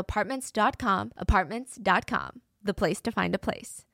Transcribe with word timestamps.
apartments.com, 0.00 1.12
apartments.com, 1.16 2.40
the 2.62 2.74
place 2.74 3.00
to 3.02 3.12
find 3.12 3.34
a 3.34 3.38
place. 3.38 3.84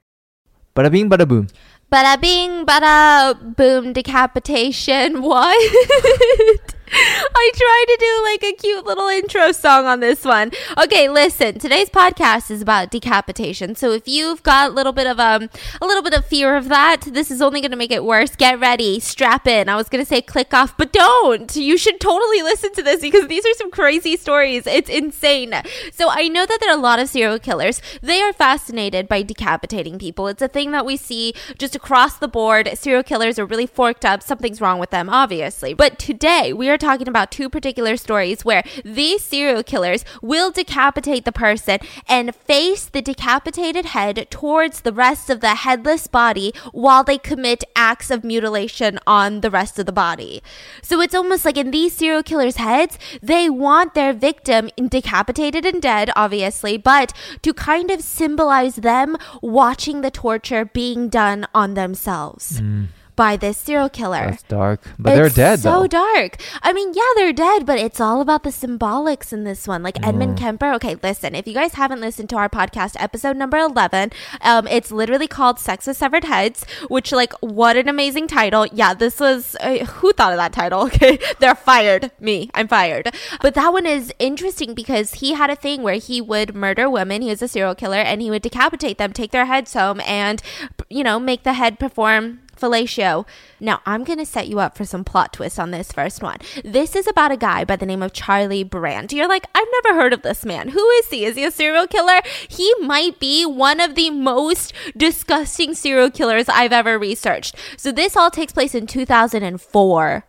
Bada 0.75 0.91
bing, 0.91 1.09
bada 1.09 1.27
boom. 1.27 1.49
Bada 1.91 2.21
bing, 2.21 2.67
bada 2.67 3.57
boom, 3.57 3.93
decapitation. 3.93 5.23
What? 5.29 6.75
I 6.93 7.51
tried 7.53 7.85
to 7.89 7.97
do 7.99 8.23
like 8.25 8.53
a 8.53 8.57
cute 8.57 8.87
little 8.87 9.09
intro 9.09 9.51
song 9.51 9.87
on 9.87 9.99
this 9.99 10.25
one. 10.25 10.53
Okay, 10.79 11.09
listen. 11.09 11.59
Today's 11.59 11.91
podcast 11.91 12.49
is 12.49 12.63
about 12.63 12.93
decapitation. 12.93 13.75
So 13.75 13.91
if 13.91 14.07
you've 14.07 14.41
got 14.45 14.71
a 14.71 14.73
little 14.75 14.93
bit 14.93 15.09
of 15.09 15.19
um 15.19 15.51
a 15.81 15.87
little 15.87 16.03
bit 16.03 16.15
of 16.15 16.25
fear 16.25 16.57
of 16.57 16.69
that, 16.69 17.01
this 17.01 17.33
is 17.33 17.43
only 17.43 17.61
going 17.61 17.73
to 17.73 17.77
make 17.77 17.91
it 17.91 18.05
worse. 18.05 18.37
Get 18.37 18.61
ready, 18.61 19.01
strap 19.01 19.49
in. 19.49 19.69
I 19.69 19.75
was 19.75 19.89
going 19.89 20.05
to 20.05 20.09
say 20.09 20.23
click 20.23 20.55
off, 20.55 20.77
but 20.77 20.93
don't. 20.93 21.57
You 21.57 21.77
should 21.77 21.99
totally 21.99 22.43
listen 22.43 22.73
to 22.75 22.83
this 22.85 23.01
because 23.01 23.27
these 23.27 23.45
are 23.45 23.55
some 23.55 23.73
crazy 23.73 24.17
stories. 24.17 24.65
It's 24.69 24.89
insane. 24.89 25.55
So 25.93 26.09
I 26.09 26.29
know 26.29 26.47
that 26.47 26.59
there 26.61 26.71
are 26.71 26.79
a 26.79 26.81
lot 26.81 27.01
of 27.01 27.09
serial 27.09 27.41
killers. 27.41 27.83
They 28.01 28.21
are 28.23 28.33
fascinated 28.33 29.09
by 29.09 29.23
decapitating 29.23 29.99
people. 29.99 30.29
It's 30.29 30.43
a 30.43 30.47
thing 30.47 30.71
that 30.71 30.87
we 30.87 30.97
see 30.97 31.35
just 31.59 31.75
across 31.75 32.17
the 32.17 32.29
board. 32.29 32.71
Serial 32.75 33.03
killers 33.03 33.41
are 33.41 33.47
really 33.47 33.67
forked 33.67 34.05
up. 34.05 34.23
Something's 34.23 34.61
wrong 34.61 34.79
with 34.79 34.91
them, 34.91 35.11
obviously. 35.11 35.75
But 35.75 35.99
today 35.99 36.53
we 36.53 36.69
are 36.69 36.76
talking 36.79 37.09
about 37.09 37.31
two 37.31 37.49
particular 37.49 37.97
stories 37.97 38.45
where 38.45 38.63
these 38.85 39.23
serial 39.23 39.63
killers 39.63 40.05
will 40.23 40.51
decapitate 40.51 41.25
the 41.25 41.33
person 41.33 41.79
and 42.09 42.35
face 42.35 42.87
the 42.87 43.03
decapitated 43.03 43.87
head 43.87 44.27
towards 44.31 44.81
the 44.81 44.93
rest 44.93 45.31
of 45.31 45.41
the 45.41 45.57
headless 45.57 46.07
body 46.07 46.53
while 46.73 47.05
they 47.05 47.19
commit 47.19 47.65
acts 47.75 48.11
of 48.11 48.25
mutilation 48.25 48.99
on 49.07 49.41
the 49.41 49.51
rest 49.51 49.79
of 49.79 49.87
the 49.87 49.93
body. 49.93 50.43
So 50.83 51.01
it's 51.01 51.15
almost 51.15 51.45
like 51.45 51.57
in 51.57 51.71
these 51.71 51.95
serial 51.95 52.23
killers' 52.23 52.57
heads, 52.57 52.99
they 53.23 53.49
want 53.49 53.95
their 53.95 54.13
victim 54.13 54.71
decapitated 54.89 55.65
and 55.65 55.81
dead, 55.81 56.11
obviously, 56.17 56.77
but 56.77 57.13
to 57.43 57.53
kind 57.55 57.91
of 57.91 58.01
symbolize 58.01 58.77
them 58.77 59.17
watching 59.43 60.01
the 60.01 60.11
torture 60.11 60.65
being 60.65 61.09
done 61.09 61.47
on 61.55 61.75
themselves. 61.75 62.61
Mm. 62.61 62.89
By 63.17 63.37
this 63.37 63.57
serial 63.57 63.89
killer. 63.89 64.31
That's 64.31 64.43
dark. 64.43 64.83
But 64.99 65.15
they're 65.15 65.31
dead, 65.31 65.61
So 65.61 65.81
though. 65.81 65.87
dark. 65.87 66.37
I 66.63 66.73
mean, 66.75 66.93
yeah, 66.95 67.03
they're 67.15 67.33
dead, 67.33 67.65
but 67.65 67.79
it's 67.79 67.99
all 68.01 68.21
about 68.21 68.43
the 68.43 68.51
symbolics 68.51 69.33
in 69.33 69.45
this 69.45 69.67
one. 69.67 69.83
Like 69.83 69.97
Edmund 70.07 70.39
Kemper. 70.39 70.73
Okay, 70.75 70.97
listen. 71.03 71.35
If 71.35 71.47
you 71.49 71.55
guys 71.55 71.75
haven't 71.75 72.01
listened 72.01 72.29
to 72.31 72.37
our 72.37 72.51
podcast, 72.51 72.95
episode 73.01 73.37
number 73.39 73.57
eleven, 73.57 74.11
um, 74.43 74.67
it's 74.69 74.93
literally 74.93 75.27
called 75.29 75.59
"Sex 75.59 75.87
with 75.87 75.97
Severed 75.97 76.25
Heads," 76.25 76.67
which, 76.89 77.11
like, 77.11 77.33
what 77.41 77.77
an 77.77 77.89
amazing 77.89 78.27
title. 78.29 78.67
Yeah, 78.67 78.93
this 78.93 79.19
was 79.19 79.57
uh, 79.61 79.79
who 79.87 80.13
thought 80.13 80.33
of 80.33 80.39
that 80.39 80.53
title? 80.53 80.91
Okay, 80.97 81.19
they're 81.41 81.55
fired. 81.55 82.11
Me, 82.21 82.51
I'm 82.55 82.69
fired. 82.69 83.11
But 83.41 83.55
that 83.55 83.73
one 83.73 83.87
is 83.87 84.13
interesting 84.19 84.75
because 84.75 85.15
he 85.15 85.33
had 85.33 85.51
a 85.51 85.57
thing 85.57 85.83
where 85.83 85.95
he 85.97 86.21
would 86.21 86.55
murder 86.55 86.89
women. 86.89 87.23
He 87.23 87.29
was 87.31 87.43
a 87.43 87.49
serial 87.49 87.75
killer, 87.75 87.97
and 87.99 88.21
he 88.23 88.31
would 88.31 88.43
decapitate 88.43 88.99
them, 88.99 89.13
take 89.13 89.31
their 89.31 89.47
heads 89.47 89.73
home, 89.75 90.01
and 90.03 90.43
you 90.91 91.03
know, 91.03 91.19
make 91.19 91.43
the 91.43 91.55
head 91.55 91.79
perform 91.79 92.41
fellatio. 92.57 93.27
Now, 93.61 93.81
I'm 93.87 94.05
going 94.05 94.19
to 94.19 94.27
set 94.27 94.49
you 94.49 94.59
up 94.59 94.77
for 94.77 94.85
some 94.85 95.05
plot 95.05 95.33
twists 95.33 95.59
on 95.59 95.71
this 95.71 95.93
first 95.93 96.23
one. 96.23 96.39
This 96.65 96.97
is 96.97 97.07
about 97.07 97.33
a 97.33 97.37
guy 97.37 97.65
by 97.65 97.77
the 97.77 97.87
name 97.87 98.03
of 98.03 98.13
Charlie 98.13 98.65
Brandt. 98.65 99.13
You're 99.13 99.29
like, 99.29 99.47
I've 99.55 99.69
never 99.83 100.01
heard 100.01 100.13
of 100.13 100.23
this 100.23 100.45
man. 100.45 100.69
Who 100.69 100.89
is 100.91 101.09
he? 101.09 101.25
Is 101.25 101.37
he 101.37 101.45
a 101.45 101.51
serial 101.51 101.87
killer? 101.87 102.21
He 102.49 102.73
might 102.81 103.19
be 103.19 103.45
one 103.47 103.81
of 103.81 103.95
the 103.95 104.11
most 104.11 104.73
disgusting 104.97 105.75
serial 105.75 106.11
killers 106.11 106.49
I've 106.49 106.73
ever 106.73 106.99
researched. 106.99 107.57
So, 107.77 107.93
this 107.93 108.17
all 108.17 108.31
takes 108.31 108.53
place 108.53 108.75
in 108.75 108.87
2004. 108.87 110.25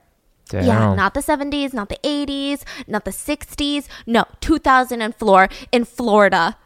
Damn. 0.49 0.65
Yeah, 0.65 0.95
not 0.95 1.13
the 1.13 1.19
70s, 1.19 1.73
not 1.73 1.89
the 1.89 1.99
80s, 2.03 2.63
not 2.87 3.05
the 3.05 3.11
60s. 3.11 3.87
No, 4.05 4.25
2004 4.39 5.49
in 5.71 5.85
Florida. 5.85 6.57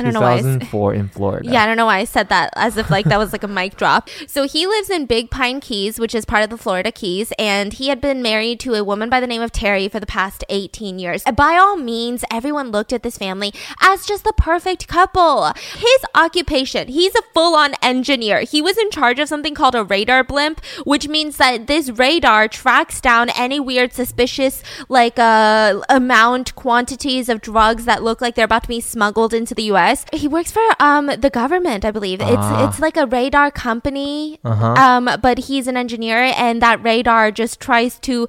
I 0.00 0.04
don't 0.04 0.14
know 0.14 0.20
why. 0.20 0.36
2004 0.38 0.94
in 0.94 1.08
Florida. 1.08 1.48
yeah, 1.50 1.62
I 1.62 1.66
don't 1.66 1.76
know 1.76 1.86
why 1.86 1.98
I 1.98 2.04
said 2.04 2.28
that 2.28 2.50
as 2.56 2.76
if 2.76 2.90
like 2.90 3.06
that 3.06 3.18
was 3.18 3.32
like 3.32 3.42
a 3.42 3.48
mic 3.48 3.76
drop. 3.76 4.08
So 4.26 4.44
he 4.46 4.66
lives 4.66 4.90
in 4.90 5.06
Big 5.06 5.30
Pine 5.30 5.60
Keys, 5.60 5.98
which 5.98 6.14
is 6.14 6.24
part 6.24 6.44
of 6.44 6.50
the 6.50 6.56
Florida 6.58 6.92
Keys, 6.92 7.32
and 7.38 7.72
he 7.72 7.88
had 7.88 8.00
been 8.00 8.22
married 8.22 8.60
to 8.60 8.74
a 8.74 8.84
woman 8.84 9.08
by 9.10 9.20
the 9.20 9.26
name 9.26 9.42
of 9.42 9.52
Terry 9.52 9.88
for 9.88 10.00
the 10.00 10.06
past 10.06 10.44
18 10.48 10.98
years. 10.98 11.22
By 11.24 11.56
all 11.56 11.76
means, 11.76 12.24
everyone 12.30 12.70
looked 12.70 12.92
at 12.92 13.02
this 13.02 13.18
family 13.18 13.52
as 13.80 14.06
just 14.06 14.24
the 14.24 14.32
perfect 14.32 14.86
couple. 14.88 15.52
His 15.74 16.00
occupation, 16.14 16.88
he's 16.88 17.14
a 17.14 17.22
full-on 17.34 17.74
engineer. 17.82 18.40
He 18.40 18.60
was 18.62 18.76
in 18.78 18.90
charge 18.90 19.18
of 19.18 19.28
something 19.28 19.54
called 19.54 19.74
a 19.74 19.84
radar 19.84 20.22
blimp, 20.24 20.60
which 20.84 21.08
means 21.08 21.36
that 21.38 21.66
this 21.66 21.90
radar 21.90 22.48
tracks 22.48 23.00
down 23.00 23.30
any 23.30 23.58
weird 23.60 23.92
suspicious 23.92 24.62
like 24.88 25.18
uh 25.18 25.80
amount 25.88 26.54
quantities 26.54 27.28
of 27.28 27.40
drugs 27.40 27.84
that 27.84 28.02
look 28.02 28.20
like 28.20 28.34
they're 28.34 28.44
about 28.44 28.62
to 28.62 28.68
be 28.68 28.80
smuggled 28.80 29.32
into 29.34 29.54
the 29.54 29.64
US. 29.74 29.87
He 30.12 30.28
works 30.28 30.50
for 30.52 30.62
um 30.80 31.06
the 31.06 31.30
government, 31.30 31.84
I 31.84 31.90
believe. 31.90 32.20
Ah. 32.22 32.28
It's 32.28 32.74
it's 32.74 32.80
like 32.80 32.96
a 32.96 33.06
radar 33.06 33.50
company. 33.50 34.38
Uh-huh. 34.44 34.74
Um 34.74 35.08
but 35.22 35.38
he's 35.38 35.66
an 35.66 35.76
engineer 35.76 36.32
and 36.36 36.60
that 36.62 36.82
radar 36.82 37.30
just 37.30 37.60
tries 37.60 37.98
to 38.00 38.28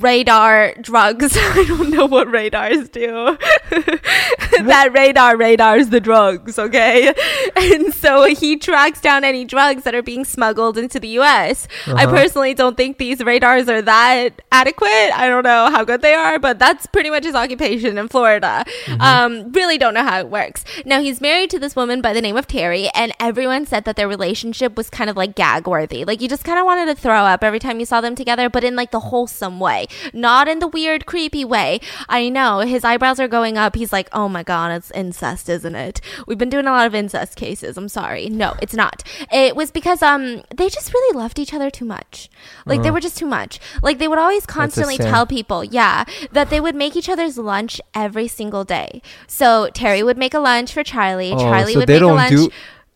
radar 0.00 0.74
drugs. 0.80 1.36
I 1.40 1.64
don't 1.68 1.90
know 1.90 2.06
what 2.06 2.30
radars 2.30 2.88
do. 2.88 3.36
that 3.70 4.90
radar 4.92 5.36
radars 5.36 5.88
the 5.90 6.00
drugs, 6.00 6.58
okay? 6.58 7.14
And 7.56 7.92
so 7.94 8.24
he 8.24 8.56
tracks 8.56 9.00
down 9.00 9.24
any 9.24 9.44
drugs 9.44 9.84
that 9.84 9.94
are 9.94 10.02
being 10.02 10.24
smuggled 10.24 10.76
into 10.78 10.98
the 10.98 11.08
US. 11.20 11.68
I 11.86 12.04
Uh-huh. 12.04 12.10
personally 12.10 12.54
don't 12.54 12.76
think 12.76 12.98
these 12.98 13.22
radars 13.22 13.68
are 13.68 13.82
that 13.82 14.40
adequate. 14.50 15.10
I 15.14 15.28
don't 15.28 15.44
know 15.44 15.70
how 15.70 15.84
good 15.84 16.02
they 16.02 16.14
are, 16.14 16.38
but 16.38 16.58
that's 16.58 16.86
pretty 16.86 17.10
much 17.10 17.24
his 17.24 17.34
occupation 17.34 17.98
in 17.98 18.08
Florida. 18.08 18.64
Um, 19.00 19.52
really 19.52 19.78
don't 19.78 19.94
know 19.94 20.02
how 20.02 20.18
it 20.20 20.28
works. 20.28 20.64
Now 20.84 21.00
he's 21.00 21.20
married 21.20 21.50
to 21.50 21.58
this 21.58 21.76
woman 21.76 22.00
by 22.02 22.12
the 22.12 22.20
name 22.20 22.36
of 22.36 22.46
Terry, 22.46 22.88
and 22.94 23.12
everyone 23.20 23.66
said 23.66 23.84
that 23.84 23.96
their 23.96 24.08
relationship 24.08 24.76
was 24.76 24.90
kind 24.90 25.08
of 25.10 25.16
like 25.16 25.34
gag 25.34 25.66
worthy. 25.66 26.04
Like 26.04 26.20
you 26.20 26.28
just 26.28 26.44
kind 26.44 26.58
of 26.58 26.64
wanted 26.64 26.86
to 26.86 26.94
throw 26.94 27.22
up 27.24 27.44
every 27.44 27.58
time 27.58 27.78
you 27.80 27.86
saw 27.86 28.00
them 28.00 28.14
together, 28.14 28.48
but 28.50 28.64
in 28.64 28.76
like 28.76 28.90
the 28.90 29.00
wholesome 29.00 29.60
way, 29.60 29.81
not 30.12 30.48
in 30.48 30.58
the 30.58 30.68
weird, 30.68 31.06
creepy 31.06 31.44
way. 31.44 31.80
I 32.08 32.28
know 32.28 32.60
his 32.60 32.84
eyebrows 32.84 33.20
are 33.20 33.28
going 33.28 33.56
up. 33.58 33.76
He's 33.76 33.92
like, 33.92 34.08
oh 34.12 34.28
my 34.28 34.42
god, 34.42 34.72
it's 34.72 34.90
incest, 34.92 35.48
isn't 35.48 35.74
it? 35.74 36.00
We've 36.26 36.38
been 36.38 36.50
doing 36.50 36.66
a 36.66 36.72
lot 36.72 36.86
of 36.86 36.94
incest 36.94 37.36
cases. 37.36 37.76
I'm 37.76 37.88
sorry. 37.88 38.28
No, 38.28 38.54
it's 38.60 38.74
not. 38.74 39.02
It 39.32 39.56
was 39.56 39.70
because 39.70 40.02
um 40.02 40.42
they 40.54 40.68
just 40.68 40.92
really 40.92 41.18
loved 41.18 41.38
each 41.38 41.54
other 41.54 41.70
too 41.70 41.84
much. 41.84 42.30
Like 42.66 42.82
they 42.82 42.90
were 42.90 43.00
just 43.00 43.18
too 43.18 43.26
much. 43.26 43.60
Like 43.82 43.98
they 43.98 44.08
would 44.08 44.18
always 44.18 44.46
constantly 44.46 44.98
tell 44.98 45.26
people, 45.26 45.64
yeah, 45.64 46.04
that 46.32 46.50
they 46.50 46.60
would 46.60 46.74
make 46.74 46.96
each 46.96 47.08
other's 47.08 47.38
lunch 47.38 47.80
every 47.94 48.28
single 48.28 48.64
day. 48.64 49.02
So 49.26 49.68
Terry 49.74 50.02
would 50.02 50.18
make 50.18 50.34
a 50.34 50.38
lunch 50.38 50.72
for 50.72 50.82
Charlie. 50.82 51.32
Oh, 51.32 51.38
Charlie 51.38 51.74
so 51.74 51.80
would 51.80 51.88
make 51.88 52.02
a 52.02 52.06
lunch. 52.06 52.30
do. 52.30 52.50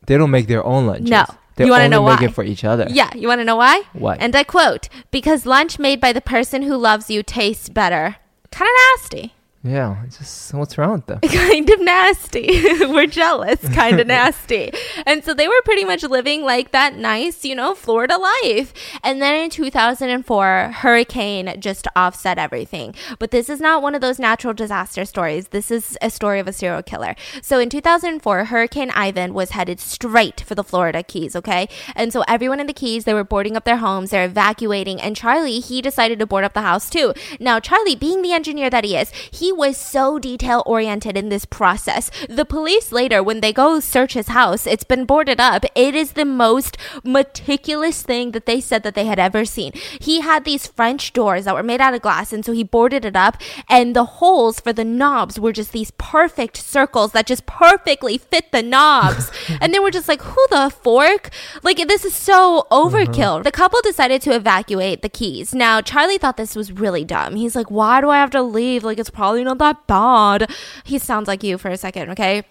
They 0.07 0.17
don't 0.17 0.31
make 0.31 0.47
their 0.47 0.65
own 0.65 0.87
lunches. 0.87 1.11
No. 1.11 1.25
They 1.57 1.65
You 1.65 1.71
wanna 1.71 1.89
know 1.89 2.05
make 2.05 2.21
why? 2.21 2.27
it 2.27 2.35
for 2.35 2.45
each 2.45 2.65
other. 2.65 2.87
Yeah, 2.91 3.11
you 3.15 3.29
want 3.29 3.41
to 3.41 3.45
know 3.45 3.57
why? 3.57 3.83
Why? 3.95 4.17
And 4.21 4.37
I 4.37 4.45
quote, 4.45 4.89
because 5.11 5.47
lunch 5.47 5.79
made 5.79 6.01
by 6.01 6.13
the 6.13 6.21
person 6.21 6.63
who 6.63 6.77
loves 6.77 7.09
you 7.11 7.23
tastes 7.23 7.69
better. 7.69 8.17
Kind 8.51 8.69
of 8.69 9.01
nasty. 9.01 9.35
Yeah, 9.67 10.05
it's 10.05 10.19
just 10.19 10.55
what's 10.55 10.79
wrong 10.79 10.93
with 10.93 11.07
them? 11.07 11.21
kind 11.29 11.69
of 11.69 11.81
nasty. 11.81 12.47
We're 12.87 13.07
jealous, 13.07 13.61
kind 13.71 13.99
of 13.99 14.07
nasty. 14.07 14.71
And 15.05 15.25
so 15.25 15.35
they 15.35 15.49
were 15.49 15.61
pretty 15.65 15.85
much 15.85 16.05
living 16.05 16.43
like 16.43 16.71
that 16.71 16.97
nice, 16.97 17.45
you 17.45 17.55
know, 17.55 17.75
Florida 17.75 18.17
life. 18.17 18.73
And 19.03 19.21
then 19.21 19.35
in 19.35 19.51
2004, 19.51 20.73
hurricane 20.77 21.61
just 21.61 21.89
offset 21.97 22.39
everything. 22.39 22.95
But 23.19 23.33
this 23.33 23.49
is 23.49 23.61
not 23.61 23.83
one 23.83 23.97
of 23.97 24.01
those 24.01 24.21
natural 24.21 24.55
disaster 24.55 25.05
stories. 25.05 25.49
This 25.49 25.71
is 25.73 25.99
a 26.01 26.11
story 26.11 26.39
of 26.39 26.47
a 26.47 26.53
serial 26.53 26.83
killer. 26.83 27.17
So 27.43 27.59
in 27.59 27.69
2004, 27.69 28.45
Hurricane 28.45 28.91
Ivan 28.91 29.35
was 29.35 29.51
headed 29.51 29.81
straight 29.81 30.43
for 30.43 30.55
the 30.55 30.65
Florida 30.65 31.03
Keys, 31.03 31.35
okay? 31.35 31.69
And 31.97 32.13
so 32.13 32.23
everyone 32.29 32.61
in 32.61 32.69
the 32.69 32.73
Keys, 32.73 33.05
they 33.05 33.15
were 33.15 33.25
boarding 33.25 33.57
up 33.57 33.65
their 33.65 33.79
homes, 33.79 34.11
they're 34.11 34.25
evacuating, 34.25 35.01
and 35.01 35.17
Charlie, 35.17 35.59
he 35.59 35.83
decided 35.83 36.21
to 36.21 36.27
board 36.27 36.45
up 36.45 36.55
the 36.55 36.63
house 36.63 36.89
too. 36.89 37.13
Now, 37.41 37.59
Charlie, 37.59 37.97
being 37.97 38.23
the 38.23 38.33
engineer 38.33 38.71
that 38.71 38.85
he 38.85 38.97
is, 38.97 39.11
he 39.31 39.56
was 39.57 39.77
so 39.77 40.19
detail 40.19 40.63
oriented 40.67 41.17
in 41.17 41.29
this 41.29 41.45
process. 41.45 42.11
The 42.29 42.45
police 42.45 42.93
later, 42.93 43.23
when 43.23 43.41
they 43.41 43.53
go 43.53 43.81
search 43.81 44.15
his 44.15 44.29
house, 44.29 44.67
it's 44.67 44.85
been 44.85 45.05
boarded 45.05 45.41
up. 45.41 45.65
It 45.75 45.95
is 45.95 46.13
the 46.13 46.25
most 46.25 46.77
meticulous 47.05 48.03
thing 48.03 48.33
that 48.33 48.47
they 48.47 48.61
said 48.61 48.83
that 48.83 48.95
they 48.95 49.07
had 49.07 49.19
ever 49.19 49.45
seen. 49.45 49.73
He 50.01 50.21
had 50.21 50.45
these 50.45 50.67
French 50.67 51.13
doors 51.13 51.45
that 51.45 51.55
were 51.55 51.63
made 51.63 51.81
out 51.81 51.95
of 51.95 52.03
glass, 52.03 52.33
and 52.33 52.45
so 52.45 52.53
he 52.53 52.63
boarded 52.63 53.05
it 53.05 53.17
up, 53.17 53.41
and 53.69 53.97
the 53.97 54.05
holes 54.05 54.61
for 54.61 54.73
the 54.73 54.85
knobs 54.85 55.41
were 55.41 55.53
just 55.53 55.73
these 55.73 55.93
perfect 55.93 56.57
circles 56.57 57.13
that 57.13 57.27
just 57.27 57.47
perfectly 57.47 58.19
fit 58.19 58.53
the 58.53 58.63
knobs. 58.63 59.31
and 59.61 59.73
they 59.73 59.79
were 59.79 59.91
just 59.91 60.09
like, 60.09 60.23
who 60.23 60.47
the 60.51 60.71
fork? 60.71 61.31
Like, 61.63 61.79
this 61.89 62.05
is 62.05 62.15
so 62.15 62.67
overkill. 62.71 63.37
Uh-huh. 63.37 63.43
The 63.43 63.53
couple 63.53 63.81
decided 63.83 64.23
to 64.23 64.35
evacuate 64.35 65.03
the 65.03 65.09
keys. 65.09 65.55
Now, 65.55 65.81
Charlie 65.81 66.19
thought 66.19 66.37
this 66.37 66.57
was 66.57 66.73
really 66.73 67.05
dumb. 67.05 67.37
He's 67.37 67.57
like, 67.57 67.71
why 67.71 68.01
do 68.01 68.11
I 68.11 68.19
have 68.19 68.31
to 68.31 68.43
leave? 68.43 68.85
Like, 68.85 68.99
it's 68.99 69.11
probably 69.11 69.45
not 69.47 69.59
that 69.59 69.87
bad. 69.87 70.51
He 70.85 70.99
sounds 70.99 71.29
like 71.29 71.43
you 71.43 71.57
for 71.57 71.71
a 71.71 71.77
second, 71.77 72.11
okay? 72.11 72.45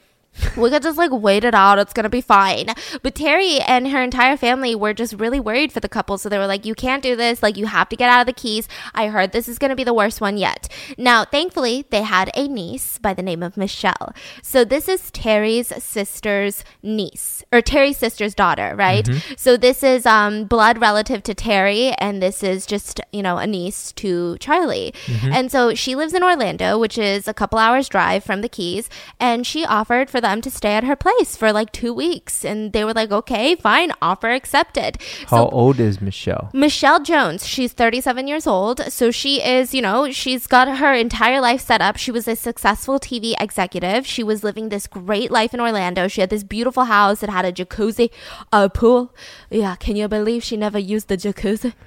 We 0.58 0.70
could 0.70 0.84
just 0.84 0.98
like 0.98 1.12
wait 1.12 1.44
it 1.44 1.56
out. 1.56 1.80
It's 1.80 1.94
gonna 1.94 2.10
be 2.10 2.22
fine. 2.22 2.68
But 3.02 3.16
Terry 3.16 3.60
and 3.60 3.90
her 3.90 4.02
entire 4.02 4.38
family 4.38 4.76
were 4.76 4.94
just 4.94 5.14
really 5.14 5.40
worried 5.40 5.72
for 5.72 5.80
the 5.80 5.90
couple. 5.90 6.18
So 6.18 6.30
they 6.30 6.38
were 6.38 6.48
like, 6.48 6.66
you 6.66 6.76
can't 6.76 7.04
do 7.04 7.16
this. 7.16 7.42
Like, 7.44 7.58
you 7.58 7.68
have 7.68 7.90
to 7.90 7.96
get 7.96 8.10
out 8.10 8.22
of 8.22 8.28
the 8.28 8.34
keys. 8.34 8.68
I 8.94 9.08
heard 9.08 9.32
this 9.32 9.48
is 9.48 9.60
gonna 9.60 9.76
be 9.76 9.84
the 9.84 9.94
worst 9.94 10.22
one 10.22 10.38
yet. 10.38 10.68
Now, 10.98 11.26
thankfully, 11.26 11.86
they 11.90 12.02
had 12.02 12.32
a 12.36 12.48
niece 12.48 12.98
by 12.98 13.14
the 13.14 13.22
name 13.24 13.44
of 13.44 13.58
Michelle. 13.58 14.14
So 14.42 14.64
this 14.66 14.88
is 14.88 15.12
Terry's 15.12 15.72
sister's 15.84 16.64
niece, 16.84 17.44
or 17.52 17.62
Terry's 17.62 17.98
sister's 17.98 18.36
daughter, 18.36 18.76
right? 18.76 19.08
So 19.38 19.58
this 19.58 19.84
is 19.84 20.06
um, 20.06 20.46
blood 20.46 20.80
relative 20.80 21.24
to 21.24 21.34
Terry, 21.34 21.92
and 21.94 22.22
this 22.22 22.44
is 22.44 22.66
just, 22.66 23.00
you 23.12 23.22
know, 23.22 23.38
a 23.38 23.48
niece 23.48 23.92
to 23.94 24.38
Charlie. 24.40 24.94
And 25.34 25.52
so 25.52 25.74
she 25.76 25.96
lives 25.96 26.14
in 26.14 26.24
Orlando, 26.24 26.78
which 26.78 26.98
is 26.98 27.28
a 27.28 27.34
couple 27.34 27.60
hours 27.60 27.88
drive 27.90 28.24
from 28.24 28.42
the 28.42 28.50
Keys, 28.50 28.90
and 29.20 29.46
she 29.46 29.66
offered 29.66 30.10
for 30.10 30.22
them 30.26 30.42
to 30.42 30.50
stay 30.60 30.74
at 30.80 30.84
her 30.84 30.96
place 30.96 31.36
for 31.36 31.52
like 31.60 31.72
two 31.72 31.94
weeks. 31.94 32.44
And 32.44 32.74
they 32.74 32.84
were 32.84 32.94
like, 32.94 33.12
okay, 33.12 33.56
fine, 33.56 33.92
offer 34.02 34.30
accepted. 34.32 34.98
How 35.28 35.48
old 35.50 35.80
is 35.80 36.02
Michelle? 36.02 36.50
Michelle 36.54 37.02
Jones, 37.02 37.46
she's 37.48 37.74
37 37.74 38.28
years 38.28 38.48
old. 38.48 38.82
So 38.92 39.12
she 39.12 39.34
is, 39.42 39.74
you 39.74 39.82
know, 39.82 40.12
she's 40.12 40.48
got 40.48 40.78
her 40.78 40.94
entire 40.94 41.40
life 41.42 41.62
set 41.62 41.82
up. 41.82 41.98
She 41.98 42.12
was 42.12 42.28
a 42.28 42.36
successful 42.36 43.00
TV 43.00 43.34
executive. 43.40 44.06
She 44.06 44.24
was 44.24 44.44
living 44.44 44.70
this 44.70 44.88
great 44.88 45.32
life 45.32 45.54
in 45.54 45.60
Orlando. 45.62 46.08
She 46.08 46.22
had 46.22 46.30
this 46.30 46.44
beautiful 46.44 46.86
house. 46.86 47.20
that 47.22 47.30
had 47.30 47.46
a 47.46 47.52
jacuzzi, 47.52 48.10
a 48.52 48.70
pool. 48.70 49.14
Yeah, 49.50 49.76
can 49.76 49.96
you 49.96 50.08
believe 50.08 50.44
she 50.44 50.58
never 50.58 50.80
used 50.80 51.08
the 51.08 51.18
jacuzzi? 51.18 51.74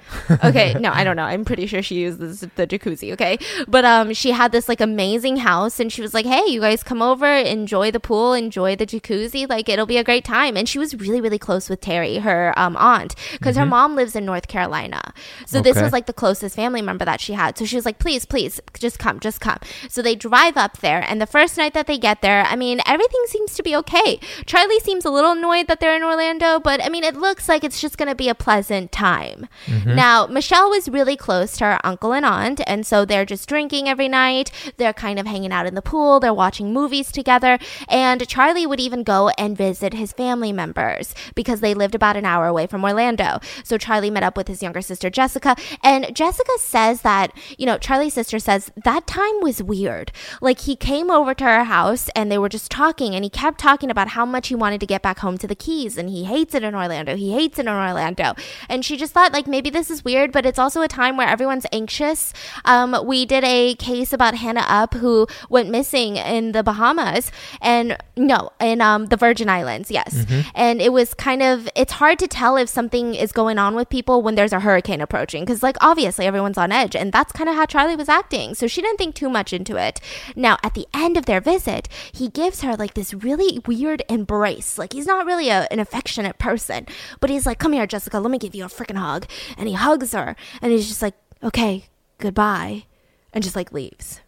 Okay, 0.49 0.73
no, 0.79 0.91
I 0.91 1.03
don't 1.03 1.15
know. 1.17 1.23
I'm 1.33 1.43
pretty 1.43 1.65
sure 1.67 1.81
she 1.81 1.95
uses 2.07 2.41
the 2.55 2.65
jacuzzi, 2.65 3.11
okay? 3.13 3.37
But 3.67 3.83
um 3.85 4.13
she 4.13 4.31
had 4.31 4.51
this 4.51 4.69
like 4.69 4.81
amazing 4.81 5.37
house 5.37 5.79
and 5.79 5.91
she 5.91 6.01
was 6.01 6.13
like, 6.13 6.25
"Hey, 6.25 6.45
you 6.47 6.61
guys 6.61 6.81
come 6.83 7.01
over, 7.01 7.25
enjoy 7.25 7.91
the 7.91 7.99
pool, 7.99 8.28
enjoy 8.33 8.75
the 8.75 8.85
jacuzzi. 8.85 9.47
Like 9.49 9.69
it'll 9.69 9.85
be 9.85 9.97
a 9.97 10.03
great 10.03 10.25
time." 10.25 10.55
And 10.57 10.67
she 10.67 10.79
was 10.79 10.95
really 10.95 11.21
really 11.21 11.39
close 11.39 11.69
with 11.69 11.81
Terry, 11.81 12.17
her 12.17 12.53
um 12.57 12.75
aunt, 12.77 13.15
because 13.33 13.55
her 13.55 13.65
mom 13.65 13.95
lives 13.95 14.15
in 14.15 14.25
North 14.25 14.47
Carolina. 14.47 15.13
So 15.45 15.61
this 15.61 15.81
was 15.81 15.91
like 15.91 16.05
the 16.05 16.13
closest 16.13 16.55
family 16.55 16.81
member 16.81 17.05
that 17.05 17.21
she 17.21 17.33
had. 17.33 17.57
So 17.57 17.65
she 17.65 17.75
was 17.75 17.85
like, 17.85 17.99
"Please, 17.99 18.25
please, 18.25 18.61
just 18.77 18.99
come, 18.99 19.19
just 19.19 19.41
come." 19.41 19.59
So 19.89 20.01
they 20.01 20.15
drive 20.15 20.57
up 20.57 20.79
there 20.79 21.03
and 21.07 21.21
the 21.21 21.25
first 21.27 21.57
night 21.57 21.73
that 21.73 21.87
they 21.87 21.97
get 21.97 22.21
there, 22.21 22.43
I 22.43 22.55
mean, 22.55 22.81
everything 22.85 23.23
seems 23.27 23.53
to 23.55 23.63
be 23.63 23.75
okay. 23.75 24.19
Charlie 24.45 24.79
seems 24.79 25.05
a 25.05 25.09
little 25.09 25.31
annoyed 25.31 25.67
that 25.67 25.79
they're 25.79 25.95
in 25.95 26.03
Orlando, 26.03 26.59
but 26.59 26.83
I 26.83 26.89
mean, 26.89 27.03
it 27.03 27.15
looks 27.15 27.47
like 27.49 27.63
it's 27.63 27.81
just 27.81 27.97
going 27.97 28.09
to 28.09 28.15
be 28.15 28.29
a 28.29 28.35
pleasant 28.35 28.91
time. 28.91 29.47
Now, 29.95 30.27
Michelle 30.27 30.69
was 30.69 30.89
really 30.89 31.15
close 31.15 31.57
to 31.57 31.65
her 31.65 31.79
uncle 31.83 32.13
and 32.13 32.25
aunt, 32.25 32.61
and 32.67 32.85
so 32.85 33.05
they're 33.05 33.25
just 33.25 33.47
drinking 33.47 33.87
every 33.87 34.07
night. 34.07 34.51
They're 34.77 34.93
kind 34.93 35.19
of 35.19 35.25
hanging 35.25 35.51
out 35.51 35.65
in 35.65 35.75
the 35.75 35.81
pool, 35.81 36.19
they're 36.19 36.33
watching 36.33 36.73
movies 36.73 37.11
together, 37.11 37.59
and 37.87 38.18
Charlie 38.27 38.65
would 38.65 38.79
even 38.79 39.03
go 39.03 39.29
and 39.37 39.57
visit 39.57 39.93
his 39.93 40.13
family 40.13 40.51
members 40.51 41.13
because 41.35 41.61
they 41.61 41.73
lived 41.73 41.95
about 41.95 42.17
an 42.17 42.25
hour 42.25 42.47
away 42.47 42.67
from 42.67 42.83
Orlando. 42.83 43.39
So 43.63 43.77
Charlie 43.77 44.09
met 44.09 44.23
up 44.23 44.35
with 44.35 44.47
his 44.47 44.61
younger 44.61 44.81
sister 44.81 45.09
Jessica, 45.09 45.55
and 45.83 46.15
Jessica 46.15 46.51
says 46.59 47.01
that, 47.01 47.31
you 47.57 47.65
know, 47.65 47.77
Charlie's 47.77 48.13
sister 48.13 48.39
says 48.39 48.71
that 48.83 49.07
time 49.07 49.41
was 49.41 49.63
weird. 49.63 50.11
Like 50.41 50.61
he 50.61 50.75
came 50.75 51.09
over 51.11 51.33
to 51.33 51.43
her 51.43 51.63
house 51.63 52.09
and 52.15 52.31
they 52.31 52.37
were 52.37 52.49
just 52.49 52.71
talking 52.71 53.15
and 53.15 53.23
he 53.23 53.29
kept 53.29 53.59
talking 53.59 53.89
about 53.89 54.09
how 54.09 54.25
much 54.25 54.47
he 54.47 54.55
wanted 54.55 54.79
to 54.79 54.85
get 54.85 55.01
back 55.01 55.19
home 55.19 55.37
to 55.37 55.47
the 55.47 55.55
Keys 55.55 55.97
and 55.97 56.09
he 56.09 56.25
hates 56.25 56.55
it 56.55 56.63
in 56.63 56.75
Orlando. 56.75 57.15
He 57.15 57.33
hates 57.33 57.59
it 57.59 57.65
in 57.65 57.67
Orlando. 57.69 58.33
And 58.67 58.83
she 58.83 58.97
just 58.97 59.13
thought 59.13 59.33
like 59.33 59.47
maybe 59.47 59.69
this 59.69 59.89
is 59.89 60.03
weird, 60.03 60.31
but 60.31 60.45
it's 60.45 60.59
also 60.59 60.81
a 60.81 60.87
time 60.87 61.17
where 61.17 61.27
everyone's 61.27 61.65
anxious. 61.71 62.33
Um, 62.65 62.95
we 63.05 63.25
did 63.25 63.43
a 63.43 63.75
case 63.75 64.13
about 64.13 64.35
Hannah 64.35 64.65
Upp 64.67 64.95
who 64.95 65.27
went 65.49 65.69
missing 65.69 66.17
in 66.17 66.51
the 66.51 66.63
Bahamas 66.63 67.31
and 67.61 67.97
no, 68.15 68.51
in 68.59 68.81
um, 68.81 69.07
the 69.07 69.17
Virgin 69.17 69.49
Islands, 69.49 69.89
yes. 69.89 70.25
And 70.53 70.81
it 70.81 70.91
was 70.91 71.13
kind 71.13 71.41
of 71.41 71.69
it's 71.75 71.93
hard 71.93 72.19
to 72.19 72.27
tell 72.27 72.57
if 72.57 72.67
something 72.69 73.15
is 73.15 73.31
going 73.31 73.57
on 73.57 73.75
with 73.75 73.89
people 73.89 74.21
when 74.21 74.35
there's 74.35 74.53
a 74.53 74.59
hurricane 74.59 75.01
approaching 75.01 75.43
because 75.43 75.63
like 75.63 75.77
obviously 75.81 76.25
everyone's 76.25 76.57
on 76.57 76.71
edge 76.71 76.95
and 76.95 77.11
that's 77.11 77.31
kind 77.31 77.49
of 77.49 77.55
how 77.55 77.65
Charlie 77.65 77.95
was 77.95 78.09
acting. 78.09 78.55
So 78.55 78.67
she 78.67 78.81
didn't 78.81 78.97
think 78.97 79.15
too 79.15 79.29
much 79.29 79.53
into 79.53 79.77
it. 79.77 80.01
Now, 80.35 80.57
at 80.63 80.73
the 80.73 80.87
end 80.93 81.17
of 81.17 81.25
their 81.25 81.41
visit, 81.41 81.87
he 82.11 82.29
gives 82.29 82.61
her 82.61 82.75
like 82.75 82.93
this 82.93 83.13
really 83.13 83.59
weird 83.65 84.03
embrace. 84.09 84.77
Like 84.77 84.93
he's 84.93 85.07
not 85.07 85.25
really 85.25 85.49
a, 85.49 85.67
an 85.71 85.79
affectionate 85.79 86.37
person, 86.37 86.85
but 87.19 87.29
he's 87.29 87.45
like, 87.45 87.59
"Come 87.59 87.73
here, 87.73 87.87
Jessica, 87.87 88.19
let 88.19 88.31
me 88.31 88.37
give 88.37 88.55
you 88.55 88.65
a 88.65 88.67
freaking 88.67 88.97
hug." 88.97 89.25
And 89.57 89.67
he 89.67 89.75
hugs 89.75 90.13
her 90.13 90.35
and 90.61 90.71
he's 90.71 90.87
just 90.87 91.01
like, 91.01 91.15
"Okay, 91.43 91.85
goodbye." 92.17 92.85
And 93.33 93.43
just 93.43 93.55
like 93.55 93.71
leaves. 93.71 94.21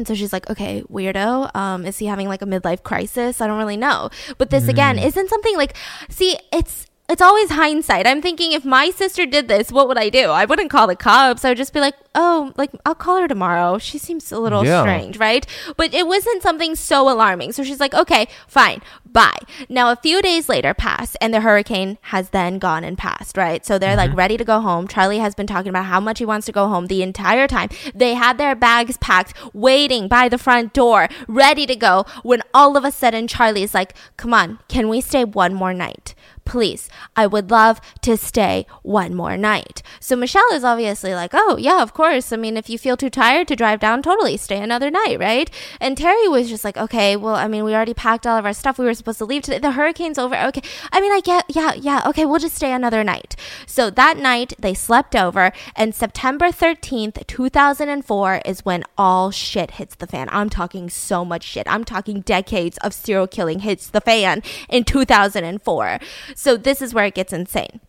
And 0.00 0.08
so 0.08 0.14
she's 0.14 0.32
like, 0.32 0.48
okay, 0.48 0.82
weirdo. 0.90 1.54
Um, 1.54 1.84
is 1.84 1.98
he 1.98 2.06
having 2.06 2.26
like 2.26 2.40
a 2.40 2.46
midlife 2.46 2.82
crisis? 2.82 3.42
I 3.42 3.46
don't 3.46 3.58
really 3.58 3.76
know. 3.76 4.08
But 4.38 4.48
this 4.48 4.66
again 4.66 4.98
isn't 4.98 5.28
something 5.28 5.54
like, 5.58 5.76
see, 6.08 6.38
it's 6.50 6.86
it's 7.10 7.20
always 7.20 7.50
hindsight. 7.50 8.06
I'm 8.06 8.22
thinking 8.22 8.52
if 8.52 8.64
my 8.64 8.90
sister 8.90 9.26
did 9.26 9.48
this, 9.48 9.72
what 9.72 9.88
would 9.88 9.98
I 9.98 10.10
do? 10.10 10.30
I 10.30 10.44
wouldn't 10.44 10.70
call 10.70 10.86
the 10.86 10.94
cops. 10.94 11.44
I 11.44 11.50
would 11.50 11.58
just 11.58 11.72
be 11.72 11.80
like, 11.80 11.96
oh, 12.14 12.52
like 12.56 12.70
I'll 12.86 12.94
call 12.94 13.20
her 13.20 13.26
tomorrow. 13.26 13.78
She 13.78 13.98
seems 13.98 14.30
a 14.30 14.38
little 14.38 14.64
Yeah. 14.64 14.82
strange, 14.82 15.18
right? 15.18 15.44
But 15.76 15.92
it 15.92 16.06
wasn't 16.06 16.42
something 16.42 16.76
so 16.76 17.10
alarming. 17.10 17.50
So 17.52 17.64
she's 17.64 17.80
like, 17.80 17.94
okay, 17.94 18.28
fine, 18.46 18.80
bye. 19.04 19.38
Now 19.68 19.90
a 19.90 19.96
few 19.96 20.22
days 20.22 20.48
later 20.48 20.72
pass, 20.72 21.16
and 21.16 21.34
the 21.34 21.40
hurricane 21.40 21.98
has 22.02 22.30
then 22.30 22.58
gone 22.60 22.84
and 22.84 22.96
passed, 22.96 23.36
right? 23.36 23.66
So 23.66 23.76
they're 23.76 23.96
like 23.96 24.10
mm-hmm. 24.10 24.18
ready 24.18 24.36
to 24.36 24.44
go 24.44 24.60
home. 24.60 24.86
Charlie 24.86 25.18
has 25.18 25.34
been 25.34 25.48
talking 25.48 25.70
about 25.70 25.86
how 25.86 25.98
much 25.98 26.20
he 26.20 26.24
wants 26.24 26.46
to 26.46 26.52
go 26.52 26.68
home 26.68 26.86
the 26.86 27.02
entire 27.02 27.48
time. 27.48 27.70
They 27.92 28.14
had 28.14 28.38
their 28.38 28.54
bags 28.54 28.96
packed, 28.98 29.34
waiting 29.52 30.06
by 30.06 30.28
the 30.28 30.38
front 30.38 30.72
door, 30.72 31.08
ready 31.26 31.66
to 31.66 31.74
go. 31.74 32.04
When 32.22 32.42
all 32.54 32.76
of 32.76 32.84
a 32.84 32.92
sudden, 32.92 33.26
Charlie's 33.26 33.74
like, 33.74 33.94
come 34.16 34.32
on, 34.32 34.60
can 34.68 34.88
we 34.88 35.00
stay 35.00 35.24
one 35.24 35.54
more 35.54 35.74
night? 35.74 36.14
Please, 36.50 36.88
I 37.14 37.28
would 37.28 37.52
love 37.52 37.80
to 38.02 38.16
stay 38.16 38.66
one 38.82 39.14
more 39.14 39.36
night. 39.36 39.84
So 40.00 40.16
Michelle 40.16 40.52
is 40.52 40.64
obviously 40.64 41.14
like, 41.14 41.30
oh, 41.32 41.56
yeah, 41.56 41.80
of 41.80 41.94
course. 41.94 42.32
I 42.32 42.36
mean, 42.36 42.56
if 42.56 42.68
you 42.68 42.76
feel 42.76 42.96
too 42.96 43.08
tired 43.08 43.46
to 43.46 43.54
drive 43.54 43.78
down, 43.78 44.02
totally 44.02 44.36
stay 44.36 44.60
another 44.60 44.90
night, 44.90 45.20
right? 45.20 45.48
And 45.80 45.96
Terry 45.96 46.26
was 46.26 46.48
just 46.48 46.64
like, 46.64 46.76
okay, 46.76 47.14
well, 47.14 47.36
I 47.36 47.46
mean, 47.46 47.62
we 47.62 47.72
already 47.72 47.94
packed 47.94 48.26
all 48.26 48.36
of 48.36 48.44
our 48.44 48.52
stuff. 48.52 48.80
We 48.80 48.84
were 48.84 48.94
supposed 48.94 49.18
to 49.18 49.26
leave 49.26 49.42
today. 49.42 49.60
The 49.60 49.70
hurricane's 49.70 50.18
over. 50.18 50.36
Okay. 50.36 50.62
I 50.90 51.00
mean, 51.00 51.12
I 51.12 51.20
get, 51.20 51.44
yeah, 51.48 51.74
yeah, 51.74 52.02
okay, 52.06 52.26
we'll 52.26 52.40
just 52.40 52.56
stay 52.56 52.72
another 52.72 53.04
night. 53.04 53.36
So 53.64 53.88
that 53.88 54.16
night, 54.18 54.54
they 54.58 54.74
slept 54.74 55.14
over, 55.14 55.52
and 55.76 55.94
September 55.94 56.46
13th, 56.46 57.28
2004 57.28 58.42
is 58.44 58.64
when 58.64 58.82
all 58.98 59.30
shit 59.30 59.72
hits 59.72 59.94
the 59.94 60.08
fan. 60.08 60.28
I'm 60.32 60.50
talking 60.50 60.90
so 60.90 61.24
much 61.24 61.44
shit. 61.44 61.68
I'm 61.68 61.84
talking 61.84 62.22
decades 62.22 62.76
of 62.78 62.92
serial 62.92 63.28
killing 63.28 63.60
hits 63.60 63.86
the 63.86 64.00
fan 64.00 64.42
in 64.68 64.82
2004. 64.82 66.00
So 66.40 66.56
this 66.56 66.80
is 66.80 66.94
where 66.94 67.04
it 67.04 67.12
gets 67.12 67.34
insane. 67.34 67.80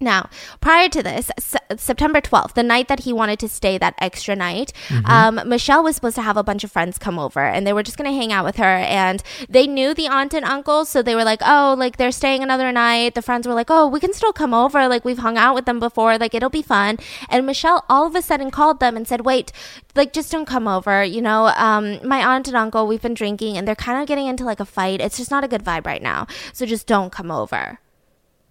Now, 0.00 0.30
prior 0.60 0.88
to 0.88 1.02
this, 1.02 1.28
S- 1.36 1.56
September 1.76 2.20
12th, 2.20 2.54
the 2.54 2.62
night 2.62 2.86
that 2.86 3.00
he 3.00 3.12
wanted 3.12 3.40
to 3.40 3.48
stay 3.48 3.76
that 3.78 3.96
extra 3.98 4.36
night, 4.36 4.72
um, 5.04 5.40
Michelle 5.44 5.82
was 5.82 5.96
supposed 5.96 6.14
to 6.14 6.22
have 6.22 6.36
a 6.36 6.44
bunch 6.44 6.62
of 6.62 6.70
friends 6.70 6.98
come 6.98 7.18
over 7.18 7.40
and 7.40 7.66
they 7.66 7.72
were 7.72 7.82
just 7.82 7.98
going 7.98 8.10
to 8.10 8.16
hang 8.16 8.32
out 8.32 8.44
with 8.46 8.56
her. 8.56 8.64
And 8.64 9.22
they 9.48 9.66
knew 9.66 9.92
the 9.92 10.06
aunt 10.06 10.34
and 10.34 10.44
uncle. 10.44 10.84
So 10.84 11.02
they 11.02 11.16
were 11.16 11.24
like, 11.24 11.40
oh, 11.44 11.74
like 11.76 11.96
they're 11.96 12.12
staying 12.12 12.42
another 12.44 12.70
night. 12.70 13.14
The 13.14 13.22
friends 13.22 13.46
were 13.46 13.54
like, 13.54 13.70
oh, 13.70 13.88
we 13.88 13.98
can 13.98 14.12
still 14.14 14.32
come 14.32 14.54
over. 14.54 14.86
Like 14.88 15.04
we've 15.04 15.18
hung 15.18 15.36
out 15.36 15.56
with 15.56 15.66
them 15.66 15.80
before. 15.80 16.16
Like 16.16 16.32
it'll 16.32 16.48
be 16.48 16.62
fun. 16.62 16.98
And 17.28 17.44
Michelle 17.44 17.84
all 17.90 18.06
of 18.06 18.14
a 18.14 18.22
sudden 18.22 18.52
called 18.52 18.78
them 18.78 18.96
and 18.96 19.06
said, 19.06 19.22
wait, 19.26 19.50
like 19.96 20.12
just 20.12 20.30
don't 20.30 20.46
come 20.46 20.68
over. 20.68 21.02
You 21.02 21.20
know, 21.20 21.48
um, 21.56 21.98
my 22.06 22.24
aunt 22.24 22.46
and 22.46 22.56
uncle, 22.56 22.86
we've 22.86 23.02
been 23.02 23.14
drinking 23.14 23.58
and 23.58 23.66
they're 23.66 23.74
kind 23.74 24.00
of 24.00 24.06
getting 24.06 24.28
into 24.28 24.44
like 24.44 24.60
a 24.60 24.64
fight. 24.64 25.00
It's 25.00 25.18
just 25.18 25.32
not 25.32 25.42
a 25.42 25.48
good 25.48 25.64
vibe 25.64 25.86
right 25.86 26.02
now. 26.02 26.28
So 26.52 26.64
just 26.66 26.86
don't 26.86 27.10
come 27.10 27.32
over. 27.32 27.80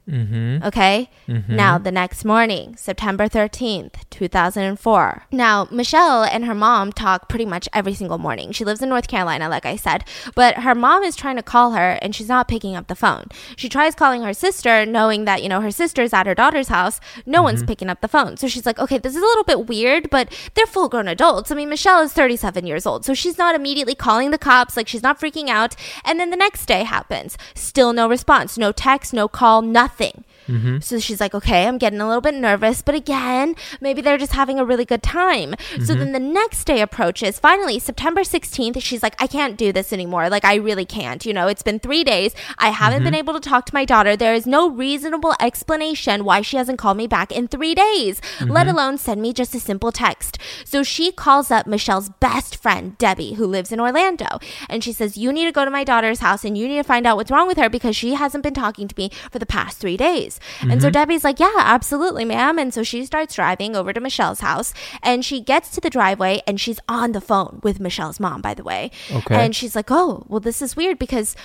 Mm-hmm. 0.09 0.63
Okay. 0.63 1.09
Now, 1.27 1.77
the 1.77 1.91
next 1.91 2.23
morning, 2.23 2.75
September 2.77 3.27
13th, 3.27 3.95
2004. 4.09 5.23
Now, 5.31 5.67
Michelle 5.69 6.23
and 6.23 6.45
her 6.45 6.55
mom 6.55 6.93
talk 6.93 7.27
pretty 7.27 7.45
much 7.45 7.67
every 7.73 7.93
single 7.93 8.17
morning. 8.17 8.51
She 8.53 8.63
lives 8.63 8.81
in 8.81 8.87
North 8.89 9.07
Carolina, 9.07 9.49
like 9.49 9.65
I 9.65 9.75
said, 9.75 10.05
but 10.35 10.59
her 10.59 10.73
mom 10.73 11.03
is 11.03 11.17
trying 11.17 11.35
to 11.35 11.43
call 11.43 11.71
her 11.71 11.99
and 12.01 12.15
she's 12.15 12.29
not 12.29 12.47
picking 12.47 12.75
up 12.75 12.87
the 12.87 12.95
phone. 12.95 13.25
She 13.57 13.67
tries 13.67 13.95
calling 13.95 14.21
her 14.21 14.33
sister, 14.33 14.85
knowing 14.85 15.25
that, 15.25 15.43
you 15.43 15.49
know, 15.49 15.59
her 15.59 15.71
sister's 15.71 16.13
at 16.13 16.25
her 16.25 16.35
daughter's 16.35 16.69
house. 16.69 17.01
No 17.25 17.43
one's 17.43 17.63
picking 17.63 17.89
up 17.89 17.99
the 17.99 18.07
phone. 18.07 18.37
So 18.37 18.47
she's 18.47 18.65
like, 18.65 18.79
okay, 18.79 18.97
this 18.97 19.15
is 19.15 19.21
a 19.21 19.25
little 19.25 19.43
bit 19.43 19.67
weird, 19.67 20.09
but 20.09 20.33
they're 20.53 20.65
full 20.65 20.87
grown 20.87 21.09
adults. 21.09 21.51
I 21.51 21.55
mean, 21.55 21.69
Michelle 21.69 22.01
is 22.01 22.13
37 22.13 22.65
years 22.65 22.85
old, 22.85 23.03
so 23.03 23.13
she's 23.13 23.37
not 23.37 23.55
immediately 23.55 23.95
calling 23.95 24.31
the 24.31 24.37
cops, 24.37 24.77
like, 24.77 24.87
she's 24.87 25.03
not 25.03 25.19
freaking 25.19 25.49
out. 25.49 25.75
And 26.05 26.19
then 26.19 26.29
the 26.29 26.37
next 26.37 26.65
day 26.65 26.83
happens. 26.83 27.37
Still 27.55 27.91
no 27.91 28.07
response, 28.07 28.57
no 28.57 28.71
text, 28.71 29.13
no 29.13 29.27
call, 29.27 29.61
nothing 29.61 29.96
nothing. 29.99 30.23
Mm-hmm. 30.47 30.79
So 30.79 30.99
she's 30.99 31.19
like, 31.19 31.35
okay, 31.35 31.67
I'm 31.67 31.77
getting 31.77 31.99
a 31.99 32.07
little 32.07 32.21
bit 32.21 32.35
nervous, 32.35 32.81
but 32.81 32.95
again, 32.95 33.55
maybe 33.81 34.01
they're 34.01 34.17
just 34.17 34.33
having 34.33 34.59
a 34.59 34.65
really 34.65 34.85
good 34.85 35.03
time. 35.03 35.55
So 35.73 35.77
mm-hmm. 35.77 35.99
then 35.99 36.11
the 36.13 36.19
next 36.19 36.65
day 36.65 36.81
approaches. 36.81 37.39
Finally, 37.39 37.79
September 37.79 38.21
16th, 38.21 38.81
she's 38.81 39.03
like, 39.03 39.15
I 39.21 39.27
can't 39.27 39.57
do 39.57 39.71
this 39.71 39.93
anymore. 39.93 40.29
Like, 40.29 40.45
I 40.45 40.55
really 40.55 40.85
can't. 40.85 41.25
You 41.25 41.33
know, 41.33 41.47
it's 41.47 41.63
been 41.63 41.79
three 41.79 42.03
days. 42.03 42.33
I 42.57 42.69
haven't 42.69 43.03
been 43.03 43.13
mm-hmm. 43.13 43.19
able 43.19 43.33
to 43.39 43.49
talk 43.49 43.65
to 43.67 43.73
my 43.73 43.85
daughter. 43.85 44.15
There 44.15 44.33
is 44.33 44.47
no 44.47 44.69
reasonable 44.69 45.35
explanation 45.39 46.23
why 46.23 46.41
she 46.41 46.57
hasn't 46.57 46.79
called 46.79 46.97
me 46.97 47.07
back 47.07 47.31
in 47.31 47.47
three 47.47 47.75
days, 47.75 48.21
let 48.41 48.67
alone 48.67 48.97
send 48.97 49.21
me 49.21 49.33
just 49.33 49.55
a 49.55 49.59
simple 49.59 49.91
text. 49.91 50.37
So 50.65 50.83
she 50.83 51.11
calls 51.11 51.51
up 51.51 51.67
Michelle's 51.67 52.09
best 52.09 52.55
friend, 52.55 52.97
Debbie, 52.97 53.33
who 53.33 53.45
lives 53.45 53.71
in 53.71 53.79
Orlando. 53.79 54.39
And 54.69 54.83
she 54.83 54.93
says, 54.93 55.17
You 55.17 55.31
need 55.31 55.45
to 55.45 55.51
go 55.51 55.65
to 55.65 55.71
my 55.71 55.83
daughter's 55.83 56.19
house 56.19 56.43
and 56.43 56.57
you 56.57 56.67
need 56.67 56.77
to 56.77 56.83
find 56.83 57.05
out 57.05 57.17
what's 57.17 57.31
wrong 57.31 57.47
with 57.47 57.57
her 57.57 57.69
because 57.69 57.95
she 57.95 58.13
hasn't 58.13 58.43
been 58.43 58.53
talking 58.53 58.87
to 58.87 58.95
me 58.97 59.09
for 59.31 59.39
the 59.39 59.45
past 59.45 59.79
three 59.79 59.97
days. 59.97 60.36
And 60.61 60.81
so 60.81 60.87
mm-hmm. 60.87 60.93
Debbie's 60.93 61.23
like, 61.23 61.39
Yeah, 61.39 61.53
absolutely, 61.57 62.25
ma'am. 62.25 62.57
And 62.57 62.73
so 62.73 62.83
she 62.83 63.05
starts 63.05 63.35
driving 63.35 63.75
over 63.75 63.93
to 63.93 63.99
Michelle's 63.99 64.41
house 64.41 64.73
and 65.03 65.23
she 65.23 65.41
gets 65.41 65.69
to 65.71 65.81
the 65.81 65.89
driveway 65.89 66.41
and 66.47 66.59
she's 66.59 66.79
on 66.87 67.11
the 67.11 67.21
phone 67.21 67.59
with 67.63 67.79
Michelle's 67.79 68.19
mom, 68.19 68.41
by 68.41 68.53
the 68.53 68.63
way. 68.63 68.91
Okay. 69.11 69.35
And 69.35 69.55
she's 69.55 69.75
like, 69.75 69.91
Oh, 69.91 70.25
well, 70.27 70.39
this 70.39 70.61
is 70.61 70.75
weird 70.75 70.99
because 70.99 71.35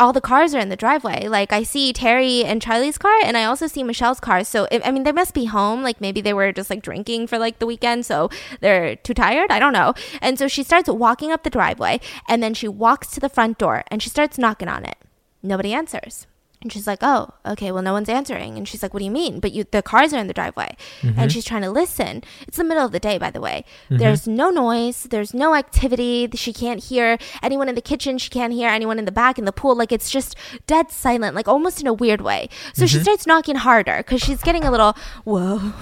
all 0.00 0.12
the 0.12 0.20
cars 0.20 0.54
are 0.54 0.60
in 0.60 0.68
the 0.68 0.76
driveway. 0.76 1.26
Like 1.26 1.52
I 1.52 1.62
see 1.62 1.92
Terry 1.92 2.44
and 2.44 2.62
Charlie's 2.62 2.98
car, 2.98 3.18
and 3.24 3.36
I 3.36 3.44
also 3.44 3.66
see 3.66 3.82
Michelle's 3.82 4.20
car. 4.20 4.44
So 4.44 4.68
I 4.70 4.90
mean, 4.90 5.02
they 5.02 5.12
must 5.12 5.34
be 5.34 5.46
home. 5.46 5.82
Like 5.82 6.00
maybe 6.00 6.20
they 6.20 6.32
were 6.32 6.52
just 6.52 6.70
like 6.70 6.82
drinking 6.82 7.26
for 7.26 7.38
like 7.38 7.58
the 7.58 7.66
weekend, 7.66 8.06
so 8.06 8.30
they're 8.60 8.96
too 8.96 9.14
tired. 9.14 9.50
I 9.50 9.58
don't 9.58 9.72
know. 9.72 9.94
And 10.20 10.38
so 10.38 10.46
she 10.48 10.62
starts 10.62 10.88
walking 10.88 11.32
up 11.32 11.42
the 11.42 11.50
driveway, 11.50 12.00
and 12.28 12.42
then 12.42 12.54
she 12.54 12.68
walks 12.68 13.08
to 13.12 13.20
the 13.20 13.28
front 13.28 13.58
door, 13.58 13.84
and 13.88 14.02
she 14.02 14.10
starts 14.10 14.38
knocking 14.38 14.68
on 14.68 14.84
it. 14.84 14.96
Nobody 15.42 15.72
answers. 15.72 16.26
And 16.60 16.72
she's 16.72 16.88
like, 16.88 16.98
"Oh, 17.02 17.34
okay. 17.46 17.70
Well, 17.70 17.84
no 17.84 17.92
one's 17.92 18.08
answering." 18.08 18.56
And 18.56 18.66
she's 18.66 18.82
like, 18.82 18.92
"What 18.92 18.98
do 18.98 19.04
you 19.04 19.12
mean?" 19.12 19.38
But 19.38 19.52
you, 19.52 19.64
the 19.70 19.80
cars 19.80 20.12
are 20.12 20.18
in 20.18 20.26
the 20.26 20.34
driveway, 20.34 20.76
and 21.02 21.14
mm-hmm. 21.14 21.28
she's 21.28 21.44
trying 21.44 21.62
to 21.62 21.70
listen. 21.70 22.24
It's 22.48 22.56
the 22.56 22.64
middle 22.64 22.84
of 22.84 22.90
the 22.90 22.98
day, 22.98 23.16
by 23.16 23.30
the 23.30 23.40
way. 23.40 23.64
Mm-hmm. 23.84 23.98
There's 23.98 24.26
no 24.26 24.50
noise. 24.50 25.04
There's 25.04 25.32
no 25.32 25.54
activity. 25.54 26.28
She 26.34 26.52
can't 26.52 26.82
hear 26.82 27.16
anyone 27.44 27.68
in 27.68 27.76
the 27.76 27.80
kitchen. 27.80 28.18
She 28.18 28.28
can't 28.28 28.52
hear 28.52 28.68
anyone 28.68 28.98
in 28.98 29.04
the 29.04 29.12
back 29.12 29.38
in 29.38 29.44
the 29.44 29.52
pool. 29.52 29.76
Like 29.76 29.92
it's 29.92 30.10
just 30.10 30.34
dead 30.66 30.90
silent, 30.90 31.36
like 31.36 31.46
almost 31.46 31.80
in 31.80 31.86
a 31.86 31.92
weird 31.92 32.22
way. 32.22 32.48
So 32.74 32.86
she 32.86 32.96
mm-hmm. 32.96 33.04
starts 33.04 33.24
knocking 33.24 33.56
harder 33.56 33.98
because 33.98 34.20
she's 34.20 34.42
getting 34.42 34.64
a 34.64 34.72
little 34.72 34.96
whoa, 35.22 35.72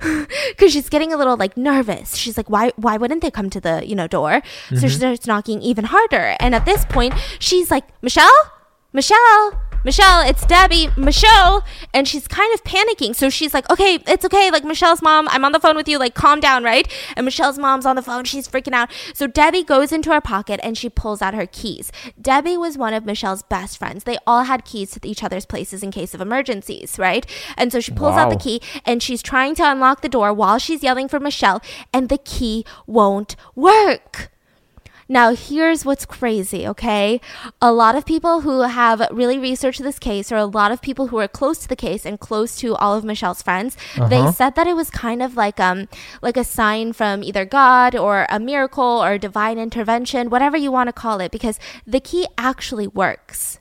because 0.48 0.72
she's 0.72 0.88
getting 0.88 1.12
a 1.12 1.16
little 1.16 1.36
like 1.36 1.56
nervous. 1.56 2.16
She's 2.16 2.36
like, 2.36 2.50
"Why? 2.50 2.72
Why 2.74 2.96
wouldn't 2.96 3.22
they 3.22 3.30
come 3.30 3.50
to 3.50 3.60
the 3.60 3.86
you 3.86 3.94
know 3.94 4.08
door?" 4.08 4.42
So 4.70 4.88
she 4.88 4.96
starts 4.96 5.28
knocking 5.28 5.62
even 5.62 5.84
harder. 5.84 6.34
And 6.40 6.56
at 6.56 6.64
this 6.64 6.84
point, 6.86 7.14
she's 7.38 7.70
like, 7.70 7.84
"Michelle." 8.02 8.50
Michelle, 8.94 9.60
Michelle, 9.84 10.26
it's 10.26 10.44
Debbie, 10.46 10.88
Michelle. 10.96 11.64
And 11.92 12.08
she's 12.08 12.26
kind 12.26 12.52
of 12.54 12.64
panicking. 12.64 13.14
So 13.14 13.30
she's 13.30 13.54
like, 13.54 13.70
okay, 13.70 13.98
it's 14.06 14.24
okay. 14.24 14.50
Like, 14.50 14.64
Michelle's 14.64 15.02
mom, 15.02 15.28
I'm 15.28 15.44
on 15.44 15.52
the 15.52 15.60
phone 15.60 15.76
with 15.76 15.88
you. 15.88 15.98
Like, 15.98 16.14
calm 16.14 16.40
down, 16.40 16.64
right? 16.64 16.90
And 17.16 17.24
Michelle's 17.24 17.58
mom's 17.58 17.86
on 17.86 17.96
the 17.96 18.02
phone. 18.02 18.24
She's 18.24 18.48
freaking 18.48 18.72
out. 18.72 18.90
So 19.12 19.26
Debbie 19.26 19.62
goes 19.62 19.92
into 19.92 20.10
her 20.10 20.20
pocket 20.20 20.58
and 20.62 20.76
she 20.76 20.88
pulls 20.88 21.22
out 21.22 21.34
her 21.34 21.46
keys. 21.46 21.92
Debbie 22.20 22.56
was 22.56 22.78
one 22.78 22.94
of 22.94 23.04
Michelle's 23.04 23.42
best 23.42 23.78
friends. 23.78 24.04
They 24.04 24.18
all 24.26 24.44
had 24.44 24.64
keys 24.64 24.90
to 24.92 25.06
each 25.06 25.22
other's 25.22 25.46
places 25.46 25.82
in 25.82 25.90
case 25.90 26.14
of 26.14 26.20
emergencies, 26.20 26.98
right? 26.98 27.26
And 27.56 27.70
so 27.70 27.80
she 27.80 27.92
pulls 27.92 28.16
out 28.16 28.30
the 28.30 28.36
key 28.36 28.60
and 28.84 29.02
she's 29.02 29.22
trying 29.22 29.54
to 29.56 29.70
unlock 29.70 30.00
the 30.00 30.08
door 30.08 30.32
while 30.32 30.58
she's 30.58 30.82
yelling 30.82 31.08
for 31.08 31.20
Michelle, 31.20 31.62
and 31.92 32.08
the 32.08 32.18
key 32.18 32.64
won't 32.86 33.36
work. 33.54 34.30
Now, 35.14 35.32
here's 35.32 35.84
what's 35.84 36.04
crazy, 36.04 36.66
okay? 36.66 37.20
A 37.62 37.72
lot 37.72 37.94
of 37.94 38.04
people 38.04 38.40
who 38.40 38.62
have 38.62 39.00
really 39.12 39.38
researched 39.38 39.80
this 39.80 40.00
case, 40.00 40.32
or 40.32 40.36
a 40.36 40.44
lot 40.44 40.72
of 40.72 40.82
people 40.82 41.06
who 41.06 41.18
are 41.18 41.28
close 41.28 41.58
to 41.58 41.68
the 41.68 41.76
case 41.76 42.04
and 42.04 42.18
close 42.18 42.56
to 42.56 42.74
all 42.74 42.96
of 42.96 43.04
Michelle's 43.04 43.40
friends, 43.40 43.76
they 43.94 44.18
Uh-huh. 44.18 44.32
said 44.32 44.56
that 44.56 44.66
it 44.66 44.74
was 44.74 44.90
kind 44.90 45.22
of 45.22 45.36
like 45.36 45.60
um 45.60 45.86
like 46.20 46.36
a 46.36 46.42
sign 46.42 46.92
from 46.92 47.22
either 47.22 47.44
God 47.44 47.94
or 47.94 48.26
a 48.28 48.40
miracle 48.40 48.92
or 49.06 49.16
divine 49.16 49.56
intervention, 49.56 50.30
whatever 50.30 50.56
you 50.56 50.72
want 50.72 50.88
to 50.88 50.92
call 51.04 51.20
it, 51.20 51.30
because 51.30 51.60
the 51.86 52.00
key 52.00 52.26
actually 52.36 52.88
works. 52.88 53.60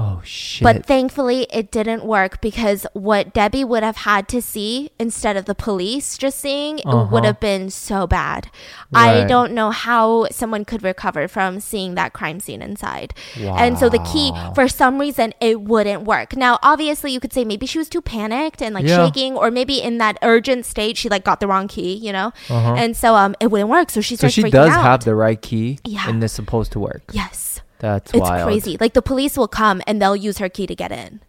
Oh 0.00 0.20
shit. 0.24 0.62
But 0.62 0.86
thankfully, 0.86 1.46
it 1.50 1.72
didn't 1.72 2.04
work 2.04 2.40
because 2.40 2.86
what 2.92 3.32
Debbie 3.34 3.64
would 3.64 3.82
have 3.82 3.96
had 3.98 4.28
to 4.28 4.40
see 4.40 4.90
instead 4.98 5.36
of 5.36 5.46
the 5.46 5.54
police 5.56 6.16
just 6.16 6.38
seeing 6.38 6.78
it 6.78 6.86
would 6.86 6.94
Uh-huh. 6.94 7.22
have 7.24 7.40
been 7.40 7.68
so 7.68 8.06
bad. 8.06 8.48
I 8.94 9.24
don't 9.24 9.52
know 9.58 9.70
how 9.70 10.28
someone 10.30 10.64
could 10.64 10.82
recover 10.84 11.26
from 11.26 11.58
seeing 11.58 11.94
that 11.96 12.12
crime 12.12 12.38
scene 12.38 12.62
inside. 12.62 13.12
And 13.36 13.76
so 13.78 13.88
the 13.88 13.98
key, 14.12 14.32
for 14.54 14.68
some 14.68 14.98
reason, 15.00 15.32
it 15.40 15.62
wouldn't 15.62 16.02
work. 16.04 16.36
Now, 16.36 16.58
obviously, 16.62 17.10
you 17.12 17.18
could 17.20 17.32
say 17.32 17.44
maybe 17.44 17.66
she 17.66 17.78
was 17.78 17.88
too 17.88 18.00
panicked 18.02 18.62
and 18.62 18.74
like 18.74 18.86
Yeah. 18.86 19.04
shaking, 19.04 19.36
or 19.36 19.50
maybe 19.50 19.82
in 19.82 19.98
that 19.98 20.16
urgent 20.22 20.64
state, 20.64 20.96
she 20.96 21.08
like 21.08 21.24
got 21.24 21.40
the 21.40 21.48
wrong 21.48 21.66
key, 21.66 21.94
you 21.94 22.12
know? 22.12 22.32
Uh-huh. 22.48 22.74
And 22.78 22.96
so 22.96 23.14
um, 23.16 23.34
it 23.40 23.48
wouldn't 23.50 23.70
work. 23.70 23.90
So 23.90 24.00
she 24.00 24.14
so 24.16 24.28
she 24.28 24.42
does 24.48 24.70
out. 24.70 24.82
have 24.82 25.04
the 25.04 25.14
right 25.16 25.40
key, 25.42 25.80
Yeah. 25.84 26.08
and 26.08 26.22
it's 26.22 26.34
supposed 26.34 26.70
to 26.72 26.78
work. 26.80 27.02
yes. 27.12 27.60
That's 27.78 28.10
It's 28.12 28.20
wild. 28.20 28.44
crazy. 28.46 28.76
Like 28.80 28.94
the 28.94 29.02
police 29.02 29.36
will 29.36 29.48
come 29.48 29.80
and 29.86 30.00
they'll 30.02 30.16
use 30.16 30.38
her 30.38 30.48
key 30.48 30.66
to 30.66 30.74
get 30.74 30.90
in. 30.92 31.20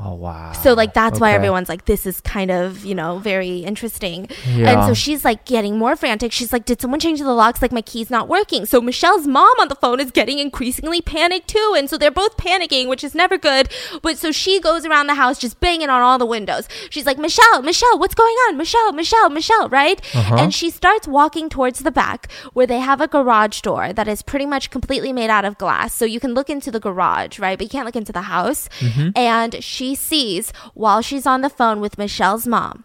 Oh 0.00 0.14
wow. 0.14 0.52
So 0.52 0.74
like 0.74 0.94
that's 0.94 1.18
why 1.18 1.32
everyone's 1.32 1.68
like 1.68 1.86
this 1.86 2.06
is 2.06 2.20
kind 2.20 2.50
of, 2.50 2.84
you 2.84 2.94
know, 2.94 3.18
very 3.18 3.58
interesting. 3.58 4.28
Yeah. 4.46 4.70
And 4.70 4.84
so 4.84 4.94
she's 4.94 5.24
like 5.24 5.44
getting 5.44 5.76
more 5.76 5.96
frantic. 5.96 6.30
She's 6.30 6.52
like 6.52 6.64
did 6.64 6.80
someone 6.80 7.00
change 7.00 7.18
the 7.18 7.32
locks 7.32 7.60
like 7.60 7.72
my 7.72 7.82
key's 7.82 8.08
not 8.08 8.28
working. 8.28 8.64
So 8.64 8.80
Michelle's 8.80 9.26
mom 9.26 9.52
on 9.58 9.68
the 9.68 9.74
phone 9.74 9.98
is 9.98 10.12
getting 10.12 10.38
increasingly 10.38 11.00
panicked 11.02 11.48
too. 11.48 11.74
And 11.76 11.90
so 11.90 11.98
they're 11.98 12.12
both 12.12 12.36
panicking, 12.36 12.88
which 12.88 13.02
is 13.02 13.14
never 13.14 13.36
good. 13.36 13.70
But 14.02 14.18
so 14.18 14.30
she 14.30 14.60
goes 14.60 14.86
around 14.86 15.08
the 15.08 15.14
house 15.14 15.38
just 15.38 15.58
banging 15.58 15.90
on 15.90 16.00
all 16.00 16.18
the 16.18 16.26
windows. 16.26 16.68
She's 16.90 17.06
like, 17.06 17.18
"Michelle, 17.18 17.62
Michelle, 17.62 17.98
what's 17.98 18.14
going 18.14 18.36
on? 18.48 18.56
Michelle, 18.56 18.92
Michelle, 18.92 19.30
Michelle," 19.30 19.68
right? 19.68 20.00
Uh-huh. 20.14 20.36
And 20.36 20.54
she 20.54 20.70
starts 20.70 21.08
walking 21.08 21.48
towards 21.48 21.80
the 21.80 21.90
back 21.90 22.30
where 22.52 22.66
they 22.66 22.78
have 22.78 23.00
a 23.00 23.08
garage 23.08 23.62
door 23.62 23.92
that 23.92 24.06
is 24.06 24.22
pretty 24.22 24.46
much 24.46 24.70
completely 24.70 25.12
made 25.12 25.30
out 25.30 25.44
of 25.44 25.58
glass. 25.58 25.92
So 25.92 26.04
you 26.04 26.20
can 26.20 26.34
look 26.34 26.48
into 26.48 26.70
the 26.70 26.80
garage, 26.80 27.40
right? 27.40 27.58
But 27.58 27.64
you 27.64 27.70
can't 27.70 27.86
look 27.86 27.96
into 27.96 28.12
the 28.12 28.22
house. 28.22 28.68
And 29.16 29.62
she 29.62 29.87
sees 29.94 30.52
while 30.74 31.02
she's 31.02 31.26
on 31.26 31.40
the 31.40 31.50
phone 31.50 31.80
with 31.80 31.98
Michelle's 31.98 32.46
mom, 32.46 32.84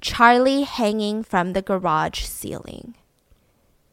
Charlie 0.00 0.62
hanging 0.62 1.22
from 1.22 1.52
the 1.52 1.62
garage 1.62 2.24
ceiling. 2.24 2.94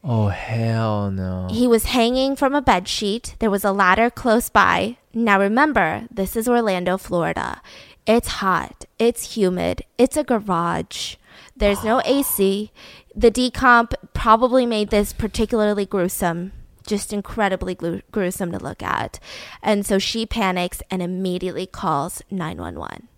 Oh 0.04 0.28
hell 0.28 1.10
no. 1.10 1.48
He 1.50 1.66
was 1.66 1.84
hanging 1.84 2.34
from 2.34 2.54
a 2.54 2.62
bed 2.62 2.88
sheet. 2.88 3.36
There 3.38 3.50
was 3.50 3.64
a 3.64 3.72
ladder 3.72 4.10
close 4.10 4.48
by. 4.48 4.96
Now 5.14 5.38
remember, 5.38 6.08
this 6.10 6.34
is 6.34 6.48
Orlando, 6.48 6.98
Florida. 6.98 7.62
It's 8.06 8.42
hot. 8.42 8.84
It's 8.98 9.36
humid. 9.36 9.82
It's 9.96 10.16
a 10.16 10.24
garage. 10.24 11.16
There's 11.56 11.84
no 11.84 12.02
AC. 12.04 12.72
The 13.14 13.30
decomp 13.30 13.94
probably 14.12 14.66
made 14.66 14.90
this 14.90 15.12
particularly 15.12 15.86
gruesome. 15.86 16.52
Just 16.86 17.12
incredibly 17.12 17.74
gruesome 18.10 18.52
to 18.52 18.58
look 18.58 18.82
at. 18.82 19.18
And 19.62 19.84
so 19.86 19.98
she 19.98 20.26
panics 20.26 20.82
and 20.90 21.02
immediately 21.02 21.66
calls 21.66 22.22
911. 22.30 23.08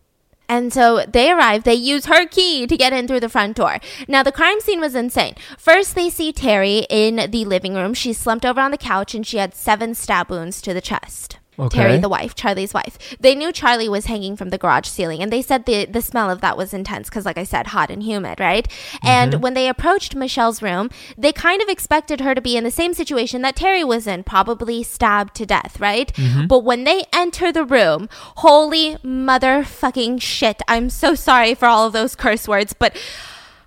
And 0.48 0.72
so 0.72 1.04
they 1.08 1.30
arrive, 1.30 1.64
they 1.64 1.74
use 1.74 2.06
her 2.06 2.26
key 2.26 2.66
to 2.66 2.76
get 2.76 2.92
in 2.92 3.08
through 3.08 3.20
the 3.20 3.28
front 3.28 3.56
door. 3.56 3.78
Now, 4.06 4.22
the 4.22 4.32
crime 4.32 4.60
scene 4.60 4.80
was 4.80 4.94
insane. 4.94 5.34
First, 5.56 5.94
they 5.94 6.10
see 6.10 6.32
Terry 6.32 6.86
in 6.90 7.30
the 7.30 7.44
living 7.44 7.74
room. 7.74 7.94
She's 7.94 8.18
slumped 8.18 8.44
over 8.44 8.60
on 8.60 8.70
the 8.70 8.78
couch 8.78 9.14
and 9.14 9.26
she 9.26 9.38
had 9.38 9.54
seven 9.54 9.94
stab 9.94 10.30
wounds 10.30 10.60
to 10.62 10.74
the 10.74 10.82
chest. 10.82 11.38
Terry, 11.70 11.98
the 11.98 12.08
wife, 12.08 12.34
Charlie's 12.34 12.74
wife. 12.74 13.16
They 13.20 13.34
knew 13.34 13.52
Charlie 13.52 13.88
was 13.88 14.06
hanging 14.06 14.36
from 14.36 14.50
the 14.50 14.58
garage 14.58 14.86
ceiling, 14.86 15.22
and 15.22 15.32
they 15.32 15.42
said 15.42 15.66
the 15.66 15.84
the 15.84 16.02
smell 16.02 16.30
of 16.30 16.40
that 16.40 16.56
was 16.56 16.74
intense 16.74 17.08
because, 17.08 17.24
like 17.24 17.38
I 17.38 17.44
said, 17.44 17.68
hot 17.68 17.90
and 17.90 18.02
humid, 18.02 18.40
right? 18.40 18.66
And 19.02 19.32
mm-hmm. 19.32 19.42
when 19.42 19.54
they 19.54 19.68
approached 19.68 20.14
Michelle's 20.14 20.62
room, 20.62 20.90
they 21.16 21.32
kind 21.32 21.62
of 21.62 21.68
expected 21.68 22.20
her 22.20 22.34
to 22.34 22.40
be 22.40 22.56
in 22.56 22.64
the 22.64 22.70
same 22.70 22.94
situation 22.94 23.42
that 23.42 23.56
Terry 23.56 23.84
was 23.84 24.06
in, 24.06 24.24
probably 24.24 24.82
stabbed 24.82 25.34
to 25.36 25.46
death, 25.46 25.78
right? 25.80 26.12
Mm-hmm. 26.14 26.46
But 26.46 26.60
when 26.60 26.84
they 26.84 27.04
enter 27.12 27.52
the 27.52 27.64
room, 27.64 28.08
holy 28.36 28.96
motherfucking 28.96 30.20
shit! 30.20 30.62
I'm 30.68 30.90
so 30.90 31.14
sorry 31.14 31.54
for 31.54 31.66
all 31.66 31.86
of 31.86 31.92
those 31.92 32.14
curse 32.14 32.48
words, 32.48 32.72
but 32.72 32.96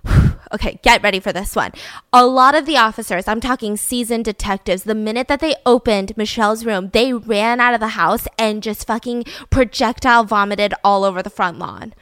okay, 0.52 0.78
get 0.82 1.02
ready 1.02 1.20
for 1.20 1.32
this 1.32 1.54
one. 1.54 1.72
A 2.12 2.26
lot 2.26 2.54
of 2.54 2.66
the 2.66 2.76
officers, 2.76 3.28
I'm 3.28 3.40
talking 3.40 3.76
seasoned 3.76 4.24
detectives, 4.24 4.84
the 4.84 4.94
minute 4.94 5.28
that 5.28 5.40
they 5.40 5.54
opened 5.66 6.16
Michelle's 6.16 6.64
room, 6.64 6.90
they 6.92 7.12
ran 7.12 7.60
out 7.60 7.74
of 7.74 7.80
the 7.80 7.88
house 7.88 8.26
and 8.38 8.62
just 8.62 8.86
fucking 8.86 9.24
projectile 9.50 10.24
vomited 10.24 10.74
all 10.82 11.04
over 11.04 11.22
the 11.22 11.30
front 11.30 11.58
lawn. 11.58 11.94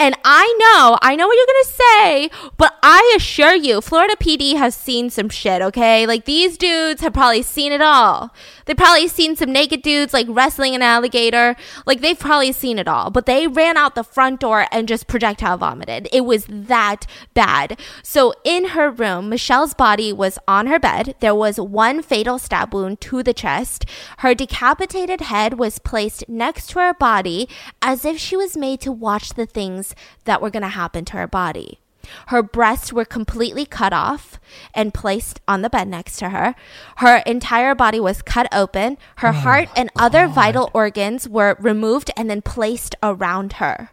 And 0.00 0.14
I 0.24 0.46
know, 0.60 0.96
I 1.02 1.16
know 1.16 1.26
what 1.26 1.36
you're 1.36 1.46
gonna 1.46 2.30
say, 2.30 2.30
but 2.56 2.78
I 2.84 3.14
assure 3.16 3.54
you, 3.54 3.80
Florida 3.80 4.14
PD 4.14 4.56
has 4.56 4.74
seen 4.74 5.10
some 5.10 5.28
shit, 5.28 5.60
okay? 5.60 6.06
Like 6.06 6.24
these 6.24 6.56
dudes 6.56 7.00
have 7.02 7.12
probably 7.12 7.42
seen 7.42 7.72
it 7.72 7.82
all. 7.82 8.32
They've 8.68 8.76
probably 8.76 9.08
seen 9.08 9.34
some 9.34 9.50
naked 9.50 9.82
dudes 9.82 10.12
like 10.12 10.26
wrestling 10.28 10.74
an 10.74 10.82
alligator. 10.82 11.56
Like 11.86 12.00
they've 12.00 12.18
probably 12.18 12.52
seen 12.52 12.78
it 12.78 12.86
all. 12.86 13.10
But 13.10 13.26
they 13.26 13.46
ran 13.46 13.76
out 13.76 13.94
the 13.94 14.04
front 14.04 14.40
door 14.40 14.66
and 14.70 14.86
just 14.86 15.06
projectile 15.06 15.56
vomited. 15.56 16.06
It 16.12 16.20
was 16.20 16.44
that 16.48 17.06
bad. 17.32 17.80
So 18.02 18.34
in 18.44 18.68
her 18.68 18.90
room, 18.90 19.30
Michelle's 19.30 19.72
body 19.72 20.12
was 20.12 20.38
on 20.46 20.66
her 20.66 20.78
bed. 20.78 21.14
There 21.20 21.34
was 21.34 21.58
one 21.58 22.02
fatal 22.02 22.38
stab 22.38 22.74
wound 22.74 23.00
to 23.00 23.22
the 23.22 23.32
chest. 23.32 23.86
Her 24.18 24.34
decapitated 24.34 25.22
head 25.22 25.58
was 25.58 25.78
placed 25.78 26.28
next 26.28 26.68
to 26.70 26.78
her 26.80 26.94
body 26.94 27.48
as 27.80 28.04
if 28.04 28.18
she 28.18 28.36
was 28.36 28.54
made 28.54 28.80
to 28.82 28.92
watch 28.92 29.30
the 29.30 29.46
things 29.46 29.87
that 30.24 30.40
were 30.40 30.50
going 30.50 30.62
to 30.62 30.68
happen 30.68 31.04
to 31.06 31.16
her 31.16 31.26
body. 31.26 31.80
Her 32.28 32.42
breasts 32.42 32.92
were 32.92 33.04
completely 33.04 33.66
cut 33.66 33.92
off 33.92 34.38
and 34.74 34.94
placed 34.94 35.40
on 35.46 35.62
the 35.62 35.70
bed 35.70 35.88
next 35.88 36.16
to 36.18 36.30
her. 36.30 36.54
Her 36.96 37.18
entire 37.26 37.74
body 37.74 38.00
was 38.00 38.22
cut 38.22 38.46
open. 38.52 38.98
Her 39.16 39.32
heart 39.32 39.68
and 39.76 39.90
other 39.96 40.26
vital 40.26 40.70
organs 40.72 41.28
were 41.28 41.56
removed 41.60 42.10
and 42.16 42.30
then 42.30 42.42
placed 42.42 42.94
around 43.02 43.54
her. 43.54 43.90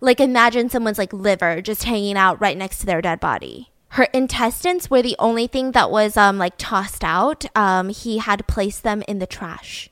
Like 0.00 0.18
imagine 0.18 0.68
someone's 0.68 0.98
like 0.98 1.12
liver 1.12 1.60
just 1.60 1.84
hanging 1.84 2.16
out 2.16 2.40
right 2.40 2.58
next 2.58 2.78
to 2.78 2.86
their 2.86 3.00
dead 3.00 3.20
body. 3.20 3.70
Her 3.90 4.04
intestines 4.14 4.90
were 4.90 5.02
the 5.02 5.16
only 5.18 5.46
thing 5.46 5.72
that 5.72 5.90
was 5.90 6.16
um 6.16 6.38
like 6.38 6.54
tossed 6.58 7.04
out. 7.04 7.44
Um 7.54 7.90
he 7.90 8.18
had 8.18 8.48
placed 8.48 8.82
them 8.82 9.04
in 9.06 9.20
the 9.20 9.26
trash. 9.26 9.90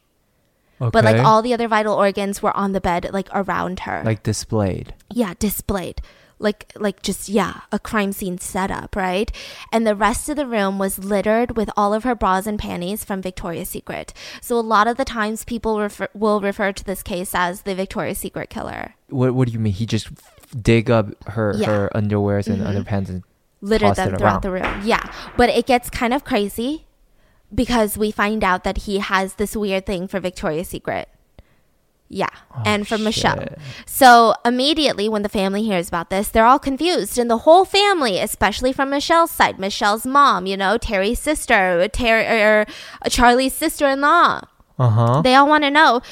Okay. 0.81 0.91
But 0.91 1.05
like 1.05 1.17
all 1.25 1.43
the 1.43 1.53
other 1.55 1.69
vital 1.69 1.95
organs 1.95 2.43
were 2.43 2.57
on 2.57 2.73
the 2.73 2.81
bed 2.81 3.11
like 3.13 3.29
around 3.33 3.81
her. 3.81 4.03
like 4.05 4.23
displayed. 4.23 4.95
yeah, 5.13 5.35
displayed. 5.39 6.01
Like 6.43 6.73
like 6.75 7.03
just 7.03 7.29
yeah, 7.29 7.61
a 7.71 7.79
crime 7.79 8.13
scene 8.13 8.39
setup, 8.39 8.97
right? 8.97 9.31
And 9.73 9.87
the 9.87 9.95
rest 9.95 10.31
of 10.31 10.37
the 10.37 10.47
room 10.47 10.79
was 10.79 10.99
littered 10.99 11.55
with 11.55 11.69
all 11.77 11.93
of 11.93 12.05
her 12.05 12.15
bras 12.15 12.47
and 12.47 12.59
panties 12.59 13.05
from 13.05 13.21
Victoria's 13.21 13.69
Secret. 13.69 14.15
So 14.41 14.59
a 14.59 14.61
lot 14.65 14.87
of 14.89 14.97
the 14.97 15.05
times 15.05 15.45
people 15.45 15.79
refer, 15.79 16.09
will 16.15 16.41
refer 16.41 16.73
to 16.73 16.83
this 16.85 17.03
case 17.03 17.35
as 17.35 17.63
the 17.63 17.75
Victoria's 17.75 18.17
Secret 18.17 18.49
killer. 18.49 18.95
What 19.11 19.35
What 19.35 19.49
do 19.49 19.53
you 19.53 19.59
mean? 19.59 19.75
He 19.75 19.85
just 19.85 20.09
dig 20.63 20.91
up 20.91 21.09
her 21.29 21.53
Yeah. 21.59 21.67
her 21.67 21.91
underwears 21.95 22.47
and 22.49 22.63
Mhm. 22.63 22.73
underpants 22.85 23.11
and 23.11 23.23
littered 23.61 23.97
them 23.97 24.17
throughout 24.17 24.41
the 24.41 24.51
room. 24.51 24.81
Yeah. 24.83 25.05
But 25.37 25.51
it 25.51 25.67
gets 25.67 25.91
kind 25.91 26.15
of 26.15 26.25
crazy 26.25 26.87
because 27.55 27.99
we 27.99 28.11
find 28.11 28.43
out 28.45 28.65
that 28.65 28.79
he 28.79 28.99
has 28.99 29.35
this 29.35 29.57
weird 29.57 29.87
thing 29.87 30.07
for 30.09 30.21
Victoria's 30.21 30.69
Secret. 30.69 31.09
Yeah. 32.13 32.27
and 32.65 32.89
for 32.89 32.99
Michelle. 32.99 33.39
Oh. 33.41 33.55
So 33.87 34.35
immediately 34.45 35.09
when 35.09 35.23
the 35.23 35.29
family 35.29 35.63
hears 35.63 35.87
about 35.87 36.11
this, 36.11 36.29
they're 36.29 36.45
all 36.45 36.59
confused. 36.59 37.17
And 37.19 37.31
the 37.31 37.39
whole 37.39 37.65
family, 37.65 38.19
especially 38.19 38.73
from 38.73 38.91
Michelle's 38.91 39.31
side, 39.31 39.61
Michelle's 39.61 40.05
mom, 40.05 40.45
you 40.45 40.57
know, 40.57 40.77
Terry's 40.77 41.21
sister, 41.21 41.87
Terry, 41.87 42.25
or 42.43 42.67
Charlie's 43.09 43.55
sister 43.55 43.87
in 43.87 44.01
law, 44.01 44.41
Uh 44.77 44.89
huh. 44.89 45.23
they 45.23 45.37
all 45.37 45.47
want 45.47 45.63
to 45.63 45.71
know 45.71 46.03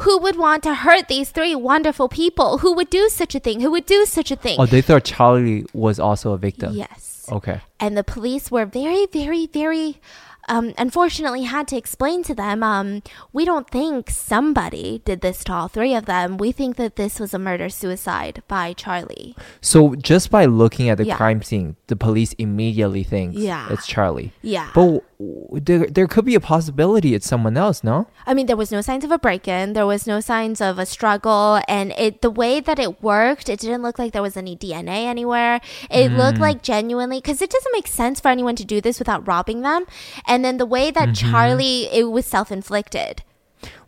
who 0.00 0.18
would 0.18 0.36
want 0.36 0.62
to 0.64 0.74
hurt 0.74 1.08
these 1.08 1.30
three 1.30 1.54
wonderful 1.54 2.10
people? 2.10 2.58
Who 2.58 2.74
would 2.74 2.90
do 2.90 3.08
such 3.08 3.34
a 3.34 3.40
thing? 3.40 3.60
Who 3.62 3.70
would 3.70 3.86
do 3.86 4.04
such 4.04 4.30
a 4.30 4.36
thing? 4.36 4.58
Oh, 4.60 4.66
they 4.66 4.82
thought 4.82 5.04
Charlie 5.04 5.64
was 5.72 5.98
also 5.98 6.32
a 6.32 6.36
victim. 6.38 6.74
yes. 6.74 7.24
Okay. 7.32 7.60
and 7.80 7.96
the 7.96 8.04
police 8.04 8.50
were 8.50 8.66
very, 8.66 9.06
very, 9.06 9.46
very, 9.46 10.02
um, 10.48 10.74
unfortunately, 10.78 11.42
had 11.42 11.68
to 11.68 11.76
explain 11.76 12.22
to 12.24 12.34
them, 12.34 12.62
um, 12.62 13.02
we 13.32 13.44
don't 13.44 13.68
think 13.70 14.10
somebody 14.10 15.02
did 15.04 15.20
this 15.20 15.42
to 15.44 15.52
all 15.52 15.68
three 15.68 15.94
of 15.94 16.06
them. 16.06 16.36
We 16.38 16.52
think 16.52 16.76
that 16.76 16.96
this 16.96 17.18
was 17.18 17.34
a 17.34 17.38
murder 17.38 17.68
suicide 17.68 18.42
by 18.48 18.72
Charlie. 18.72 19.34
So 19.60 19.94
just 19.94 20.30
by 20.30 20.44
looking 20.44 20.88
at 20.88 20.98
the 20.98 21.06
Yeah. 21.06 21.16
crime 21.16 21.42
scene, 21.42 21.76
the 21.88 21.96
police 21.96 22.32
immediately 22.34 23.02
thinks 23.02 23.36
Yeah. 23.38 23.66
it's 23.70 23.86
Charlie. 23.86 24.32
Yeah. 24.42 24.68
But 24.74 25.02
there, 25.50 25.86
there 25.86 26.06
could 26.06 26.24
be 26.26 26.34
a 26.34 26.40
possibility 26.40 27.14
it's 27.14 27.26
someone 27.26 27.56
else, 27.56 27.82
no? 27.82 28.06
I 28.26 28.34
mean, 28.34 28.46
there 28.46 28.56
was 28.56 28.70
no 28.70 28.80
signs 28.82 29.02
of 29.04 29.10
a 29.10 29.18
break-in. 29.18 29.72
There 29.72 29.86
was 29.86 30.06
no 30.06 30.20
signs 30.20 30.60
of 30.60 30.78
a 30.78 30.84
struggle, 30.84 31.60
and 31.68 31.92
it 31.96 32.20
the 32.20 32.30
way 32.30 32.60
that 32.60 32.78
it 32.78 33.02
worked, 33.02 33.48
it 33.48 33.60
didn't 33.60 33.82
look 33.82 33.98
like 33.98 34.12
there 34.12 34.22
was 34.22 34.36
any 34.36 34.54
DNA 34.56 35.06
anywhere. 35.06 35.60
It 35.90 36.12
looked 36.12 36.38
like 36.38 36.62
genuinely 36.62 37.18
because 37.18 37.40
it 37.40 37.48
doesn't 37.50 37.72
make 37.72 37.86
sense 37.86 38.20
for 38.20 38.28
anyone 38.28 38.56
to 38.56 38.64
do 38.64 38.80
this 38.82 38.98
without 38.98 39.26
robbing 39.26 39.62
them. 39.62 39.86
And 40.26 40.35
then 40.44 40.56
the 40.58 40.66
way 40.66 40.90
that 40.90 41.10
mm-hmm. 41.10 41.30
Charlie, 41.30 41.88
it 41.92 42.10
was 42.10 42.26
self-inflicted. 42.26 43.22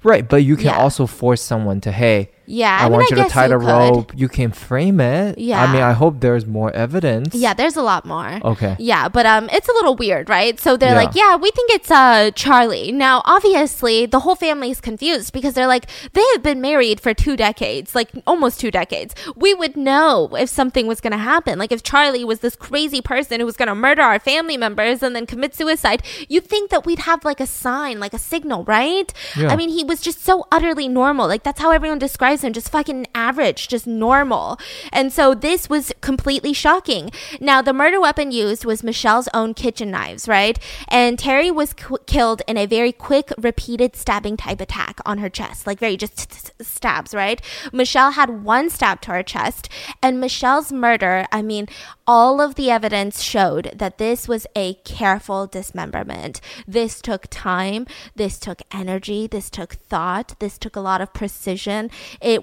Right, 0.03 0.29
but 0.29 0.45
you 0.45 0.57
can 0.57 0.67
Yeah. 0.67 0.79
also 0.79 1.07
force 1.07 1.43
someone 1.43 1.81
to, 1.83 1.93
hey, 1.93 2.31
Yeah, 2.51 2.75
I, 2.77 2.81
I, 2.81 2.83
mean, 2.85 2.93
want 2.93 3.13
I 3.13 3.17
you 3.17 3.23
to 3.25 3.29
tie 3.29 3.43
you 3.47 3.51
the 3.51 3.59
could. 3.59 3.67
rope. 3.69 4.13
You 4.17 4.27
can 4.29 4.53
frame 4.53 5.01
it. 5.01 5.39
Yeah. 5.39 5.63
I 5.63 5.71
mean, 5.73 5.83
I 5.83 5.93
hope 5.93 6.21
there's 6.21 6.47
more 6.47 6.73
evidence. 6.73 7.35
Yeah, 7.35 7.53
there's 7.53 7.77
a 7.77 7.83
lot 7.83 8.07
more. 8.07 8.41
Okay. 8.43 8.75
Yeah, 8.79 9.09
but 9.09 9.27
um, 9.27 9.51
it's 9.53 9.69
a 9.69 9.73
little 9.73 9.95
weird, 9.97 10.31
right? 10.31 10.59
So 10.59 10.77
they're 10.79 10.93
Yeah. 10.93 10.97
like, 11.05 11.15
yeah, 11.15 11.37
we 11.37 11.51
think 11.51 11.71
it's 11.73 11.91
uh 11.91 12.31
Charlie. 12.35 12.91
Now, 12.91 13.21
obviously, 13.27 14.07
the 14.07 14.21
whole 14.21 14.35
family 14.35 14.71
is 14.71 14.81
confused 14.81 15.33
because 15.35 15.53
they're 15.55 15.67
like, 15.67 15.87
they 16.15 16.25
have 16.33 16.43
been 16.43 16.61
married 16.63 17.01
for 17.01 17.13
two 17.13 17.37
decades, 17.37 17.95
like 17.95 18.09
almost 18.27 18.59
two 18.61 18.71
decades. 18.71 19.15
We 19.37 19.53
would 19.53 19.77
know 19.77 20.31
if 20.35 20.49
something 20.49 20.87
was 20.87 21.01
gonna 21.03 21.19
happen. 21.19 21.59
Like 21.59 21.71
if 21.71 21.83
Charlie 21.83 22.25
was 22.25 22.41
this 22.41 22.57
crazy 22.57 23.03
person 23.03 23.41
who 23.41 23.47
was 23.47 23.57
gonna 23.57 23.75
murder 23.75 24.01
our 24.03 24.19
family 24.19 24.57
members 24.57 25.03
and 25.03 25.15
then 25.15 25.27
commit 25.27 25.55
suicide, 25.55 26.03
you'd 26.29 26.47
think 26.47 26.71
that 26.71 26.87
we'd 26.87 27.01
have 27.01 27.25
like 27.27 27.41
a 27.41 27.47
sign, 27.47 28.01
like 28.01 28.15
a 28.15 28.19
signal, 28.19 28.65
right? 28.65 29.13
Yeah. 29.37 29.49
I 29.49 29.57
mean, 29.57 29.69
he 29.69 29.85
was 29.85 30.01
just 30.01 30.25
so 30.25 30.47
utterly 30.51 30.89
normal. 30.89 31.27
Like 31.29 31.43
that's 31.43 31.61
how 31.61 31.73
everyone 31.73 31.99
describes 31.99 32.38
him, 32.43 32.53
just 32.53 32.71
fucking 32.71 33.07
average, 33.15 33.69
just 33.69 33.87
normal. 33.87 34.59
And 34.93 35.13
so 35.13 35.35
this 35.35 35.69
was 35.69 35.93
completely 36.01 36.53
shocking. 36.53 37.11
Now, 37.41 37.63
the 37.63 37.73
murder 37.73 38.01
weapon 38.01 38.31
used 38.31 38.65
was 38.65 38.83
Michelle's 38.83 39.29
own 39.35 39.55
kitchen 39.55 39.91
knives, 39.91 40.29
right? 40.29 40.59
And 40.89 41.19
Terry 41.19 41.51
was 41.51 41.75
qu- 41.75 41.99
killed 42.07 42.43
in 42.47 42.57
a 42.57 42.67
very 42.67 42.93
quick, 42.93 43.33
repeated 43.39 43.97
stabbing 43.97 44.37
type 44.37 44.61
attack 44.61 45.01
on 45.05 45.19
her 45.19 45.29
chest, 45.29 45.67
like 45.67 45.79
very 45.79 45.97
just 45.97 46.53
stabs, 46.63 47.15
right? 47.15 47.41
Michelle 47.73 48.13
had 48.13 48.43
one 48.45 48.71
stab 48.71 49.01
to 49.03 49.13
her 49.13 49.23
chest, 49.23 49.69
and 50.03 50.21
Michelle's 50.21 50.73
murder, 50.73 51.27
I 51.33 51.43
mean, 51.43 51.69
all 52.07 52.41
of 52.41 52.55
the 52.55 52.71
evidence 52.71 53.21
showed 53.21 53.71
that 53.75 53.99
this 53.99 54.27
was 54.27 54.47
a 54.57 54.75
careful 54.85 55.47
dismemberment. 55.47 56.41
This 56.67 57.03
took 57.03 57.27
time, 57.29 57.87
this 58.17 58.39
took 58.39 58.63
energy, 58.73 59.27
this 59.27 59.51
took 59.51 59.75
thought, 59.75 60.35
this 60.39 60.57
took 60.57 60.75
a 60.75 60.81
lot 60.81 61.03
of 61.03 61.13
precision. 61.13 61.91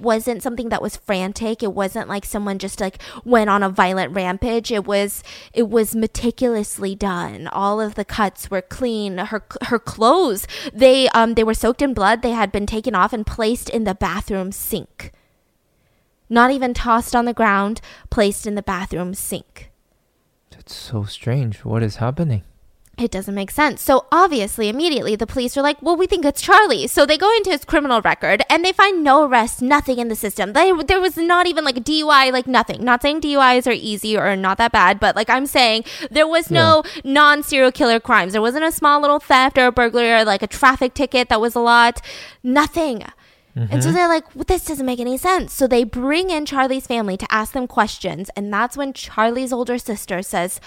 Wasn't 0.01 0.43
something 0.43 0.69
that 0.69 0.81
was 0.81 0.97
frantic. 0.97 1.61
It 1.61 1.73
wasn't 1.73 2.09
like 2.09 2.25
someone 2.25 2.59
just 2.59 2.79
like 2.79 3.01
went 3.23 3.49
on 3.49 3.63
a 3.63 3.69
violent 3.69 4.13
rampage. 4.13 4.71
It 4.71 4.85
was 4.85 5.23
it 5.53 5.69
was 5.69 5.95
meticulously 5.95 6.95
done. 6.95 7.47
All 7.47 7.79
of 7.79 7.95
the 7.95 8.05
cuts 8.05 8.49
were 8.49 8.61
clean. 8.61 9.17
Her 9.17 9.43
her 9.63 9.79
clothes, 9.79 10.47
they 10.73 11.09
um 11.09 11.33
they 11.35 11.43
were 11.43 11.53
soaked 11.53 11.81
in 11.81 11.93
blood. 11.93 12.21
They 12.21 12.31
had 12.31 12.51
been 12.51 12.65
taken 12.65 12.95
off 12.95 13.13
and 13.13 13.25
placed 13.25 13.69
in 13.69 13.83
the 13.83 13.95
bathroom 13.95 14.51
sink. 14.51 15.11
Not 16.29 16.51
even 16.51 16.73
tossed 16.73 17.15
on 17.15 17.25
the 17.25 17.33
ground, 17.33 17.81
placed 18.09 18.47
in 18.47 18.55
the 18.55 18.63
bathroom 18.63 19.13
sink. 19.13 19.71
That's 20.49 20.73
so 20.73 21.03
strange. 21.03 21.63
What 21.63 21.83
is 21.83 21.97
happening? 21.97 22.43
It 22.97 23.11
doesn't 23.11 23.35
make 23.35 23.51
sense. 23.51 23.81
So 23.81 24.05
obviously, 24.09 24.69
immediately 24.69 25.17
the 25.17 25.27
police 25.27 25.57
are 25.57 25.61
like, 25.61 25.81
"Well, 25.81 25.97
we 25.97 26.07
think 26.07 26.23
it's 26.23 26.41
Charlie." 26.41 26.87
So 26.87 27.05
they 27.05 27.17
go 27.17 27.29
into 27.35 27.49
his 27.49 27.65
criminal 27.65 28.01
record 28.01 28.41
and 28.49 28.63
they 28.63 28.71
find 28.71 29.03
no 29.03 29.25
arrests, 29.25 29.61
nothing 29.61 29.99
in 29.99 30.07
the 30.07 30.15
system. 30.15 30.53
They, 30.53 30.71
there 30.71 31.01
was 31.01 31.17
not 31.17 31.45
even 31.45 31.65
like 31.65 31.75
a 31.75 31.81
DUI, 31.81 32.31
like 32.31 32.47
nothing. 32.47 32.85
Not 32.85 33.01
saying 33.01 33.19
DUIs 33.21 33.67
are 33.67 33.71
easy 33.71 34.17
or 34.17 34.35
not 34.37 34.57
that 34.59 34.71
bad, 34.71 35.01
but 35.01 35.15
like 35.15 35.29
I'm 35.29 35.45
saying, 35.45 35.83
there 36.09 36.27
was 36.27 36.49
no 36.49 36.83
non-serial 37.03 37.73
killer 37.73 37.99
crimes. 37.99 38.31
There 38.31 38.41
wasn't 38.41 38.63
a 38.63 38.71
small 38.71 39.01
little 39.01 39.19
theft 39.19 39.57
or 39.57 39.67
a 39.67 39.71
burglary 39.73 40.11
or 40.11 40.23
like 40.23 40.41
a 40.41 40.47
traffic 40.47 40.93
ticket 40.93 41.27
that 41.27 41.41
was 41.41 41.53
a 41.53 41.59
lot. 41.59 42.01
Nothing. 42.43 43.03
And 43.55 43.81
so 43.81 43.87
mm-hmm. 43.87 43.95
they're 43.95 44.09
like, 44.09 44.35
well, 44.35 44.43
this 44.45 44.65
doesn't 44.65 44.85
make 44.85 44.99
any 44.99 45.17
sense. 45.17 45.53
So 45.53 45.65
they 45.65 45.85
bring 45.85 46.29
in 46.29 46.45
Charlie's 46.45 46.87
family 46.87 47.15
to 47.15 47.25
ask 47.31 47.53
them 47.53 47.67
questions. 47.67 48.29
And 48.35 48.51
that's 48.53 48.75
when 48.75 48.91
Charlie's 48.91 49.53
older 49.53 49.77
sister 49.77 50.21
says, 50.21 50.59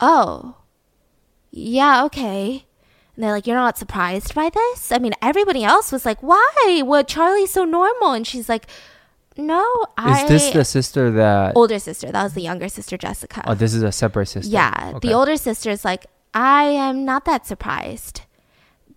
Oh, 0.00 0.54
yeah, 1.50 2.04
okay. 2.04 2.64
And 3.14 3.24
they're 3.24 3.32
like, 3.32 3.46
You're 3.46 3.56
not 3.56 3.76
surprised 3.78 4.34
by 4.34 4.50
this? 4.50 4.92
I 4.92 4.98
mean, 4.98 5.12
everybody 5.20 5.64
else 5.64 5.90
was 5.92 6.04
like, 6.06 6.22
Why? 6.22 6.82
Well, 6.84 7.02
Charlie's 7.04 7.50
so 7.50 7.64
normal. 7.64 8.12
And 8.12 8.26
she's 8.26 8.48
like, 8.48 8.66
No, 9.36 9.66
I. 9.96 10.22
Is 10.24 10.28
this 10.28 10.50
the 10.50 10.64
sister 10.64 11.10
that? 11.12 11.56
older 11.56 11.78
sister? 11.78 12.12
That 12.12 12.22
was 12.22 12.34
the 12.34 12.42
younger 12.42 12.68
sister, 12.68 12.96
Jessica. 12.96 13.42
Oh, 13.46 13.54
this 13.54 13.74
is 13.74 13.82
a 13.82 13.92
separate 13.92 14.26
sister. 14.26 14.52
Yeah, 14.52 14.92
Okay. 14.96 15.08
the 15.08 15.14
older 15.14 15.36
sister 15.36 15.70
is 15.70 15.84
like, 15.84 16.06
I 16.34 16.64
am 16.64 17.04
not 17.04 17.24
that 17.24 17.46
surprised 17.46 18.22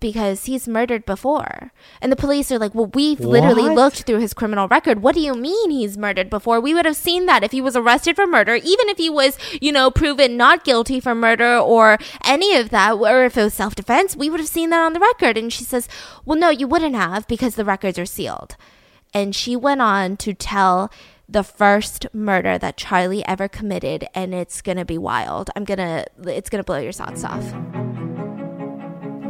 because 0.01 0.45
he's 0.45 0.67
murdered 0.67 1.05
before. 1.05 1.71
And 2.01 2.11
the 2.11 2.17
police 2.17 2.51
are 2.51 2.59
like, 2.59 2.75
Well, 2.75 2.87
we've 2.87 3.21
literally 3.21 3.73
looked 3.73 4.03
through 4.03 4.19
his 4.19 4.33
criminal 4.33 4.67
record. 4.67 5.01
What 5.01 5.15
do 5.15 5.21
you 5.21 5.33
mean 5.33 5.69
he's 5.69 5.97
murdered 5.97 6.29
before? 6.29 6.59
We 6.59 6.73
would 6.73 6.85
have 6.85 6.97
seen 6.97 7.27
that 7.27 7.43
if 7.43 7.51
he 7.51 7.61
was 7.61 7.77
arrested 7.77 8.17
for 8.17 8.27
murder, 8.27 8.55
even 8.55 8.89
if 8.89 8.97
he 8.97 9.09
was, 9.09 9.37
you 9.61 9.71
know, 9.71 9.89
proven 9.89 10.35
not 10.35 10.65
guilty 10.65 10.99
for 10.99 11.15
murder 11.15 11.57
or 11.57 11.97
any 12.25 12.57
of 12.57 12.69
that, 12.71 12.95
or 12.95 13.23
if 13.23 13.37
it 13.37 13.43
was 13.43 13.53
self 13.53 13.75
defense, 13.75 14.17
we 14.17 14.29
would 14.29 14.41
have 14.41 14.49
seen 14.49 14.71
that 14.71 14.83
on 14.83 14.93
the 14.93 14.99
record. 14.99 15.37
And 15.37 15.53
she 15.53 15.63
says, 15.63 15.87
Well, 16.25 16.37
no, 16.37 16.49
you 16.49 16.67
wouldn't 16.67 16.95
have 16.95 17.27
because 17.27 17.55
the 17.55 17.65
records 17.65 17.97
are 17.97 18.05
sealed. 18.05 18.57
And 19.13 19.35
she 19.35 19.55
went 19.55 19.81
on 19.81 20.17
to 20.17 20.33
tell 20.33 20.91
the 21.29 21.43
first 21.43 22.07
murder 22.13 22.57
that 22.57 22.75
Charlie 22.75 23.25
ever 23.25 23.47
committed, 23.47 24.05
and 24.13 24.33
it's 24.33 24.61
gonna 24.61 24.83
be 24.83 24.97
wild. 24.97 25.49
I'm 25.55 25.63
gonna, 25.63 26.05
it's 26.25 26.49
gonna 26.49 26.63
blow 26.63 26.79
your 26.79 26.91
socks 26.91 27.23
off. 27.23 27.53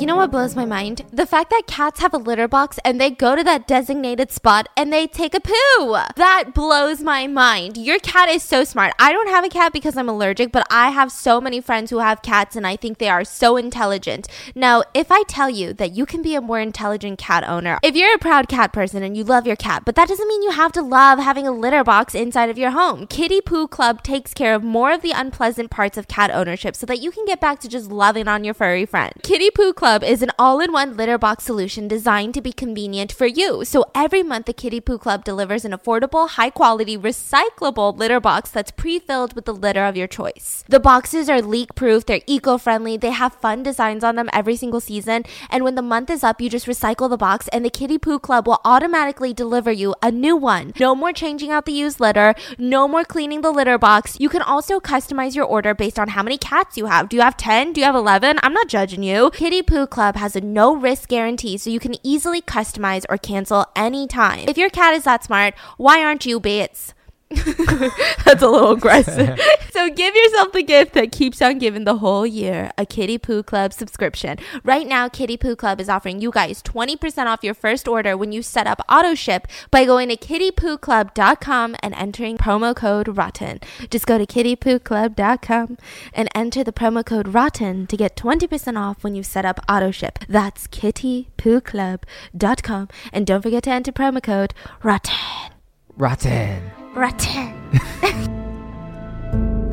You 0.01 0.07
know 0.07 0.15
what 0.15 0.31
blows 0.31 0.55
my 0.55 0.65
mind? 0.65 1.03
The 1.13 1.27
fact 1.27 1.51
that 1.51 1.67
cats 1.67 1.99
have 1.99 2.11
a 2.11 2.17
litter 2.17 2.47
box 2.47 2.79
and 2.83 2.99
they 2.99 3.11
go 3.11 3.35
to 3.35 3.43
that 3.43 3.67
designated 3.67 4.31
spot 4.31 4.67
and 4.75 4.91
they 4.91 5.05
take 5.05 5.35
a 5.35 5.39
poo. 5.39 5.95
That 6.15 6.55
blows 6.55 7.01
my 7.01 7.27
mind. 7.27 7.77
Your 7.77 7.99
cat 7.99 8.27
is 8.27 8.41
so 8.41 8.63
smart. 8.63 8.93
I 8.97 9.11
don't 9.11 9.29
have 9.29 9.45
a 9.45 9.49
cat 9.49 9.71
because 9.71 9.95
I'm 9.95 10.09
allergic, 10.09 10.51
but 10.51 10.65
I 10.71 10.89
have 10.89 11.11
so 11.11 11.39
many 11.39 11.61
friends 11.61 11.91
who 11.91 11.99
have 11.99 12.23
cats 12.23 12.55
and 12.55 12.65
I 12.65 12.77
think 12.77 12.97
they 12.97 13.09
are 13.09 13.23
so 13.23 13.57
intelligent. 13.57 14.27
Now, 14.55 14.81
if 14.95 15.11
I 15.11 15.21
tell 15.27 15.51
you 15.51 15.71
that 15.73 15.91
you 15.91 16.07
can 16.07 16.23
be 16.23 16.33
a 16.33 16.41
more 16.41 16.59
intelligent 16.59 17.19
cat 17.19 17.47
owner, 17.47 17.77
if 17.83 17.95
you're 17.95 18.15
a 18.15 18.17
proud 18.17 18.47
cat 18.47 18.73
person 18.73 19.03
and 19.03 19.15
you 19.15 19.23
love 19.23 19.45
your 19.45 19.55
cat, 19.55 19.83
but 19.85 19.93
that 19.93 20.07
doesn't 20.07 20.27
mean 20.27 20.41
you 20.41 20.49
have 20.49 20.71
to 20.71 20.81
love 20.81 21.19
having 21.19 21.45
a 21.45 21.51
litter 21.51 21.83
box 21.83 22.15
inside 22.15 22.49
of 22.49 22.57
your 22.57 22.71
home. 22.71 23.05
Kitty 23.05 23.39
Poo 23.39 23.67
Club 23.67 24.01
takes 24.01 24.33
care 24.33 24.55
of 24.55 24.63
more 24.63 24.91
of 24.93 25.03
the 25.03 25.11
unpleasant 25.11 25.69
parts 25.69 25.95
of 25.95 26.07
cat 26.07 26.31
ownership 26.31 26.75
so 26.75 26.87
that 26.87 27.01
you 27.01 27.11
can 27.11 27.25
get 27.25 27.39
back 27.39 27.59
to 27.59 27.69
just 27.69 27.91
loving 27.91 28.27
on 28.27 28.43
your 28.43 28.55
furry 28.55 28.87
friend. 28.87 29.13
Kitty 29.21 29.51
Poo 29.51 29.73
Club 29.73 29.90
is 29.99 30.21
an 30.21 30.31
all 30.39 30.61
in 30.61 30.71
one 30.71 30.95
litter 30.95 31.17
box 31.17 31.43
solution 31.43 31.87
designed 31.87 32.33
to 32.33 32.41
be 32.41 32.53
convenient 32.53 33.11
for 33.11 33.25
you. 33.25 33.65
So 33.65 33.83
every 33.93 34.23
month, 34.23 34.45
the 34.45 34.53
Kitty 34.53 34.79
Poo 34.79 34.97
Club 34.97 35.25
delivers 35.25 35.65
an 35.65 35.73
affordable, 35.73 36.29
high 36.29 36.49
quality, 36.49 36.97
recyclable 36.97 37.97
litter 37.97 38.21
box 38.21 38.49
that's 38.49 38.71
pre 38.71 38.99
filled 38.99 39.33
with 39.33 39.45
the 39.45 39.53
litter 39.53 39.83
of 39.83 39.97
your 39.97 40.07
choice. 40.07 40.63
The 40.69 40.79
boxes 40.79 41.29
are 41.29 41.41
leak 41.41 41.75
proof, 41.75 42.05
they're 42.05 42.21
eco 42.25 42.57
friendly, 42.57 42.95
they 42.95 43.11
have 43.11 43.33
fun 43.33 43.63
designs 43.63 44.03
on 44.03 44.15
them 44.15 44.29
every 44.31 44.55
single 44.55 44.79
season. 44.79 45.25
And 45.49 45.65
when 45.65 45.75
the 45.75 45.81
month 45.81 46.09
is 46.09 46.23
up, 46.23 46.39
you 46.39 46.49
just 46.49 46.67
recycle 46.67 47.09
the 47.09 47.17
box, 47.17 47.49
and 47.49 47.65
the 47.65 47.69
Kitty 47.69 47.97
Poo 47.97 48.19
Club 48.19 48.47
will 48.47 48.61
automatically 48.63 49.33
deliver 49.33 49.71
you 49.71 49.93
a 50.01 50.11
new 50.11 50.37
one. 50.37 50.71
No 50.79 50.95
more 50.95 51.11
changing 51.11 51.51
out 51.51 51.65
the 51.65 51.73
used 51.73 51.99
litter, 51.99 52.33
no 52.57 52.87
more 52.87 53.03
cleaning 53.03 53.41
the 53.41 53.51
litter 53.51 53.77
box. 53.77 54.17
You 54.19 54.29
can 54.29 54.41
also 54.41 54.79
customize 54.79 55.35
your 55.35 55.45
order 55.45 55.73
based 55.73 55.99
on 55.99 56.09
how 56.09 56.23
many 56.23 56.37
cats 56.37 56.77
you 56.77 56.85
have. 56.85 57.09
Do 57.09 57.17
you 57.17 57.23
have 57.23 57.35
10? 57.35 57.73
Do 57.73 57.81
you 57.81 57.85
have 57.85 57.95
11? 57.95 58.39
I'm 58.41 58.53
not 58.53 58.67
judging 58.67 59.03
you. 59.03 59.31
Kitty 59.31 59.61
Poo 59.71 59.87
Club 59.87 60.17
has 60.17 60.35
a 60.35 60.41
no 60.41 60.75
risk 60.75 61.07
guarantee, 61.07 61.57
so 61.57 61.69
you 61.69 61.79
can 61.79 61.95
easily 62.03 62.41
customize 62.41 63.05
or 63.09 63.17
cancel 63.17 63.65
anytime. 63.73 64.43
If 64.49 64.57
your 64.57 64.69
cat 64.69 64.93
is 64.93 65.05
that 65.05 65.23
smart, 65.23 65.53
why 65.77 66.03
aren't 66.03 66.25
you, 66.25 66.41
Bates? 66.41 66.93
That's 68.25 68.41
a 68.41 68.49
little 68.49 68.71
aggressive. 68.71 69.39
so 69.71 69.89
give 69.89 70.15
yourself 70.15 70.51
the 70.51 70.63
gift 70.63 70.93
that 70.93 71.11
keeps 71.11 71.41
on 71.41 71.57
giving 71.57 71.83
the 71.85 71.97
whole 71.97 72.25
year 72.25 72.71
a 72.77 72.85
Kitty 72.85 73.17
Poo 73.17 73.41
Club 73.43 73.73
subscription. 73.73 74.37
Right 74.63 74.87
now, 74.87 75.09
Kitty 75.09 75.35
Poo 75.37 75.55
Club 75.55 75.81
is 75.81 75.89
offering 75.89 76.21
you 76.21 76.31
guys 76.31 76.61
20% 76.63 77.25
off 77.25 77.43
your 77.43 77.53
first 77.53 77.87
order 77.87 78.17
when 78.17 78.31
you 78.31 78.41
set 78.41 78.65
up 78.67 78.83
auto 78.89 79.13
ship 79.15 79.47
by 79.69 79.85
going 79.85 80.09
to 80.09 80.17
kittypooclub.com 80.17 81.75
and 81.81 81.93
entering 81.95 82.37
promo 82.37 82.75
code 82.75 83.07
ROTTEN. 83.07 83.61
Just 83.89 84.05
go 84.05 84.17
to 84.17 84.25
kittypooclub.com 84.25 85.77
and 86.13 86.27
enter 86.35 86.61
the 86.63 86.73
promo 86.73 87.05
code 87.05 87.29
ROTTEN 87.29 87.87
to 87.87 87.97
get 87.97 88.15
20% 88.15 88.79
off 88.79 89.03
when 89.03 89.15
you 89.15 89.23
set 89.23 89.45
up 89.45 89.59
auto 89.69 89.91
ship. 89.91 90.19
That's 90.27 90.67
kittypooclub.com 90.67 92.87
and 93.13 93.27
don't 93.27 93.41
forget 93.41 93.63
to 93.63 93.71
enter 93.71 93.91
promo 93.91 94.21
code 94.21 94.53
ROTTEN. 94.83 95.51
Rotten. 95.97 96.80
Rotten. 96.93 97.57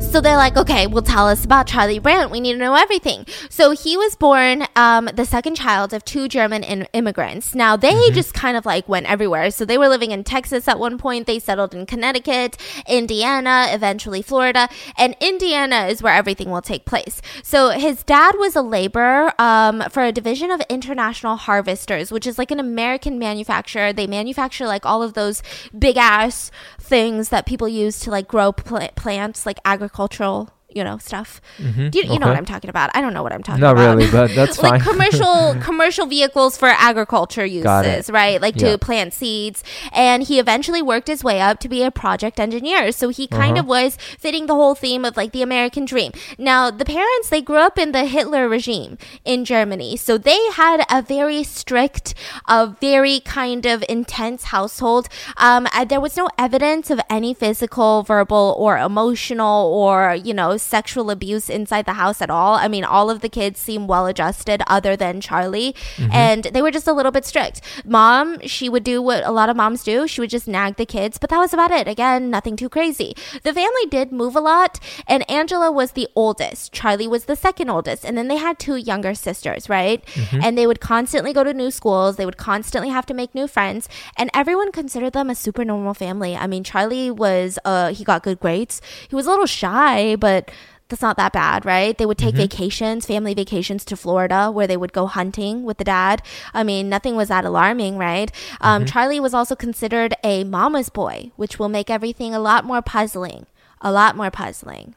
So 0.09 0.21
they're 0.21 0.37
like, 0.37 0.57
okay, 0.57 0.87
well, 0.87 1.03
tell 1.03 1.27
us 1.27 1.45
about 1.45 1.67
Charlie 1.67 1.99
Brandt. 1.99 2.31
We 2.31 2.39
need 2.39 2.53
to 2.53 2.57
know 2.57 2.73
everything. 2.73 3.27
So 3.47 3.71
he 3.71 3.95
was 3.95 4.15
born 4.15 4.65
um, 4.75 5.07
the 5.13 5.23
second 5.23 5.53
child 5.53 5.93
of 5.93 6.03
two 6.03 6.27
German 6.27 6.63
in- 6.63 6.87
immigrants. 6.93 7.53
Now, 7.53 7.75
they 7.75 8.09
just 8.09 8.33
kind 8.33 8.57
of 8.57 8.65
like 8.65 8.89
went 8.89 9.05
everywhere. 9.05 9.51
So 9.51 9.65
they 9.65 9.77
were 9.77 9.87
living 9.87 10.09
in 10.09 10.23
Texas 10.23 10.67
at 10.67 10.79
one 10.79 10.97
point. 10.97 11.27
They 11.27 11.37
settled 11.37 11.75
in 11.75 11.85
Connecticut, 11.85 12.57
Indiana, 12.87 13.67
eventually 13.69 14.23
Florida. 14.23 14.67
And 14.97 15.15
Indiana 15.21 15.85
is 15.85 16.01
where 16.01 16.15
everything 16.15 16.49
will 16.49 16.63
take 16.63 16.85
place. 16.85 17.21
So 17.43 17.69
his 17.69 18.01
dad 18.01 18.33
was 18.39 18.55
a 18.55 18.63
laborer 18.63 19.39
um, 19.39 19.83
for 19.91 20.03
a 20.03 20.11
division 20.11 20.49
of 20.49 20.59
International 20.71 21.35
Harvesters, 21.35 22.11
which 22.11 22.25
is 22.25 22.39
like 22.39 22.49
an 22.49 22.59
American 22.59 23.19
manufacturer. 23.19 23.93
They 23.93 24.07
manufacture 24.07 24.65
like 24.65 24.87
all 24.87 25.03
of 25.03 25.13
those 25.13 25.43
big 25.77 25.97
ass 25.97 26.49
things 26.89 27.29
that 27.29 27.45
people 27.45 27.67
use 27.67 27.99
to 27.99 28.09
like 28.09 28.27
grow 28.27 28.51
pl- 28.51 28.89
plants, 28.95 29.45
like 29.45 29.59
agricultural, 29.63 30.49
you 30.69 30.83
know, 30.83 30.97
stuff. 30.99 31.41
Mhm, 31.57 31.91
Do 31.91 31.99
you, 31.99 32.13
you 32.13 32.19
know 32.19 32.27
what 32.27 32.37
I'm 32.37 32.45
talking 32.45 32.69
about? 32.69 32.91
I 32.93 33.01
don't 33.01 33.13
know 33.13 33.23
what 33.23 33.33
I'm 33.33 33.41
talking 33.43 33.61
Not 33.61 33.71
about. 33.71 33.97
Not 33.97 33.97
really, 33.97 34.11
but 34.11 34.35
that's 34.35 34.59
like 34.63 34.81
fine. 34.83 34.91
commercial 34.93 35.55
commercial 35.61 36.05
vehicles 36.05 36.57
for 36.57 36.67
agriculture 36.67 37.45
uses, 37.45 38.09
right? 38.09 38.39
Like 38.41 38.55
to 38.57 38.77
plant 38.77 39.13
seeds. 39.13 39.63
And 39.91 40.23
he 40.23 40.39
eventually 40.39 40.81
worked 40.81 41.07
his 41.07 41.23
way 41.23 41.41
up 41.41 41.59
to 41.61 41.69
be 41.69 41.81
a 41.83 41.89
project 41.91 42.39
engineer. 42.39 42.91
So 42.91 43.09
he 43.09 43.25
kind 43.27 43.53
Uh-huh. 43.53 43.61
of 43.61 43.65
was 43.67 43.97
fitting 44.19 44.45
the 44.45 44.53
whole 44.53 44.75
theme 44.75 45.05
of 45.05 45.17
like 45.17 45.31
the 45.31 45.41
American 45.41 45.85
dream. 45.85 46.11
Now, 46.37 46.69
the 46.69 46.85
parents, 46.85 47.29
they 47.29 47.41
grew 47.41 47.57
up 47.57 47.77
in 47.79 47.91
the 47.91 48.05
Hitler 48.05 48.47
regime 48.47 48.97
in 49.25 49.45
Germany. 49.45 49.97
So 49.97 50.17
they 50.19 50.39
had 50.53 50.85
a 50.89 51.01
very 51.01 51.43
strict, 51.43 52.13
a 52.47 52.67
very 52.79 53.19
kind 53.21 53.65
of 53.65 53.83
intense 53.89 54.43
household. 54.45 55.09
Um, 55.37 55.67
uh, 55.73 55.85
there 55.85 55.99
was 55.99 56.15
no 56.15 56.29
evidence 56.37 56.91
of 56.91 56.99
any 57.09 57.33
physical, 57.33 58.03
verbal, 58.03 58.55
or 58.59 58.77
emotional 58.77 59.73
or, 59.73 60.13
you 60.13 60.33
know, 60.33 60.57
sexual 60.61 61.09
abuse 61.09 61.49
inside 61.49 61.85
the 61.85 61.93
house 61.93 62.21
at 62.21 62.29
all. 62.29 62.55
I 62.55 62.67
mean, 62.67 62.83
all 62.83 63.09
of 63.09 63.21
the 63.21 63.29
kids 63.29 63.59
seem 63.59 63.87
well 63.87 64.05
adjusted 64.05 64.61
other 64.67 64.95
than 64.95 65.21
Charlie. 65.21 65.75
And 66.11 66.43
they 66.43 66.61
were 66.61 66.71
just 66.71 66.87
a 66.87 66.93
little 66.93 67.11
bit 67.11 67.25
strict. 67.25 67.61
Mom, 67.85 68.39
she 68.41 68.69
would 68.69 68.83
do 68.83 69.01
what 69.01 69.25
a 69.25 69.31
lot 69.31 69.49
of 69.49 69.55
moms 69.55 69.83
do. 69.83 70.07
She 70.07 70.21
would 70.21 70.29
just 70.29 70.47
nag 70.47 70.75
the 70.75 70.85
kids, 70.85 71.17
but 71.17 71.29
that 71.29 71.37
was 71.37 71.53
about 71.53 71.71
it. 71.71 71.87
Again, 71.87 72.29
nothing 72.29 72.55
too 72.55 72.69
crazy. 72.69 73.15
The 73.43 73.53
family 73.53 73.85
did 73.89 74.11
move 74.11 74.35
a 74.35 74.39
lot, 74.39 74.79
and 75.07 75.29
Angela 75.29 75.71
was 75.71 75.91
the 75.91 76.07
oldest. 76.15 76.71
Charlie 76.73 77.07
was 77.07 77.25
the 77.25 77.35
second 77.35 77.69
oldest. 77.69 78.05
And 78.05 78.17
then 78.17 78.27
they 78.27 78.37
had 78.37 78.59
two 78.59 78.75
younger 78.75 79.13
sisters, 79.13 79.69
right? 79.69 80.03
And 80.43 80.57
they 80.57 80.67
would 80.67 80.79
constantly 80.79 81.33
go 81.33 81.43
to 81.43 81.53
new 81.53 81.71
schools. 81.71 82.15
They 82.15 82.25
would 82.25 82.37
constantly 82.37 82.89
have 82.89 83.05
to 83.07 83.13
make 83.13 83.33
new 83.33 83.47
friends. 83.47 83.87
And 84.17 84.29
everyone 84.33 84.71
considered 84.71 85.13
them 85.13 85.29
a 85.29 85.35
super 85.35 85.63
normal 85.63 85.93
family. 85.93 86.35
I 86.35 86.47
mean, 86.47 86.63
Charlie 86.63 87.11
was, 87.11 87.59
uh, 87.65 87.93
he 87.93 88.03
got 88.03 88.23
good 88.23 88.39
grades. 88.39 88.81
He 89.09 89.15
was 89.15 89.25
a 89.25 89.29
little 89.29 89.45
shy, 89.45 90.15
but 90.15 90.48
that's 90.89 91.01
not 91.01 91.17
that 91.17 91.33
bad, 91.33 91.65
right? 91.65 91.97
They 91.97 92.05
would 92.05 92.17
take 92.17 92.35
mm-hmm. 92.35 92.43
vacations, 92.43 93.05
family 93.05 93.33
vacations 93.33 93.85
to 93.85 93.95
Florida 93.95 94.51
where 94.51 94.67
they 94.67 94.77
would 94.77 94.93
go 94.93 95.05
hunting 95.05 95.63
with 95.63 95.77
the 95.77 95.83
dad. 95.83 96.21
I 96.53 96.63
mean, 96.63 96.89
nothing 96.89 97.15
was 97.15 97.29
that 97.29 97.45
alarming, 97.45 97.97
right? 97.97 98.31
Um, 98.61 98.83
mm-hmm. 98.83 98.91
Charlie 98.91 99.19
was 99.19 99.33
also 99.33 99.55
considered 99.55 100.13
a 100.23 100.43
mama's 100.43 100.89
boy, 100.89 101.31
which 101.35 101.59
will 101.59 101.69
make 101.69 101.89
everything 101.89 102.33
a 102.33 102.39
lot 102.39 102.65
more 102.65 102.81
puzzling. 102.81 103.45
A 103.81 103.91
lot 103.91 104.17
more 104.17 104.29
puzzling. 104.29 104.95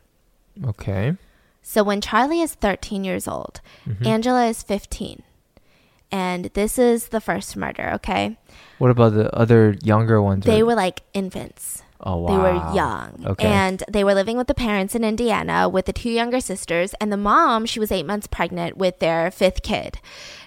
Okay. 0.64 1.16
So 1.62 1.84
when 1.84 2.00
Charlie 2.00 2.40
is 2.40 2.54
13 2.54 3.04
years 3.04 3.28
old, 3.28 3.60
mm-hmm. 3.86 4.06
Angela 4.06 4.46
is 4.46 4.62
15. 4.62 5.22
And 6.10 6.46
this 6.52 6.78
is 6.78 7.08
the 7.08 7.20
first 7.20 7.56
murder, 7.56 7.92
okay? 7.94 8.36
What 8.78 8.90
about 8.90 9.14
the 9.14 9.34
other 9.34 9.76
younger 9.82 10.20
ones? 10.20 10.44
They 10.44 10.62
were 10.62 10.74
like 10.74 11.02
infants. 11.14 11.82
Oh 12.02 12.16
wow. 12.16 12.30
They 12.30 12.38
were 12.38 12.74
young. 12.74 13.24
Okay. 13.26 13.46
And 13.46 13.82
they 13.88 14.04
were 14.04 14.14
living 14.14 14.36
with 14.36 14.48
the 14.48 14.54
parents 14.54 14.94
in 14.94 15.04
Indiana 15.04 15.68
with 15.68 15.86
the 15.86 15.92
two 15.92 16.10
younger 16.10 16.40
sisters. 16.40 16.94
And 17.00 17.12
the 17.12 17.16
mom, 17.16 17.66
she 17.66 17.78
was 17.80 17.92
eight 17.92 18.06
months 18.06 18.26
pregnant 18.26 18.76
with 18.76 18.98
their 18.98 19.30
fifth 19.30 19.62
kid. 19.62 19.98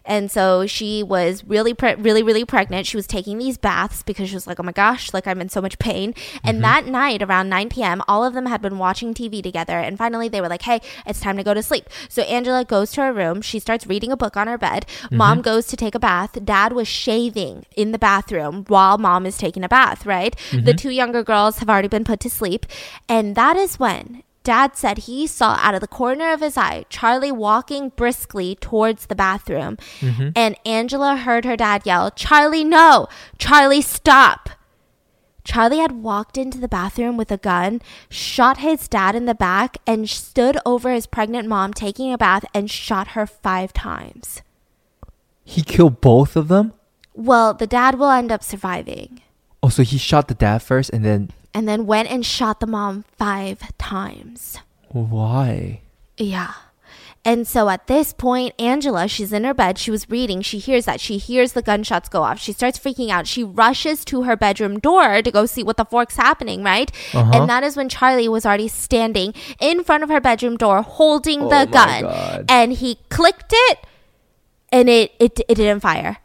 And 0.06 0.32
so 0.32 0.68
she 0.68 1.04
was 1.04 1.44
really, 1.46 1.74
pre- 1.74 1.96
really, 1.96 2.24
really 2.24 2.46
pregnant. 2.46 2.86
She 2.86 2.98
was 2.98 3.08
taking 3.08 3.38
these 3.38 3.58
baths 3.58 4.04
because 4.04 4.30
she 4.30 4.36
was 4.36 4.48
like, 4.48 4.60
oh 4.60 4.64
my 4.64 4.72
gosh, 4.72 5.14
like 5.14 5.28
I'm 5.28 5.42
in 5.42 5.50
so 5.50 5.62
much 5.62 5.80
pain. 5.80 6.14
And 6.44 6.56
mm-hmm. 6.56 6.62
that 6.62 6.86
night, 6.86 7.22
around 7.22 7.50
9 7.50 7.70
p.m., 7.70 8.02
all 8.08 8.24
of 8.24 8.34
them 8.34 8.46
had 8.46 8.62
been 8.62 8.78
watching 8.78 9.14
TV 9.14 9.42
together. 9.42 9.80
And 9.80 9.98
finally, 9.98 10.30
they 10.30 10.42
were 10.42 10.50
like, 10.50 10.62
hey, 10.64 10.82
it's 11.06 11.20
time 11.20 11.38
to 11.38 11.44
go 11.44 11.54
to 11.54 11.64
sleep. 11.64 11.90
So 12.08 12.22
Angela 12.24 12.64
goes 12.66 12.92
to 12.92 13.02
her 13.02 13.14
room. 13.14 13.42
She 13.42 13.60
starts 13.60 13.88
reading 13.88 14.12
a 14.12 14.18
book 14.18 14.38
on 14.38 14.48
her 14.48 14.58
bed. 14.58 14.86
Mm-hmm. 15.04 15.18
Mom 15.18 15.42
goes 15.42 15.66
to 15.68 15.78
take 15.78 15.96
a 15.96 16.00
bath. 16.00 16.44
Dad 16.46 16.74
was 16.74 16.88
shaving 16.88 17.66
in 17.76 17.92
the 17.92 18.00
bathroom 18.00 18.66
while 18.68 18.98
mom 18.98 19.26
is 19.26 19.38
taking 19.38 19.64
a 19.64 19.70
bath, 19.70 20.06
right? 20.06 20.36
Mm-hmm. 20.52 20.66
The 20.66 20.74
two 20.74 20.92
younger 20.92 21.24
girls 21.24 21.60
have 21.60 21.70
already 21.70 21.88
been 21.88 22.04
put 22.04 22.20
to 22.22 22.30
sleep. 22.30 22.66
And 23.10 23.36
that 23.36 23.56
is 23.58 23.80
when 23.80 24.24
dad 24.46 24.78
said 24.78 25.00
he 25.00 25.28
saw 25.28 25.58
out 25.62 25.76
of 25.76 25.82
the 25.82 25.88
corner 25.88 26.32
of 26.32 26.40
his 26.40 26.56
eye 26.56 26.86
Charlie 26.88 27.32
walking 27.32 27.90
briskly 27.90 28.56
towards 28.56 29.08
the 29.08 29.16
bathroom. 29.16 29.78
Mm-hmm. 30.00 30.30
And 30.36 30.56
Angela 30.66 31.18
heard 31.18 31.44
her 31.44 31.58
dad 31.58 31.82
yell, 31.86 32.12
Charlie, 32.12 32.64
no! 32.64 33.08
Charlie, 33.38 33.82
stop! 33.82 34.52
Charlie 35.44 35.80
had 35.80 35.92
walked 36.04 36.38
into 36.38 36.58
the 36.58 36.68
bathroom 36.68 37.18
with 37.18 37.32
a 37.32 37.38
gun, 37.38 37.82
shot 38.10 38.58
his 38.58 38.88
dad 38.88 39.16
in 39.16 39.26
the 39.26 39.36
back, 39.36 39.78
and 39.86 40.10
stood 40.10 40.58
over 40.66 40.92
his 40.92 41.06
pregnant 41.06 41.48
mom 41.48 41.74
taking 41.74 42.12
a 42.12 42.18
bath 42.18 42.46
and 42.54 42.70
shot 42.70 43.10
her 43.10 43.28
five 43.28 43.72
times. 43.72 44.42
He 45.44 45.62
killed 45.62 46.02
both 46.02 46.36
of 46.36 46.48
them? 46.48 46.74
Well, 47.14 47.54
the 47.54 47.68
dad 47.68 48.00
will 48.00 48.10
end 48.10 48.32
up 48.32 48.44
surviving. 48.44 49.22
Oh, 49.62 49.70
so 49.70 49.84
he 49.84 49.98
shot 49.98 50.28
the 50.28 50.34
dad 50.34 50.64
first 50.64 50.90
and 50.90 51.06
then 51.06 51.32
And 51.56 51.68
then 51.70 51.86
went 51.86 52.12
and 52.12 52.26
shot 52.26 52.60
the 52.60 52.68
mom 52.68 53.06
five 53.18 53.62
times. 53.78 54.60
why? 54.90 55.80
Yeah. 56.18 56.54
And 57.24 57.48
so 57.48 57.70
at 57.70 57.88
this 57.88 58.14
point, 58.14 58.54
Angela, 58.60 59.08
she's 59.08 59.34
in 59.34 59.46
her 59.46 59.54
bed. 59.54 59.80
She 59.80 59.90
was 59.90 60.08
reading. 60.10 60.42
She 60.42 60.60
hears 60.60 60.86
that. 60.86 61.00
She 61.00 61.18
hears 61.18 61.54
the 61.54 61.64
gunshots 61.64 62.08
go 62.08 62.22
off. 62.22 62.40
She 62.40 62.52
starts 62.52 62.78
freaking 62.78 63.10
out. 63.10 63.26
She 63.26 63.44
rushes 63.44 64.06
to 64.06 64.24
her 64.24 64.36
bedroom 64.36 64.80
door 64.80 65.24
to 65.24 65.32
go 65.32 65.48
see 65.48 65.64
what 65.64 65.78
the 65.78 65.86
fork's 65.86 66.18
happening, 66.18 66.62
right? 66.62 66.92
Uh-huh. 67.14 67.32
And 67.34 67.50
that 67.50 67.64
is 67.64 67.76
when 67.76 67.90
Charlie 67.90 68.30
was 68.30 68.46
already 68.46 68.68
standing 68.68 69.34
in 69.60 69.84
front 69.84 70.04
of 70.04 70.10
her 70.10 70.22
bedroom 70.22 70.56
door 70.56 70.84
holding 70.84 71.44
Oh 71.44 71.50
the 71.50 71.66
gun. 71.72 72.04
God. 72.04 72.46
And 72.48 72.74
he 72.74 73.00
clicked 73.10 73.54
it 73.56 73.80
and 74.72 74.88
it, 74.88 75.14
it, 75.20 75.40
it 75.50 75.56
didn't 75.56 75.80
fire. 75.80 76.18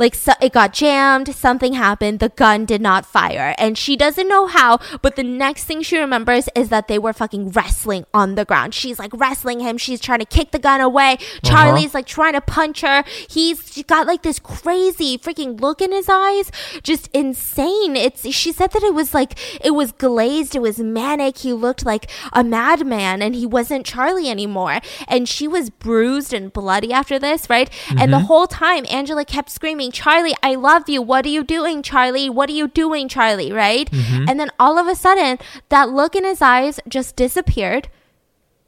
Like 0.00 0.14
so, 0.14 0.32
it 0.40 0.54
got 0.54 0.72
jammed, 0.72 1.34
something 1.34 1.74
happened, 1.74 2.20
the 2.20 2.30
gun 2.30 2.64
did 2.64 2.80
not 2.80 3.04
fire. 3.04 3.54
And 3.58 3.76
she 3.76 3.98
doesn't 3.98 4.26
know 4.26 4.46
how, 4.46 4.78
but 5.02 5.14
the 5.16 5.22
next 5.22 5.64
thing 5.64 5.82
she 5.82 5.98
remembers 5.98 6.48
is 6.56 6.70
that 6.70 6.88
they 6.88 6.98
were 6.98 7.12
fucking 7.12 7.50
wrestling 7.50 8.06
on 8.14 8.34
the 8.34 8.46
ground. 8.46 8.72
She's 8.72 8.98
like 8.98 9.12
wrestling 9.12 9.60
him, 9.60 9.76
she's 9.76 10.00
trying 10.00 10.20
to 10.20 10.24
kick 10.24 10.52
the 10.52 10.58
gun 10.58 10.80
away. 10.80 11.18
Uh-huh. 11.20 11.40
Charlie's 11.50 11.92
like 11.92 12.06
trying 12.06 12.32
to 12.32 12.40
punch 12.40 12.80
her. 12.80 13.04
He's 13.28 13.82
got 13.82 14.06
like 14.06 14.22
this 14.22 14.38
crazy 14.38 15.18
freaking 15.18 15.60
look 15.60 15.82
in 15.82 15.92
his 15.92 16.08
eyes, 16.08 16.50
just 16.82 17.10
insane. 17.12 17.94
It's 17.94 18.26
she 18.32 18.52
said 18.52 18.70
that 18.72 18.82
it 18.82 18.94
was 18.94 19.12
like 19.12 19.38
it 19.62 19.72
was 19.72 19.92
glazed, 19.92 20.56
it 20.56 20.62
was 20.62 20.78
manic. 20.78 21.36
He 21.36 21.52
looked 21.52 21.84
like 21.84 22.10
a 22.32 22.42
madman 22.42 23.20
and 23.20 23.34
he 23.34 23.44
wasn't 23.44 23.84
Charlie 23.84 24.30
anymore. 24.30 24.80
And 25.08 25.28
she 25.28 25.46
was 25.46 25.68
bruised 25.68 26.32
and 26.32 26.50
bloody 26.50 26.90
after 26.90 27.18
this, 27.18 27.50
right? 27.50 27.68
And 27.90 28.10
the 28.10 28.16
mm-hmm. 28.16 28.26
whole 28.26 28.46
time 28.46 28.86
Angela 28.88 29.26
kept 29.26 29.50
screaming, 29.50 29.89
Charlie, 29.92 30.34
I 30.42 30.54
love 30.54 30.88
you. 30.88 31.02
What 31.02 31.24
are 31.26 31.30
you 31.30 31.42
doing, 31.44 31.82
Charlie? 31.82 32.28
What 32.30 32.48
are 32.50 32.54
you 32.54 32.68
doing, 32.68 33.08
Charlie? 33.08 33.52
Right? 33.52 33.88
And 34.28 34.38
then 34.40 34.50
all 34.58 34.78
of 34.78 34.86
a 34.86 34.94
sudden, 34.94 35.38
that 35.68 35.90
look 35.90 36.14
in 36.16 36.24
his 36.24 36.40
eyes 36.42 36.80
just 36.88 37.16
disappeared. 37.16 37.88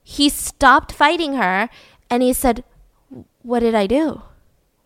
He 0.03 0.29
stopped 0.29 0.93
fighting 0.93 1.35
her 1.35 1.69
and 2.11 2.23
he 2.23 2.33
said, 2.33 2.65
What 3.43 3.61
did 3.61 3.75
I 3.75 3.87
do? 3.87 4.23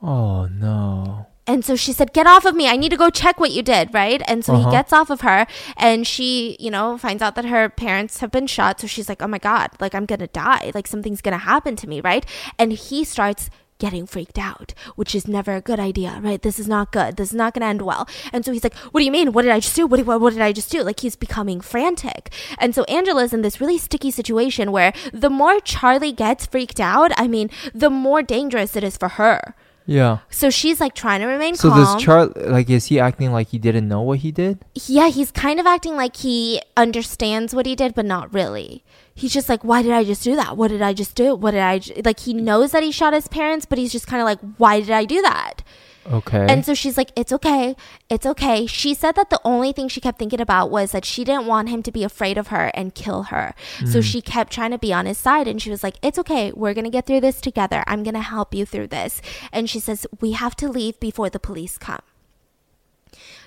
Oh 0.02 0.46
no. 0.46 1.26
And 1.48 1.64
so 1.64 1.76
she 1.76 1.92
said, 1.92 2.12
Get 2.12 2.26
off 2.26 2.44
of 2.44 2.54
me. 2.56 2.68
I 2.68 2.76
need 2.76 2.90
to 2.90 2.96
go 2.96 3.08
check 3.08 3.38
what 3.38 3.52
you 3.52 3.62
did, 3.62 3.94
right? 3.94 4.20
And 4.26 4.44
so 4.44 4.54
Uh-huh. 4.54 4.68
he 4.68 4.76
gets 4.76 4.92
off 4.92 5.10
of 5.10 5.20
her 5.22 5.46
and 5.76 6.06
she, 6.06 6.56
you 6.58 6.70
know, 6.70 6.98
finds 6.98 7.22
out 7.22 7.34
that 7.36 7.44
her 7.46 7.68
parents 7.68 8.18
have 8.18 8.30
been 8.32 8.46
shot. 8.48 8.80
So 8.80 8.86
she's 8.86 9.08
like, 9.08 9.22
Oh 9.22 9.28
my 9.28 9.38
God, 9.38 9.70
like 9.80 9.94
I'm 9.94 10.06
going 10.06 10.18
to 10.18 10.26
die. 10.26 10.72
Like 10.74 10.86
something's 10.86 11.22
going 11.22 11.32
to 11.38 11.38
happen 11.38 11.76
to 11.76 11.88
me, 11.88 12.00
right? 12.00 12.26
And 12.58 12.72
he 12.72 13.04
starts 13.04 13.48
getting 13.78 14.06
freaked 14.06 14.38
out, 14.38 14.72
which 14.94 15.14
is 15.14 15.28
never 15.28 15.54
a 15.54 15.60
good 15.60 15.78
idea, 15.80 16.18
right? 16.22 16.40
This 16.42 16.58
is 16.58 16.66
not 16.68 16.92
good. 16.92 17.16
This 17.16 17.30
is 17.30 17.34
not 17.34 17.54
going 17.54 17.60
to 17.62 17.66
end 17.66 17.82
well. 17.82 18.08
And 18.32 18.44
so 18.44 18.52
he's 18.52 18.64
like, 18.64 18.74
What 18.74 19.00
do 19.00 19.04
you 19.04 19.12
mean? 19.12 19.32
What 19.32 19.42
did 19.42 19.50
I 19.52 19.60
just 19.60 19.76
do? 19.76 19.86
What, 19.86 20.04
what, 20.06 20.20
what 20.20 20.32
did 20.32 20.42
I 20.42 20.52
just 20.52 20.70
do? 20.70 20.82
Like 20.82 21.00
he's 21.00 21.16
becoming 21.16 21.60
frantic. 21.60 22.32
And 22.58 22.74
so 22.74 22.84
Angela's 22.84 23.32
in 23.32 23.42
this 23.42 23.60
really 23.60 23.78
sticky 23.78 24.10
situation 24.10 24.72
where 24.72 24.92
the 25.12 25.30
more 25.30 25.60
Charlie 25.60 26.12
gets 26.12 26.46
freaked 26.46 26.80
out, 26.80 27.12
I 27.16 27.28
mean, 27.28 27.50
the 27.74 27.90
more 27.90 28.22
dangerous 28.22 28.76
it 28.76 28.84
is 28.84 28.96
for 28.96 29.08
her. 29.10 29.54
Yeah. 29.88 30.18
So 30.30 30.50
she's 30.50 30.80
like 30.80 30.94
trying 30.94 31.20
to 31.20 31.26
remain 31.26 31.54
So 31.54 31.68
calm. 31.70 31.78
does 31.78 32.02
Char 32.02 32.26
like 32.34 32.68
is 32.68 32.86
he 32.86 32.98
acting 32.98 33.30
like 33.32 33.48
he 33.48 33.58
didn't 33.58 33.86
know 33.86 34.02
what 34.02 34.18
he 34.18 34.32
did? 34.32 34.58
yeah, 34.86 35.10
he's 35.10 35.30
kind 35.30 35.60
of 35.60 35.66
acting 35.66 35.94
like 35.94 36.16
he 36.16 36.60
understands 36.76 37.54
what 37.54 37.66
he 37.66 37.76
did, 37.76 37.94
but 37.94 38.04
not 38.04 38.34
really. 38.34 38.82
He's 39.16 39.32
just 39.32 39.48
like, 39.48 39.64
why 39.64 39.82
did 39.82 39.92
I 39.92 40.04
just 40.04 40.22
do 40.22 40.36
that? 40.36 40.56
What 40.56 40.68
did 40.68 40.82
I 40.82 40.92
just 40.92 41.14
do? 41.16 41.34
What 41.34 41.52
did 41.52 41.60
I 41.60 41.78
j-? 41.78 42.02
like? 42.04 42.20
He 42.20 42.34
knows 42.34 42.72
that 42.72 42.82
he 42.82 42.92
shot 42.92 43.14
his 43.14 43.26
parents, 43.26 43.64
but 43.64 43.78
he's 43.78 43.90
just 43.90 44.06
kind 44.06 44.20
of 44.20 44.26
like, 44.26 44.38
why 44.58 44.80
did 44.80 44.90
I 44.90 45.06
do 45.06 45.22
that? 45.22 45.62
Okay. 46.12 46.46
And 46.48 46.64
so 46.64 46.74
she's 46.74 46.96
like, 46.96 47.10
it's 47.16 47.32
okay. 47.32 47.74
It's 48.08 48.26
okay. 48.26 48.66
She 48.66 48.94
said 48.94 49.16
that 49.16 49.30
the 49.30 49.40
only 49.42 49.72
thing 49.72 49.88
she 49.88 50.00
kept 50.00 50.18
thinking 50.18 50.40
about 50.40 50.70
was 50.70 50.92
that 50.92 51.04
she 51.04 51.24
didn't 51.24 51.46
want 51.46 51.68
him 51.68 51.82
to 51.82 51.90
be 51.90 52.04
afraid 52.04 52.38
of 52.38 52.48
her 52.48 52.70
and 52.74 52.94
kill 52.94 53.24
her. 53.24 53.54
So 53.80 53.98
mm. 53.98 54.04
she 54.04 54.20
kept 54.20 54.52
trying 54.52 54.70
to 54.70 54.78
be 54.78 54.92
on 54.92 55.06
his 55.06 55.18
side. 55.18 55.48
And 55.48 55.60
she 55.60 55.70
was 55.70 55.82
like, 55.82 55.96
it's 56.02 56.18
okay. 56.18 56.52
We're 56.54 56.74
going 56.74 56.84
to 56.84 56.90
get 56.90 57.06
through 57.06 57.22
this 57.22 57.40
together. 57.40 57.82
I'm 57.86 58.02
going 58.02 58.14
to 58.14 58.20
help 58.20 58.54
you 58.54 58.64
through 58.64 58.88
this. 58.88 59.20
And 59.50 59.68
she 59.68 59.80
says, 59.80 60.06
we 60.20 60.32
have 60.32 60.54
to 60.56 60.68
leave 60.68 61.00
before 61.00 61.30
the 61.30 61.40
police 61.40 61.78
come. 61.78 62.02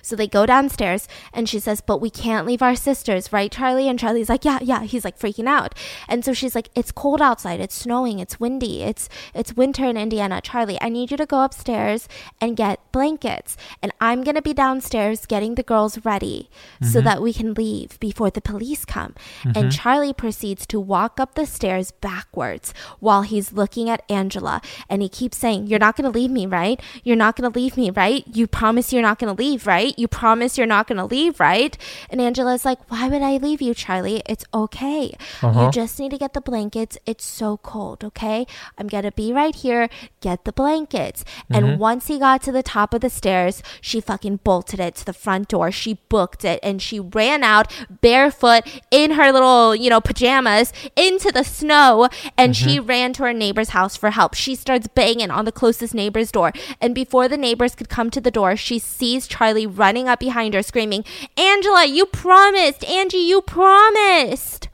So 0.02 0.16
they 0.16 0.26
go 0.26 0.46
downstairs 0.46 1.08
and 1.32 1.48
she 1.48 1.58
says, 1.58 1.80
But 1.80 2.00
we 2.00 2.10
can't 2.10 2.46
leave 2.46 2.62
our 2.62 2.76
sisters, 2.76 3.32
right, 3.32 3.50
Charlie? 3.50 3.88
And 3.88 3.98
Charlie's 3.98 4.28
like, 4.28 4.44
Yeah, 4.44 4.58
yeah. 4.62 4.82
He's 4.82 5.04
like 5.04 5.18
freaking 5.18 5.48
out. 5.48 5.74
And 6.08 6.24
so 6.24 6.32
she's 6.32 6.54
like, 6.54 6.70
It's 6.74 6.92
cold 6.92 7.20
outside, 7.20 7.60
it's 7.60 7.74
snowing, 7.74 8.18
it's 8.18 8.40
windy, 8.40 8.82
it's 8.82 9.08
it's 9.34 9.54
winter 9.54 9.84
in 9.84 9.96
Indiana. 9.96 10.40
Charlie, 10.40 10.78
I 10.80 10.88
need 10.88 11.10
you 11.10 11.16
to 11.16 11.26
go 11.26 11.42
upstairs 11.42 12.08
and 12.40 12.56
get 12.56 12.80
blankets. 12.92 13.56
And 13.82 13.92
I'm 14.00 14.22
gonna 14.22 14.42
be 14.42 14.54
downstairs 14.54 15.26
getting 15.26 15.54
the 15.54 15.62
girls 15.62 16.04
ready 16.04 16.50
so 16.80 16.98
mm-hmm. 16.98 17.04
that 17.04 17.22
we 17.22 17.32
can 17.32 17.54
leave 17.54 17.98
before 18.00 18.30
the 18.30 18.40
police 18.40 18.84
come. 18.84 19.14
And 19.44 19.54
mm-hmm. 19.54 19.68
Charlie 19.70 20.12
proceeds 20.12 20.66
to 20.66 20.80
walk 20.80 21.20
up 21.20 21.34
the 21.34 21.46
stairs 21.46 21.90
backwards 21.90 22.72
while 22.98 23.22
he's 23.22 23.52
looking 23.52 23.88
at 23.90 24.02
Angela 24.10 24.60
and 24.88 25.02
he 25.02 25.08
keeps 25.08 25.38
saying, 25.38 25.66
You're 25.66 25.78
not 25.78 25.96
gonna 25.96 26.10
leave 26.10 26.30
me, 26.30 26.46
right? 26.46 26.80
You're 27.04 27.16
not 27.16 27.36
gonna 27.36 27.50
leave 27.54 27.76
me, 27.76 27.90
right? 27.90 28.24
You 28.26 28.46
promise 28.46 28.92
you're 28.92 29.02
not 29.02 29.18
gonna 29.18 29.32
leave, 29.34 29.66
right? 29.66 29.89
You 29.96 30.08
promise 30.08 30.56
you're 30.58 30.66
not 30.66 30.86
gonna 30.86 31.06
leave, 31.06 31.40
right? 31.40 31.76
And 32.08 32.20
Angela's 32.20 32.64
like, 32.64 32.90
Why 32.90 33.08
would 33.08 33.22
I 33.22 33.36
leave 33.36 33.60
you, 33.62 33.74
Charlie? 33.74 34.22
It's 34.26 34.44
okay. 34.52 35.14
Uh-huh. 35.42 35.66
You 35.66 35.70
just 35.70 35.98
need 35.98 36.10
to 36.10 36.18
get 36.18 36.34
the 36.34 36.40
blankets. 36.40 36.98
It's 37.06 37.24
so 37.24 37.58
cold, 37.58 38.04
okay? 38.04 38.46
I'm 38.78 38.88
gonna 38.88 39.12
be 39.12 39.32
right 39.32 39.54
here. 39.54 39.88
Get 40.20 40.44
the 40.44 40.52
blankets. 40.52 41.24
And 41.50 41.78
once 41.78 42.06
he 42.06 42.18
got 42.18 42.42
to 42.42 42.52
the 42.52 42.62
top 42.62 42.94
of 42.94 43.00
the 43.00 43.10
stairs, 43.10 43.62
she 43.80 44.00
fucking 44.00 44.40
bolted 44.44 44.80
it 44.80 44.94
to 44.96 45.04
the 45.04 45.12
front 45.12 45.48
door. 45.48 45.70
She 45.70 45.94
booked 46.08 46.44
it 46.44 46.60
and 46.62 46.80
she 46.80 47.00
ran 47.00 47.42
out 47.42 47.72
barefoot 48.00 48.62
in 48.90 49.12
her 49.12 49.32
little, 49.32 49.74
you 49.74 49.90
know, 49.90 50.00
pajamas 50.00 50.72
into 50.96 51.32
the 51.32 51.44
snow 51.44 52.08
and 52.36 52.56
she 52.56 52.78
ran 52.78 53.12
to 53.14 53.22
her 53.24 53.32
neighbor's 53.32 53.70
house 53.70 53.96
for 53.96 54.10
help. 54.10 54.34
She 54.34 54.54
starts 54.54 54.86
banging 54.88 55.30
on 55.30 55.44
the 55.44 55.52
closest 55.52 55.94
neighbor's 55.94 56.30
door. 56.32 56.52
And 56.80 56.94
before 56.94 57.28
the 57.28 57.36
neighbors 57.36 57.74
could 57.74 57.88
come 57.88 58.10
to 58.10 58.20
the 58.20 58.30
door, 58.30 58.56
she 58.56 58.78
sees 58.78 59.26
Charlie 59.26 59.66
running 59.80 60.08
up 60.08 60.20
behind 60.20 60.54
her 60.54 60.62
screaming, 60.62 61.04
Angela, 61.36 61.86
you 61.86 62.06
promised! 62.06 62.84
Angie, 62.84 63.16
you 63.18 63.40
promised! 63.40 64.68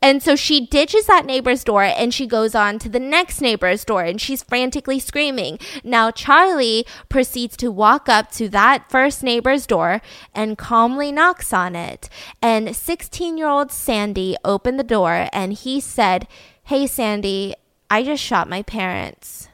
And 0.00 0.22
so 0.22 0.36
she 0.36 0.64
ditches 0.64 1.06
that 1.06 1.26
neighbor's 1.26 1.64
door 1.64 1.82
and 1.82 2.14
she 2.14 2.26
goes 2.26 2.54
on 2.54 2.78
to 2.78 2.88
the 2.88 3.00
next 3.00 3.40
neighbor's 3.40 3.84
door 3.84 4.04
and 4.04 4.20
she's 4.20 4.44
frantically 4.44 5.00
screaming. 5.00 5.58
Now, 5.82 6.12
Charlie 6.12 6.86
proceeds 7.08 7.56
to 7.58 7.72
walk 7.72 8.08
up 8.08 8.30
to 8.32 8.48
that 8.50 8.88
first 8.88 9.24
neighbor's 9.24 9.66
door 9.66 10.00
and 10.32 10.56
calmly 10.56 11.10
knocks 11.10 11.52
on 11.52 11.74
it. 11.74 12.08
And 12.40 12.76
16 12.76 13.36
year 13.36 13.48
old 13.48 13.72
Sandy 13.72 14.36
opened 14.44 14.78
the 14.78 14.84
door 14.84 15.28
and 15.32 15.52
he 15.52 15.80
said, 15.80 16.28
Hey, 16.62 16.86
Sandy, 16.86 17.54
I 17.90 18.04
just 18.04 18.22
shot 18.22 18.48
my 18.48 18.62
parents. 18.62 19.48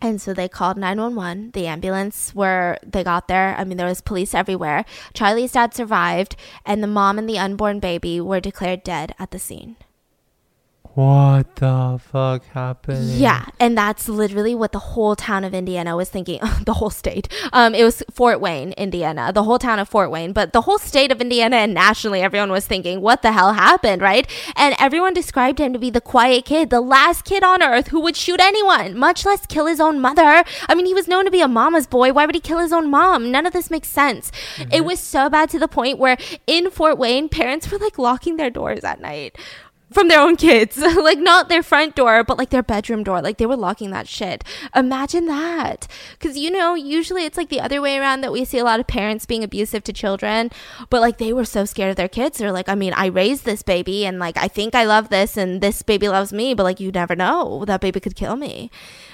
And 0.00 0.20
so 0.20 0.32
they 0.32 0.48
called 0.48 0.76
911. 0.76 1.50
The 1.52 1.66
ambulance 1.66 2.34
where 2.34 2.78
they 2.86 3.02
got 3.02 3.26
there. 3.26 3.56
I 3.56 3.64
mean 3.64 3.78
there 3.78 3.86
was 3.86 4.00
police 4.00 4.34
everywhere. 4.34 4.84
Charlie's 5.12 5.52
dad 5.52 5.74
survived 5.74 6.36
and 6.64 6.82
the 6.82 6.86
mom 6.86 7.18
and 7.18 7.28
the 7.28 7.38
unborn 7.38 7.80
baby 7.80 8.20
were 8.20 8.40
declared 8.40 8.84
dead 8.84 9.14
at 9.18 9.32
the 9.32 9.38
scene. 9.38 9.76
What 10.98 11.54
the 11.54 12.00
fuck 12.10 12.44
happened? 12.46 13.10
Yeah, 13.10 13.46
and 13.60 13.78
that's 13.78 14.08
literally 14.08 14.56
what 14.56 14.72
the 14.72 14.80
whole 14.80 15.14
town 15.14 15.44
of 15.44 15.54
Indiana 15.54 15.94
was 15.94 16.10
thinking. 16.10 16.40
the 16.64 16.74
whole 16.74 16.90
state. 16.90 17.28
Um, 17.52 17.72
it 17.72 17.84
was 17.84 18.02
Fort 18.10 18.40
Wayne, 18.40 18.72
Indiana. 18.72 19.30
The 19.32 19.44
whole 19.44 19.60
town 19.60 19.78
of 19.78 19.88
Fort 19.88 20.10
Wayne, 20.10 20.32
but 20.32 20.52
the 20.52 20.62
whole 20.62 20.78
state 20.78 21.12
of 21.12 21.20
Indiana 21.20 21.54
and 21.58 21.72
nationally, 21.72 22.20
everyone 22.20 22.50
was 22.50 22.66
thinking, 22.66 23.00
"What 23.00 23.22
the 23.22 23.30
hell 23.30 23.52
happened?" 23.52 24.02
Right? 24.02 24.28
And 24.56 24.74
everyone 24.80 25.14
described 25.14 25.60
him 25.60 25.72
to 25.72 25.78
be 25.78 25.88
the 25.88 26.00
quiet 26.00 26.44
kid, 26.44 26.70
the 26.70 26.80
last 26.80 27.24
kid 27.24 27.44
on 27.44 27.62
earth 27.62 27.88
who 27.88 28.00
would 28.00 28.16
shoot 28.16 28.40
anyone, 28.40 28.98
much 28.98 29.24
less 29.24 29.46
kill 29.46 29.66
his 29.66 29.78
own 29.78 30.00
mother. 30.00 30.42
I 30.68 30.74
mean, 30.74 30.86
he 30.86 30.94
was 30.94 31.06
known 31.06 31.26
to 31.26 31.30
be 31.30 31.42
a 31.42 31.46
mama's 31.46 31.86
boy. 31.86 32.12
Why 32.12 32.26
would 32.26 32.34
he 32.34 32.40
kill 32.40 32.58
his 32.58 32.72
own 32.72 32.90
mom? 32.90 33.30
None 33.30 33.46
of 33.46 33.52
this 33.52 33.70
makes 33.70 33.88
sense. 33.88 34.32
It 34.72 34.84
was 34.84 34.98
so 34.98 35.30
bad 35.30 35.48
to 35.50 35.60
the 35.60 35.68
point 35.68 36.00
where 36.00 36.16
in 36.48 36.72
Fort 36.72 36.98
Wayne, 36.98 37.28
parents 37.28 37.70
were 37.70 37.78
like 37.78 37.98
locking 37.98 38.36
their 38.36 38.50
doors 38.50 38.82
at 38.82 39.00
night 39.00 39.38
from 39.92 40.08
their 40.08 40.20
own 40.20 40.36
kids. 40.36 40.76
like 40.96 41.18
not 41.18 41.48
their 41.48 41.62
front 41.62 41.94
door, 41.94 42.24
but 42.24 42.38
like 42.38 42.50
their 42.50 42.62
bedroom 42.62 43.02
door. 43.02 43.22
Like 43.22 43.38
they 43.38 43.46
were 43.46 43.56
locking 43.56 43.90
that 43.90 44.08
shit. 44.08 44.44
Imagine 44.74 45.26
that. 45.26 45.86
Cuz 46.20 46.36
you 46.36 46.50
know, 46.50 46.74
usually 46.74 47.24
it's 47.24 47.36
like 47.36 47.48
the 47.48 47.60
other 47.60 47.80
way 47.80 47.98
around 47.98 48.20
that 48.20 48.32
we 48.32 48.44
see 48.44 48.58
a 48.58 48.64
lot 48.64 48.80
of 48.80 48.86
parents 48.86 49.26
being 49.26 49.44
abusive 49.44 49.84
to 49.84 49.92
children, 49.92 50.50
but 50.90 51.00
like 51.00 51.18
they 51.18 51.32
were 51.32 51.44
so 51.44 51.64
scared 51.64 51.90
of 51.90 51.96
their 51.96 52.08
kids. 52.08 52.38
They're 52.38 52.52
like, 52.52 52.68
I 52.68 52.74
mean, 52.74 52.92
I 52.92 53.06
raised 53.06 53.44
this 53.44 53.62
baby 53.62 54.04
and 54.06 54.18
like 54.18 54.36
I 54.36 54.48
think 54.48 54.74
I 54.74 54.84
love 54.84 55.08
this 55.08 55.36
and 55.36 55.60
this 55.60 55.82
baby 55.82 56.08
loves 56.08 56.32
me, 56.32 56.54
but 56.54 56.64
like 56.64 56.80
you 56.80 56.90
never 56.90 57.16
know. 57.16 57.64
That 57.66 57.80
baby 57.80 58.00
could 58.00 58.16
kill 58.16 58.36
me. 58.36 58.70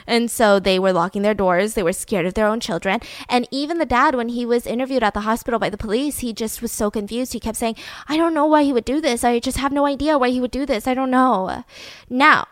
And 0.06 0.30
so 0.30 0.58
they 0.58 0.78
were 0.78 0.92
locking 0.92 1.22
their 1.22 1.34
doors. 1.34 1.74
They 1.74 1.82
were 1.82 1.92
scared 1.92 2.26
of 2.26 2.34
their 2.34 2.46
own 2.46 2.60
children. 2.60 3.00
And 3.28 3.48
even 3.50 3.78
the 3.78 3.86
dad, 3.86 4.14
when 4.14 4.30
he 4.30 4.44
was 4.46 4.66
interviewed 4.66 5.02
at 5.02 5.14
the 5.14 5.20
hospital 5.20 5.58
by 5.58 5.70
the 5.70 5.76
police, 5.76 6.18
he 6.18 6.32
just 6.32 6.62
was 6.62 6.72
so 6.72 6.90
confused. 6.90 7.32
He 7.32 7.40
kept 7.40 7.58
saying, 7.58 7.76
I 8.08 8.16
don't 8.16 8.34
know 8.34 8.46
why 8.46 8.64
he 8.64 8.72
would 8.72 8.84
do 8.84 9.00
this. 9.00 9.24
I 9.24 9.38
just 9.38 9.58
have 9.58 9.72
no 9.72 9.86
idea 9.86 10.18
why 10.18 10.30
he 10.30 10.40
would 10.40 10.50
do 10.50 10.66
this. 10.66 10.86
I 10.86 10.94
don't 10.94 11.10
know. 11.10 11.64
Now, 12.08 12.46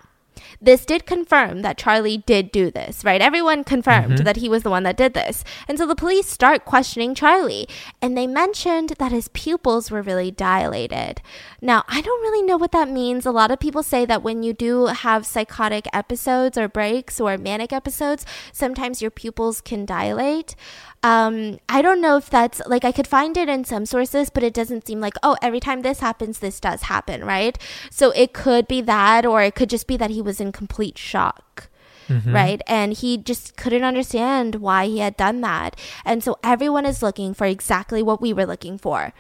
this 0.63 0.87
did 0.87 1.07
confirm 1.07 1.63
that 1.63 1.77
Charlie 1.77 2.19
did 2.19 2.53
do 2.53 2.71
this, 2.71 3.05
right? 3.05 3.21
Everyone 3.21 3.65
confirmed 3.65 4.19
Mhm. 4.21 4.25
that 4.25 4.37
he 4.37 4.49
was 4.49 4.63
the 4.63 4.71
one 4.71 4.85
that 4.85 4.97
did 4.97 5.13
this. 5.13 5.43
And 5.67 5.77
so 5.77 5.87
the 5.87 5.97
police 5.97 6.29
start 6.29 6.65
questioning 6.65 7.15
Charlie, 7.15 7.69
and 8.01 8.17
they 8.17 8.29
mentioned 8.29 8.91
that 9.01 9.11
his 9.11 9.29
pupils 9.29 9.91
were 9.91 10.03
really 10.03 10.31
dilated. 10.31 11.21
Now, 11.61 11.83
I 11.89 12.01
don't 12.01 12.23
really 12.23 12.43
know 12.43 12.57
what 12.57 12.73
that 12.73 12.89
means. 12.89 13.27
A 13.27 13.33
lot 13.33 13.51
of 13.51 13.59
people 13.59 13.83
say 13.83 14.05
that 14.07 14.23
when 14.23 14.43
you 14.43 14.53
do 14.53 14.87
have 14.87 15.27
psychotic 15.27 15.87
episodes 15.93 16.57
or 16.57 16.69
breaks 16.69 17.21
or 17.21 17.37
manic 17.37 17.73
episodes, 17.73 18.25
sometimes 18.53 19.03
your 19.03 19.11
pupils 19.11 19.61
can 19.61 19.85
dilate. 19.85 20.55
Um, 21.03 21.59
I 21.69 21.83
don't 21.83 22.01
know 22.01 22.17
if 22.17 22.31
that's 22.31 22.61
like 22.67 22.85
I 22.85 22.93
could 22.93 23.09
find 23.09 23.37
it 23.37 23.49
in 23.49 23.65
some 23.65 23.87
sources, 23.87 24.31
but 24.31 24.43
it 24.45 24.55
doesn't 24.55 24.87
seem 24.87 25.01
like, 25.01 25.15
oh, 25.23 25.37
every 25.43 25.59
time 25.59 25.83
this 25.83 25.99
happens, 25.99 26.39
this 26.39 26.61
does 26.61 26.83
happen, 26.83 27.25
right? 27.25 27.59
So 27.91 28.13
it 28.13 28.33
could 28.33 28.69
be 28.69 28.81
that, 28.83 29.27
or 29.27 29.43
it 29.43 29.55
could 29.57 29.69
just 29.71 29.87
be 29.89 29.97
that 29.97 30.11
he 30.11 30.23
was 30.23 30.41
in 30.41 30.53
complete 30.53 30.97
shock. 30.99 31.69
Mhm. 32.09 32.35
Right. 32.35 32.61
And 32.67 32.93
he 32.93 33.17
just 33.17 33.57
couldn't 33.57 33.85
understand 33.85 34.57
why 34.57 34.87
he 34.87 34.99
had 34.99 35.17
done 35.17 35.41
that. 35.43 35.77
And 36.05 36.23
so 36.23 36.37
everyone 36.45 36.85
is 36.87 37.03
looking 37.03 37.33
for 37.33 37.47
exactly 37.47 38.03
what 38.03 38.21
we 38.21 38.33
were 38.33 38.47
looking 38.47 38.77
for. 38.79 39.13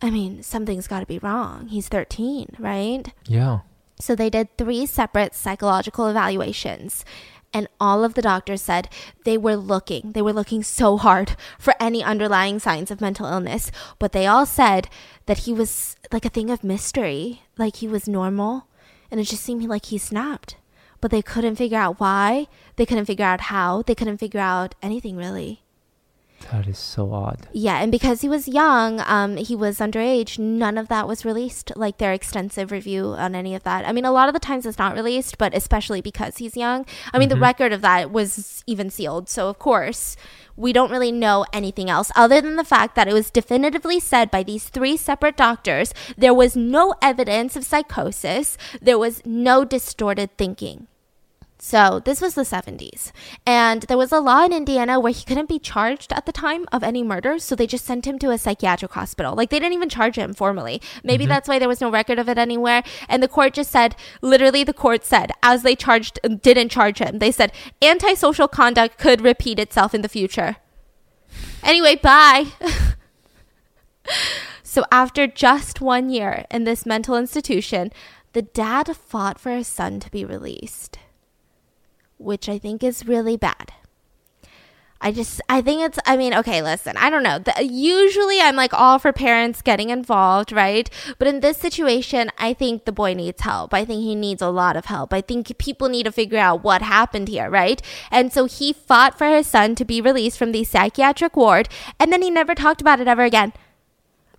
I 0.00 0.10
mean, 0.10 0.42
something's 0.42 0.86
got 0.88 1.00
to 1.00 1.06
be 1.06 1.18
wrong. 1.18 1.68
He's 1.68 1.88
13, 1.88 2.56
right? 2.58 3.12
Yeah. 3.26 3.60
So 4.00 4.14
they 4.14 4.30
did 4.30 4.56
three 4.56 4.86
separate 4.86 5.34
psychological 5.34 6.06
evaluations. 6.06 7.04
And 7.52 7.66
all 7.80 8.04
of 8.04 8.14
the 8.14 8.22
doctors 8.22 8.60
said 8.60 8.88
they 9.24 9.38
were 9.38 9.56
looking, 9.56 10.12
they 10.12 10.22
were 10.22 10.32
looking 10.32 10.62
so 10.62 10.98
hard 10.98 11.34
for 11.58 11.74
any 11.80 12.02
underlying 12.02 12.58
signs 12.58 12.90
of 12.90 13.00
mental 13.00 13.26
illness. 13.26 13.70
But 13.98 14.12
they 14.12 14.26
all 14.26 14.44
said 14.44 14.88
that 15.26 15.38
he 15.38 15.52
was 15.52 15.96
like 16.12 16.24
a 16.24 16.30
thing 16.30 16.50
of 16.50 16.62
mystery, 16.62 17.42
like 17.56 17.76
he 17.76 17.88
was 17.88 18.06
normal. 18.06 18.66
And 19.10 19.18
it 19.18 19.24
just 19.24 19.42
seemed 19.42 19.64
like 19.64 19.86
he 19.86 19.98
snapped. 19.98 20.56
But 21.00 21.10
they 21.10 21.22
couldn't 21.22 21.56
figure 21.56 21.78
out 21.78 22.00
why. 22.00 22.48
They 22.76 22.84
couldn't 22.84 23.06
figure 23.06 23.24
out 23.24 23.42
how. 23.42 23.82
They 23.82 23.94
couldn't 23.94 24.18
figure 24.18 24.40
out 24.40 24.74
anything 24.82 25.16
really. 25.16 25.62
That 26.52 26.66
is 26.66 26.78
so 26.78 27.12
odd. 27.12 27.46
Yeah, 27.52 27.82
and 27.82 27.92
because 27.92 28.22
he 28.22 28.28
was 28.28 28.48
young, 28.48 29.00
um, 29.00 29.36
he 29.36 29.54
was 29.54 29.78
underage, 29.80 30.38
none 30.38 30.78
of 30.78 30.88
that 30.88 31.06
was 31.06 31.24
released, 31.24 31.72
like 31.76 31.98
their 31.98 32.12
extensive 32.12 32.70
review 32.70 33.08
on 33.08 33.34
any 33.34 33.54
of 33.54 33.64
that. 33.64 33.86
I 33.86 33.92
mean, 33.92 34.04
a 34.06 34.12
lot 34.12 34.28
of 34.28 34.34
the 34.34 34.40
times 34.40 34.64
it's 34.64 34.78
not 34.78 34.94
released, 34.94 35.36
but 35.36 35.54
especially 35.54 36.00
because 36.00 36.38
he's 36.38 36.56
young. 36.56 36.86
I 37.12 37.18
mean, 37.18 37.28
the 37.28 37.34
Mhm. 37.34 37.42
record 37.42 37.72
of 37.72 37.82
that 37.82 38.10
was 38.12 38.62
even 38.66 38.88
sealed. 38.88 39.28
So, 39.28 39.48
of 39.48 39.58
course, 39.58 40.16
we 40.56 40.72
don't 40.72 40.90
really 40.90 41.12
know 41.12 41.44
anything 41.52 41.90
else 41.90 42.10
other 42.16 42.40
than 42.40 42.56
the 42.56 42.64
fact 42.64 42.94
that 42.94 43.08
it 43.08 43.12
was 43.14 43.30
definitively 43.30 44.00
said 44.00 44.30
by 44.30 44.42
these 44.42 44.68
three 44.68 44.96
separate 44.96 45.36
doctors 45.36 45.92
there 46.16 46.34
was 46.34 46.56
no 46.56 46.94
evidence 47.02 47.56
of 47.56 47.64
psychosis, 47.64 48.56
there 48.80 48.98
was 48.98 49.22
no 49.24 49.64
distorted 49.64 50.36
thinking. 50.38 50.86
So, 51.60 52.00
this 52.04 52.20
was 52.20 52.34
the 52.34 52.42
70s. 52.42 53.10
And 53.44 53.82
there 53.82 53.98
was 53.98 54.12
a 54.12 54.20
law 54.20 54.44
in 54.44 54.52
Indiana 54.52 55.00
where 55.00 55.12
he 55.12 55.24
couldn't 55.24 55.48
be 55.48 55.58
charged 55.58 56.12
at 56.12 56.24
the 56.24 56.30
time 56.30 56.66
of 56.70 56.84
any 56.84 57.02
murder. 57.02 57.40
So, 57.40 57.56
they 57.56 57.66
just 57.66 57.84
sent 57.84 58.06
him 58.06 58.16
to 58.20 58.30
a 58.30 58.38
psychiatric 58.38 58.92
hospital. 58.92 59.34
Like, 59.34 59.50
they 59.50 59.58
didn't 59.58 59.74
even 59.74 59.88
charge 59.88 60.16
him 60.16 60.34
formally. 60.34 60.80
Maybe 61.02 61.24
Mhm. 61.24 61.28
that's 61.28 61.48
why 61.48 61.58
there 61.58 61.68
was 61.68 61.80
no 61.80 61.90
record 61.90 62.20
of 62.20 62.28
it 62.28 62.38
anywhere. 62.38 62.84
And 63.08 63.20
the 63.20 63.28
court 63.28 63.54
just 63.54 63.72
said, 63.72 63.96
literally, 64.22 64.62
the 64.62 64.72
court 64.72 65.04
said, 65.04 65.32
as 65.42 65.62
they 65.62 65.74
charged, 65.74 66.20
didn't 66.42 66.68
charge 66.68 66.98
him, 66.98 67.18
they 67.18 67.32
said, 67.32 67.50
antisocial 67.82 68.46
conduct 68.46 68.96
could 68.96 69.20
repeat 69.20 69.58
itself 69.58 69.94
in 69.94 70.02
the 70.02 70.08
future. 70.08 70.56
Anyway, 71.64 71.96
bye. 71.96 72.46
so, 74.62 74.84
after 74.92 75.26
just 75.26 75.80
one 75.80 76.08
year 76.08 76.46
in 76.52 76.62
this 76.62 76.86
mental 76.86 77.16
institution, 77.16 77.90
the 78.32 78.42
dad 78.42 78.96
fought 78.96 79.40
for 79.40 79.50
his 79.50 79.66
son 79.66 79.98
to 79.98 80.10
be 80.12 80.24
released 80.24 81.00
which 82.18 82.48
I 82.48 82.58
think 82.58 82.82
is 82.82 83.06
really 83.06 83.36
bad. 83.36 83.72
I 85.00 85.12
just, 85.12 85.40
I 85.48 85.60
think 85.62 85.82
it's, 85.82 85.98
I 86.06 86.16
mean, 86.16 86.34
okay, 86.34 86.60
listen, 86.60 86.96
I 86.96 87.08
don't 87.08 87.22
know. 87.22 87.38
The, 87.38 87.64
usually 87.64 88.40
I'm 88.40 88.56
like 88.56 88.74
all 88.74 88.98
for 88.98 89.12
parents 89.12 89.62
getting 89.62 89.90
involved, 89.90 90.50
right? 90.50 90.90
But 91.18 91.28
in 91.28 91.38
this 91.38 91.56
situation, 91.56 92.30
I 92.36 92.52
think 92.52 92.84
the 92.84 92.90
boy 92.90 93.14
needs 93.14 93.42
help. 93.42 93.72
I 93.72 93.84
think 93.84 94.02
he 94.02 94.16
needs 94.16 94.42
a 94.42 94.48
lot 94.48 94.76
of 94.76 94.86
help. 94.86 95.14
I 95.14 95.20
think 95.20 95.56
people 95.58 95.88
need 95.88 96.02
to 96.04 96.12
figure 96.12 96.40
out 96.40 96.64
what 96.64 96.82
happened 96.82 97.28
here, 97.28 97.48
right? 97.48 97.80
And 98.10 98.32
so 98.32 98.46
he 98.46 98.72
fought 98.72 99.16
for 99.16 99.28
his 99.28 99.46
son 99.46 99.76
to 99.76 99.84
be 99.84 100.00
released 100.00 100.36
from 100.36 100.50
the 100.50 100.64
psychiatric 100.64 101.36
ward, 101.36 101.68
and 102.00 102.12
then 102.12 102.20
he 102.22 102.30
never 102.30 102.56
talked 102.56 102.80
about 102.80 102.98
it 103.00 103.06
ever 103.06 103.22
again. 103.22 103.52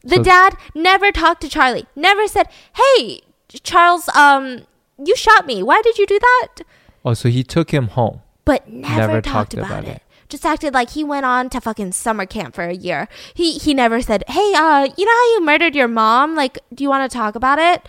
The 0.04 0.16
So- 0.18 0.24
dad 0.24 0.58
never 0.76 1.14
talked 1.14 1.40
to 1.44 1.50
Charlie, 1.50 1.86
never 1.96 2.28
said, 2.28 2.50
hey, 2.76 3.22
Charles, 3.64 4.10
um, 4.10 4.66
you 5.02 5.16
shot 5.16 5.46
me. 5.46 5.64
Why 5.64 5.82
did 5.82 5.98
you 5.98 6.06
do 6.06 6.20
that? 6.20 6.64
Oh, 7.10 7.14
so 7.14 7.30
he 7.30 7.44
took 7.44 7.72
him 7.72 7.88
home. 7.90 8.22
but 8.46 8.68
never, 8.70 8.98
Never 9.00 9.22
talked, 9.22 9.52
talked 9.52 9.54
about, 9.56 9.72
about 9.72 9.84
it. 9.86 9.90
it. 9.98 10.02
Just 10.30 10.46
acted 10.46 10.74
like 10.76 10.92
he 10.92 11.04
went 11.04 11.26
on 11.26 11.50
to 11.50 11.60
fucking 11.60 11.92
summer 11.92 12.26
camp 12.28 12.54
for 12.54 12.64
a 12.64 12.74
year. 12.74 13.08
He 13.34 13.58
he 13.58 13.74
never 13.74 14.00
said, 14.00 14.24
"Hey, 14.28 14.54
uh, 14.54 14.88
you 14.96 15.06
know 15.06 15.12
how 15.12 15.34
you 15.34 15.42
murdered 15.44 15.74
your 15.74 15.88
mom? 15.88 16.36
Like, 16.36 16.60
do 16.72 16.84
you 16.84 16.90
want 16.90 17.10
to 17.10 17.18
talk 17.18 17.34
about 17.34 17.58
it? 17.58 17.82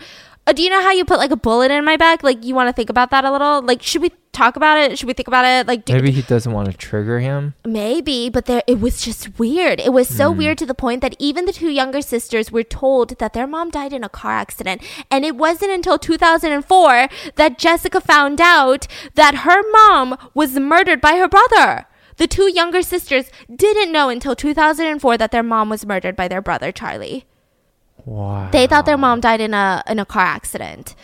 Uh, 0.47 0.53
do 0.53 0.63
you 0.63 0.69
know 0.71 0.81
how 0.81 0.91
you 0.91 1.05
put 1.05 1.19
like 1.19 1.29
a 1.31 1.35
bullet 1.35 1.69
in 1.69 1.85
my 1.85 1.97
back? 1.97 2.23
Like, 2.23 2.43
you 2.43 2.55
want 2.55 2.67
to 2.67 2.73
think 2.73 2.89
about 2.89 3.11
that 3.11 3.23
a 3.23 3.31
little? 3.31 3.61
Like, 3.61 3.83
should 3.83 4.01
we 4.01 4.11
talk 4.31 4.55
about 4.55 4.79
it? 4.79 4.97
Should 4.97 5.05
we 5.05 5.13
think 5.13 5.27
about 5.27 5.45
it? 5.45 5.67
Like, 5.67 5.85
do, 5.85 5.93
Maybe 5.93 6.09
he 6.09 6.23
doesn't 6.23 6.51
want 6.51 6.71
to 6.71 6.75
trigger 6.75 7.19
him. 7.19 7.53
Maybe, 7.63 8.27
but 8.29 8.45
there 8.47 8.63
it 8.65 8.79
was 8.79 9.01
just 9.03 9.37
weird. 9.37 9.79
It 9.79 9.93
was 9.93 10.07
so 10.09 10.33
Mm. 10.33 10.37
weird 10.37 10.57
to 10.57 10.65
the 10.65 10.73
point 10.73 11.01
that 11.01 11.15
even 11.19 11.45
the 11.45 11.53
two 11.53 11.69
younger 11.69 12.01
sisters 12.01 12.51
were 12.51 12.63
told 12.63 13.19
that 13.19 13.33
their 13.33 13.45
mom 13.45 13.69
died 13.69 13.93
in 13.93 14.03
a 14.03 14.09
car 14.09 14.31
accident. 14.31 14.81
And 15.11 15.23
it 15.25 15.35
wasn't 15.35 15.71
until 15.71 15.99
2004 15.99 17.07
that 17.35 17.59
Jessica 17.59 18.01
found 18.01 18.41
out 18.41 18.87
that 19.13 19.35
her 19.45 19.61
mom 19.71 20.17
was 20.33 20.57
murdered 20.57 21.01
by 21.01 21.17
her 21.17 21.27
brother. 21.27 21.85
The 22.17 22.27
two 22.27 22.51
younger 22.51 22.81
sisters 22.81 23.25
didn't 23.53 23.91
know 23.91 24.09
until 24.09 24.35
2004 24.35 25.17
that 25.17 25.31
their 25.31 25.43
mom 25.43 25.69
was 25.69 25.85
murdered 25.85 26.15
by 26.15 26.27
their 26.27 26.41
brother 26.41 26.71
Charlie. 26.71 27.25
Wow. 28.05 28.49
They 28.51 28.67
thought 28.67 28.85
their 28.85 28.97
mom 28.97 29.19
died 29.19 29.41
in 29.41 29.53
a 29.53 29.83
in 29.87 29.99
a 29.99 30.05
car 30.05 30.25
accident. 30.25 30.95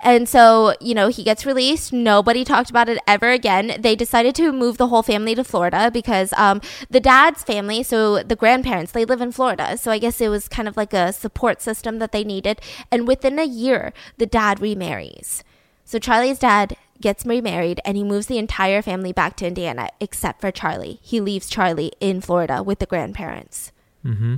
And 0.00 0.28
so, 0.28 0.74
you 0.80 0.94
know, 0.94 1.08
he 1.08 1.24
gets 1.24 1.44
released. 1.44 1.92
Nobody 1.92 2.44
talked 2.44 2.70
about 2.70 2.88
it 2.88 2.98
ever 3.06 3.30
again. 3.30 3.76
They 3.80 3.96
decided 3.96 4.34
to 4.36 4.52
move 4.52 4.78
the 4.78 4.86
whole 4.88 5.02
family 5.02 5.34
to 5.34 5.42
Florida 5.42 5.90
because 5.90 6.32
um, 6.34 6.60
the 6.88 7.00
dad's 7.00 7.42
family, 7.42 7.82
so 7.82 8.22
the 8.22 8.36
grandparents, 8.36 8.92
they 8.92 9.04
live 9.04 9.20
in 9.20 9.32
Florida. 9.32 9.76
So 9.76 9.90
I 9.90 9.98
guess 9.98 10.20
it 10.20 10.28
was 10.28 10.48
kind 10.48 10.68
of 10.68 10.76
like 10.76 10.92
a 10.92 11.12
support 11.12 11.60
system 11.60 11.98
that 11.98 12.12
they 12.12 12.22
needed. 12.22 12.60
And 12.92 13.08
within 13.08 13.38
a 13.38 13.44
year, 13.44 13.92
the 14.18 14.26
dad 14.26 14.60
remarries. 14.60 15.42
So 15.84 15.98
Charlie's 15.98 16.38
dad 16.38 16.76
gets 17.00 17.24
remarried 17.24 17.80
and 17.84 17.96
he 17.96 18.04
moves 18.04 18.26
the 18.26 18.38
entire 18.38 18.82
family 18.82 19.12
back 19.12 19.36
to 19.36 19.46
Indiana 19.46 19.88
except 20.00 20.40
for 20.40 20.50
Charlie. 20.50 21.00
He 21.02 21.20
leaves 21.20 21.48
Charlie 21.48 21.92
in 22.00 22.20
Florida 22.20 22.62
with 22.62 22.78
the 22.78 22.86
grandparents. 22.86 23.72
Mm-hmm. 24.04 24.36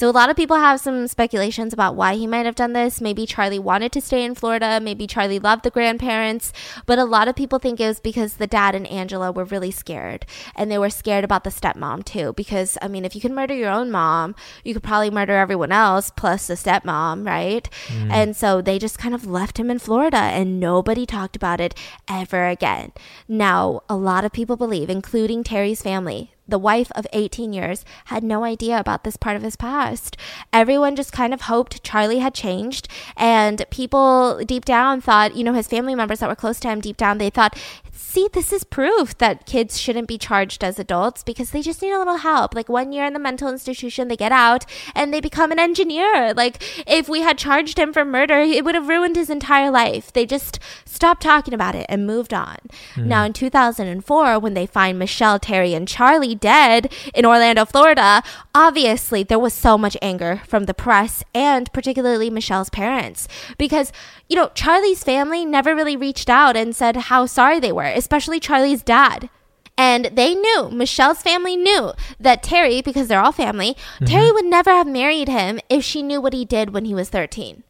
So 0.00 0.08
a 0.08 0.12
lot 0.12 0.30
of 0.30 0.36
people 0.36 0.56
have 0.56 0.80
some 0.80 1.06
speculations 1.08 1.74
about 1.74 1.94
why 1.94 2.14
he 2.14 2.26
might 2.26 2.46
have 2.46 2.54
done 2.54 2.72
this. 2.72 3.02
Maybe 3.02 3.26
Charlie 3.26 3.58
wanted 3.58 3.92
to 3.92 4.00
stay 4.00 4.24
in 4.24 4.34
Florida. 4.34 4.80
Maybe 4.82 5.06
Charlie 5.06 5.38
loved 5.38 5.62
the 5.62 5.68
grandparents. 5.68 6.54
But 6.86 6.98
a 6.98 7.04
lot 7.04 7.28
of 7.28 7.36
people 7.36 7.58
think 7.58 7.78
it 7.78 7.86
was 7.86 8.00
because 8.00 8.36
the 8.36 8.46
dad 8.46 8.74
and 8.74 8.86
Angela 8.86 9.30
were 9.30 9.44
really 9.44 9.70
scared. 9.70 10.24
And 10.56 10.70
they 10.70 10.78
were 10.78 10.88
scared 10.88 11.22
about 11.22 11.44
the 11.44 11.50
stepmom 11.50 12.06
too. 12.06 12.32
Because, 12.32 12.78
I 12.80 12.88
mean, 12.88 13.04
if 13.04 13.14
you 13.14 13.20
can 13.20 13.34
murder 13.34 13.52
your 13.52 13.68
own 13.68 13.90
mom, 13.90 14.34
you 14.64 14.72
could 14.72 14.82
probably 14.82 15.10
murder 15.10 15.34
everyone 15.34 15.70
else 15.70 16.10
plus 16.10 16.46
the 16.46 16.54
stepmom, 16.54 17.26
right? 17.26 17.68
Mm. 17.88 18.10
And 18.10 18.34
so 18.34 18.62
they 18.62 18.78
just 18.78 18.98
kind 18.98 19.14
of 19.14 19.26
left 19.26 19.60
him 19.60 19.70
in 19.70 19.78
Florida 19.80 20.16
and 20.16 20.58
nobody 20.58 21.04
talked 21.04 21.36
about 21.36 21.60
it 21.60 21.74
ever 22.08 22.46
again. 22.46 22.92
Now, 23.28 23.82
a 23.86 23.96
lot 23.96 24.24
of 24.24 24.32
people 24.32 24.56
believe, 24.56 24.88
including 24.88 25.44
Terry's 25.44 25.82
family, 25.82 26.32
the 26.50 26.58
wife 26.58 26.92
of 26.94 27.06
18 27.12 27.52
years, 27.52 27.84
had 28.06 28.22
no 28.22 28.44
idea 28.44 28.78
about 28.78 29.04
this 29.04 29.16
part 29.16 29.36
of 29.36 29.42
his 29.42 29.56
past. 29.56 30.16
Everyone 30.52 30.96
just 30.96 31.12
kind 31.12 31.32
of 31.32 31.42
hoped 31.42 31.82
Charlie 31.82 32.18
had 32.18 32.34
changed, 32.34 32.88
and 33.16 33.64
people 33.70 34.40
deep 34.44 34.64
down 34.64 35.00
thought, 35.00 35.36
you 35.36 35.44
know, 35.44 35.54
his 35.54 35.68
family 35.68 35.94
members 35.94 36.20
that 36.20 36.28
were 36.28 36.36
close 36.36 36.60
to 36.60 36.68
him 36.68 36.80
deep 36.80 36.96
down, 36.96 37.18
they 37.18 37.30
thought 37.30 37.56
See, 38.02 38.28
this 38.32 38.52
is 38.52 38.64
proof 38.64 39.16
that 39.18 39.46
kids 39.46 39.78
shouldn't 39.78 40.08
be 40.08 40.18
charged 40.18 40.64
as 40.64 40.80
adults 40.80 41.22
because 41.22 41.50
they 41.50 41.62
just 41.62 41.80
need 41.80 41.92
a 41.92 41.98
little 41.98 42.16
help. 42.16 42.54
Like 42.56 42.68
one 42.68 42.90
year 42.92 43.04
in 43.04 43.12
the 43.12 43.20
mental 43.20 43.48
institution, 43.48 44.08
they 44.08 44.16
get 44.16 44.32
out 44.32 44.66
and 44.96 45.14
they 45.14 45.20
become 45.20 45.52
an 45.52 45.60
engineer. 45.60 46.34
Like 46.34 46.60
if 46.88 47.08
we 47.08 47.20
had 47.20 47.38
charged 47.38 47.78
him 47.78 47.92
for 47.92 48.04
murder, 48.04 48.40
it 48.40 48.64
would 48.64 48.74
have 48.74 48.88
ruined 48.88 49.14
his 49.14 49.30
entire 49.30 49.70
life. 49.70 50.12
They 50.12 50.26
just 50.26 50.58
stopped 50.84 51.22
talking 51.22 51.54
about 51.54 51.76
it 51.76 51.86
and 51.88 52.04
moved 52.04 52.34
on. 52.34 52.56
Hmm. 52.94 53.06
Now, 53.06 53.24
in 53.24 53.32
2004, 53.32 54.38
when 54.40 54.54
they 54.54 54.66
find 54.66 54.98
Michelle, 54.98 55.38
Terry, 55.38 55.72
and 55.74 55.86
Charlie 55.86 56.34
dead 56.34 56.92
in 57.14 57.24
Orlando, 57.24 57.64
Florida, 57.64 58.24
obviously 58.54 59.22
there 59.22 59.38
was 59.38 59.54
so 59.54 59.78
much 59.78 59.96
anger 60.02 60.42
from 60.48 60.64
the 60.64 60.74
press 60.74 61.22
and 61.32 61.72
particularly 61.72 62.28
Michelle's 62.28 62.70
parents 62.70 63.28
because, 63.56 63.92
you 64.28 64.34
know, 64.34 64.50
Charlie's 64.54 65.04
family 65.04 65.44
never 65.44 65.76
really 65.76 65.96
reached 65.96 66.28
out 66.28 66.56
and 66.56 66.74
said 66.74 66.96
how 66.96 67.26
sorry 67.26 67.60
they 67.60 67.70
were, 67.70 67.89
especially 67.90 68.40
Charlie's 68.40 68.82
dad. 68.82 69.30
And 69.76 70.10
they 70.12 70.34
knew, 70.34 70.68
Michelle's 70.70 71.22
family 71.22 71.56
knew 71.56 71.92
that 72.18 72.42
Terry, 72.42 72.82
because 72.82 73.08
they're 73.08 73.22
all 73.22 73.32
family, 73.32 73.74
mm-hmm. 73.74 74.04
Terry 74.04 74.30
would 74.30 74.44
never 74.44 74.70
have 74.70 74.86
married 74.86 75.28
him 75.28 75.58
if 75.70 75.82
she 75.82 76.02
knew 76.02 76.20
what 76.20 76.34
he 76.34 76.44
did 76.44 76.74
when 76.74 76.84
he 76.84 76.94
was 76.94 77.08
13. 77.08 77.62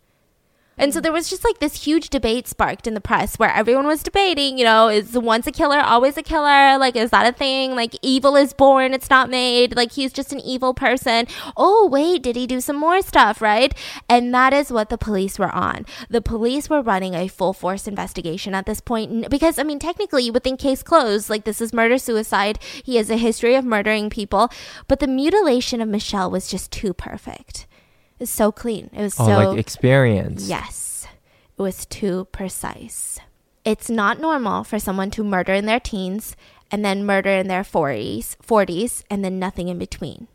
And 0.78 0.94
so 0.94 1.00
there 1.00 1.12
was 1.12 1.28
just 1.28 1.44
like 1.44 1.58
this 1.58 1.84
huge 1.84 2.08
debate 2.08 2.48
sparked 2.48 2.86
in 2.86 2.94
the 2.94 3.02
press 3.02 3.38
where 3.38 3.52
everyone 3.52 3.86
was 3.86 4.02
debating, 4.02 4.56
you 4.56 4.64
know, 4.64 4.88
is 4.88 5.12
once 5.12 5.46
a 5.46 5.52
killer, 5.52 5.78
always 5.78 6.16
a 6.16 6.22
killer? 6.22 6.78
Like, 6.78 6.96
is 6.96 7.10
that 7.10 7.26
a 7.26 7.36
thing? 7.36 7.74
Like, 7.74 7.94
evil 8.00 8.34
is 8.34 8.54
born, 8.54 8.94
it's 8.94 9.10
not 9.10 9.28
made. 9.28 9.76
Like, 9.76 9.92
he's 9.92 10.10
just 10.10 10.32
an 10.32 10.40
evil 10.40 10.72
person. 10.72 11.26
Oh, 11.54 11.86
wait, 11.86 12.22
did 12.22 12.34
he 12.34 12.46
do 12.46 12.62
some 12.62 12.76
more 12.76 13.02
stuff, 13.02 13.42
right? 13.42 13.74
And 14.08 14.32
that 14.32 14.54
is 14.54 14.72
what 14.72 14.88
the 14.88 14.96
police 14.96 15.38
were 15.38 15.54
on. 15.54 15.84
The 16.08 16.22
police 16.22 16.70
were 16.70 16.80
running 16.80 17.14
a 17.14 17.28
full 17.28 17.52
force 17.52 17.86
investigation 17.86 18.54
at 18.54 18.64
this 18.64 18.80
point 18.80 19.28
because, 19.28 19.58
I 19.58 19.64
mean, 19.64 19.80
technically, 19.80 20.24
you 20.24 20.32
would 20.32 20.44
think 20.44 20.60
case 20.60 20.82
closed. 20.82 21.28
Like, 21.28 21.44
this 21.44 21.60
is 21.60 21.74
murder 21.74 21.98
suicide. 21.98 22.58
He 22.84 22.96
has 22.96 23.10
a 23.10 23.16
history 23.18 23.54
of 23.54 23.66
murdering 23.66 24.08
people. 24.08 24.50
But 24.88 25.00
the 25.00 25.06
mutilation 25.06 25.82
of 25.82 25.88
Michelle 25.88 26.30
was 26.30 26.48
just 26.48 26.70
too 26.70 26.94
perfect. 26.94 27.66
Was 28.20 28.30
so 28.30 28.52
clean. 28.52 28.90
It 28.92 29.00
was 29.02 29.18
Oh, 29.18 29.26
so 29.26 29.50
like 29.50 29.58
experience. 29.58 30.46
Yes, 30.48 31.06
it 31.58 31.62
was 31.62 31.86
too 31.86 32.28
precise. 32.32 33.18
It's 33.64 33.90
not 33.90 34.20
normal 34.20 34.62
for 34.64 34.78
someone 34.78 35.10
to 35.12 35.24
murder 35.24 35.52
in 35.54 35.66
their 35.66 35.80
teens 35.80 36.36
and 36.70 36.84
then 36.84 37.04
murder 37.04 37.30
in 37.30 37.48
their 37.48 37.62
40s, 37.62 38.36
40s 38.46 39.02
and 39.10 39.24
then 39.24 39.38
nothing 39.38 39.68
in 39.68 39.78
between. 39.78 40.28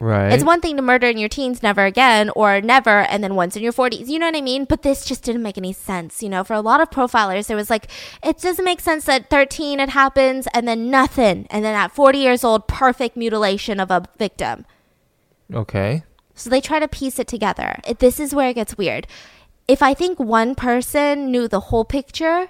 Right. 0.00 0.32
It's 0.32 0.44
one 0.44 0.60
thing 0.62 0.76
to 0.76 0.82
murder 0.82 1.08
in 1.08 1.18
your 1.18 1.28
teens 1.28 1.62
never 1.62 1.84
again 1.84 2.30
or 2.30 2.60
never 2.62 3.00
and 3.00 3.22
then 3.22 3.34
once 3.34 3.54
in 3.54 3.62
your 3.62 3.72
40s. 3.72 4.08
You 4.08 4.18
know 4.18 4.26
what 4.26 4.36
I 4.36 4.40
mean? 4.40 4.64
But 4.64 4.82
this 4.82 5.04
just 5.04 5.22
didn't 5.24 5.42
make 5.42 5.58
any 5.58 5.72
sense. 5.74 6.22
You 6.22 6.30
know, 6.30 6.42
for 6.42 6.54
a 6.54 6.60
lot 6.62 6.80
of 6.80 6.88
profilers, 6.90 7.48
there 7.48 7.56
was 7.56 7.68
like, 7.68 7.86
it 8.24 8.38
doesn't 8.38 8.64
make 8.64 8.80
sense 8.80 9.04
that 9.04 9.28
13 9.30 9.78
it 9.78 9.90
happens 9.90 10.46
and 10.54 10.66
then 10.66 10.90
nothing. 10.90 11.46
And 11.50 11.64
then 11.64 11.74
at 11.74 11.92
40 11.92 12.18
years 12.18 12.44
old, 12.44 12.66
perfect 12.66 13.16
mutilation 13.16 13.78
of 13.78 13.90
a 13.90 14.04
victim. 14.18 14.64
okay. 15.52 16.02
So 16.38 16.48
they 16.48 16.60
try 16.60 16.78
to 16.78 16.88
piece 16.88 17.18
it 17.18 17.26
together. 17.26 17.80
This 17.98 18.18
is 18.20 18.34
where 18.34 18.48
it 18.48 18.54
gets 18.54 18.78
weird. 18.78 19.06
If 19.66 19.82
I 19.82 19.92
think 19.92 20.18
one 20.18 20.54
person 20.54 21.30
knew 21.30 21.48
the 21.48 21.60
whole 21.60 21.84
picture, 21.84 22.48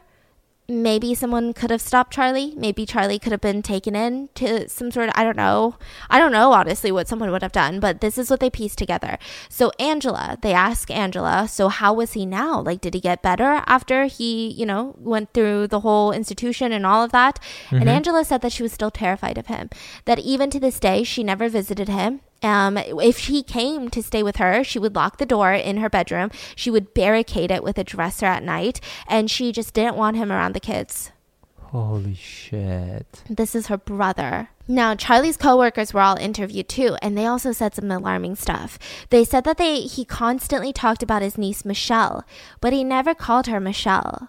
maybe 0.68 1.14
someone 1.14 1.54
could 1.54 1.70
have 1.70 1.80
stopped 1.80 2.12
Charlie. 2.12 2.52
Maybe 2.54 2.84
Charlie 2.84 3.18
could 3.18 3.32
have 3.32 3.40
been 3.40 3.62
taken 3.62 3.96
in 3.96 4.28
to 4.34 4.68
some 4.68 4.90
sort 4.90 5.08
of, 5.08 5.14
I 5.16 5.24
don't 5.24 5.36
know. 5.36 5.76
I 6.10 6.18
don't 6.18 6.30
know, 6.30 6.52
honestly, 6.52 6.92
what 6.92 7.08
someone 7.08 7.30
would 7.30 7.40
have 7.40 7.52
done, 7.52 7.80
but 7.80 8.02
this 8.02 8.18
is 8.18 8.28
what 8.28 8.40
they 8.40 8.50
pieced 8.50 8.76
together. 8.76 9.18
So, 9.48 9.72
Angela, 9.80 10.36
they 10.42 10.52
ask 10.52 10.90
Angela, 10.90 11.48
so 11.48 11.68
how 11.68 11.94
was 11.94 12.12
he 12.12 12.26
now? 12.26 12.60
Like, 12.60 12.82
did 12.82 12.92
he 12.92 13.00
get 13.00 13.22
better 13.22 13.62
after 13.66 14.04
he, 14.04 14.48
you 14.50 14.66
know, 14.66 14.94
went 14.98 15.32
through 15.32 15.68
the 15.68 15.80
whole 15.80 16.12
institution 16.12 16.70
and 16.70 16.84
all 16.84 17.02
of 17.02 17.12
that? 17.12 17.40
And 17.70 17.80
mm-hmm. 17.80 17.88
Angela 17.88 18.24
said 18.24 18.42
that 18.42 18.52
she 18.52 18.62
was 18.62 18.72
still 18.72 18.90
terrified 18.90 19.38
of 19.38 19.46
him, 19.46 19.70
that 20.04 20.18
even 20.18 20.50
to 20.50 20.60
this 20.60 20.78
day, 20.78 21.02
she 21.02 21.24
never 21.24 21.48
visited 21.48 21.88
him. 21.88 22.20
Um, 22.42 22.76
if 22.76 23.18
he 23.26 23.42
came 23.42 23.88
to 23.90 24.02
stay 24.02 24.22
with 24.22 24.36
her, 24.36 24.62
she 24.62 24.78
would 24.78 24.94
lock 24.94 25.16
the 25.18 25.26
door 25.26 25.52
in 25.52 25.78
her 25.78 25.90
bedroom. 25.90 26.30
She 26.54 26.70
would 26.70 26.94
barricade 26.94 27.50
it 27.50 27.64
with 27.64 27.78
a 27.78 27.84
dresser 27.84 28.26
at 28.26 28.42
night, 28.44 28.80
and 29.08 29.30
she 29.30 29.50
just 29.50 29.74
didn't 29.74 29.96
want 29.96 30.16
him 30.16 30.30
around 30.30 30.54
the 30.54 30.60
kids. 30.60 31.10
Holy 31.56 32.14
shit. 32.14 33.22
This 33.28 33.54
is 33.54 33.66
her 33.66 33.76
brother. 33.76 34.50
Now, 34.68 34.94
Charlie's 34.94 35.36
coworkers 35.36 35.92
were 35.92 36.00
all 36.00 36.16
interviewed 36.16 36.68
too, 36.68 36.96
and 37.02 37.16
they 37.16 37.26
also 37.26 37.52
said 37.52 37.74
some 37.74 37.90
alarming 37.90 38.36
stuff. 38.36 38.78
They 39.10 39.24
said 39.24 39.44
that 39.44 39.58
they 39.58 39.80
he 39.80 40.04
constantly 40.04 40.72
talked 40.72 41.02
about 41.02 41.22
his 41.22 41.36
niece 41.38 41.64
Michelle, 41.64 42.24
but 42.60 42.72
he 42.72 42.84
never 42.84 43.14
called 43.14 43.46
her 43.48 43.60
Michelle. 43.60 44.28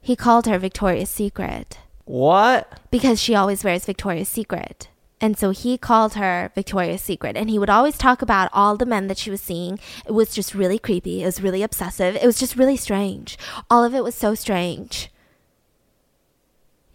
He 0.00 0.16
called 0.16 0.46
her 0.46 0.58
Victoria's 0.58 1.10
Secret 1.10 1.78
What? 2.04 2.78
because 2.90 3.20
she 3.20 3.34
always 3.34 3.64
wears 3.64 3.84
Victoria's 3.86 4.28
Secret. 4.28 4.88
And 5.20 5.36
so 5.36 5.50
he 5.50 5.76
called 5.76 6.14
her 6.14 6.50
Victoria's 6.54 7.02
Secret. 7.02 7.36
And 7.36 7.50
he 7.50 7.58
would 7.58 7.68
always 7.68 7.98
talk 7.98 8.22
about 8.22 8.48
all 8.52 8.76
the 8.76 8.86
men 8.86 9.06
that 9.08 9.18
she 9.18 9.30
was 9.30 9.40
seeing. 9.40 9.78
It 10.06 10.12
was 10.12 10.34
just 10.34 10.54
really 10.54 10.78
creepy. 10.78 11.22
It 11.22 11.26
was 11.26 11.42
really 11.42 11.62
obsessive. 11.62 12.16
It 12.16 12.24
was 12.24 12.38
just 12.38 12.56
really 12.56 12.76
strange. 12.76 13.36
All 13.68 13.84
of 13.84 13.94
it 13.94 14.02
was 14.02 14.14
so 14.14 14.34
strange. 14.34 15.10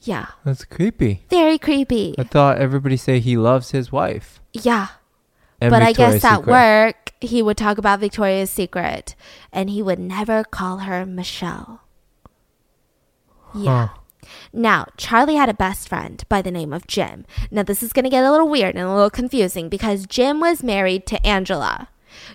Yeah. 0.01 0.27
That's 0.43 0.65
creepy. 0.65 1.25
Very 1.29 1.57
creepy. 1.57 2.15
I 2.17 2.23
thought 2.23 2.57
everybody 2.57 2.97
say 2.97 3.19
he 3.19 3.37
loves 3.37 3.71
his 3.71 3.91
wife. 3.91 4.41
Yeah. 4.53 4.87
And 5.61 5.71
but 5.71 5.81
I 5.81 5.87
Victoria's 5.87 6.21
guess 6.21 6.31
at 6.31 6.37
Secret. 6.37 6.51
work, 6.51 7.13
he 7.21 7.41
would 7.41 7.57
talk 7.57 7.77
about 7.77 7.99
Victoria's 7.99 8.49
Secret. 8.49 9.15
And 9.51 9.69
he 9.69 9.81
would 9.81 9.99
never 9.99 10.43
call 10.43 10.79
her 10.79 11.05
Michelle. 11.05 11.81
Yeah. 13.53 13.87
Huh. 13.87 13.99
Now, 14.53 14.87
Charlie 14.97 15.35
had 15.35 15.49
a 15.49 15.53
best 15.53 15.89
friend 15.89 16.23
by 16.29 16.41
the 16.41 16.51
name 16.51 16.73
of 16.73 16.87
Jim. 16.87 17.25
Now, 17.51 17.63
this 17.63 17.83
is 17.83 17.93
going 17.93 18.03
to 18.03 18.09
get 18.09 18.23
a 18.23 18.31
little 18.31 18.49
weird 18.49 18.75
and 18.75 18.83
a 18.83 18.93
little 18.93 19.09
confusing 19.09 19.69
because 19.69 20.05
Jim 20.05 20.39
was 20.39 20.63
married 20.63 21.05
to 21.07 21.25
Angela. 21.25 21.89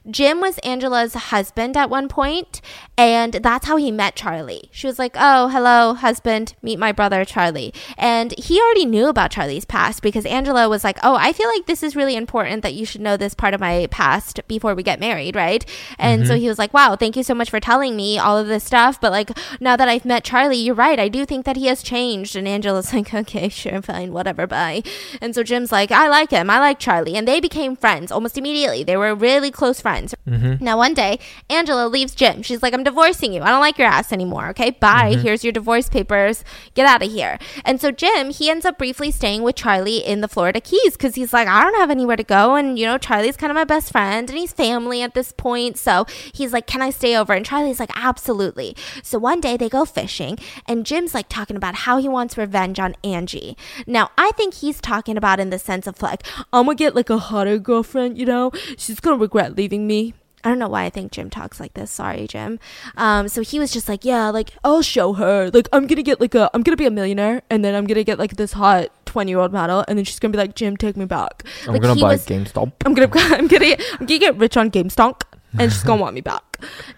Jim 0.09 0.41
was 0.41 0.59
Angela's 0.59 1.15
husband 1.15 1.77
at 1.77 1.91
one 1.91 2.09
point, 2.09 2.61
and 2.97 3.35
that's 3.35 3.67
how 3.67 3.77
he 3.77 3.91
met 3.91 4.17
Charlie. 4.17 4.69
She 4.73 4.87
was 4.87 4.99
like, 4.99 5.17
Oh, 5.19 5.49
hello, 5.49 5.95
husband, 5.95 6.55
meet 6.63 6.79
my 6.79 6.93
brother, 6.93 7.25
Charlie. 7.25 7.73
And 7.97 8.35
he 8.39 8.61
already 8.61 8.85
knew 8.85 9.09
about 9.09 9.31
Charlie's 9.31 9.65
past 9.65 10.03
because 10.03 10.27
Angela 10.27 10.69
was 10.69 10.85
like, 10.85 10.99
Oh, 11.03 11.17
I 11.17 11.33
feel 11.33 11.49
like 11.49 11.67
this 11.67 11.83
is 11.83 11.97
really 11.97 12.17
important 12.17 12.63
that 12.63 12.75
you 12.75 12.85
should 12.85 13.01
know 13.01 13.17
this 13.17 13.35
part 13.35 13.55
of 13.55 13.61
my 13.61 13.87
past 13.91 14.41
before 14.49 14.75
we 14.75 14.83
get 14.83 15.01
married, 15.01 15.37
right? 15.37 15.65
And 15.99 16.27
so 16.27 16.35
mm-hmm. 16.35 16.41
he 16.41 16.49
was 16.49 16.59
like, 16.59 16.75
Wow, 16.75 16.97
thank 16.97 17.17
you 17.17 17.23
so 17.23 17.35
much 17.35 17.51
for 17.51 17.61
telling 17.61 17.97
me 17.97 18.19
all 18.19 18.37
of 18.37 18.49
this 18.49 18.65
stuff. 18.65 19.01
But 19.01 19.13
like, 19.13 19.31
now 19.61 19.77
that 19.77 19.89
I've 19.89 20.05
met 20.05 20.25
Charlie, 20.25 20.59
you're 20.59 20.75
right. 20.75 20.99
I 20.99 21.09
do 21.09 21.25
think 21.25 21.45
that 21.47 21.57
he 21.57 21.67
has 21.67 21.83
changed. 21.83 22.37
And 22.37 22.49
Angela's 22.49 22.93
like, 22.93 23.15
Okay, 23.15 23.49
sure, 23.49 23.83
fine, 23.83 24.13
whatever, 24.13 24.47
bye. 24.47 24.83
And 25.21 25.35
so 25.35 25.43
Jim's 25.43 25.73
like, 25.73 25.91
I 25.93 26.09
like 26.09 26.31
him. 26.31 26.51
I 26.51 26.59
like 26.59 26.79
Charlie. 26.79 27.17
And 27.17 27.27
they 27.27 27.41
became 27.41 27.77
friends 27.77 28.11
almost 28.11 28.37
immediately. 28.37 28.83
They 28.83 28.97
were 28.97 29.15
really 29.15 29.51
close 29.51 29.70
friends. 29.79 30.15
Mm-hmm. 30.27 30.65
Now, 30.65 30.79
one 30.79 30.95
day, 30.95 31.19
Angela 31.51 31.87
leaves 31.87 32.15
Jim. 32.15 32.41
She's 32.41 32.63
like, 32.63 32.73
I'm 32.73 32.83
divorcing 32.83 33.35
you. 33.35 33.43
I 33.43 33.51
don't 33.51 33.61
like 33.61 33.77
your 33.77 33.89
ass 33.89 34.11
anymore. 34.11 34.49
Okay, 34.49 34.71
bye. 34.71 35.13
Mm-hmm. 35.13 35.21
Here's 35.21 35.45
your 35.45 35.53
divorce 35.53 35.91
papers. 35.91 36.43
Get 36.73 36.87
out 36.87 37.03
of 37.03 37.13
here. 37.13 37.39
And 37.67 37.79
so, 37.79 37.91
Jim, 37.91 38.31
he 38.31 38.49
ends 38.49 38.65
up 38.65 38.79
briefly 38.79 39.11
staying 39.11 39.43
with 39.43 39.57
Charlie 39.57 39.99
in 39.99 40.23
the 40.23 40.29
Florida 40.29 40.63
Keys 40.63 40.95
because 40.95 41.15
he's 41.15 41.35
like, 41.35 41.47
I 41.47 41.63
don't 41.63 41.79
have 41.79 41.91
anywhere 41.91 42.17
to 42.17 42.25
go. 42.25 42.55
And, 42.55 42.79
you 42.79 42.87
know, 42.87 42.97
Charlie's 42.97 43.37
kind 43.37 43.51
of 43.51 43.55
my 43.55 43.65
best 43.65 43.93
friend 43.93 44.31
and 44.31 44.39
he's 44.39 44.53
family 44.53 45.03
at 45.03 45.15
this 45.15 45.33
point. 45.33 45.77
So 45.77 46.07
he's 46.33 46.53
like, 46.53 46.67
Can 46.67 46.81
I 46.81 46.91
stay 46.91 47.17
over? 47.17 47.33
And 47.33 47.45
Charlie's 47.45 47.81
like, 47.81 47.91
Absolutely. 47.95 48.77
So 49.03 49.19
one 49.19 49.41
day 49.41 49.57
they 49.57 49.69
go 49.69 49.85
fishing 49.85 50.39
and 50.67 50.87
Jim's 50.87 51.15
like 51.15 51.29
talking 51.29 51.57
about 51.57 51.75
how 51.75 51.99
he 51.99 52.09
wants 52.09 52.39
revenge 52.39 52.79
on 52.79 52.97
Angie. 53.05 53.57
Now, 53.87 54.11
I 54.17 54.31
think 54.33 54.55
he's 54.55 54.81
talking 54.81 55.17
about 55.17 55.41
in 55.41 55.51
the 55.51 55.59
sense 55.59 55.87
of 55.87 56.01
like, 56.03 56.27
I'm 56.53 56.67
gonna 56.67 56.77
get 56.77 56.95
like 56.95 57.11
a 57.11 57.19
hotter 57.19 57.59
girlfriend, 57.59 58.19
you 58.19 58.27
know? 58.27 58.53
She's 58.79 59.01
gonna 59.01 59.17
regret 59.17 59.57
leaving 59.61 59.87
me. 59.87 60.15
I 60.43 60.49
don't 60.49 60.59
know 60.59 60.69
why 60.69 60.85
I 60.85 60.91
think 60.91 61.13
Jim 61.13 61.29
talks 61.29 61.61
like 61.61 61.75
this. 61.75 61.91
Sorry, 61.91 62.27
Jim. 62.27 62.59
Um, 62.97 63.29
so 63.29 63.43
he 63.43 63.59
was 63.59 63.71
just 63.71 63.91
like, 63.91 64.07
yeah, 64.07 64.31
like 64.31 64.53
I'll 64.65 64.81
show 64.81 65.13
her. 65.13 65.51
Like 65.53 65.69
I'm 65.71 65.87
gonna 65.87 66.03
get 66.03 66.19
like 66.19 66.35
a, 66.35 66.51
I'm 66.55 66.63
gonna 66.63 66.79
be 66.79 66.87
a 66.87 66.91
millionaire, 66.91 67.43
and 67.51 67.63
then 67.63 67.75
I'm 67.75 67.87
gonna 67.87 68.05
get 68.05 68.19
like 68.19 68.37
this 68.37 68.55
hot 68.55 68.89
twenty 69.05 69.33
year 69.33 69.39
old 69.39 69.53
model, 69.53 69.85
and 69.87 69.99
then 69.99 70.07
she's 70.07 70.19
gonna 70.19 70.33
be 70.33 70.39
like, 70.39 70.55
Jim, 70.55 70.79
take 70.79 70.97
me 70.97 71.05
back. 71.05 71.45
I'm 71.67 71.75
like 71.75 71.83
gonna 71.83 72.01
buy 72.01 72.13
was, 72.13 72.27
GameStop. 72.27 72.73
I'm 72.87 72.95
gonna, 72.95 73.11
I'm 73.15 73.49
gonna, 73.49 73.77
I'm 74.01 74.07
gonna 74.07 74.19
get 74.19 74.37
rich 74.37 74.57
on 74.57 74.71
GameStonk. 74.71 75.21
And 75.59 75.73
she's 75.73 75.83
gonna 75.83 76.01
want 76.01 76.15
me 76.15 76.21
back. 76.21 76.43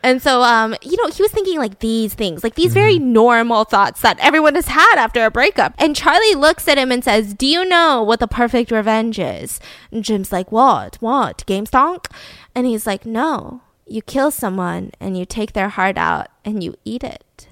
And 0.02 0.20
so, 0.20 0.42
um, 0.42 0.74
you 0.82 0.96
know, 0.96 1.08
he 1.08 1.22
was 1.22 1.30
thinking 1.32 1.58
like 1.58 1.78
these 1.78 2.14
things, 2.14 2.42
like 2.44 2.54
these 2.54 2.74
very 2.74 2.98
normal 2.98 3.64
thoughts 3.64 4.00
that 4.02 4.18
everyone 4.20 4.54
has 4.56 4.66
had 4.68 4.96
after 4.96 5.24
a 5.24 5.30
breakup. 5.30 5.74
And 5.78 5.96
Charlie 5.96 6.34
looks 6.34 6.68
at 6.68 6.78
him 6.78 6.92
and 6.92 7.02
says, 7.02 7.32
Do 7.34 7.46
you 7.46 7.64
know 7.64 8.02
what 8.02 8.20
the 8.20 8.28
perfect 8.28 8.70
revenge 8.70 9.18
is? 9.18 9.60
And 9.90 10.04
Jim's 10.04 10.32
like, 10.32 10.52
What? 10.52 10.96
What? 11.00 11.44
GameStonk? 11.46 12.06
And 12.54 12.66
he's 12.66 12.86
like, 12.86 13.06
No. 13.06 13.62
You 13.86 14.02
kill 14.02 14.30
someone 14.30 14.92
and 15.00 15.18
you 15.18 15.24
take 15.24 15.52
their 15.52 15.68
heart 15.70 15.96
out 15.98 16.28
and 16.44 16.62
you 16.62 16.76
eat 16.84 17.02
it. 17.04 17.48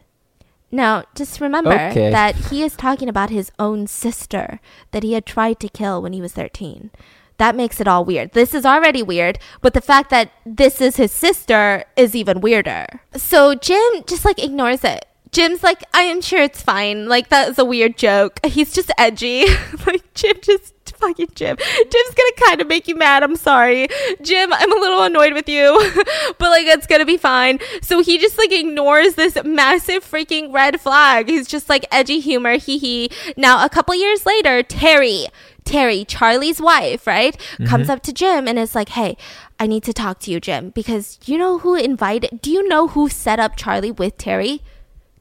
Now, 0.72 1.04
just 1.14 1.40
remember 1.40 1.72
Okay. 1.72 2.10
that 2.10 2.36
he 2.50 2.62
is 2.62 2.76
talking 2.76 3.08
about 3.08 3.30
his 3.30 3.50
own 3.58 3.86
sister 3.88 4.60
that 4.92 5.02
he 5.02 5.14
had 5.14 5.26
tried 5.26 5.58
to 5.60 5.68
kill 5.68 6.00
when 6.00 6.12
he 6.12 6.20
was 6.20 6.32
13. 6.32 6.90
That 7.40 7.56
makes 7.56 7.80
it 7.80 7.88
all 7.88 8.04
weird. 8.04 8.32
This 8.32 8.52
is 8.52 8.66
already 8.66 9.02
weird, 9.02 9.38
but 9.62 9.72
the 9.72 9.80
fact 9.80 10.10
that 10.10 10.30
this 10.44 10.78
is 10.78 10.96
his 10.96 11.10
sister 11.10 11.84
is 11.96 12.14
even 12.14 12.42
weirder. 12.42 13.00
So 13.16 13.54
Jim 13.54 14.04
just 14.06 14.26
like 14.26 14.38
ignores 14.38 14.84
it. 14.84 15.06
Jim's 15.32 15.62
like, 15.62 15.82
I 15.94 16.02
am 16.02 16.20
sure 16.20 16.42
it's 16.42 16.60
fine. 16.60 17.08
Like, 17.08 17.30
that 17.30 17.48
is 17.48 17.58
a 17.58 17.64
weird 17.64 17.96
joke. 17.96 18.44
He's 18.44 18.74
just 18.74 18.90
edgy. 18.98 19.46
like, 19.86 20.12
Jim 20.12 20.36
just 20.42 20.74
fucking 21.00 21.30
Jim. 21.34 21.56
Jim's 21.56 22.14
gonna 22.14 22.46
kind 22.46 22.60
of 22.60 22.66
make 22.66 22.86
you 22.86 22.94
mad. 22.94 23.22
I'm 23.22 23.36
sorry. 23.36 23.88
Jim, 24.22 24.52
I'm 24.52 24.70
a 24.70 24.80
little 24.80 25.02
annoyed 25.02 25.32
with 25.32 25.48
you, 25.48 25.78
but 26.38 26.50
like, 26.50 26.66
it's 26.66 26.86
gonna 26.86 27.06
be 27.06 27.16
fine. 27.16 27.58
So 27.82 28.02
he 28.02 28.18
just 28.18 28.38
like 28.38 28.52
ignores 28.52 29.14
this 29.14 29.38
massive 29.44 30.04
freaking 30.04 30.52
red 30.52 30.80
flag. 30.80 31.28
He's 31.28 31.48
just 31.48 31.68
like 31.68 31.86
edgy 31.90 32.20
humor. 32.20 32.58
Hee 32.58 32.78
hee. 32.78 33.10
Now, 33.36 33.64
a 33.64 33.68
couple 33.68 33.94
years 33.94 34.26
later, 34.26 34.62
Terry. 34.62 35.26
Terry, 35.70 36.04
Charlie's 36.04 36.60
wife, 36.60 37.06
right, 37.06 37.36
comes 37.58 37.84
mm-hmm. 37.84 37.90
up 37.92 38.02
to 38.02 38.12
Jim 38.12 38.48
and 38.48 38.58
is 38.58 38.74
like, 38.74 38.88
"Hey, 38.90 39.16
I 39.60 39.68
need 39.68 39.84
to 39.84 39.92
talk 39.92 40.18
to 40.20 40.30
you, 40.32 40.40
Jim, 40.40 40.70
because 40.70 41.20
you 41.26 41.38
know 41.38 41.58
who 41.58 41.76
invited? 41.76 42.42
Do 42.42 42.50
you 42.50 42.66
know 42.66 42.88
who 42.88 43.08
set 43.08 43.38
up 43.38 43.54
Charlie 43.54 43.92
with 43.92 44.18
Terry? 44.18 44.62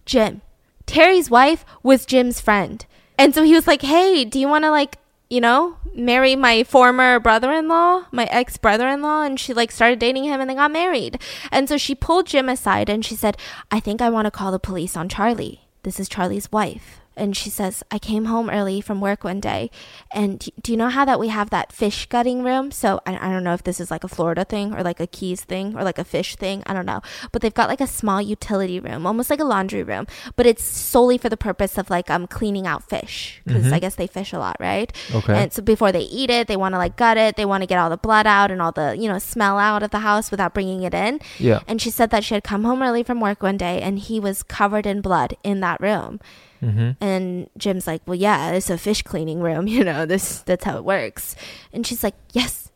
Jim. 0.07 0.41
Terry's 0.87 1.29
wife 1.29 1.63
was 1.83 2.07
Jim's 2.07 2.41
friend. 2.41 2.83
And 3.15 3.35
so 3.35 3.43
he 3.43 3.53
was 3.53 3.67
like, 3.67 3.83
"Hey, 3.83 4.25
do 4.25 4.39
you 4.39 4.47
want 4.47 4.63
to 4.63 4.71
like, 4.71 4.97
you 5.29 5.39
know, 5.39 5.77
marry 5.93 6.35
my 6.35 6.63
former 6.63 7.19
brother-in-law, 7.19 8.07
my 8.11 8.25
ex-brother-in-law?" 8.31 9.21
And 9.21 9.39
she 9.39 9.53
like 9.53 9.71
started 9.71 9.99
dating 9.99 10.23
him 10.23 10.41
and 10.41 10.49
they 10.49 10.55
got 10.55 10.71
married. 10.71 11.21
And 11.51 11.69
so 11.69 11.77
she 11.77 11.93
pulled 11.93 12.25
Jim 12.25 12.49
aside 12.49 12.89
and 12.89 13.05
she 13.05 13.15
said, 13.15 13.37
"I 13.69 13.79
think 13.79 14.01
I 14.01 14.09
want 14.09 14.25
to 14.25 14.31
call 14.31 14.51
the 14.51 14.57
police 14.57 14.97
on 14.97 15.09
Charlie. 15.09 15.67
This 15.83 15.99
is 15.99 16.09
Charlie's 16.09 16.51
wife." 16.51 17.01
And 17.15 17.35
she 17.35 17.49
says, 17.49 17.83
I 17.91 17.99
came 17.99 18.25
home 18.25 18.49
early 18.49 18.81
from 18.81 19.01
work 19.01 19.23
one 19.23 19.39
day. 19.39 19.69
And 20.13 20.49
do 20.61 20.71
you 20.71 20.77
know 20.77 20.89
how 20.89 21.05
that 21.05 21.19
we 21.19 21.27
have 21.27 21.49
that 21.49 21.71
fish 21.71 22.05
gutting 22.05 22.43
room? 22.43 22.71
So 22.71 23.01
I, 23.05 23.27
I, 23.27 23.31
don't 23.31 23.43
know 23.43 23.53
if 23.53 23.63
this 23.63 23.79
is 23.79 23.91
like 23.91 24.03
a 24.03 24.07
Florida 24.07 24.45
thing 24.45 24.73
or 24.73 24.83
like 24.83 24.99
a 24.99 25.07
Keys 25.07 25.43
thing 25.43 25.77
or 25.77 25.83
like 25.83 25.97
a 25.97 26.03
fish 26.03 26.35
thing. 26.37 26.63
I 26.65 26.73
don't 26.73 26.85
know. 26.85 27.01
But 27.31 27.41
they've 27.41 27.53
got 27.53 27.69
like 27.69 27.81
a 27.81 27.87
small 27.87 28.21
utility 28.21 28.79
room, 28.79 29.05
almost 29.05 29.29
like 29.29 29.41
a 29.41 29.43
laundry 29.43 29.83
room, 29.83 30.07
but 30.35 30.45
it's 30.45 30.63
solely 30.63 31.17
for 31.17 31.29
the 31.29 31.37
purpose 31.37 31.77
of 31.77 31.89
like 31.89 32.09
um 32.09 32.25
cleaning 32.25 32.65
out 32.65 32.87
fish 32.89 33.41
because 33.45 33.65
mm-hmm. 33.65 33.73
I 33.73 33.79
guess 33.79 33.95
they 33.95 34.07
fish 34.07 34.31
a 34.31 34.39
lot, 34.39 34.55
right? 34.59 34.91
Okay. 35.13 35.43
And 35.43 35.53
so 35.53 35.61
before 35.61 35.91
they 35.91 36.01
eat 36.01 36.29
it, 36.29 36.47
they 36.47 36.57
want 36.57 36.73
to 36.73 36.77
like 36.77 36.95
gut 36.95 37.17
it. 37.17 37.35
They 37.35 37.45
want 37.45 37.61
to 37.63 37.67
get 37.67 37.77
all 37.77 37.89
the 37.89 37.97
blood 37.97 38.27
out 38.27 38.49
and 38.49 38.61
all 38.61 38.71
the, 38.71 38.95
you 38.97 39.09
know, 39.09 39.19
smell 39.19 39.57
out 39.57 39.83
of 39.83 39.91
the 39.91 39.99
house 39.99 40.31
without 40.31 40.53
bringing 40.53 40.83
it 40.83 40.93
in. 40.93 41.19
Yeah. 41.37 41.59
And 41.67 41.81
she 41.81 41.89
said 41.89 42.11
that 42.11 42.23
she 42.23 42.33
had 42.33 42.43
come 42.43 42.63
home 42.63 42.81
early 42.81 43.03
from 43.03 43.19
work 43.19 43.43
one 43.43 43.57
day 43.57 43.81
and 43.81 43.99
he 43.99 44.19
was 44.19 44.43
covered 44.43 44.85
in 44.85 45.01
blood 45.01 45.35
in 45.43 45.59
that 45.59 45.81
room. 45.81 46.19
Mm-hmm. 46.61 47.03
And 47.03 47.49
Jim's 47.57 47.87
like, 47.87 48.01
well, 48.05 48.15
yeah, 48.15 48.51
it's 48.51 48.69
a 48.69 48.77
fish 48.77 49.01
cleaning 49.01 49.39
room. 49.41 49.67
You 49.79 49.83
know, 49.83 50.05
this 50.05 50.41
that's 50.41 50.65
how 50.65 50.77
it 50.77 50.83
works. 50.83 51.35
And 51.71 51.85
she's 51.87 52.03
like, 52.03 52.15
yes, 52.33 52.71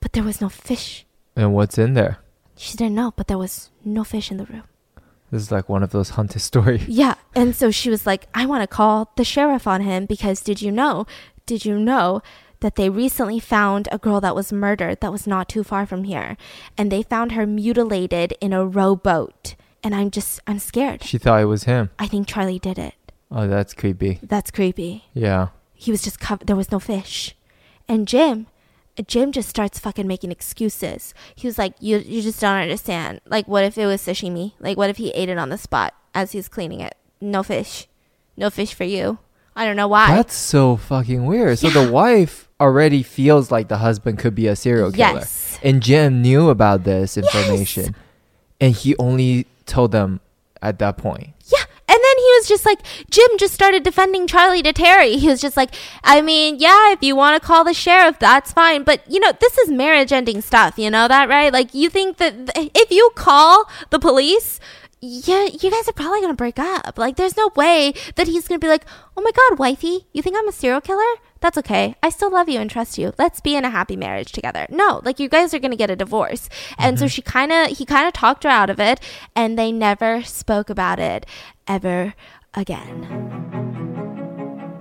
but 0.00 0.12
there 0.12 0.22
was 0.22 0.40
no 0.40 0.48
fish. 0.48 1.04
And 1.36 1.52
what's 1.52 1.76
in 1.76 1.94
there? 1.94 2.18
She 2.56 2.76
didn't 2.76 2.94
know, 2.94 3.12
but 3.14 3.28
there 3.28 3.38
was 3.38 3.70
no 3.84 4.02
fish 4.02 4.30
in 4.30 4.38
the 4.38 4.46
room. 4.46 4.64
This 5.30 5.42
is 5.42 5.50
like 5.50 5.68
one 5.68 5.82
of 5.82 5.90
those 5.90 6.10
haunted 6.10 6.40
stories. 6.50 6.86
Yeah. 6.88 7.14
And 7.34 7.54
so 7.54 7.70
she 7.70 7.90
was 7.90 8.06
like, 8.06 8.28
I 8.34 8.46
want 8.46 8.62
to 8.62 8.66
call 8.66 9.12
the 9.16 9.24
sheriff 9.24 9.66
on 9.66 9.82
him 9.82 10.06
because 10.06 10.40
did 10.40 10.62
you 10.62 10.72
know? 10.72 11.06
Did 11.46 11.64
you 11.64 11.78
know 11.78 12.22
that 12.60 12.76
they 12.76 12.90
recently 12.90 13.40
found 13.40 13.88
a 13.92 13.98
girl 13.98 14.20
that 14.20 14.34
was 14.34 14.52
murdered 14.52 15.00
that 15.00 15.12
was 15.12 15.26
not 15.26 15.48
too 15.48 15.62
far 15.62 15.86
from 15.86 16.04
here? 16.04 16.36
And 16.76 16.90
they 16.90 17.02
found 17.02 17.32
her 17.32 17.46
mutilated 17.46 18.34
in 18.40 18.52
a 18.52 18.66
rowboat. 18.66 19.54
And 19.82 19.94
I'm 19.94 20.10
just, 20.10 20.40
I'm 20.46 20.58
scared. 20.58 21.04
She 21.04 21.18
thought 21.18 21.40
it 21.40 21.46
was 21.46 21.64
him. 21.64 21.90
I 21.98 22.06
think 22.08 22.26
Charlie 22.26 22.58
did 22.58 22.78
it. 22.78 22.94
Oh, 23.30 23.46
that's 23.46 23.74
creepy. 23.74 24.18
That's 24.22 24.50
creepy. 24.50 25.04
Yeah. 25.12 25.48
He 25.74 25.90
was 25.90 26.02
just 26.02 26.18
covered. 26.18 26.46
There 26.46 26.56
was 26.56 26.72
no 26.72 26.78
fish. 26.80 27.36
And 27.88 28.08
Jim, 28.08 28.46
Jim 29.06 29.32
just 29.32 29.48
starts 29.48 29.78
fucking 29.78 30.06
making 30.06 30.32
excuses. 30.32 31.14
He 31.34 31.46
was 31.46 31.56
like, 31.58 31.74
"You, 31.78 31.98
you 31.98 32.20
just 32.22 32.40
don't 32.40 32.56
understand. 32.60 33.20
Like, 33.26 33.46
what 33.46 33.64
if 33.64 33.78
it 33.78 33.86
was 33.86 34.02
sashimi? 34.02 34.52
Like, 34.58 34.76
what 34.76 34.90
if 34.90 34.96
he 34.96 35.10
ate 35.10 35.28
it 35.28 35.38
on 35.38 35.50
the 35.50 35.58
spot 35.58 35.94
as 36.14 36.32
he's 36.32 36.48
cleaning 36.48 36.80
it? 36.80 36.96
No 37.20 37.42
fish, 37.42 37.86
no 38.36 38.50
fish 38.50 38.74
for 38.74 38.84
you. 38.84 39.18
I 39.54 39.64
don't 39.64 39.76
know 39.76 39.88
why. 39.88 40.14
That's 40.14 40.34
so 40.34 40.76
fucking 40.76 41.26
weird. 41.26 41.58
So 41.58 41.68
the 41.70 41.90
wife 41.90 42.48
already 42.60 43.02
feels 43.02 43.50
like 43.50 43.68
the 43.68 43.78
husband 43.78 44.18
could 44.18 44.34
be 44.34 44.46
a 44.46 44.56
serial 44.56 44.90
killer. 44.92 45.14
Yes. 45.14 45.58
And 45.62 45.82
Jim 45.82 46.22
knew 46.22 46.48
about 46.48 46.84
this 46.84 47.16
information, 47.16 47.84
Yes. 47.84 47.92
and 48.60 48.74
he 48.74 48.96
only 48.98 49.46
told 49.66 49.90
them 49.92 50.20
at 50.62 50.78
that 50.78 50.96
point. 50.96 51.30
Yeah. 51.46 51.58
And 51.88 51.98
then 52.02 52.16
he 52.18 52.27
was 52.38 52.48
just 52.48 52.64
like, 52.64 52.80
Jim 53.10 53.28
just 53.38 53.54
started 53.54 53.82
defending 53.82 54.26
Charlie 54.26 54.62
to 54.62 54.72
Terry. 54.72 55.16
He 55.18 55.26
was 55.26 55.40
just 55.40 55.56
like, 55.56 55.74
I 56.04 56.22
mean, 56.22 56.58
yeah, 56.58 56.92
if 56.92 57.02
you 57.02 57.16
want 57.16 57.40
to 57.40 57.46
call 57.46 57.64
the 57.64 57.74
sheriff, 57.74 58.18
that's 58.18 58.52
fine. 58.52 58.84
But, 58.84 59.02
you 59.10 59.20
know, 59.20 59.32
this 59.40 59.58
is 59.58 59.68
marriage 59.70 60.12
ending 60.12 60.40
stuff. 60.40 60.78
You 60.78 60.90
know 60.90 61.08
that, 61.08 61.28
right? 61.28 61.52
Like, 61.52 61.74
you 61.74 61.90
think 61.90 62.18
that 62.18 62.54
th- 62.54 62.70
if 62.74 62.90
you 62.90 63.10
call 63.14 63.68
the 63.90 63.98
police, 63.98 64.60
yeah, 65.00 65.44
you 65.46 65.70
guys 65.70 65.88
are 65.88 65.92
probably 65.92 66.20
going 66.20 66.32
to 66.32 66.36
break 66.36 66.58
up. 66.58 66.98
Like, 66.98 67.16
there's 67.16 67.36
no 67.36 67.50
way 67.54 67.94
that 68.16 68.26
he's 68.26 68.48
going 68.48 68.60
to 68.60 68.64
be 68.64 68.70
like, 68.70 68.84
oh 69.16 69.22
my 69.22 69.30
God, 69.30 69.58
wifey, 69.58 70.06
you 70.12 70.22
think 70.22 70.36
I'm 70.36 70.48
a 70.48 70.52
serial 70.52 70.80
killer? 70.80 71.04
That's 71.40 71.58
okay. 71.58 71.94
I 72.02 72.08
still 72.08 72.32
love 72.32 72.48
you 72.48 72.58
and 72.58 72.68
trust 72.68 72.98
you. 72.98 73.12
Let's 73.16 73.40
be 73.40 73.54
in 73.54 73.64
a 73.64 73.70
happy 73.70 73.94
marriage 73.94 74.32
together. 74.32 74.66
No, 74.70 75.00
like 75.04 75.20
you 75.20 75.28
guys 75.28 75.54
are 75.54 75.60
going 75.60 75.70
to 75.70 75.76
get 75.76 75.90
a 75.90 75.96
divorce. 75.96 76.48
And 76.76 76.96
mm-hmm. 76.96 77.04
so 77.04 77.08
she 77.08 77.22
kind 77.22 77.52
of, 77.52 77.78
he 77.78 77.84
kind 77.84 78.08
of 78.08 78.12
talked 78.12 78.42
her 78.42 78.50
out 78.50 78.70
of 78.70 78.80
it 78.80 79.00
and 79.36 79.56
they 79.56 79.70
never 79.70 80.22
spoke 80.24 80.68
about 80.68 80.98
it 80.98 81.26
ever 81.68 82.14
again. 82.54 83.06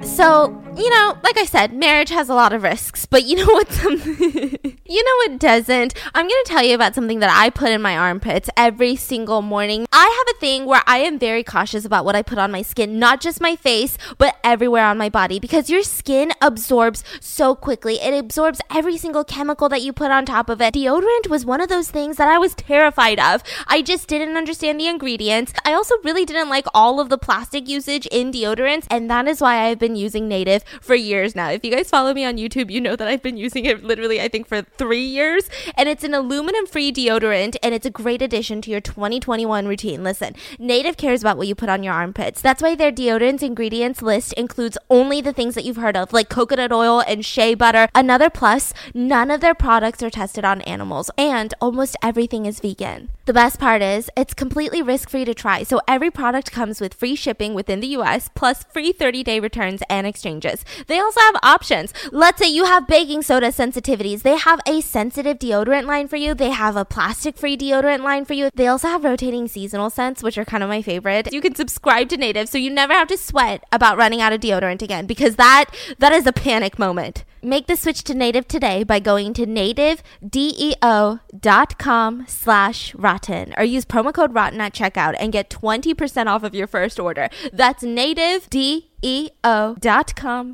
So, 0.01 0.61
you 0.78 0.89
know, 0.91 1.17
like 1.23 1.38
I 1.38 1.45
said, 1.45 1.73
marriage 1.73 2.09
has 2.09 2.30
a 2.30 2.36
lot 2.36 2.53
of 2.53 2.61
risks, 2.61 3.05
but 3.05 3.25
you 3.25 3.38
know 3.38 3.45
what? 3.45 3.69
you 4.86 5.03
know 5.03 5.32
what 5.32 5.39
doesn't? 5.39 5.93
I'm 6.13 6.28
to 6.28 6.43
tell 6.45 6.63
you 6.63 6.75
about 6.75 6.93
something 6.93 7.19
that 7.19 7.36
I 7.36 7.49
put 7.49 7.71
in 7.71 7.82
my 7.82 7.97
armpits 7.97 8.49
every 8.55 8.95
single 8.95 9.41
morning. 9.41 9.88
I 9.91 10.05
have 10.05 10.36
a 10.36 10.39
thing 10.39 10.65
where 10.65 10.84
I 10.86 10.99
am 10.99 11.17
very 11.17 11.43
cautious 11.43 11.84
about 11.84 12.05
what 12.05 12.15
I 12.15 12.21
put 12.21 12.38
on 12.38 12.51
my 12.51 12.61
skin, 12.61 12.99
not 12.99 13.21
just 13.21 13.41
my 13.41 13.55
face, 13.55 13.97
but 14.17 14.38
everywhere 14.43 14.86
on 14.86 14.97
my 14.97 15.09
body 15.09 15.39
because 15.39 15.69
your 15.69 15.82
skin 15.82 16.32
absorbs 16.41 17.03
so 17.19 17.55
quickly. 17.55 17.95
It 17.95 18.13
absorbs 18.13 18.61
every 18.69 18.97
single 18.97 19.23
chemical 19.23 19.69
that 19.69 19.82
you 19.82 19.93
put 19.93 20.11
on 20.11 20.25
top 20.25 20.49
of 20.49 20.61
it. 20.61 20.75
Deodorant 20.75 21.28
was 21.28 21.45
one 21.45 21.61
of 21.61 21.69
those 21.69 21.89
things 21.89 22.17
that 22.17 22.28
I 22.28 22.38
was 22.38 22.53
terrified 22.53 23.19
of. 23.19 23.41
I 23.67 23.82
just 23.82 24.07
didn't 24.07 24.38
understand 24.38 24.80
the 24.80 24.88
ingredients. 24.88 25.53
I 25.65 25.73
also 25.73 25.95
really 26.03 26.25
didn't 26.25 26.49
like 26.49 26.67
all 26.73 26.99
of 26.99 27.09
the 27.09 27.17
plastic 27.17 27.67
usage 27.67 28.05
in 28.07 28.32
deodorants, 28.32 28.86
and 28.91 29.09
that 29.09 29.28
is 29.28 29.41
why 29.41 29.65
I've 29.65 29.80
been 29.80 29.95
using 29.95 30.28
Native 30.28 30.63
for 30.82 30.95
years 30.95 31.36
now. 31.36 31.49
If 31.49 31.63
you 31.63 31.72
guys 31.72 31.89
follow 31.89 32.13
me 32.13 32.26
on 32.26 32.38
YouTube, 32.38 32.72
you 32.72 32.82
know 32.82 32.95
that 32.95 33.07
I've 33.07 33.22
been 33.22 33.38
using 33.38 33.65
it 33.65 33.84
literally, 33.84 34.22
I 34.22 34.28
think, 34.28 34.47
for 34.47 34.61
three 34.61 35.05
years. 35.05 35.49
And 35.76 35.88
it's 35.89 36.03
an 36.03 36.13
aluminum 36.13 36.65
free 36.65 36.91
deodorant, 36.91 37.55
and 37.63 37.74
it's 37.74 37.86
a 37.86 37.91
great 37.91 38.22
addition 38.22 38.61
to 38.61 38.72
your 38.72 38.82
2021 38.82 39.68
routine. 39.68 40.03
Listen, 40.03 40.36
Native 40.59 40.97
cares 40.97 41.22
about 41.22 41.38
what 41.38 41.47
you 41.47 41.55
put 41.55 41.70
on 41.70 41.84
your 41.84 41.93
armpits. 41.93 42.41
That's 42.41 42.61
why 42.61 42.76
their 42.76 42.91
deodorants 42.91 43.43
ingredients 43.43 44.01
list 44.01 44.34
includes 44.34 44.78
only 44.89 45.22
the 45.22 45.34
things 45.34 45.55
that 45.55 45.65
you've 45.65 45.78
heard 45.78 45.97
of, 45.97 46.13
like 46.13 46.30
coconut 46.30 46.72
oil 46.72 47.01
and 47.07 47.26
shea 47.26 47.53
butter. 47.53 47.89
Another 47.95 48.30
plus, 48.30 48.74
none 48.93 49.32
of 49.32 49.41
their 49.41 49.55
products 49.55 50.03
are 50.03 50.09
tested 50.09 50.45
on 50.45 50.61
animals, 50.61 51.09
and 51.18 51.53
almost 51.61 51.95
everything 52.01 52.45
is 52.45 52.59
vegan. 52.59 53.09
The 53.26 53.34
best 53.34 53.59
part 53.59 53.82
is, 53.82 54.09
it's 54.15 54.34
completely 54.34 54.82
risk 54.82 55.09
free 55.09 55.26
to 55.26 55.34
try. 55.34 55.63
So 55.63 55.82
every 55.88 56.09
product 56.09 56.51
comes 56.51 56.80
with 56.80 56.93
free 56.93 57.15
shipping 57.15 57.53
within 57.53 57.82
the 57.82 57.88
US, 57.88 58.30
plus 58.34 58.63
free 58.63 58.91
30 58.91 59.24
day 59.24 59.39
returns 59.39 59.82
and 59.89 60.07
exchanges. 60.07 60.57
They 60.88 60.99
also 60.99 61.20
have 61.22 61.36
options. 61.43 61.93
Let's 62.12 62.39
say 62.39 62.47
you 62.47 62.66
have 62.66 62.88
baking 62.88 63.24
soda 63.24 63.47
sensitivities. 63.47 64.22
They 64.22 64.38
have 64.38 64.60
a 64.68 64.82
sensitive 64.82 65.39
deodorant 65.39 65.86
line 65.86 66.08
for 66.08 66.18
you. 66.18 66.34
They 66.34 66.51
have 66.51 66.76
a 66.76 66.86
plastic 66.86 67.38
free 67.38 67.58
deodorant 67.58 68.03
line 68.03 68.26
for 68.26 68.34
you. 68.34 68.49
They 68.53 68.68
also 68.68 68.88
have 68.88 69.03
rotating 69.03 69.47
seasonal 69.47 69.89
scents, 69.89 70.24
which 70.24 70.38
are 70.38 70.45
kind 70.45 70.64
of 70.64 70.70
my 70.70 70.82
favorite. 70.82 71.34
You 71.34 71.41
can 71.41 71.55
subscribe 71.55 72.10
to 72.10 72.18
Native 72.18 72.49
so 72.49 72.58
you 72.58 72.70
never 72.70 72.93
have 72.93 73.08
to 73.10 73.18
sweat 73.18 73.64
about 73.72 73.97
running 73.97 74.22
out 74.22 74.34
of 74.34 74.41
deodorant 74.41 74.82
again 74.82 75.05
because 75.05 75.36
that 75.36 75.66
that 75.99 76.14
is 76.14 76.28
a 76.28 76.34
panic 76.34 76.80
moment. 76.80 77.24
Make 77.41 77.68
the 77.68 77.76
switch 77.76 78.03
to 78.05 78.16
Native 78.16 78.47
today 78.47 78.84
by 78.84 78.99
going 78.99 79.34
to 79.36 79.45
nativedeo.com 79.45 82.26
slash 82.28 82.95
rotten 82.95 83.53
or 83.58 83.64
use 83.64 83.86
promo 83.86 84.14
code 84.14 84.34
rotten 84.34 84.60
at 84.60 84.74
checkout 84.74 85.16
and 85.20 85.32
get 85.32 85.49
20% 85.49 86.28
off 86.28 86.43
of 86.43 86.53
your 86.55 86.68
first 86.68 86.99
order. 86.99 87.30
That's 87.53 87.84
nativedeo.com 87.84 88.96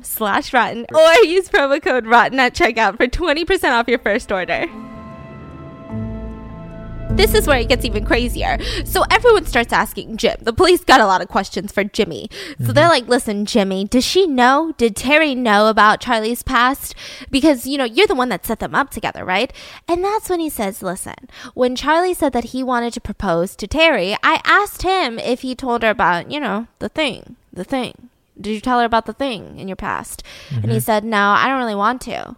slash 0.02 0.52
rotten 0.52 0.86
or 0.94 1.14
use 1.24 1.48
promo 1.48 1.82
code 1.82 2.06
rotten 2.06 2.38
at 2.38 2.54
checkout 2.54 2.96
for 2.96 3.06
20% 3.06 3.72
off 3.72 3.88
your 3.88 3.98
first 3.98 4.30
order. 4.30 4.66
This 7.10 7.32
is 7.32 7.46
where 7.46 7.60
it 7.60 7.68
gets 7.68 7.84
even 7.84 8.04
crazier. 8.04 8.58
So 8.84 9.04
everyone 9.08 9.46
starts 9.46 9.72
asking 9.72 10.16
Jim. 10.16 10.36
The 10.40 10.52
police 10.52 10.82
got 10.82 11.00
a 11.00 11.06
lot 11.06 11.22
of 11.22 11.28
questions 11.28 11.70
for 11.70 11.84
Jimmy. 11.84 12.28
So 12.32 12.36
mm-hmm. 12.36 12.72
they're 12.72 12.88
like, 12.88 13.06
listen, 13.06 13.46
Jimmy, 13.46 13.84
does 13.84 14.04
she 14.04 14.26
know? 14.26 14.74
Did 14.78 14.96
Terry 14.96 15.32
know 15.32 15.68
about 15.68 16.00
Charlie's 16.00 16.42
past? 16.42 16.92
Because, 17.30 17.68
you 17.68 17.78
know, 17.78 17.84
you're 17.84 18.08
the 18.08 18.16
one 18.16 18.30
that 18.30 18.44
set 18.44 18.58
them 18.58 18.74
up 18.74 18.90
together, 18.90 19.24
right? 19.24 19.52
And 19.86 20.02
that's 20.02 20.28
when 20.28 20.40
he 20.40 20.50
says, 20.50 20.82
listen, 20.82 21.28
when 21.54 21.76
Charlie 21.76 22.14
said 22.14 22.32
that 22.32 22.46
he 22.46 22.64
wanted 22.64 22.92
to 22.94 23.00
propose 23.00 23.54
to 23.56 23.68
Terry, 23.68 24.16
I 24.24 24.40
asked 24.44 24.82
him 24.82 25.20
if 25.20 25.42
he 25.42 25.54
told 25.54 25.82
her 25.82 25.90
about, 25.90 26.32
you 26.32 26.40
know, 26.40 26.66
the 26.80 26.88
thing, 26.88 27.36
the 27.52 27.64
thing. 27.64 28.10
Did 28.40 28.52
you 28.52 28.60
tell 28.60 28.80
her 28.80 28.84
about 28.84 29.06
the 29.06 29.12
thing 29.12 29.58
in 29.58 29.68
your 29.68 29.76
past? 29.76 30.22
Mm-hmm. 30.48 30.54
And 30.56 30.64
he 30.64 30.78
mm-hmm. 30.78 30.84
said, 30.84 31.04
no, 31.04 31.30
I 31.30 31.48
don't 31.48 31.58
really 31.58 31.74
want 31.74 32.00
to. 32.02 32.36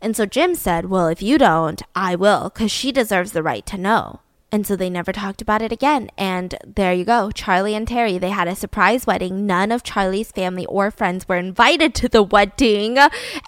And 0.00 0.16
so 0.16 0.26
Jim 0.26 0.54
said, 0.54 0.86
Well, 0.86 1.08
if 1.08 1.22
you 1.22 1.38
don't, 1.38 1.82
I 1.94 2.16
will, 2.16 2.50
because 2.50 2.70
she 2.70 2.92
deserves 2.92 3.32
the 3.32 3.42
right 3.42 3.64
to 3.66 3.78
know. 3.78 4.20
And 4.52 4.64
so 4.64 4.76
they 4.76 4.88
never 4.88 5.12
talked 5.12 5.42
about 5.42 5.60
it 5.60 5.72
again. 5.72 6.08
And 6.16 6.54
there 6.64 6.92
you 6.92 7.04
go. 7.04 7.32
Charlie 7.32 7.74
and 7.74 7.86
Terry, 7.86 8.16
they 8.16 8.30
had 8.30 8.46
a 8.46 8.54
surprise 8.54 9.04
wedding. 9.04 9.44
None 9.44 9.72
of 9.72 9.82
Charlie's 9.82 10.30
family 10.30 10.64
or 10.66 10.92
friends 10.92 11.26
were 11.28 11.36
invited 11.36 11.96
to 11.96 12.08
the 12.08 12.22
wedding. 12.22 12.96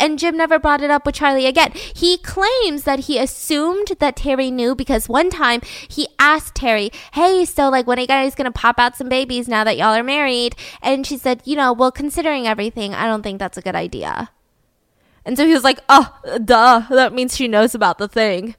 And 0.00 0.18
Jim 0.18 0.36
never 0.36 0.58
brought 0.58 0.82
it 0.82 0.90
up 0.90 1.06
with 1.06 1.14
Charlie 1.14 1.46
again. 1.46 1.70
He 1.72 2.18
claims 2.18 2.82
that 2.82 3.00
he 3.00 3.16
assumed 3.16 3.92
that 4.00 4.16
Terry 4.16 4.50
knew 4.50 4.74
because 4.74 5.08
one 5.08 5.30
time 5.30 5.60
he 5.88 6.08
asked 6.18 6.56
Terry, 6.56 6.90
Hey, 7.12 7.44
so 7.44 7.68
like 7.68 7.86
when 7.86 7.98
are 7.98 8.02
you 8.02 8.08
guys 8.08 8.34
going 8.34 8.46
to 8.46 8.50
pop 8.50 8.80
out 8.80 8.96
some 8.96 9.08
babies 9.08 9.46
now 9.46 9.62
that 9.62 9.76
y'all 9.76 9.94
are 9.94 10.02
married? 10.02 10.56
And 10.82 11.06
she 11.06 11.16
said, 11.16 11.42
You 11.44 11.54
know, 11.54 11.72
well, 11.72 11.92
considering 11.92 12.48
everything, 12.48 12.92
I 12.92 13.06
don't 13.06 13.22
think 13.22 13.38
that's 13.38 13.56
a 13.56 13.62
good 13.62 13.76
idea. 13.76 14.30
And 15.24 15.36
so 15.36 15.46
he 15.46 15.52
was 15.52 15.64
like, 15.64 15.78
Oh, 15.88 16.12
duh. 16.44 16.82
That 16.90 17.12
means 17.12 17.36
she 17.36 17.46
knows 17.46 17.76
about 17.76 17.98
the 17.98 18.08
thing. 18.08 18.56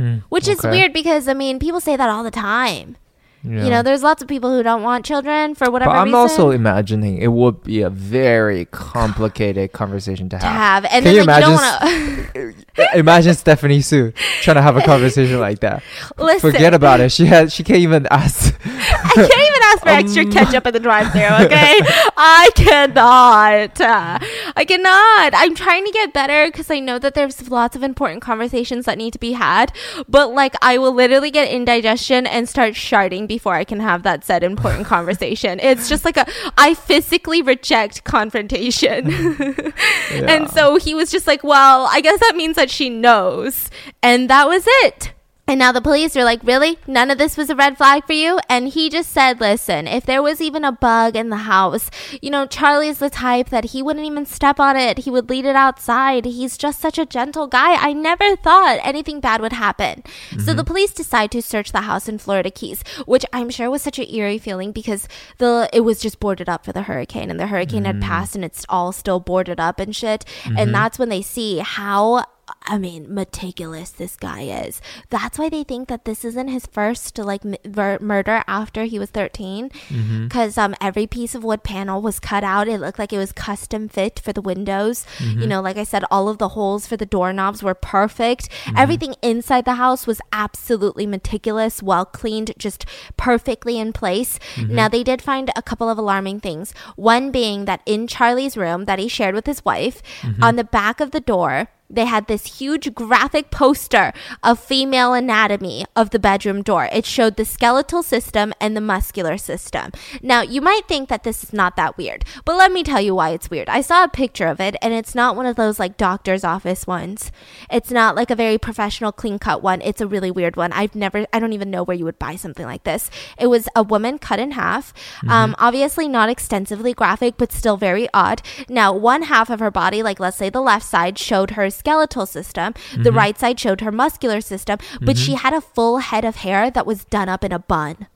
Hmm, 0.00 0.18
Which 0.30 0.48
is 0.48 0.60
okay. 0.60 0.70
weird 0.70 0.92
because 0.94 1.28
I 1.28 1.34
mean, 1.34 1.58
people 1.58 1.78
say 1.80 1.94
that 1.94 2.08
all 2.08 2.24
the 2.24 2.30
time. 2.30 2.96
Yeah. 3.42 3.64
You 3.64 3.70
know, 3.70 3.82
there's 3.82 4.02
lots 4.02 4.20
of 4.20 4.28
people 4.28 4.54
who 4.54 4.62
don't 4.62 4.82
want 4.82 5.06
children 5.06 5.54
for 5.54 5.70
whatever 5.70 5.90
but 5.92 5.96
I'm 5.96 6.04
reason. 6.08 6.14
also 6.20 6.50
imagining 6.50 7.16
it 7.18 7.28
would 7.28 7.62
be 7.64 7.80
a 7.80 7.88
very 7.88 8.66
complicated 8.66 9.72
conversation 9.72 10.28
to 10.28 10.38
to 10.38 10.44
have. 10.46 10.84
have, 10.84 10.92
and 10.92 11.04
Can 11.04 11.04
then 11.04 11.14
you 11.14 11.24
like, 11.24 11.44
you 11.44 11.50
imagine 11.54 12.54
to. 12.74 12.98
imagine 12.98 13.34
Stephanie 13.34 13.80
Soo 13.80 14.12
trying 14.42 14.56
to 14.56 14.62
have 14.62 14.76
a 14.76 14.82
conversation 14.82 15.40
like 15.40 15.60
that. 15.60 15.82
Listen, 16.18 16.52
Forget 16.52 16.74
about 16.74 17.00
it. 17.00 17.12
She 17.12 17.24
has. 17.26 17.54
She 17.54 17.64
can't 17.64 17.78
even 17.80 18.06
ask. 18.10 18.54
I 18.64 19.14
can't 19.14 19.30
even 19.30 19.62
ask 19.64 19.82
for 19.82 19.88
extra 19.88 20.22
Um. 20.24 20.32
ketchup 20.32 20.66
at 20.66 20.72
the 20.74 20.80
drive-thru. 20.80 21.20
Okay, 21.50 21.74
I 22.16 22.50
cannot. 22.54 23.80
I 23.80 24.64
cannot. 24.66 25.32
I'm 25.34 25.54
trying 25.54 25.84
to 25.86 25.90
get 25.92 26.12
better 26.12 26.46
because 26.46 26.70
I 26.70 26.78
know 26.80 26.98
that 26.98 27.14
there's 27.14 27.50
lots 27.50 27.74
of 27.76 27.82
important 27.82 28.20
conversations 28.22 28.84
that 28.86 28.98
need 28.98 29.12
to 29.14 29.18
be 29.18 29.32
had. 29.32 29.72
But 30.08 30.32
like, 30.34 30.54
I 30.62 30.76
will 30.78 30.92
literally 30.92 31.30
get 31.30 31.48
indigestion 31.50 32.26
and 32.26 32.48
start 32.48 32.74
sharding 32.74 33.26
before 33.30 33.54
I 33.54 33.62
can 33.62 33.78
have 33.78 34.02
that 34.02 34.24
said 34.24 34.42
important 34.42 34.88
conversation. 34.88 35.60
It's 35.60 35.88
just 35.88 36.04
like 36.04 36.16
a. 36.16 36.26
I 36.58 36.74
physically 36.74 37.42
reject 37.42 38.02
confrontation. 38.02 39.00
Yeah. 40.10 40.26
And 40.28 40.50
so 40.50 40.76
he 40.76 40.92
was 40.92 41.10
just 41.12 41.28
like, 41.28 41.44
well, 41.44 41.86
I 41.88 42.00
guess 42.00 42.18
that 42.18 42.34
means 42.34 42.56
that 42.56 42.68
she 42.68 42.90
knows. 42.90 43.70
And 44.02 44.28
that 44.28 44.48
was 44.48 44.64
it. 44.66 45.12
And 45.50 45.58
now 45.58 45.72
the 45.72 45.80
police 45.80 46.16
are 46.16 46.22
like, 46.22 46.44
really? 46.44 46.78
None 46.86 47.10
of 47.10 47.18
this 47.18 47.36
was 47.36 47.50
a 47.50 47.56
red 47.56 47.76
flag 47.76 48.06
for 48.06 48.12
you? 48.12 48.38
And 48.48 48.68
he 48.68 48.88
just 48.88 49.10
said, 49.10 49.40
listen, 49.40 49.88
if 49.88 50.06
there 50.06 50.22
was 50.22 50.40
even 50.40 50.64
a 50.64 50.70
bug 50.70 51.16
in 51.16 51.28
the 51.28 51.38
house, 51.38 51.90
you 52.22 52.30
know, 52.30 52.46
Charlie's 52.46 52.98
the 52.98 53.10
type 53.10 53.48
that 53.48 53.64
he 53.64 53.82
wouldn't 53.82 54.06
even 54.06 54.26
step 54.26 54.60
on 54.60 54.76
it. 54.76 54.98
He 54.98 55.10
would 55.10 55.28
lead 55.28 55.44
it 55.44 55.56
outside. 55.56 56.24
He's 56.24 56.56
just 56.56 56.80
such 56.80 56.98
a 56.98 57.04
gentle 57.04 57.48
guy. 57.48 57.74
I 57.74 57.92
never 57.92 58.36
thought 58.36 58.78
anything 58.84 59.18
bad 59.18 59.40
would 59.40 59.52
happen. 59.52 60.04
So 60.30 60.36
the 60.36 60.62
mm-hmm. 60.62 60.68
police 60.68 60.92
decide 60.92 61.32
to 61.32 61.42
search 61.42 61.72
the 61.72 61.80
house 61.80 62.08
in 62.08 62.18
Florida 62.18 62.52
Keys, 62.52 62.84
which 63.06 63.26
I'm 63.32 63.50
sure 63.50 63.68
was 63.68 63.82
such 63.82 63.98
an 63.98 64.08
eerie 64.08 64.38
feeling 64.38 64.70
because 64.70 65.08
the 65.38 65.68
it 65.72 65.80
was 65.80 65.98
just 65.98 66.20
boarded 66.20 66.48
up 66.48 66.64
for 66.64 66.72
the 66.72 66.82
hurricane 66.82 67.28
and 67.28 67.40
the 67.40 67.48
hurricane 67.48 67.86
had 67.86 67.96
mm. 67.96 68.02
passed 68.02 68.36
and 68.36 68.44
it's 68.44 68.64
all 68.68 68.92
still 68.92 69.18
boarded 69.18 69.58
up 69.58 69.80
and 69.80 69.96
shit. 69.96 70.24
And 70.44 70.56
mm-hmm. 70.56 70.72
that's 70.72 70.96
when 70.96 71.08
they 71.08 71.22
see 71.22 71.58
how 71.58 72.24
I 72.62 72.78
mean, 72.78 73.12
meticulous 73.12 73.90
this 73.90 74.16
guy 74.16 74.42
is. 74.42 74.82
That's 75.08 75.38
why 75.38 75.48
they 75.48 75.64
think 75.64 75.88
that 75.88 76.04
this 76.04 76.24
isn't 76.24 76.48
his 76.48 76.66
first 76.66 77.18
like 77.18 77.44
m- 77.44 77.56
ver- 77.64 77.98
murder 78.00 78.44
after 78.46 78.84
he 78.84 78.98
was 78.98 79.10
13 79.10 79.70
mm-hmm. 79.70 80.24
because 80.24 80.58
um 80.58 80.74
every 80.80 81.06
piece 81.06 81.34
of 81.34 81.42
wood 81.42 81.62
panel 81.62 82.02
was 82.02 82.20
cut 82.20 82.44
out. 82.44 82.68
It 82.68 82.78
looked 82.78 82.98
like 82.98 83.12
it 83.12 83.18
was 83.18 83.32
custom 83.32 83.88
fit 83.88 84.20
for 84.20 84.32
the 84.32 84.42
windows. 84.42 85.06
You 85.18 85.26
mm-hmm. 85.26 85.48
know, 85.48 85.60
like 85.62 85.78
I 85.78 85.84
said 85.84 86.04
all 86.10 86.28
of 86.28 86.38
the 86.38 86.50
holes 86.50 86.86
for 86.86 86.96
the 86.96 87.06
doorknobs 87.06 87.62
were 87.62 87.74
perfect. 87.74 88.50
Mm-hmm. 88.50 88.76
Everything 88.76 89.14
inside 89.22 89.64
the 89.64 89.74
house 89.74 90.06
was 90.06 90.20
absolutely 90.30 91.06
meticulous, 91.06 91.82
well 91.82 92.04
cleaned, 92.04 92.52
just 92.58 92.84
perfectly 93.16 93.78
in 93.78 93.92
place. 93.92 94.38
Now 94.58 94.88
they 94.88 95.02
did 95.02 95.22
find 95.22 95.50
a 95.56 95.62
couple 95.62 95.88
of 95.88 95.98
alarming 95.98 96.40
things. 96.40 96.74
One 96.96 97.30
being 97.30 97.64
that 97.64 97.80
in 97.86 98.06
Charlie's 98.06 98.56
room 98.56 98.84
that 98.84 98.98
he 98.98 99.08
shared 99.08 99.34
with 99.34 99.46
his 99.46 99.64
wife, 99.64 100.02
on 100.42 100.56
the 100.56 100.64
back 100.64 101.00
of 101.00 101.10
the 101.10 101.20
door 101.20 101.68
they 101.90 102.04
had 102.04 102.26
this 102.26 102.58
huge 102.58 102.94
graphic 102.94 103.50
poster 103.50 104.12
of 104.42 104.58
female 104.58 105.12
anatomy 105.12 105.84
of 105.96 106.10
the 106.10 106.18
bedroom 106.18 106.62
door. 106.62 106.88
It 106.92 107.04
showed 107.04 107.36
the 107.36 107.44
skeletal 107.44 108.02
system 108.02 108.52
and 108.60 108.76
the 108.76 108.80
muscular 108.80 109.36
system. 109.36 109.92
Now, 110.22 110.42
you 110.42 110.60
might 110.60 110.86
think 110.86 111.08
that 111.08 111.24
this 111.24 111.42
is 111.42 111.52
not 111.52 111.76
that 111.76 111.96
weird, 111.98 112.24
but 112.44 112.56
let 112.56 112.72
me 112.72 112.82
tell 112.82 113.00
you 113.00 113.14
why 113.14 113.30
it's 113.30 113.50
weird. 113.50 113.68
I 113.68 113.80
saw 113.80 114.04
a 114.04 114.08
picture 114.08 114.46
of 114.46 114.60
it, 114.60 114.76
and 114.80 114.94
it's 114.94 115.14
not 115.14 115.36
one 115.36 115.46
of 115.46 115.56
those 115.56 115.78
like 115.78 115.96
doctor's 115.96 116.44
office 116.44 116.86
ones. 116.86 117.32
It's 117.70 117.90
not 117.90 118.14
like 118.14 118.30
a 118.30 118.36
very 118.36 118.58
professional, 118.58 119.12
clean 119.12 119.38
cut 119.38 119.62
one. 119.62 119.82
It's 119.82 120.00
a 120.00 120.06
really 120.06 120.30
weird 120.30 120.56
one. 120.56 120.72
I've 120.72 120.94
never, 120.94 121.26
I 121.32 121.40
don't 121.40 121.52
even 121.52 121.70
know 121.70 121.82
where 121.82 121.96
you 121.96 122.04
would 122.04 122.18
buy 122.18 122.36
something 122.36 122.66
like 122.66 122.84
this. 122.84 123.10
It 123.38 123.48
was 123.48 123.68
a 123.74 123.82
woman 123.82 124.18
cut 124.18 124.38
in 124.38 124.52
half. 124.52 124.92
Um, 125.28 125.56
obviously, 125.58 126.08
not 126.08 126.28
extensively 126.28 126.94
graphic, 126.94 127.36
but 127.36 127.52
still 127.52 127.76
very 127.76 128.08
odd. 128.14 128.42
Now, 128.68 128.92
one 128.92 129.22
half 129.22 129.50
of 129.50 129.60
her 129.60 129.70
body, 129.70 130.02
like 130.02 130.20
let's 130.20 130.36
say 130.36 130.50
the 130.50 130.60
left 130.60 130.86
side, 130.86 131.18
showed 131.18 131.52
her 131.52 131.70
skeletal 131.80 132.26
system. 132.26 132.68
The 133.04 133.12
right 133.22 133.36
side 133.38 133.58
showed 133.58 133.80
her 133.80 133.92
muscular 134.04 134.40
system, 134.52 134.78
but 135.06 135.16
she 135.24 135.34
had 135.44 135.52
a 135.54 135.60
full 135.74 135.98
head 136.10 136.24
of 136.24 136.36
hair 136.44 136.70
that 136.70 136.86
was 136.90 137.04
done 137.16 137.28
up 137.34 137.42
in 137.44 137.52
a 137.52 137.58
bun. 137.58 138.06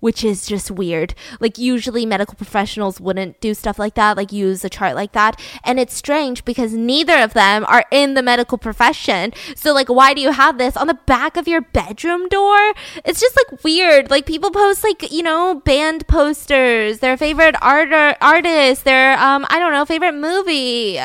Which 0.00 0.22
is 0.22 0.44
just 0.44 0.70
weird. 0.70 1.14
Like, 1.40 1.56
usually 1.56 2.04
medical 2.04 2.34
professionals 2.34 3.00
wouldn't 3.00 3.40
do 3.40 3.54
stuff 3.54 3.78
like 3.78 3.94
that, 3.94 4.18
like 4.18 4.32
use 4.32 4.62
a 4.62 4.68
chart 4.68 4.94
like 4.94 5.12
that. 5.12 5.40
And 5.68 5.80
it's 5.80 5.94
strange 5.94 6.44
because 6.44 6.74
neither 6.74 7.16
of 7.24 7.32
them 7.32 7.64
are 7.74 7.86
in 7.90 8.12
the 8.12 8.20
medical 8.22 8.58
profession. 8.58 9.32
So, 9.56 9.72
like, 9.72 9.88
why 9.88 10.12
do 10.12 10.20
you 10.20 10.32
have 10.32 10.58
this 10.58 10.76
on 10.76 10.88
the 10.88 10.98
back 11.06 11.38
of 11.38 11.48
your 11.48 11.62
bedroom 11.62 12.28
door? 12.28 12.74
It's 13.08 13.20
just 13.24 13.34
like 13.40 13.64
weird. 13.64 14.10
Like, 14.10 14.26
people 14.26 14.50
post, 14.50 14.84
like, 14.84 15.10
you 15.10 15.22
know, 15.22 15.62
band 15.64 16.06
posters, 16.06 16.98
their 16.98 17.16
favorite 17.16 17.56
art- 17.62 18.18
artist, 18.20 18.84
their, 18.84 19.16
um, 19.18 19.46
I 19.48 19.58
don't 19.58 19.72
know, 19.72 19.86
favorite 19.86 20.18
movie. 20.28 21.00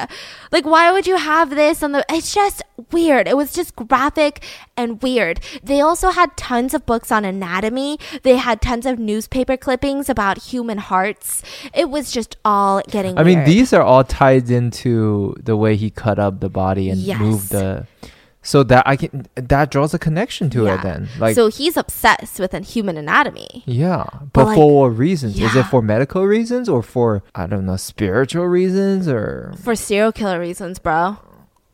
Like, 0.51 0.65
why 0.65 0.91
would 0.91 1.05
you 1.05 1.17
have 1.17 1.51
this 1.51 1.83
on 1.83 1.91
the? 1.91 2.03
It's 2.09 2.33
just 2.33 2.63
weird. 2.91 3.27
It 3.27 3.37
was 3.37 3.53
just 3.53 3.75
graphic 3.75 4.43
and 4.75 5.01
weird. 5.01 5.39
They 5.63 5.79
also 5.81 6.09
had 6.09 6.35
tons 6.37 6.73
of 6.73 6.85
books 6.85 7.11
on 7.11 7.23
anatomy. 7.25 7.99
They 8.23 8.37
had 8.37 8.61
tons 8.61 8.85
of 8.85 8.97
newspaper 8.97 9.57
clippings 9.57 10.09
about 10.09 10.39
human 10.39 10.79
hearts. 10.79 11.43
It 11.73 11.89
was 11.89 12.11
just 12.11 12.37
all 12.43 12.81
getting. 12.89 13.17
I 13.17 13.23
mean, 13.23 13.43
these 13.43 13.73
are 13.73 13.83
all 13.83 14.03
tied 14.03 14.49
into 14.49 15.35
the 15.43 15.55
way 15.55 15.75
he 15.75 15.89
cut 15.89 16.17
up 16.19 16.39
the 16.39 16.49
body 16.49 16.89
and 16.89 16.99
Yes. 16.99 17.19
moved 17.19 17.51
the. 17.51 17.85
So 18.41 18.63
that 18.63 18.87
I 18.87 18.95
can 18.95 19.27
that 19.35 19.69
draws 19.69 19.93
a 19.93 19.99
connection 19.99 20.49
to 20.51 20.63
Yeah. 20.65 20.75
it. 20.75 20.81
Then, 20.83 21.09
like, 21.19 21.35
so 21.35 21.47
he's 21.49 21.75
obsessed 21.75 22.39
with 22.39 22.53
human 22.65 22.95
anatomy. 22.97 23.63
yeah, 23.65 24.05
But, 24.11 24.31
but 24.33 24.45
like, 24.47 24.55
for 24.55 24.81
what 24.81 24.97
reasons? 24.97 25.37
Is 25.39 25.55
it 25.55 25.63
for 25.63 25.81
medical 25.81 26.25
reasons 26.25 26.69
or 26.69 26.81
for 26.81 27.21
I 27.35 27.47
don't 27.47 27.65
know 27.65 27.75
spiritual 27.75 28.47
reasons 28.47 29.07
or 29.09 29.53
For 29.61 29.75
serial 29.75 30.11
killer 30.13 30.39
reasons, 30.39 30.79
bro. 30.79 31.17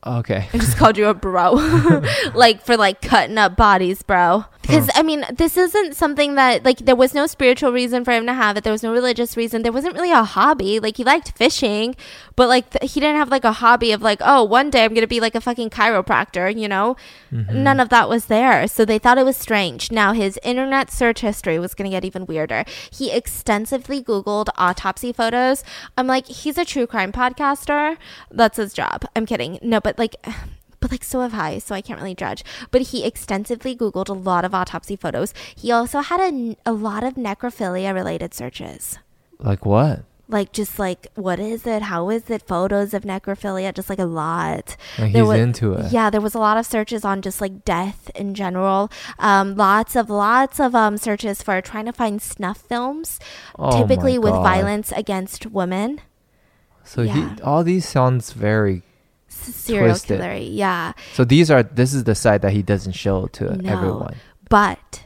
okay? 0.06 0.50
I 0.54 0.58
just 0.58 0.78
called 0.78 0.98
you 0.98 1.08
a 1.08 1.14
bro. 1.14 1.54
like 2.34 2.66
for 2.66 2.76
like 2.78 3.00
cutting 3.02 3.38
up 3.38 3.56
bodies, 3.56 4.02
bro. 4.02 4.46
Because 4.62 4.90
I 4.96 5.04
mean, 5.04 5.24
this 5.32 5.58
isn't 5.58 5.96
something 5.96 6.34
that 6.36 6.66
like 6.66 6.80
there 6.80 6.96
was 6.96 7.14
no 7.14 7.28
spiritual 7.28 7.72
reason 7.72 8.04
for 8.04 8.12
him 8.12 8.26
to 8.26 8.34
have 8.34 8.58
it. 8.58 8.64
There 8.64 8.74
was 8.74 8.82
no 8.82 8.92
religious 8.92 9.38
reason. 9.38 9.62
There 9.62 9.72
wasn't 9.72 9.94
really 9.94 10.12
a 10.12 10.24
hobby. 10.24 10.80
Like 10.80 10.98
he 10.98 11.04
liked 11.04 11.38
fishing, 11.38 11.96
but 12.36 12.50
like 12.50 12.70
th- 12.70 12.92
he 12.92 13.00
didn't 13.00 13.18
have 13.18 13.30
like 13.30 13.44
a 13.44 13.54
hobby 13.54 13.92
of 13.92 14.02
like, 14.02 14.20
oh, 14.24 14.44
one 14.44 14.70
day 14.70 14.84
I'm 14.84 14.94
gonna 14.94 15.08
be 15.08 15.20
like 15.20 15.36
a 15.36 15.42
fucking 15.42 15.70
chiropractor. 15.70 16.54
You 16.56 16.68
know, 16.68 16.96
mm-hmm. 17.32 17.64
none 17.64 17.80
of 17.80 17.90
that 17.90 18.10
was 18.10 18.26
there. 18.26 18.68
So 18.68 18.86
they 18.86 19.00
thought 19.00 19.18
it 19.18 19.26
was 19.26 19.38
strange. 19.38 19.92
Now 19.92 20.14
his 20.14 20.40
internet 20.44 20.92
search 20.92 21.22
history 21.22 21.60
was 21.60 21.74
gonna 21.74 21.90
get 21.90 22.06
even 22.06 22.26
weirder. 22.26 22.66
He 22.92 23.12
extensively 23.12 24.04
Googled 24.04 24.50
autopsy 24.58 25.14
photos. 25.14 25.64
I'm 25.98 26.08
like, 26.08 26.28
he's 26.28 26.58
a 26.58 26.66
true 26.66 26.88
crime 26.88 27.12
podcaster. 27.12 27.98
That's 28.32 28.58
his 28.58 28.74
job. 28.74 29.06
I'm 29.16 29.26
kidding. 29.26 29.60
No, 29.62 29.80
but 29.80 29.98
like 29.98 30.16
but 30.80 30.92
like 30.92 31.04
so 31.04 31.22
have 31.22 31.34
I, 31.34 31.60
so 31.60 31.74
I 31.74 31.82
can't 31.82 32.00
really 32.00 32.16
judge. 32.16 32.44
But 32.72 32.82
he 32.82 33.06
extensively 33.06 33.76
Googled 33.76 34.10
a 34.10 34.14
lot 34.14 34.46
of 34.46 34.54
autopsy 34.54 34.96
photos. 34.96 35.34
He 35.56 35.72
also 35.72 36.02
had 36.02 36.20
a, 36.20 36.58
a 36.66 36.74
lot 36.74 37.04
of 37.04 37.16
necrophilia 37.16 37.94
related 37.94 38.34
searches. 38.34 39.00
Like 39.40 39.66
what? 39.66 40.04
Like 40.28 40.52
just 40.52 40.80
like 40.80 41.08
what 41.16 41.40
is 41.40 41.68
it? 41.68 41.84
How 41.84 42.10
is 42.10 42.30
it? 42.32 42.42
Photos 42.48 42.94
of 42.96 43.04
necrophilia, 43.04 43.72
just 43.74 43.90
like 43.90 44.00
a 44.00 44.06
lot. 44.06 44.76
Like 44.98 45.12
he's 45.12 45.24
wa- 45.24 45.32
into 45.34 45.74
it. 45.74 45.92
Yeah, 45.92 46.10
there 46.10 46.20
was 46.22 46.34
a 46.34 46.40
lot 46.40 46.58
of 46.58 46.66
searches 46.66 47.06
on 47.06 47.22
just 47.22 47.42
like 47.42 47.64
death 47.64 48.10
in 48.16 48.34
general. 48.34 48.90
Um, 49.20 49.56
lots 49.56 49.96
of 49.96 50.10
lots 50.10 50.60
of 50.60 50.74
um 50.74 50.98
searches 50.98 51.44
for 51.44 51.62
trying 51.62 51.86
to 51.86 51.94
find 51.94 52.20
snuff 52.22 52.58
films, 52.58 53.20
Oh 53.60 53.80
typically 53.80 54.18
with 54.18 54.34
violence 54.34 54.92
against 54.94 55.46
women. 55.46 56.02
So 56.84 57.04
Yeah. 57.04 57.36
he 57.36 57.42
all 57.44 57.64
these 57.64 57.88
sounds 57.88 58.32
very. 58.34 58.82
Serial 59.28 59.90
Twisted. 59.90 60.20
killer, 60.22 60.34
yeah. 60.34 60.94
So 61.14 61.24
these 61.24 61.52
are 61.52 61.62
this 61.62 61.94
is 61.94 62.06
the 62.06 62.16
side 62.16 62.42
that 62.42 62.54
he 62.54 62.64
doesn't 62.64 62.94
show 62.94 63.28
to 63.28 63.56
No. 63.58 63.72
everyone. 63.72 64.16
But 64.50 65.04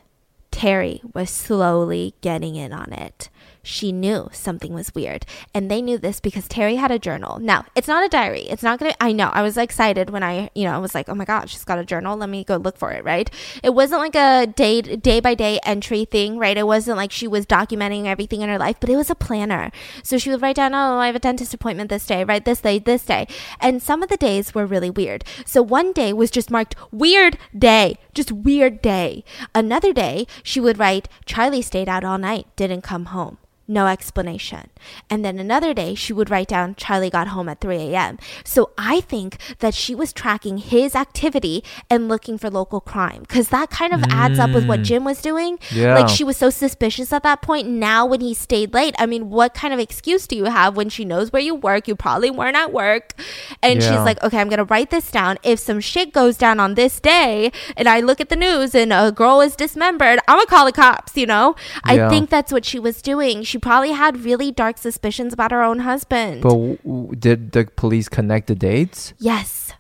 Terry 0.52 1.02
was 1.14 1.30
slowly 1.30 2.14
getting 2.22 2.56
in 2.56 2.72
on 2.72 2.94
it. 2.94 3.30
She 3.64 3.92
knew 3.92 4.30
something 4.32 4.74
was 4.74 4.94
weird. 4.96 5.26
And 5.54 5.70
they 5.70 5.82
knew 5.82 5.98
this 5.98 6.20
because 6.20 6.48
Terry 6.48 6.76
had 6.76 6.92
a 6.92 7.00
journal. 7.00 7.40
Now, 7.40 7.66
it's 7.76 7.88
not 7.88 8.06
a 8.06 8.10
diary. 8.10 8.42
It's 8.44 8.64
not 8.64 8.80
going 8.80 8.92
to, 8.92 9.04
I 9.04 9.12
know, 9.12 9.30
I 9.30 9.42
was 9.42 9.58
excited 9.58 10.10
when 10.10 10.24
I, 10.24 10.50
you 10.56 10.64
know, 10.64 10.72
I 10.72 10.78
was 10.78 10.96
like, 10.96 11.10
oh 11.10 11.16
my 11.16 11.26
God, 11.26 11.50
she's 11.50 11.64
got 11.64 11.80
a 11.80 11.86
journal. 11.86 12.18
Let 12.18 12.30
me 12.30 12.44
go 12.44 12.58
look 12.58 12.78
for 12.78 12.92
it, 12.92 13.04
right? 13.04 13.30
It 13.64 13.72
wasn't 13.72 14.02
like 14.02 14.16
a 14.16 14.48
day, 14.48 14.82
day 14.82 15.20
by 15.20 15.36
day 15.36 15.60
entry 15.66 16.06
thing, 16.06 16.38
right? 16.38 16.58
It 16.58 16.68
wasn't 16.68 16.98
like 16.98 17.12
she 17.12 17.28
was 17.28 17.46
documenting 17.46 18.06
everything 18.06 18.42
in 18.42 18.50
her 18.50 18.58
life, 18.58 18.78
but 18.80 18.90
it 18.90 18.96
was 18.96 19.10
a 19.10 19.16
planner. 19.16 19.72
So 20.04 20.18
she 20.18 20.30
would 20.30 20.42
write 20.42 20.56
down, 20.56 20.74
oh, 20.74 20.98
I 20.98 21.08
have 21.08 21.16
a 21.16 21.20
dentist 21.20 21.54
appointment 21.54 21.90
this 21.90 22.06
day, 22.06 22.24
right? 22.24 22.44
This 22.44 22.62
day, 22.62 22.80
this 22.80 23.06
day. 23.06 23.28
And 23.60 23.82
some 23.82 24.04
of 24.04 24.10
the 24.10 24.18
days 24.18 24.54
were 24.54 24.66
really 24.66 24.90
weird. 24.90 25.24
So 25.46 25.62
one 25.62 25.92
day 25.92 26.14
was 26.14 26.32
just 26.32 26.52
marked 26.52 26.76
weird 26.92 27.38
day, 27.58 27.98
just 28.20 28.34
weird 28.34 28.82
day. 28.82 29.24
Another 29.56 29.94
day, 29.94 30.28
she 30.44 30.60
would 30.60 30.78
write, 30.78 31.08
Charlie 31.26 31.62
stayed 31.62 31.88
out 31.88 32.04
all 32.04 32.18
night, 32.18 32.48
didn't 32.58 32.82
come 32.82 33.06
home 33.06 33.38
no 33.70 33.88
explanation. 33.88 34.70
And 35.10 35.24
then 35.24 35.40
another 35.40 35.74
day, 35.74 35.96
she 35.96 36.12
would 36.12 36.30
write 36.30 36.48
down, 36.48 36.76
Charlie 36.76 37.10
got 37.10 37.30
home 37.30 37.48
at 37.48 37.62
3 37.62 37.76
a.m. 37.78 38.18
So 38.44 38.72
I 38.78 39.02
think 39.02 39.38
that 39.60 39.74
she 39.74 39.94
was 39.94 40.12
tracking 40.12 40.58
his 40.58 40.96
activity 40.96 41.64
and 41.90 42.08
looking 42.08 42.38
for 42.38 42.50
local 42.50 42.82
crime 42.82 43.22
because 43.22 43.50
that 43.50 43.70
kind 43.70 43.94
of 43.94 44.02
mm. 44.02 44.12
adds 44.12 44.40
up 44.40 44.52
with 44.52 44.68
what 44.68 44.82
mm. 44.82 44.86
Jim 44.86 45.04
was 45.04 45.22
doing. 45.22 45.60
Yeah. 45.72 45.96
Like 45.96 46.10
she 46.10 46.24
was 46.24 46.38
so 46.38 46.50
suspicious 46.50 47.14
at 47.14 47.24
that 47.24 47.42
point. 47.42 47.68
Now, 47.68 48.06
when 48.06 48.22
he 48.22 48.34
stayed 48.34 48.74
late, 48.74 48.96
I 48.98 49.06
mean, 49.06 49.30
what 49.30 49.54
kind 49.54 49.74
of 49.74 49.80
excuse 49.80 50.28
do 50.28 50.36
you 50.36 50.46
have 50.46 50.76
when 50.76 50.90
she 50.90 51.06
knows 51.06 51.32
where 51.32 51.42
you 51.42 51.56
work? 51.56 51.88
You 51.88 51.96
probably 51.96 52.32
weren't 52.32 52.58
at 52.58 52.74
work. 52.74 53.14
And 53.62 53.82
yeah. 53.82 53.90
she's 53.90 54.00
like, 54.00 54.22
okay, 54.24 54.40
I'm 54.40 54.50
going 54.50 54.58
to 54.58 54.66
write 54.66 54.90
this 54.90 55.12
down. 55.12 55.38
If 55.44 55.60
some 55.60 55.80
shit 55.80 56.14
goes 56.14 56.38
down 56.38 56.60
on 56.60 56.74
this 56.74 57.00
day 57.00 57.52
and 57.78 57.88
I 57.88 58.00
look 58.00 58.20
at 58.20 58.30
the 58.30 58.36
news 58.36 58.74
and 58.74 58.92
a 58.92 59.12
girl 59.12 59.42
is 59.42 59.56
dismembered, 59.56 60.20
I'm 60.28 60.38
going 60.38 60.46
to 60.46 60.50
call 60.50 60.66
the 60.66 60.72
cops, 60.72 61.16
you 61.16 61.26
know? 61.26 61.56
Yeah. 61.86 62.08
I 62.08 62.10
think 62.10 62.30
that's 62.30 62.52
what 62.52 62.66
she 62.66 62.80
was 62.80 63.02
doing. 63.02 63.44
She 63.60 63.62
probably 63.62 63.92
had 63.92 64.24
really 64.24 64.54
dark 64.54 64.78
suspicions 64.78 65.34
about 65.34 65.52
her 65.52 65.62
own 65.62 65.80
husband. 65.80 66.42
But 66.42 66.52
w- 66.52 66.78
w- 66.78 67.16
did 67.16 67.52
the 67.52 67.66
police 67.66 68.08
connect 68.08 68.48
the 68.48 68.56
dates? 68.56 69.14
Yes. 69.20 69.74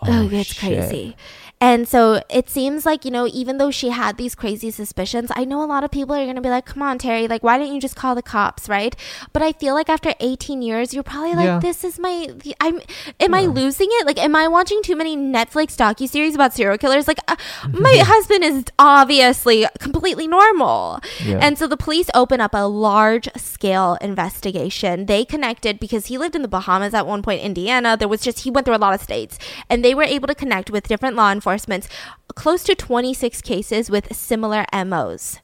Oh, 0.00 0.06
oh 0.08 0.28
it's 0.30 0.54
shit. 0.54 0.58
crazy. 0.78 1.16
And 1.62 1.86
so 1.86 2.20
it 2.28 2.50
seems 2.50 2.84
like, 2.84 3.04
you 3.04 3.12
know, 3.12 3.28
even 3.28 3.58
though 3.58 3.70
she 3.70 3.90
had 3.90 4.16
these 4.16 4.34
crazy 4.34 4.72
suspicions, 4.72 5.30
I 5.36 5.44
know 5.44 5.62
a 5.62 5.64
lot 5.64 5.84
of 5.84 5.92
people 5.92 6.16
are 6.16 6.24
going 6.24 6.34
to 6.34 6.42
be 6.42 6.48
like, 6.48 6.66
come 6.66 6.82
on, 6.82 6.98
Terry, 6.98 7.28
like, 7.28 7.44
why 7.44 7.56
didn't 7.56 7.72
you 7.72 7.80
just 7.80 7.94
call 7.94 8.16
the 8.16 8.22
cops, 8.22 8.68
right? 8.68 8.96
But 9.32 9.42
I 9.42 9.52
feel 9.52 9.72
like 9.72 9.88
after 9.88 10.12
18 10.18 10.60
years, 10.60 10.92
you're 10.92 11.04
probably 11.04 11.36
like, 11.36 11.44
yeah. 11.44 11.58
this 11.60 11.84
is 11.84 12.00
my, 12.00 12.34
I'm, 12.60 12.80
am 13.20 13.32
yeah. 13.32 13.36
I 13.36 13.46
losing 13.46 13.86
it? 13.92 14.06
Like, 14.08 14.18
am 14.18 14.34
I 14.34 14.48
watching 14.48 14.82
too 14.82 14.96
many 14.96 15.16
Netflix 15.16 15.76
docu-series 15.76 16.34
about 16.34 16.52
serial 16.52 16.78
killers? 16.78 17.06
Like, 17.06 17.20
uh, 17.28 17.36
my 17.72 17.96
husband 17.98 18.42
is 18.42 18.64
obviously 18.80 19.64
completely 19.78 20.26
normal. 20.26 20.98
Yeah. 21.24 21.38
And 21.40 21.56
so 21.56 21.68
the 21.68 21.76
police 21.76 22.10
open 22.12 22.40
up 22.40 22.54
a 22.54 22.66
large 22.66 23.28
scale 23.36 23.98
investigation. 24.00 25.06
They 25.06 25.24
connected 25.24 25.78
because 25.78 26.06
he 26.06 26.18
lived 26.18 26.34
in 26.34 26.42
the 26.42 26.48
Bahamas 26.48 26.92
at 26.92 27.06
one 27.06 27.22
point, 27.22 27.40
Indiana. 27.40 27.96
There 27.96 28.08
was 28.08 28.20
just, 28.20 28.40
he 28.40 28.50
went 28.50 28.64
through 28.64 28.74
a 28.74 28.82
lot 28.82 28.94
of 28.94 29.00
states 29.00 29.38
and 29.70 29.84
they 29.84 29.94
were 29.94 30.02
able 30.02 30.26
to 30.26 30.34
connect 30.34 30.68
with 30.68 30.88
different 30.88 31.14
law 31.14 31.30
enforcement 31.30 31.51
enforcement 31.52 31.88
close 32.34 32.64
to 32.64 32.74
26 32.74 33.42
cases 33.42 33.90
with 33.90 34.14
similar 34.16 34.64
MOs. 34.72 35.38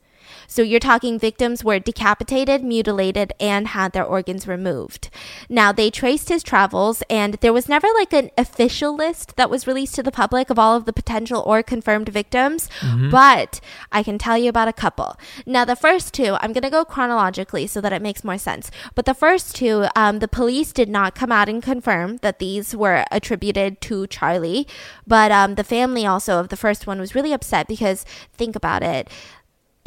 So 0.46 0.62
you're 0.62 0.80
talking 0.80 1.18
victims 1.18 1.64
were 1.64 1.78
decapitated, 1.78 2.64
mutilated, 2.64 3.32
and 3.40 3.68
had 3.68 3.92
their 3.92 4.04
organs 4.04 4.46
removed. 4.46 5.10
Now 5.48 5.72
they 5.72 5.90
traced 5.90 6.28
his 6.28 6.42
travels, 6.42 7.02
and 7.10 7.34
there 7.34 7.52
was 7.52 7.68
never 7.68 7.88
like 7.94 8.12
an 8.12 8.30
official 8.36 8.94
list 8.94 9.36
that 9.36 9.50
was 9.50 9.66
released 9.66 9.94
to 9.96 10.02
the 10.02 10.10
public 10.10 10.50
of 10.50 10.58
all 10.58 10.76
of 10.76 10.84
the 10.84 10.92
potential 10.92 11.42
or 11.46 11.62
confirmed 11.62 12.08
victims, 12.08 12.68
mm-hmm. 12.80 13.10
but 13.10 13.60
I 13.92 14.02
can 14.02 14.18
tell 14.18 14.38
you 14.38 14.48
about 14.48 14.68
a 14.68 14.72
couple. 14.72 15.16
Now 15.46 15.64
the 15.64 15.76
first 15.76 16.14
two, 16.14 16.36
I'm 16.40 16.52
gonna 16.52 16.70
go 16.70 16.84
chronologically 16.84 17.66
so 17.66 17.80
that 17.80 17.92
it 17.92 18.02
makes 18.02 18.24
more 18.24 18.38
sense. 18.38 18.70
But 18.94 19.04
the 19.04 19.14
first 19.14 19.54
two, 19.54 19.86
um, 19.96 20.18
the 20.18 20.28
police 20.28 20.72
did 20.72 20.88
not 20.88 21.14
come 21.14 21.32
out 21.32 21.48
and 21.48 21.62
confirm 21.62 22.18
that 22.18 22.38
these 22.38 22.74
were 22.74 23.04
attributed 23.10 23.80
to 23.82 24.06
Charlie, 24.06 24.66
but 25.06 25.30
um, 25.32 25.54
the 25.54 25.64
family 25.64 26.06
also 26.06 26.40
of 26.40 26.48
the 26.48 26.56
first 26.56 26.86
one 26.86 27.00
was 27.00 27.14
really 27.14 27.32
upset 27.32 27.68
because 27.68 28.04
think 28.36 28.56
about 28.56 28.82
it 28.82 29.08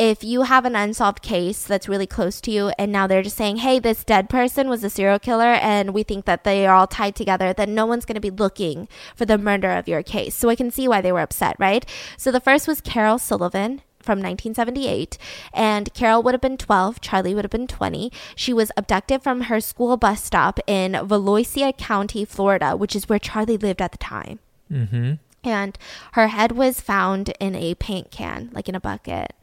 if 0.01 0.23
you 0.23 0.41
have 0.41 0.65
an 0.65 0.75
unsolved 0.75 1.21
case 1.21 1.61
that's 1.61 1.87
really 1.87 2.07
close 2.07 2.41
to 2.41 2.49
you 2.49 2.69
and 2.79 2.91
now 2.91 3.05
they're 3.05 3.21
just 3.21 3.37
saying, 3.37 3.57
hey, 3.57 3.77
this 3.77 4.03
dead 4.03 4.31
person 4.31 4.67
was 4.67 4.83
a 4.83 4.89
serial 4.89 5.19
killer 5.19 5.53
and 5.53 5.93
we 5.93 6.01
think 6.01 6.25
that 6.25 6.43
they 6.43 6.65
are 6.65 6.75
all 6.75 6.87
tied 6.87 7.15
together, 7.15 7.53
then 7.53 7.75
no 7.75 7.85
one's 7.85 8.03
going 8.03 8.15
to 8.15 8.19
be 8.19 8.31
looking 8.31 8.89
for 9.15 9.27
the 9.27 9.37
murder 9.37 9.69
of 9.69 9.87
your 9.87 10.01
case. 10.01 10.33
So 10.33 10.49
I 10.49 10.55
can 10.55 10.71
see 10.71 10.87
why 10.87 11.01
they 11.01 11.11
were 11.11 11.19
upset, 11.19 11.55
right? 11.59 11.85
So 12.17 12.31
the 12.31 12.39
first 12.39 12.67
was 12.67 12.81
Carol 12.81 13.19
Sullivan 13.19 13.83
from 13.99 14.17
1978, 14.17 15.19
and 15.53 15.93
Carol 15.93 16.23
would 16.23 16.33
have 16.33 16.41
been 16.41 16.57
12, 16.57 16.99
Charlie 16.99 17.35
would 17.35 17.45
have 17.45 17.51
been 17.51 17.67
20. 17.67 18.11
She 18.35 18.53
was 18.53 18.71
abducted 18.75 19.21
from 19.21 19.41
her 19.41 19.61
school 19.61 19.97
bus 19.97 20.23
stop 20.23 20.59
in 20.65 20.93
Volusia 20.93 21.77
County, 21.77 22.25
Florida, 22.25 22.75
which 22.75 22.95
is 22.95 23.07
where 23.07 23.19
Charlie 23.19 23.57
lived 23.57 23.83
at 23.83 23.91
the 23.91 23.99
time. 23.99 24.39
Mm-hmm. 24.71 25.13
And 25.43 25.77
her 26.13 26.29
head 26.29 26.53
was 26.53 26.81
found 26.81 27.33
in 27.39 27.53
a 27.53 27.75
paint 27.75 28.09
can, 28.09 28.49
like 28.51 28.67
in 28.67 28.73
a 28.73 28.79
bucket 28.79 29.35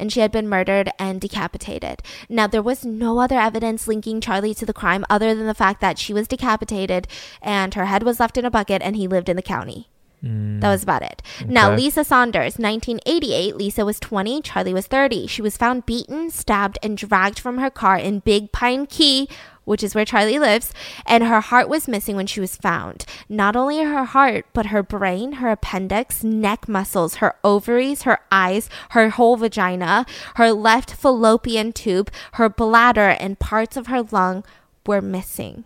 and 0.00 0.12
she 0.12 0.20
had 0.20 0.32
been 0.32 0.48
murdered 0.48 0.90
and 0.98 1.20
decapitated. 1.20 2.02
Now, 2.28 2.46
there 2.46 2.62
was 2.62 2.84
no 2.84 3.20
other 3.20 3.38
evidence 3.38 3.86
linking 3.86 4.20
Charlie 4.20 4.54
to 4.54 4.66
the 4.66 4.72
crime 4.72 5.04
other 5.08 5.34
than 5.34 5.46
the 5.46 5.54
fact 5.54 5.80
that 5.80 5.98
she 5.98 6.12
was 6.12 6.26
decapitated 6.26 7.06
and 7.42 7.74
her 7.74 7.84
head 7.84 8.02
was 8.02 8.18
left 8.18 8.38
in 8.38 8.44
a 8.44 8.50
bucket 8.50 8.82
and 8.82 8.96
he 8.96 9.06
lived 9.06 9.28
in 9.28 9.36
the 9.36 9.42
county. 9.42 9.88
Mm. 10.24 10.60
That 10.60 10.70
was 10.70 10.82
about 10.82 11.02
it. 11.02 11.22
Okay. 11.40 11.50
Now, 11.50 11.74
Lisa 11.74 12.04
Saunders, 12.04 12.58
1988. 12.58 13.56
Lisa 13.56 13.84
was 13.84 13.98
20, 14.00 14.42
Charlie 14.42 14.74
was 14.74 14.86
30. 14.86 15.26
She 15.26 15.42
was 15.42 15.56
found 15.56 15.86
beaten, 15.86 16.30
stabbed, 16.30 16.78
and 16.82 16.96
dragged 16.96 17.38
from 17.38 17.58
her 17.58 17.70
car 17.70 17.96
in 17.96 18.20
Big 18.20 18.52
Pine 18.52 18.86
Key, 18.86 19.28
which 19.70 19.84
is 19.84 19.94
where 19.94 20.04
Charlie 20.04 20.40
lives, 20.40 20.72
and 21.06 21.22
her 21.22 21.40
heart 21.40 21.68
was 21.68 21.86
missing 21.86 22.16
when 22.16 22.26
she 22.26 22.40
was 22.40 22.56
found. 22.56 23.06
Not 23.28 23.54
only 23.54 23.78
her 23.78 24.04
heart, 24.04 24.44
but 24.52 24.66
her 24.66 24.82
brain, 24.82 25.34
her 25.34 25.48
appendix, 25.48 26.24
neck 26.24 26.68
muscles, 26.68 27.22
her 27.22 27.36
ovaries, 27.44 28.02
her 28.02 28.18
eyes, 28.32 28.68
her 28.90 29.10
whole 29.10 29.36
vagina, 29.36 30.06
her 30.34 30.50
left 30.50 30.90
fallopian 30.90 31.72
tube, 31.72 32.10
her 32.32 32.48
bladder, 32.48 33.10
and 33.10 33.38
parts 33.38 33.76
of 33.76 33.86
her 33.86 34.02
lung 34.02 34.42
were 34.84 35.00
missing. 35.00 35.62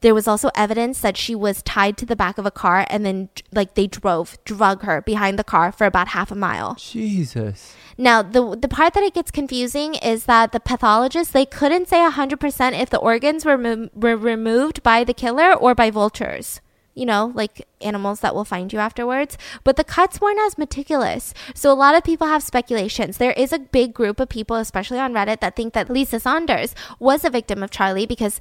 There 0.00 0.14
was 0.14 0.26
also 0.26 0.50
evidence 0.54 1.00
that 1.00 1.16
she 1.16 1.34
was 1.34 1.62
tied 1.62 1.96
to 1.98 2.06
the 2.06 2.16
back 2.16 2.38
of 2.38 2.46
a 2.46 2.50
car 2.50 2.86
and 2.88 3.04
then, 3.04 3.28
like, 3.52 3.74
they 3.74 3.86
drove, 3.86 4.38
drug 4.44 4.82
her 4.82 5.02
behind 5.02 5.38
the 5.38 5.44
car 5.44 5.72
for 5.72 5.86
about 5.86 6.08
half 6.08 6.30
a 6.30 6.34
mile. 6.34 6.76
Jesus. 6.76 7.74
Now, 8.00 8.22
the 8.22 8.56
the 8.56 8.66
part 8.68 8.94
that 8.94 9.02
it 9.02 9.12
gets 9.12 9.30
confusing 9.30 9.94
is 9.94 10.24
that 10.24 10.52
the 10.52 10.60
pathologists 10.60 11.34
they 11.34 11.44
couldn't 11.44 11.88
say 11.88 11.98
100% 11.98 12.80
if 12.80 12.88
the 12.88 12.96
organs 12.96 13.44
were, 13.44 13.90
were 13.94 14.16
removed 14.16 14.82
by 14.82 15.04
the 15.04 15.12
killer 15.12 15.52
or 15.52 15.74
by 15.74 15.90
vultures. 15.90 16.62
You 16.94 17.06
know, 17.06 17.30
like 17.34 17.66
animals 17.80 18.20
that 18.20 18.34
will 18.34 18.44
find 18.44 18.72
you 18.72 18.78
afterwards. 18.78 19.38
But 19.64 19.76
the 19.76 19.84
cuts 19.84 20.20
weren't 20.20 20.40
as 20.40 20.58
meticulous. 20.58 21.32
So 21.54 21.70
a 21.70 21.74
lot 21.74 21.94
of 21.94 22.02
people 22.02 22.26
have 22.26 22.42
speculations. 22.42 23.16
There 23.18 23.32
is 23.32 23.52
a 23.52 23.58
big 23.58 23.94
group 23.94 24.18
of 24.18 24.28
people, 24.28 24.56
especially 24.56 24.98
on 24.98 25.14
Reddit, 25.14 25.40
that 25.40 25.54
think 25.54 25.72
that 25.74 25.88
Lisa 25.88 26.18
Saunders 26.18 26.74
was 26.98 27.24
a 27.24 27.30
victim 27.30 27.62
of 27.62 27.70
Charlie 27.70 28.06
because 28.06 28.40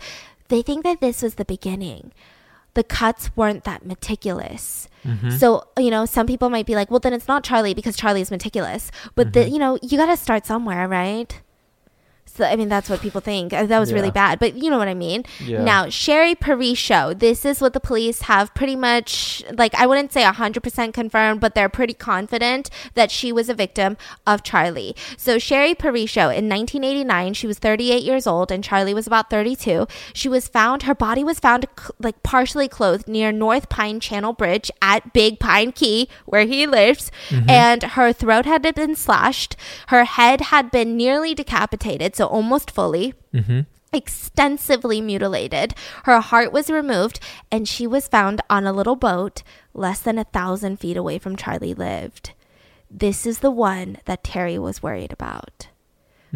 they 0.49 0.61
think 0.61 0.83
that 0.83 0.99
this 0.99 1.21
was 1.21 1.35
the 1.35 1.45
beginning. 1.45 2.11
The 2.75 2.83
cuts 2.83 3.35
weren't 3.35 3.63
that 3.63 3.85
meticulous. 3.85 4.87
Mm-hmm. 5.03 5.31
So, 5.31 5.63
you 5.77 5.89
know, 5.89 6.05
some 6.05 6.27
people 6.27 6.49
might 6.49 6.65
be 6.65 6.75
like, 6.75 6.91
well, 6.91 6.99
then 6.99 7.13
it's 7.13 7.27
not 7.27 7.43
Charlie 7.43 7.73
because 7.73 7.95
Charlie 7.95 8.21
is 8.21 8.29
meticulous. 8.29 8.91
But, 9.15 9.31
mm-hmm. 9.31 9.41
the, 9.41 9.49
you 9.49 9.57
know, 9.57 9.79
you 9.81 9.97
got 9.97 10.05
to 10.07 10.17
start 10.17 10.45
somewhere, 10.45 10.87
right? 10.87 11.41
So, 12.35 12.45
I 12.45 12.55
mean, 12.55 12.69
that's 12.69 12.89
what 12.89 13.01
people 13.01 13.21
think. 13.21 13.53
Uh, 13.53 13.65
that 13.65 13.79
was 13.79 13.89
yeah. 13.89 13.95
really 13.95 14.11
bad, 14.11 14.39
but 14.39 14.55
you 14.55 14.69
know 14.69 14.77
what 14.77 14.87
I 14.87 14.93
mean. 14.93 15.25
Yeah. 15.43 15.63
Now, 15.63 15.89
Sherry 15.89 16.35
Perisho, 16.35 17.17
this 17.17 17.45
is 17.45 17.61
what 17.61 17.73
the 17.73 17.79
police 17.79 18.23
have 18.23 18.53
pretty 18.53 18.75
much, 18.75 19.43
like, 19.57 19.73
I 19.75 19.85
wouldn't 19.85 20.13
say 20.13 20.23
100% 20.23 20.93
confirmed, 20.93 21.41
but 21.41 21.55
they're 21.55 21.69
pretty 21.69 21.93
confident 21.93 22.69
that 22.93 23.11
she 23.11 23.31
was 23.31 23.49
a 23.49 23.53
victim 23.53 23.97
of 24.25 24.43
Charlie. 24.43 24.95
So, 25.17 25.39
Sherry 25.39 25.75
Perisho, 25.75 26.25
in 26.35 26.47
1989, 26.47 27.33
she 27.33 27.47
was 27.47 27.59
38 27.59 28.03
years 28.03 28.27
old 28.27 28.51
and 28.51 28.63
Charlie 28.63 28.93
was 28.93 29.07
about 29.07 29.29
32. 29.29 29.87
She 30.13 30.29
was 30.29 30.47
found, 30.47 30.83
her 30.83 30.95
body 30.95 31.23
was 31.23 31.39
found, 31.39 31.65
like, 31.99 32.21
partially 32.23 32.67
clothed 32.67 33.07
near 33.07 33.31
North 33.31 33.69
Pine 33.69 33.99
Channel 33.99 34.33
Bridge 34.33 34.71
at 34.81 35.13
Big 35.13 35.39
Pine 35.39 35.71
Key, 35.71 36.07
where 36.25 36.45
he 36.45 36.67
lives, 36.67 37.11
mm-hmm. 37.29 37.49
and 37.49 37.83
her 37.83 38.13
throat 38.13 38.45
had 38.45 38.61
been 38.75 38.95
slashed. 38.95 39.55
Her 39.87 40.03
head 40.03 40.41
had 40.41 40.71
been 40.71 40.95
nearly 40.95 41.33
decapitated. 41.33 42.15
So, 42.19 42.27
almost 42.27 42.69
fully. 42.69 43.13
Mm-hmm. 43.33 43.61
Extensively 43.93 44.99
mutilated. 44.99 45.73
Her 46.03 46.19
heart 46.19 46.51
was 46.51 46.69
removed, 46.69 47.21
and 47.49 47.65
she 47.65 47.87
was 47.87 48.09
found 48.09 48.41
on 48.49 48.65
a 48.65 48.73
little 48.73 48.97
boat 48.97 49.41
less 49.73 50.01
than 50.01 50.17
a 50.17 50.25
thousand 50.25 50.81
feet 50.81 50.97
away 50.97 51.17
from 51.17 51.37
Charlie 51.37 51.73
lived. 51.73 52.33
This 52.91 53.25
is 53.25 53.39
the 53.39 53.49
one 53.49 53.99
that 54.03 54.25
Terry 54.25 54.59
was 54.59 54.83
worried 54.83 55.13
about. 55.13 55.68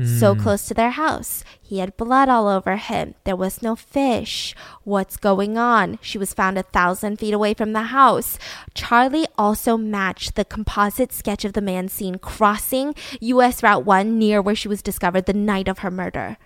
So 0.02 0.34
hmm. 0.34 0.41
close 0.41 0.68
to 0.68 0.74
their 0.74 0.91
house. 0.91 1.44
He 1.62 1.80
had 1.80 1.98
blood 1.98 2.30
all 2.30 2.48
over 2.48 2.76
him. 2.78 3.16
There 3.24 3.36
was 3.36 3.62
no 3.62 3.76
fish. 3.76 4.56
What's 4.84 5.18
going 5.18 5.58
on? 5.58 6.00
She 6.02 6.18
was 6.18 6.34
found 6.34 6.58
a 6.58 6.64
thousand 6.64 7.18
feet 7.18 7.34
away 7.34 7.54
from 7.54 7.74
the 7.74 7.84
house. 7.84 8.38
Charlie 8.74 9.28
also 9.38 9.78
matched 9.78 10.36
the 10.36 10.46
composite 10.46 11.14
sketch 11.14 11.46
of 11.46 11.54
the 11.54 11.62
man 11.62 11.88
seen 11.88 12.18
crossing 12.18 12.96
US 13.20 13.62
Route 13.62 13.86
1 13.86 14.18
near 14.18 14.41
where 14.41 14.56
she 14.56 14.68
was 14.68 14.82
discovered 14.82 15.26
the 15.26 15.34
night 15.34 15.68
of 15.68 15.80
her 15.80 15.91
murder 15.91 16.38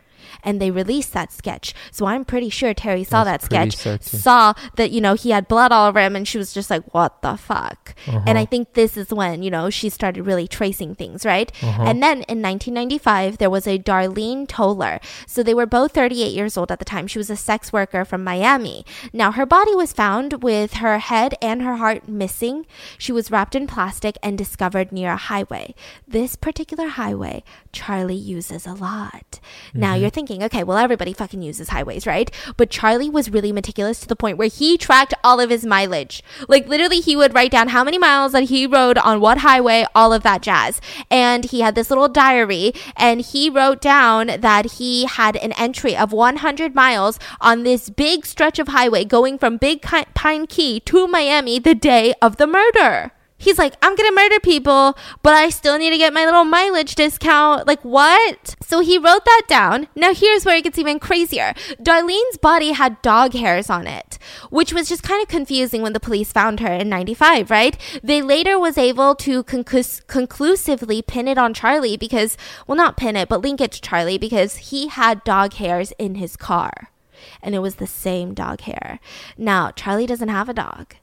and 0.44 0.62
they 0.62 0.72
released 0.72 1.14
that 1.14 1.32
sketch. 1.32 1.74
So 1.92 2.06
I'm 2.06 2.26
pretty 2.26 2.50
sure 2.50 2.74
Terry 2.74 3.04
saw 3.04 3.24
That's 3.24 3.48
that 3.48 3.72
sketch, 3.72 3.76
certain. 3.76 4.20
saw 4.20 4.54
that, 4.76 4.92
you 4.92 5.02
know, 5.02 5.14
he 5.14 5.32
had 5.32 5.48
blood 5.48 5.72
all 5.72 5.88
over 5.88 6.00
him, 6.00 6.16
and 6.16 6.28
she 6.28 6.38
was 6.38 6.54
just 6.54 6.70
like, 6.70 6.94
what 6.94 7.22
the 7.22 7.36
fuck? 7.36 7.96
Uh-huh. 8.08 8.22
And 8.26 8.38
I 8.38 8.46
think 8.46 8.74
this 8.74 8.98
is 8.98 9.14
when, 9.14 9.44
you 9.44 9.52
know, 9.52 9.70
she 9.70 9.90
started 9.90 10.24
really 10.24 10.48
tracing 10.48 10.96
things, 10.96 11.26
right? 11.26 11.52
Uh-huh. 11.62 11.84
And 11.84 12.02
then 12.02 12.24
in 12.24 12.42
1995, 12.42 13.38
there 13.38 13.50
was 13.50 13.68
a 13.68 13.78
Darlene 13.80 14.48
Toler. 14.48 15.00
So 15.26 15.44
they 15.44 15.54
were 15.54 15.66
both 15.66 15.94
38 15.94 16.34
years 16.34 16.58
old 16.58 16.72
at 16.72 16.80
the 16.80 16.86
time. 16.86 17.08
She 17.08 17.18
was 17.18 17.30
a 17.30 17.36
sex 17.36 17.72
worker 17.74 18.06
from 18.06 18.24
Miami. 18.24 18.86
Now, 19.14 19.32
her 19.32 19.46
body 19.46 19.76
was 19.76 19.94
found 19.94 20.44
with 20.44 20.74
her 20.76 21.00
head 21.00 21.36
and 21.42 21.62
her 21.62 21.76
heart 21.76 22.08
missing. 22.08 22.66
She 22.98 23.12
was 23.12 23.32
wrapped 23.32 23.56
in 23.56 23.68
plastic 23.68 24.18
and 24.22 24.38
discovered 24.38 24.92
near 24.92 25.12
a 25.12 25.18
highway. 25.18 25.74
This 26.08 26.36
particular 26.36 26.88
highway, 26.88 27.44
Charlie 27.72 28.16
uses 28.16 28.66
a 28.66 28.74
lot. 28.74 29.40
Now, 29.74 29.96
you're 29.96 30.10
thinking, 30.18 30.42
okay, 30.42 30.64
well, 30.64 30.80
everybody 30.80 31.14
fucking 31.14 31.44
uses 31.44 31.70
highways, 31.70 32.08
right? 32.08 32.32
But 32.58 32.72
Charlie 32.72 33.08
was 33.08 33.30
really 33.30 33.52
meticulous 33.52 34.00
to 34.00 34.08
the 34.08 34.16
point 34.16 34.40
where 34.40 34.48
he 34.48 34.76
tracked 34.76 35.14
all 35.24 35.40
of 35.40 35.52
his 35.52 35.64
mileage. 35.64 36.24
Like, 36.48 36.68
literally, 36.68 37.02
he 37.02 37.16
would 37.16 37.36
write 37.36 37.52
down 37.52 37.68
how 37.68 37.84
many 37.84 38.00
miles 38.00 38.32
that 38.32 38.46
he 38.46 38.66
rode 38.66 38.98
on 38.98 39.22
what 39.22 39.38
highway, 39.38 39.86
all 39.94 40.12
of 40.12 40.24
that 40.24 40.42
jazz. 40.42 40.82
And 41.12 41.46
he 41.46 41.60
had 41.60 41.76
this 41.76 41.92
little 41.92 42.08
diary, 42.08 42.74
and 42.96 43.22
he 43.22 43.48
wrote 43.48 43.80
down 43.80 44.32
that 44.40 44.72
he 44.74 45.06
had 45.06 45.36
an 45.36 45.52
entry 45.52 45.96
of 45.96 46.12
100 46.12 46.74
miles 46.74 47.20
on 47.40 47.62
this 47.62 47.92
big 47.92 48.26
stretch 48.26 48.58
of 48.58 48.70
highway 48.70 49.06
going 49.06 49.38
from 49.38 49.58
Big 49.58 49.84
Pine 49.84 50.48
Key 50.48 50.80
to 50.80 51.08
Miami 51.08 51.60
the 51.60 51.76
day 51.76 52.16
of 52.24 52.38
the 52.38 52.48
murder. 52.48 53.12
He's 53.40 53.60
like, 53.60 53.76
I'm 53.84 53.96
gonna 53.96 54.12
murder 54.12 54.40
people, 54.40 54.98
but 55.22 55.34
I 55.34 55.50
still 55.50 55.78
need 55.78 55.92
to 55.92 55.98
get 55.98 56.14
my 56.14 56.26
little 56.26 56.44
mileage 56.44 56.96
discount. 56.96 57.68
Like, 57.68 57.82
what? 57.84 58.56
So 58.64 58.80
he 58.80 58.98
wrote 58.98 59.26
that 59.26 59.44
down. 59.48 59.88
Now, 59.96 60.14
here's 60.14 60.44
where 60.44 60.58
it 60.58 60.64
gets 60.64 60.80
even 60.80 61.00
crazier. 61.00 61.54
Darlene's 61.82 62.38
body 62.38 62.72
had 62.72 63.02
dog 63.04 63.34
hairs 63.34 63.70
on 63.70 63.86
it, 63.86 64.18
which 64.50 64.74
was 64.74 64.90
just 64.90 65.04
kind 65.04 65.22
of 65.22 65.28
confusing 65.28 65.84
when 65.84 65.94
the 65.94 66.00
police 66.00 66.32
found 66.32 66.60
her 66.62 66.74
in 66.74 66.90
95, 66.90 67.52
right? 67.52 67.78
They 68.04 68.24
later 68.24 68.58
was 68.58 68.78
able 68.78 69.14
to 69.16 69.44
conclus- 69.44 70.06
conclusively 70.08 71.04
pin 71.04 71.28
it 71.28 71.38
on 71.38 71.54
Charlie 71.54 71.98
because, 71.98 72.38
well, 72.66 72.76
not 72.76 72.98
pin 72.98 73.16
it, 73.16 73.30
but 73.30 73.42
link 73.42 73.62
it 73.62 73.72
to 73.74 73.82
Charlie 73.82 74.18
because 74.18 74.58
he 74.58 74.88
had 74.88 75.24
dog 75.24 75.54
hairs 75.54 75.94
in 76.00 76.16
his 76.16 76.36
car. 76.36 76.90
And 77.42 77.54
it 77.54 77.60
was 77.60 77.76
the 77.76 77.88
same 77.88 78.34
dog 78.34 78.62
hair. 78.62 79.00
Now, 79.38 79.72
Charlie 79.72 80.06
doesn't 80.08 80.30
have 80.30 80.50
a 80.50 80.54
dog. 80.54 80.96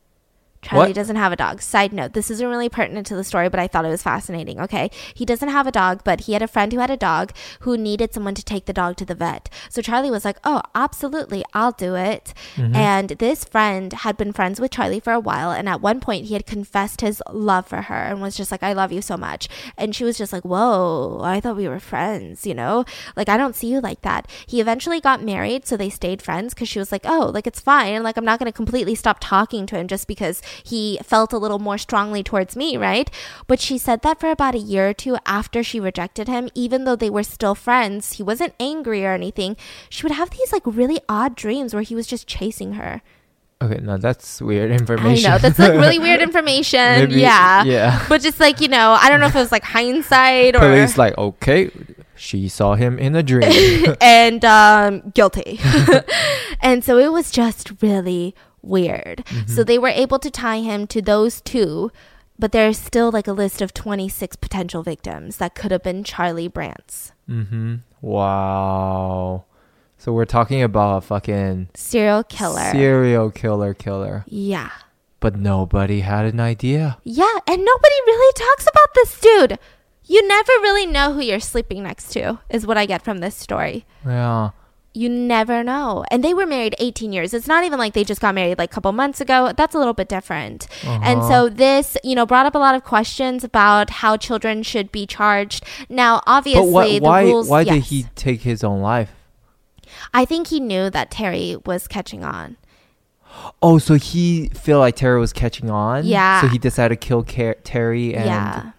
Charlie 0.65 0.89
What? 0.89 0.95
doesn't 0.95 1.17
have 1.17 1.33
a 1.33 1.37
dog. 1.37 1.61
Side 1.63 1.93
note, 1.93 2.15
this 2.15 2.31
isn't 2.31 2.47
really 2.49 2.69
pertinent 2.69 3.07
to 3.09 3.15
the 3.17 3.23
story, 3.25 3.49
but 3.49 3.61
I 3.61 3.69
thought 3.69 3.85
it 3.85 3.91
was 3.91 4.03
fascinating. 4.03 4.61
Okay. 4.61 4.91
He 5.15 5.25
doesn't 5.25 5.51
have 5.51 5.67
a 5.67 5.73
dog, 5.73 6.03
but 6.05 6.23
he 6.23 6.33
had 6.33 6.43
a 6.43 6.49
friend 6.49 6.73
who 6.73 6.79
had 6.81 6.91
a 6.91 6.97
dog 6.97 7.33
who 7.61 7.77
needed 7.77 8.13
someone 8.15 8.35
to 8.35 8.45
take 8.45 8.65
the 8.65 8.73
dog 8.73 8.97
to 8.97 9.05
the 9.05 9.15
vet. 9.15 9.49
So 9.69 9.83
Charlie 9.83 10.11
was 10.11 10.25
like, 10.25 10.39
Oh, 10.45 10.63
absolutely. 10.75 11.45
I'll 11.53 11.73
do 11.73 11.95
it. 11.95 12.33
Mm-hmm. 12.57 12.75
And 12.75 13.09
this 13.11 13.45
friend 13.45 13.93
had 13.93 14.17
been 14.17 14.33
friends 14.33 14.61
with 14.61 14.71
Charlie 14.71 15.01
for 15.01 15.13
a 15.13 15.21
while. 15.21 15.51
And 15.51 15.69
at 15.69 15.81
one 15.81 16.01
point, 16.01 16.27
he 16.27 16.35
had 16.35 16.47
confessed 16.47 17.03
his 17.03 17.23
love 17.31 17.67
for 17.67 17.83
her 17.83 17.95
and 17.95 18.21
was 18.23 18.37
just 18.37 18.51
like, 18.51 18.63
I 18.63 18.73
love 18.73 18.91
you 18.93 19.03
so 19.03 19.17
much. 19.17 19.49
And 19.77 19.95
she 19.95 20.05
was 20.05 20.17
just 20.19 20.33
like, 20.33 20.45
Whoa, 20.45 21.21
I 21.23 21.41
thought 21.41 21.57
we 21.57 21.69
were 21.69 21.81
friends, 21.81 22.47
you 22.47 22.55
know? 22.55 22.85
Like, 23.17 23.29
I 23.29 23.37
don't 23.37 23.55
see 23.55 23.69
you 23.71 23.81
like 23.81 24.01
that. 24.03 24.31
He 24.47 24.61
eventually 24.61 25.01
got 25.01 25.23
married. 25.23 25.67
So 25.67 25.77
they 25.77 25.91
stayed 25.91 26.23
friends 26.23 26.55
because 26.55 26.69
she 26.69 26.79
was 26.79 26.91
like, 26.91 27.03
Oh, 27.05 27.31
like, 27.35 27.47
it's 27.47 27.61
fine. 27.61 28.03
Like, 28.03 28.17
I'm 28.17 28.25
not 28.25 28.39
going 28.39 28.51
to 28.51 28.57
completely 28.57 28.95
stop 28.95 29.19
talking 29.21 29.67
to 29.67 29.77
him 29.77 29.89
just 29.89 30.09
because 30.09 30.41
he 30.63 30.99
felt 31.03 31.33
a 31.33 31.39
little 31.39 31.59
more 31.59 31.79
strongly 31.79 32.23
towards 32.23 32.57
me, 32.57 32.77
right? 32.77 33.11
But 33.47 33.61
she 33.61 33.79
said 33.79 34.03
that 34.03 34.21
for 34.21 34.31
about 34.31 34.55
a 34.55 34.59
year 34.59 34.91
or 34.91 34.95
two 34.95 35.17
after 35.27 35.63
she 35.63 35.81
rejected 35.81 36.29
him, 36.29 36.49
even 36.55 36.85
though 36.85 36.97
they 36.97 37.11
were 37.11 37.23
still 37.23 37.55
friends, 37.55 38.15
he 38.15 38.23
wasn't 38.23 38.55
angry 38.61 39.05
or 39.05 39.13
anything. 39.13 39.57
She 39.89 40.03
would 40.05 40.13
have 40.13 40.31
these 40.31 40.53
like 40.53 40.63
really 40.67 41.01
odd 41.09 41.35
dreams 41.35 41.75
where 41.75 41.83
he 41.83 41.95
was 41.95 42.07
just 42.07 42.27
chasing 42.27 42.75
her. 42.75 43.03
Okay, 43.63 43.81
no, 43.83 43.97
that's 43.97 44.43
weird 44.43 44.71
I 44.71 44.75
information. 44.75 45.31
know 45.31 45.39
that's 45.39 45.59
like 45.59 45.73
really 45.73 45.99
weird 45.99 46.21
information. 46.29 46.79
Maybe- 46.81 47.21
yeah. 47.21 47.65
yeah. 47.65 48.05
But 48.09 48.21
just 48.21 48.39
like, 48.41 48.61
you 48.61 48.69
know, 48.69 48.97
I 49.01 49.09
don't 49.09 49.21
know 49.21 49.27
if 49.27 49.35
it 49.35 49.39
was 49.39 49.53
like 49.53 49.65
hindsight 49.65 50.55
or 50.57 50.59
Police 50.59 50.99
like, 50.99 51.17
okay, 51.17 51.71
she 52.15 52.49
saw 52.49 52.75
him 52.75 52.99
in 52.99 53.17
a 53.17 53.23
dream. 53.23 53.95
and 54.01 54.45
um, 54.45 55.13
guilty. 55.15 55.61
and 56.61 56.85
so 56.85 56.99
it 56.99 57.11
was 57.13 57.31
just 57.31 57.81
really 57.81 58.35
weird. 58.65 59.25
So 59.47 59.63
they 59.65 59.79
were 59.79 59.89
able 59.89 60.19
to 60.19 60.31
tie 60.31 60.61
him 60.61 60.87
to 60.89 61.03
those 61.03 61.41
two, 61.41 61.91
but 62.39 62.53
there's 62.53 62.79
still 62.79 63.11
like 63.11 63.29
a 63.29 63.33
list 63.33 63.63
of 63.63 63.73
26 63.75 64.37
potential 64.37 64.83
victims 64.83 65.37
that 65.37 65.55
could 65.55 65.71
have 65.71 65.83
been 65.83 66.03
Charlie 66.05 66.49
Brandt's. 66.49 67.13
mm-hmm. 67.29 67.77
Wow. 68.01 69.45
So 69.99 70.13
we're 70.13 70.25
talking 70.27 70.63
about 70.63 70.99
a 70.99 71.01
fucking 71.01 71.69
Serial 71.75 72.23
killer. 72.25 72.71
serial 72.73 73.31
killer 73.31 73.73
killer, 73.73 74.25
yeah. 74.29 74.71
but 75.21 75.37
nobody 75.37 76.01
had 76.01 76.27
an 76.27 76.41
idea. 76.41 76.99
Yeah, 77.05 77.39
and 77.47 77.65
nobody 77.65 77.95
really 78.07 78.33
talks 78.35 78.65
about 78.67 78.89
this 78.95 79.19
dude. 79.21 79.59
You 80.05 80.27
never 80.29 80.53
really 80.61 80.85
know 80.85 81.15
who 81.15 81.23
you're 81.23 81.41
sleeping 81.41 81.83
next 81.83 82.11
to, 82.13 82.41
is 82.51 82.67
what 82.67 82.77
I 82.77 82.85
get 82.85 83.01
from 83.03 83.19
this 83.21 83.35
story. 83.35 83.87
Yeah. 84.05 84.51
You 84.97 85.09
never 85.09 85.65
know. 85.65 86.05
And 86.11 86.23
they 86.23 86.33
were 86.33 86.47
married 86.47 86.77
18 86.79 87.13
years. 87.13 87.35
It's 87.35 87.49
not 87.49 87.65
even 87.65 87.81
like 87.81 87.95
they 87.95 88.05
just 88.05 88.21
got 88.21 88.33
married 88.35 88.59
like 88.59 88.71
a 88.71 88.73
couple 88.75 88.93
months 88.93 89.21
ago. 89.21 89.53
That's 89.57 89.75
a 89.75 89.79
little 89.79 89.93
bit 89.93 90.09
different. 90.09 90.69
And 90.85 91.19
Uh-huh. 91.21 91.29
so 91.29 91.49
this, 91.49 91.97
you 92.05 92.15
know, 92.15 92.25
brought 92.25 92.47
up 92.47 92.55
a 92.55 92.59
lot 92.59 92.77
of 92.77 92.85
questions 92.85 93.43
about 93.43 93.91
how 93.91 94.17
children 94.17 94.63
should 94.63 94.93
be 94.93 95.05
charged. 95.05 95.65
Now, 95.89 96.23
obviously, 96.29 97.01
the 97.01 97.05
why, 97.05 97.23
rules. 97.25 97.49
why 97.49 97.65
did 97.65 97.83
he 97.85 98.07
take 98.15 98.43
his 98.43 98.63
own 98.63 98.81
life? 98.81 99.11
I 100.13 100.25
think 100.25 100.47
he 100.49 100.61
knew 100.61 100.91
that 100.91 101.11
Terry 101.11 101.57
was 101.67 101.89
catching 101.89 102.23
on. 102.25 102.57
Oh, 103.61 103.79
so 103.79 103.95
he 103.95 104.49
felt 104.55 104.79
like 104.79 104.95
Terry 104.95 105.19
was 105.19 105.33
catching 105.33 105.71
on. 105.71 106.07
Yeah. 106.07 106.41
So 106.41 106.47
he 106.47 106.57
decided 106.59 107.01
to 107.01 107.05
kill 107.07 107.25
Car- 107.25 107.57
Terry 107.65 108.15
and 108.15 108.27
yeah. 108.27 108.71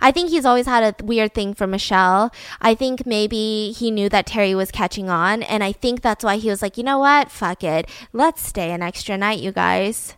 I 0.00 0.10
think 0.12 0.30
he's 0.30 0.44
always 0.44 0.66
had 0.66 0.82
a 1.00 1.04
weird 1.04 1.34
thing 1.34 1.54
for 1.54 1.66
Michelle. 1.66 2.32
I 2.60 2.74
think 2.74 3.06
maybe 3.06 3.72
he 3.72 3.90
knew 3.90 4.08
that 4.08 4.26
Terry 4.26 4.54
was 4.54 4.70
catching 4.70 5.08
on, 5.10 5.42
and 5.42 5.62
I 5.64 5.72
think 5.72 6.02
that's 6.02 6.24
why 6.24 6.36
he 6.36 6.48
was 6.50 6.62
like, 6.62 6.76
you 6.76 6.84
know 6.84 6.98
what? 6.98 7.30
Fuck 7.30 7.64
it. 7.64 7.88
Let's 8.12 8.44
stay 8.46 8.70
an 8.72 8.82
extra 8.82 9.16
night, 9.16 9.40
you 9.40 9.52
guys. 9.52 10.14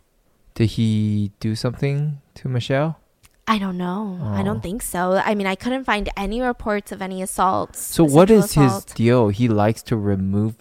did 0.53 0.71
he 0.71 1.31
do 1.39 1.55
something 1.55 2.19
to 2.35 2.49
Michelle? 2.49 2.99
I 3.47 3.57
don't 3.57 3.77
know. 3.77 4.19
I 4.21 4.41
Oh. 4.41 4.43
don't 4.43 4.61
think 4.61 4.81
so. 4.81 5.13
I 5.25 5.33
mean, 5.33 5.47
I 5.47 5.55
couldn't 5.55 5.85
find 5.85 6.09
any 6.15 6.41
reports 6.41 6.91
of 6.91 7.01
any 7.01 7.21
assaults. 7.21 7.79
So 7.81 8.03
what 8.03 8.29
is 8.29 8.45
is 8.45 8.53
his 8.53 8.65
assault. 8.67 8.93
deal? 8.95 9.29
He 9.29 9.47
likes 9.47 9.81
to 9.83 9.95
remove 9.97 10.55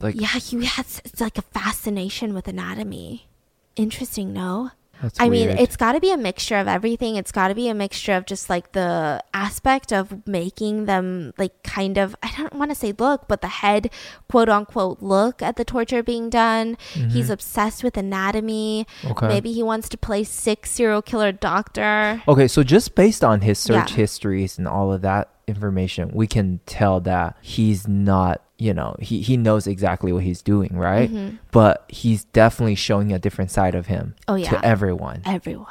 like 0.00 0.14
Yeah, 0.20 0.36
he 0.40 0.64
has 0.64 1.00
it's 1.04 1.20
like 1.20 1.38
a 1.38 1.42
fascination 1.42 2.34
with 2.34 2.48
anatomy. 2.48 3.28
Interesting, 3.76 4.32
no? 4.32 4.70
That's 5.02 5.20
I 5.20 5.28
mean, 5.28 5.48
it's 5.50 5.76
got 5.76 5.92
to 5.92 6.00
be 6.00 6.10
a 6.10 6.16
mixture 6.16 6.56
of 6.56 6.68
everything. 6.68 7.16
It's 7.16 7.32
got 7.32 7.48
to 7.48 7.54
be 7.54 7.68
a 7.68 7.74
mixture 7.74 8.12
of 8.14 8.26
just 8.26 8.48
like 8.48 8.72
the 8.72 9.22
aspect 9.32 9.92
of 9.92 10.26
making 10.26 10.86
them 10.86 11.34
like 11.38 11.62
kind 11.62 11.98
of, 11.98 12.16
I 12.22 12.32
don't 12.36 12.54
want 12.54 12.70
to 12.70 12.74
say 12.74 12.92
look, 12.98 13.28
but 13.28 13.40
the 13.40 13.48
head 13.48 13.90
quote 14.30 14.48
unquote 14.48 15.02
look 15.02 15.42
at 15.42 15.56
the 15.56 15.64
torture 15.64 16.02
being 16.02 16.30
done. 16.30 16.76
He's 16.92 17.30
obsessed 17.30 17.84
with 17.84 17.96
anatomy. 17.96 18.86
Mm-hmm. 19.02 19.12
Okay. 19.12 19.28
Maybe 19.28 19.52
he 19.52 19.62
wants 19.62 19.88
to 19.90 19.98
play 19.98 20.24
sick 20.24 20.66
serial 20.66 21.02
killer 21.02 21.32
doctor. 21.32 22.22
Okay, 22.26 22.48
so 22.48 22.62
just 22.62 22.94
based 22.94 23.22
on 23.24 23.42
his 23.42 23.58
search 23.58 23.90
Yeah. 23.90 23.96
histories 23.96 24.58
and 24.58 24.66
all 24.68 24.92
of 24.92 25.02
that 25.02 25.30
information, 25.46 26.10
we 26.12 26.26
can 26.26 26.60
tell 26.66 27.00
that 27.00 27.36
he's 27.42 27.86
not, 27.88 28.42
you 28.58 28.72
know, 28.74 28.96
he, 29.00 29.20
he 29.22 29.36
knows 29.36 29.66
exactly 29.66 30.12
what 30.12 30.22
he's 30.22 30.42
doing, 30.42 30.70
right? 30.76 31.10
Mhm. 31.10 31.38
But 31.52 31.84
he's 31.88 32.24
definitely 32.24 32.74
showing 32.76 33.12
a 33.12 33.18
different 33.18 33.50
side 33.50 33.74
of 33.74 33.86
him 33.86 34.14
Oh, 34.28 34.34
yeah. 34.36 34.50
to 34.50 34.64
everyone. 34.64 35.22
Everyone. 35.26 35.66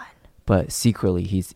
But 0.45 0.71
secretly, 0.71 1.23
he's 1.23 1.55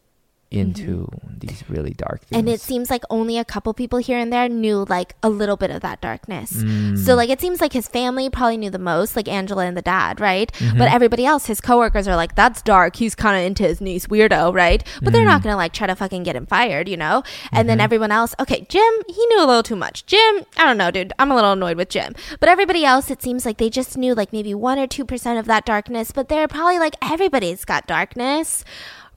into 0.50 1.08
these 1.40 1.64
really 1.70 1.92
dark 1.94 2.22
things. 2.22 2.30
Mm-hmm. 2.30 2.40
And 2.40 2.50
it 2.50 2.62
seems 2.62 2.90
like 2.90 3.04
only 3.10 3.38
a 3.38 3.44
couple 3.46 3.74
people 3.74 4.00
here 4.00 4.18
and 4.18 4.32
there 4.32 4.48
knew 4.48 4.86
like 4.88 5.16
a 5.22 5.30
little 5.30 5.58
bit 5.58 5.72
of 5.72 5.82
that 5.82 6.00
darkness. 6.00 6.54
Mm. 6.54 6.98
So 6.98 7.16
like 7.16 7.30
it 7.30 7.42
seems 7.42 7.60
like 7.60 7.74
his 7.74 7.88
family 7.90 8.30
probably 8.30 8.56
knew 8.58 8.70
the 8.70 8.80
most, 8.80 9.16
like 9.18 9.28
Angela 9.28 9.66
and 9.66 9.76
the 9.76 9.82
dad, 9.82 10.22
right? 10.22 10.50
Mm-hmm. 10.54 10.78
But 10.78 10.92
everybody 10.92 11.26
else, 11.26 11.48
his 11.48 11.60
coworkers 11.60 12.08
are 12.08 12.16
like, 12.16 12.36
"That's 12.36 12.62
dark. 12.62 12.96
He's 12.96 13.14
kind 13.14 13.38
of 13.38 13.46
into 13.46 13.64
his 13.64 13.82
niece, 13.82 14.08
weirdo, 14.08 14.54
right?" 14.54 14.84
But 15.02 15.12
they're 15.14 15.24
Mm. 15.24 15.26
not 15.36 15.44
gonna 15.44 15.58
like 15.58 15.74
try 15.74 15.88
to 15.88 15.96
fucking 15.96 16.24
get 16.24 16.36
him 16.36 16.46
fired, 16.46 16.88
you 16.88 16.96
know? 16.98 17.24
And 17.52 17.60
Mm-hmm. 17.60 17.68
then 17.68 17.80
everyone 17.82 18.12
else, 18.12 18.34
okay, 18.40 18.66
Jim, 18.70 18.94
he 19.08 19.26
knew 19.28 19.40
a 19.44 19.46
little 19.48 19.64
too 19.64 19.76
much. 19.76 20.06
Jim, 20.06 20.46
I 20.58 20.64
don't 20.66 20.78
know, 20.78 20.92
dude. 20.92 21.12
I'm 21.20 21.30
a 21.32 21.36
little 21.36 21.52
annoyed 21.52 21.76
with 21.78 21.90
Jim. 21.90 22.16
But 22.40 22.48
everybody 22.50 22.86
else, 22.86 23.12
it 23.12 23.22
seems 23.22 23.46
like 23.46 23.58
they 23.58 23.70
just 23.70 23.98
knew 23.98 24.16
like 24.16 24.32
maybe 24.32 24.54
one 24.54 24.80
or 24.80 24.88
two 24.88 25.04
percent 25.04 25.40
of 25.40 25.46
that 25.48 25.66
darkness. 25.66 26.12
But 26.12 26.30
they're 26.30 26.48
probably 26.48 26.80
like 26.80 26.96
everybody's 27.02 27.66
got 27.66 27.86
darkness. 27.86 28.64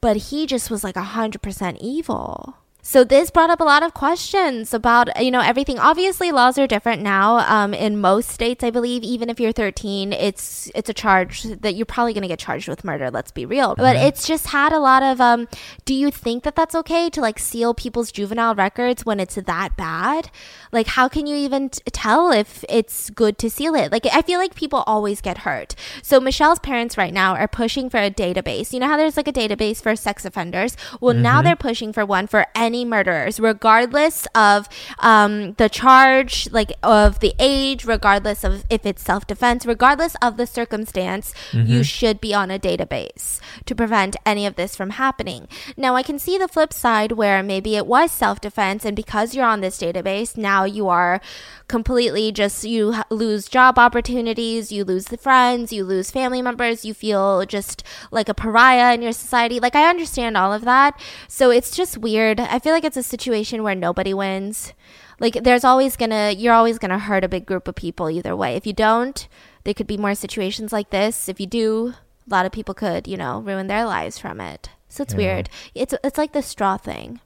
But 0.00 0.16
he 0.16 0.46
just 0.46 0.70
was 0.70 0.82
like 0.82 0.96
a 0.96 1.02
hundred 1.02 1.42
percent 1.42 1.78
evil. 1.80 2.56
So 2.90 3.04
this 3.04 3.30
brought 3.30 3.50
up 3.50 3.60
a 3.60 3.64
lot 3.64 3.84
of 3.84 3.94
questions 3.94 4.74
about 4.74 5.22
you 5.22 5.30
know 5.30 5.38
everything. 5.38 5.78
Obviously, 5.78 6.32
laws 6.32 6.58
are 6.58 6.66
different 6.66 7.02
now. 7.02 7.36
Um, 7.48 7.72
in 7.72 8.00
most 8.00 8.30
states, 8.30 8.64
I 8.64 8.70
believe, 8.70 9.04
even 9.04 9.30
if 9.30 9.38
you're 9.38 9.52
13, 9.52 10.12
it's 10.12 10.72
it's 10.74 10.90
a 10.90 10.92
charge 10.92 11.44
that 11.44 11.76
you're 11.76 11.86
probably 11.86 12.14
going 12.14 12.22
to 12.22 12.28
get 12.28 12.40
charged 12.40 12.66
with 12.66 12.82
murder. 12.82 13.08
Let's 13.08 13.30
be 13.30 13.46
real. 13.46 13.76
But 13.76 13.94
Mhm. 13.94 14.08
it's 14.08 14.26
just 14.26 14.48
had 14.48 14.72
a 14.72 14.80
lot 14.80 15.04
of. 15.04 15.20
Um, 15.20 15.46
do 15.84 15.94
you 15.94 16.10
think 16.10 16.42
that 16.42 16.56
that's 16.56 16.74
okay 16.74 17.08
to 17.10 17.20
like 17.20 17.38
seal 17.38 17.74
people's 17.74 18.10
juvenile 18.10 18.56
records 18.56 19.06
when 19.06 19.20
it's 19.20 19.36
that 19.36 19.76
bad? 19.76 20.28
Like, 20.72 20.88
how 20.88 21.06
can 21.06 21.28
you 21.28 21.36
even 21.36 21.68
t- 21.68 21.80
tell 21.92 22.32
if 22.32 22.64
it's 22.68 23.10
good 23.10 23.38
to 23.38 23.50
seal 23.50 23.76
it? 23.76 23.92
Like, 23.92 24.04
I 24.12 24.22
feel 24.22 24.40
like 24.40 24.56
people 24.56 24.82
always 24.88 25.20
get 25.20 25.38
hurt. 25.38 25.76
So 26.02 26.18
Michelle's 26.18 26.58
parents 26.58 26.98
right 26.98 27.14
now 27.14 27.36
are 27.36 27.46
pushing 27.46 27.88
for 27.88 27.98
a 27.98 28.10
database. 28.10 28.72
You 28.72 28.80
know 28.80 28.88
how 28.88 28.96
there's 28.96 29.16
like 29.16 29.28
a 29.28 29.32
database 29.32 29.80
for 29.80 29.94
sex 29.94 30.24
offenders? 30.24 30.76
Well, 31.00 31.14
now 31.14 31.38
Mhm. 31.40 31.44
they're 31.44 31.56
pushing 31.70 31.92
for 31.92 32.04
one 32.04 32.26
for 32.26 32.46
any 32.56 32.79
murderers, 32.84 33.38
regardless 33.40 34.26
of 34.34 34.68
um, 34.98 35.52
the 35.54 35.68
charge, 35.68 36.48
like 36.50 36.72
of 36.82 37.20
the 37.20 37.34
age, 37.38 37.84
regardless 37.84 38.44
of 38.44 38.64
if 38.70 38.84
it's 38.86 39.02
self 39.02 39.26
defense, 39.26 39.66
regardless 39.66 40.16
of 40.22 40.36
the 40.36 40.46
circumstance, 40.46 41.34
you 41.52 41.80
Mhm. 41.80 41.84
should 41.84 42.20
be 42.20 42.32
on 42.34 42.50
a 42.50 42.58
database 42.58 43.40
to 43.66 43.74
prevent 43.74 44.16
any 44.26 44.46
of 44.46 44.56
this 44.56 44.76
from 44.76 44.90
happening. 44.90 45.48
Now, 45.76 45.96
I 45.96 46.02
can 46.02 46.18
see 46.18 46.38
the 46.38 46.48
flip 46.48 46.72
side 46.72 47.12
where 47.12 47.42
maybe 47.42 47.76
it 47.76 47.86
was 47.86 48.10
self 48.10 48.40
defense, 48.40 48.84
and 48.84 48.96
because 48.96 49.34
you're 49.34 49.44
on 49.46 49.60
this 49.60 49.78
database, 49.78 50.36
now 50.36 50.64
you 50.64 50.88
are 50.88 51.20
completely 51.68 52.32
just 52.32 52.64
you 52.64 52.94
lose 53.10 53.48
job 53.48 53.78
opportunities, 53.78 54.72
you 54.72 54.84
lose 54.84 55.04
the 55.06 55.16
friends, 55.16 55.72
you 55.72 55.84
lose 55.84 56.10
family 56.10 56.42
members, 56.42 56.84
you 56.84 56.92
feel 56.92 57.44
just 57.46 57.82
like 58.10 58.28
a 58.28 58.34
pariah 58.34 58.92
in 58.94 59.02
your 59.02 59.12
society. 59.12 59.60
Like 59.60 59.76
I 59.76 59.88
understand 59.88 60.36
all 60.36 60.52
of 60.52 60.64
that. 60.64 60.98
So 61.28 61.50
it's 61.50 61.70
just 61.76 61.96
weird. 61.98 62.40
I 62.40 62.58
feel 62.58 62.69
like 62.72 62.84
it's 62.84 62.96
a 62.96 63.02
situation 63.02 63.62
where 63.62 63.74
nobody 63.74 64.14
wins. 64.14 64.72
Like 65.18 65.34
there's 65.42 65.64
always 65.64 65.96
to 65.96 66.34
you're 66.36 66.54
always 66.54 66.78
to 66.78 66.98
hurt 66.98 67.24
a 67.24 67.28
big 67.28 67.46
group 67.46 67.68
of 67.68 67.74
people 67.74 68.10
either 68.10 68.34
way. 68.34 68.56
If 68.56 68.66
you 68.66 68.72
don't, 68.72 69.26
there 69.64 69.74
could 69.74 69.86
be 69.86 69.96
more 69.98 70.14
situations 70.14 70.72
like 70.72 70.90
this. 70.90 71.28
If 71.28 71.40
you 71.40 71.46
do, 71.46 71.94
a 72.26 72.30
lot 72.30 72.46
of 72.46 72.52
people 72.52 72.74
could, 72.74 73.06
you 73.06 73.16
know, 73.16 73.40
ruin 73.40 73.66
their 73.66 73.84
lives 73.84 74.18
from 74.18 74.40
it. 74.40 74.70
So 74.88 75.02
it's 75.02 75.12
Yeah. 75.14 75.18
weird. 75.18 75.50
It's 75.74 75.94
it's 76.02 76.18
like 76.18 76.32
the 76.32 76.42
straw 76.42 76.76
thing. 76.76 77.20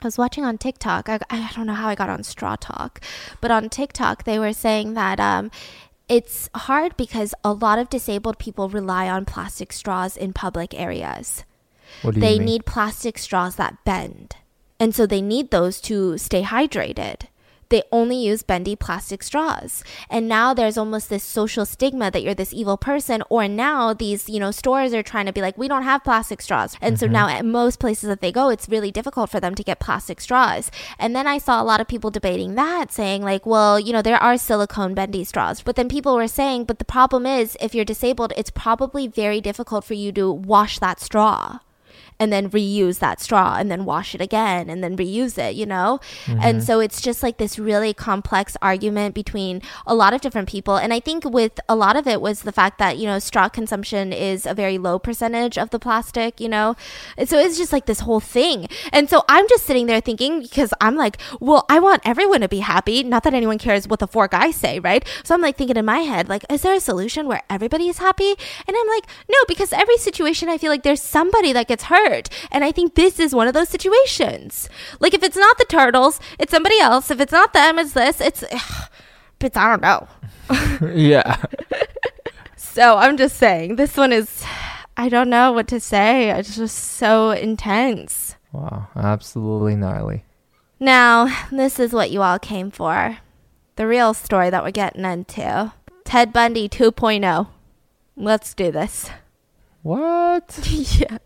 I 0.00 0.06
was 0.06 0.18
watching 0.18 0.44
on 0.44 0.58
TikTok. 0.58 1.08
I, 1.08 1.20
I 1.30 1.50
don't 1.54 1.66
know 1.66 1.74
how 1.74 1.88
I 1.88 1.94
got 1.94 2.10
on 2.10 2.24
Straw 2.24 2.56
Talk, 2.56 3.00
but 3.40 3.52
on 3.52 3.68
TikTok 3.68 4.24
they 4.24 4.36
were 4.38 4.52
saying 4.52 4.94
that 4.94 5.20
um, 5.20 5.50
it's 6.08 6.50
hard 6.54 6.96
because 6.96 7.34
a 7.44 7.52
lot 7.52 7.78
of 7.78 7.88
disabled 7.88 8.38
people 8.38 8.68
rely 8.68 9.08
on 9.08 9.24
plastic 9.24 9.72
straws 9.72 10.16
in 10.16 10.32
public 10.32 10.74
areas. 10.74 11.44
What 12.02 12.14
do 12.14 12.20
you 12.20 12.26
They 12.26 12.38
mean? 12.38 12.46
need 12.46 12.66
plastic 12.66 13.16
straws 13.16 13.54
that 13.56 13.84
bend, 13.84 14.34
and 14.82 14.96
so 14.96 15.06
they 15.06 15.22
need 15.22 15.52
those 15.52 15.80
to 15.80 16.18
stay 16.18 16.42
hydrated. 16.42 17.18
They 17.68 17.84
only 17.92 18.16
use 18.16 18.42
bendy 18.42 18.74
plastic 18.74 19.22
straws. 19.22 19.84
And 20.10 20.28
now 20.28 20.52
there's 20.52 20.76
almost 20.76 21.08
this 21.08 21.22
social 21.22 21.64
stigma 21.64 22.10
that 22.10 22.22
you're 22.22 22.34
this 22.34 22.52
evil 22.52 22.76
person. 22.76 23.22
Or 23.30 23.46
now 23.46 23.94
these, 23.94 24.28
you 24.28 24.40
know, 24.40 24.50
stores 24.50 24.92
are 24.92 25.04
trying 25.04 25.26
to 25.26 25.32
be 25.32 25.40
like, 25.40 25.56
we 25.56 25.68
don't 25.68 25.84
have 25.84 26.02
plastic 26.02 26.42
straws. 26.42 26.76
And 26.82 26.98
so 26.98 27.06
Mhm. 27.06 27.12
now 27.12 27.28
at 27.28 27.46
most 27.46 27.78
places 27.78 28.08
that 28.08 28.20
they 28.20 28.32
go, 28.32 28.50
it's 28.50 28.68
really 28.68 28.90
difficult 28.90 29.30
for 29.30 29.40
them 29.40 29.54
to 29.54 29.62
get 29.62 29.78
plastic 29.78 30.20
straws. 30.20 30.70
And 30.98 31.14
then 31.16 31.26
I 31.28 31.38
saw 31.38 31.62
a 31.62 31.68
lot 31.70 31.80
of 31.80 31.88
people 31.88 32.10
debating 32.10 32.56
that, 32.56 32.92
saying, 32.92 33.22
like, 33.22 33.46
well, 33.46 33.78
you 33.80 33.92
know, 33.92 34.02
there 34.02 34.22
are 34.22 34.36
silicone 34.36 34.94
bendy 34.94 35.24
straws. 35.24 35.62
But 35.62 35.76
then 35.76 35.88
people 35.88 36.16
were 36.16 36.28
saying, 36.40 36.64
but 36.64 36.80
the 36.80 36.84
problem 36.98 37.24
is, 37.24 37.56
if 37.60 37.74
you're 37.74 37.92
disabled, 37.94 38.32
it's 38.36 38.50
probably 38.50 39.06
very 39.06 39.40
difficult 39.40 39.84
for 39.84 39.94
you 39.94 40.10
to 40.12 40.30
wash 40.30 40.80
that 40.80 41.00
straw 41.00 41.60
and 42.22 42.32
then 42.32 42.48
reuse 42.50 43.00
that 43.00 43.20
straw 43.20 43.56
and 43.58 43.68
then 43.68 43.84
wash 43.84 44.14
it 44.14 44.20
again 44.20 44.70
and 44.70 44.82
then 44.82 44.96
reuse 44.96 45.36
it, 45.36 45.56
you 45.56 45.66
know? 45.66 45.98
And 46.28 46.40
mm-hmm. 46.40 46.60
so 46.60 46.78
it's 46.78 47.00
just 47.00 47.20
like 47.20 47.38
this 47.38 47.58
really 47.58 47.92
complex 47.92 48.56
argument 48.62 49.12
between 49.12 49.60
a 49.88 49.94
lot 49.96 50.14
of 50.14 50.20
different 50.20 50.48
people. 50.48 50.76
And 50.76 50.92
I 50.92 51.00
think 51.00 51.24
with 51.24 51.58
a 51.68 51.74
lot 51.74 51.96
of 51.96 52.06
it 52.06 52.20
was 52.20 52.42
the 52.42 52.52
fact 52.52 52.78
that, 52.78 52.96
you 52.96 53.06
know, 53.06 53.18
straw 53.18 53.48
consumption 53.48 54.12
is 54.12 54.46
a 54.46 54.54
very 54.54 54.78
low 54.78 55.00
percentage 55.00 55.58
of 55.58 55.70
the 55.70 55.80
plastic, 55.80 56.38
you 56.38 56.48
know? 56.48 56.76
And 57.16 57.28
so 57.28 57.38
it's 57.38 57.58
just 57.58 57.72
like 57.72 57.86
this 57.86 58.00
whole 58.06 58.20
thing. 58.20 58.68
And 58.92 59.10
so 59.10 59.24
I'm 59.28 59.48
just 59.48 59.64
sitting 59.64 59.86
there 59.86 60.00
thinking, 60.00 60.42
because 60.42 60.72
I'm 60.80 60.94
like, 60.94 61.18
well, 61.40 61.66
I 61.68 61.80
want 61.80 62.02
everyone 62.04 62.42
to 62.42 62.48
be 62.48 62.60
happy. 62.60 63.02
Not 63.02 63.24
that 63.24 63.34
anyone 63.34 63.58
cares 63.58 63.88
what 63.88 63.98
the 63.98 64.06
four 64.06 64.28
guys 64.28 64.54
say, 64.54 64.78
right? 64.78 65.04
So 65.24 65.34
I'm 65.34 65.40
like 65.40 65.56
thinking 65.56 65.76
in 65.76 65.84
my 65.84 66.00
head, 66.10 66.28
like, 66.28 66.44
is 66.48 66.62
there 66.62 66.74
a 66.74 66.80
solution 66.80 67.26
where 67.26 67.42
everybody 67.50 67.88
is 67.88 67.98
happy? 67.98 68.30
And 68.68 68.76
I'm 68.78 68.88
like, 68.94 69.06
no, 69.28 69.38
because 69.48 69.72
every 69.72 69.96
situation 69.96 70.48
I 70.48 70.58
feel 70.58 70.70
like 70.70 70.84
there's 70.84 71.02
somebody 71.02 71.52
that 71.52 71.66
gets 71.66 71.84
hurt. 71.84 72.11
And 72.50 72.64
I 72.64 72.72
think 72.72 72.94
this 72.94 73.18
is 73.18 73.34
one 73.34 73.48
of 73.48 73.54
those 73.54 73.68
situations. 73.68 74.68
Like 75.00 75.14
if 75.14 75.22
it's 75.22 75.36
not 75.36 75.58
the 75.58 75.64
turtles, 75.64 76.20
it's 76.38 76.50
somebody 76.50 76.78
else. 76.80 77.10
If 77.10 77.20
it's 77.20 77.32
not 77.32 77.52
them, 77.52 77.78
it's 77.78 77.92
this. 77.92 78.20
It's 78.20 78.44
but 79.38 79.56
I 79.56 79.76
don't 79.76 79.82
know. 79.82 80.08
yeah. 80.94 81.36
So 82.74 82.96
I'm 82.96 83.18
just 83.18 83.36
saying 83.36 83.76
this 83.76 83.98
one 83.98 84.14
is 84.14 84.42
I 84.96 85.10
don't 85.10 85.28
know 85.28 85.52
what 85.52 85.68
to 85.68 85.78
say. 85.78 86.30
It's 86.30 86.56
just 86.56 86.78
so 86.78 87.30
intense. 87.30 88.36
Wow. 88.50 88.88
Absolutely 88.96 89.76
gnarly. 89.76 90.24
Now, 90.80 91.44
this 91.50 91.78
is 91.78 91.92
what 91.92 92.10
you 92.10 92.22
all 92.22 92.38
came 92.38 92.70
for. 92.70 93.18
The 93.76 93.86
real 93.86 94.14
story 94.14 94.48
that 94.48 94.64
we're 94.64 94.70
getting 94.70 95.04
into. 95.04 95.74
Ted 96.04 96.32
Bundy 96.32 96.66
2.0. 96.66 97.48
Let's 98.16 98.54
do 98.54 98.70
this. 98.70 99.10
What? 99.82 100.60
yeah. 100.70 101.18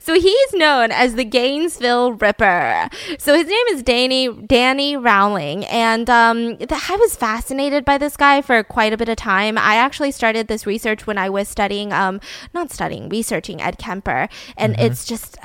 So 0.00 0.14
he's 0.14 0.52
known 0.52 0.92
as 0.92 1.16
the 1.16 1.24
Gainesville 1.24 2.12
Ripper. 2.12 2.88
So 3.18 3.34
his 3.34 3.48
name 3.48 3.66
is 3.70 3.82
Danny 3.82 4.32
Danny 4.32 4.96
Rolling, 4.96 5.64
and 5.64 6.08
um, 6.08 6.56
I 6.60 6.96
was 7.00 7.16
fascinated 7.16 7.84
by 7.84 7.98
this 7.98 8.16
guy 8.16 8.40
for 8.40 8.62
quite 8.62 8.92
a 8.92 8.96
bit 8.96 9.08
of 9.08 9.16
time. 9.16 9.58
I 9.58 9.74
actually 9.74 10.12
started 10.12 10.46
this 10.46 10.64
research 10.64 11.08
when 11.08 11.18
I 11.18 11.28
was 11.28 11.48
studying, 11.48 11.92
um, 11.92 12.20
not 12.52 12.70
studying, 12.70 13.08
researching 13.08 13.60
Ed 13.60 13.78
Kemper, 13.78 14.28
and 14.56 14.78
it's 14.78 15.04
just, 15.04 15.36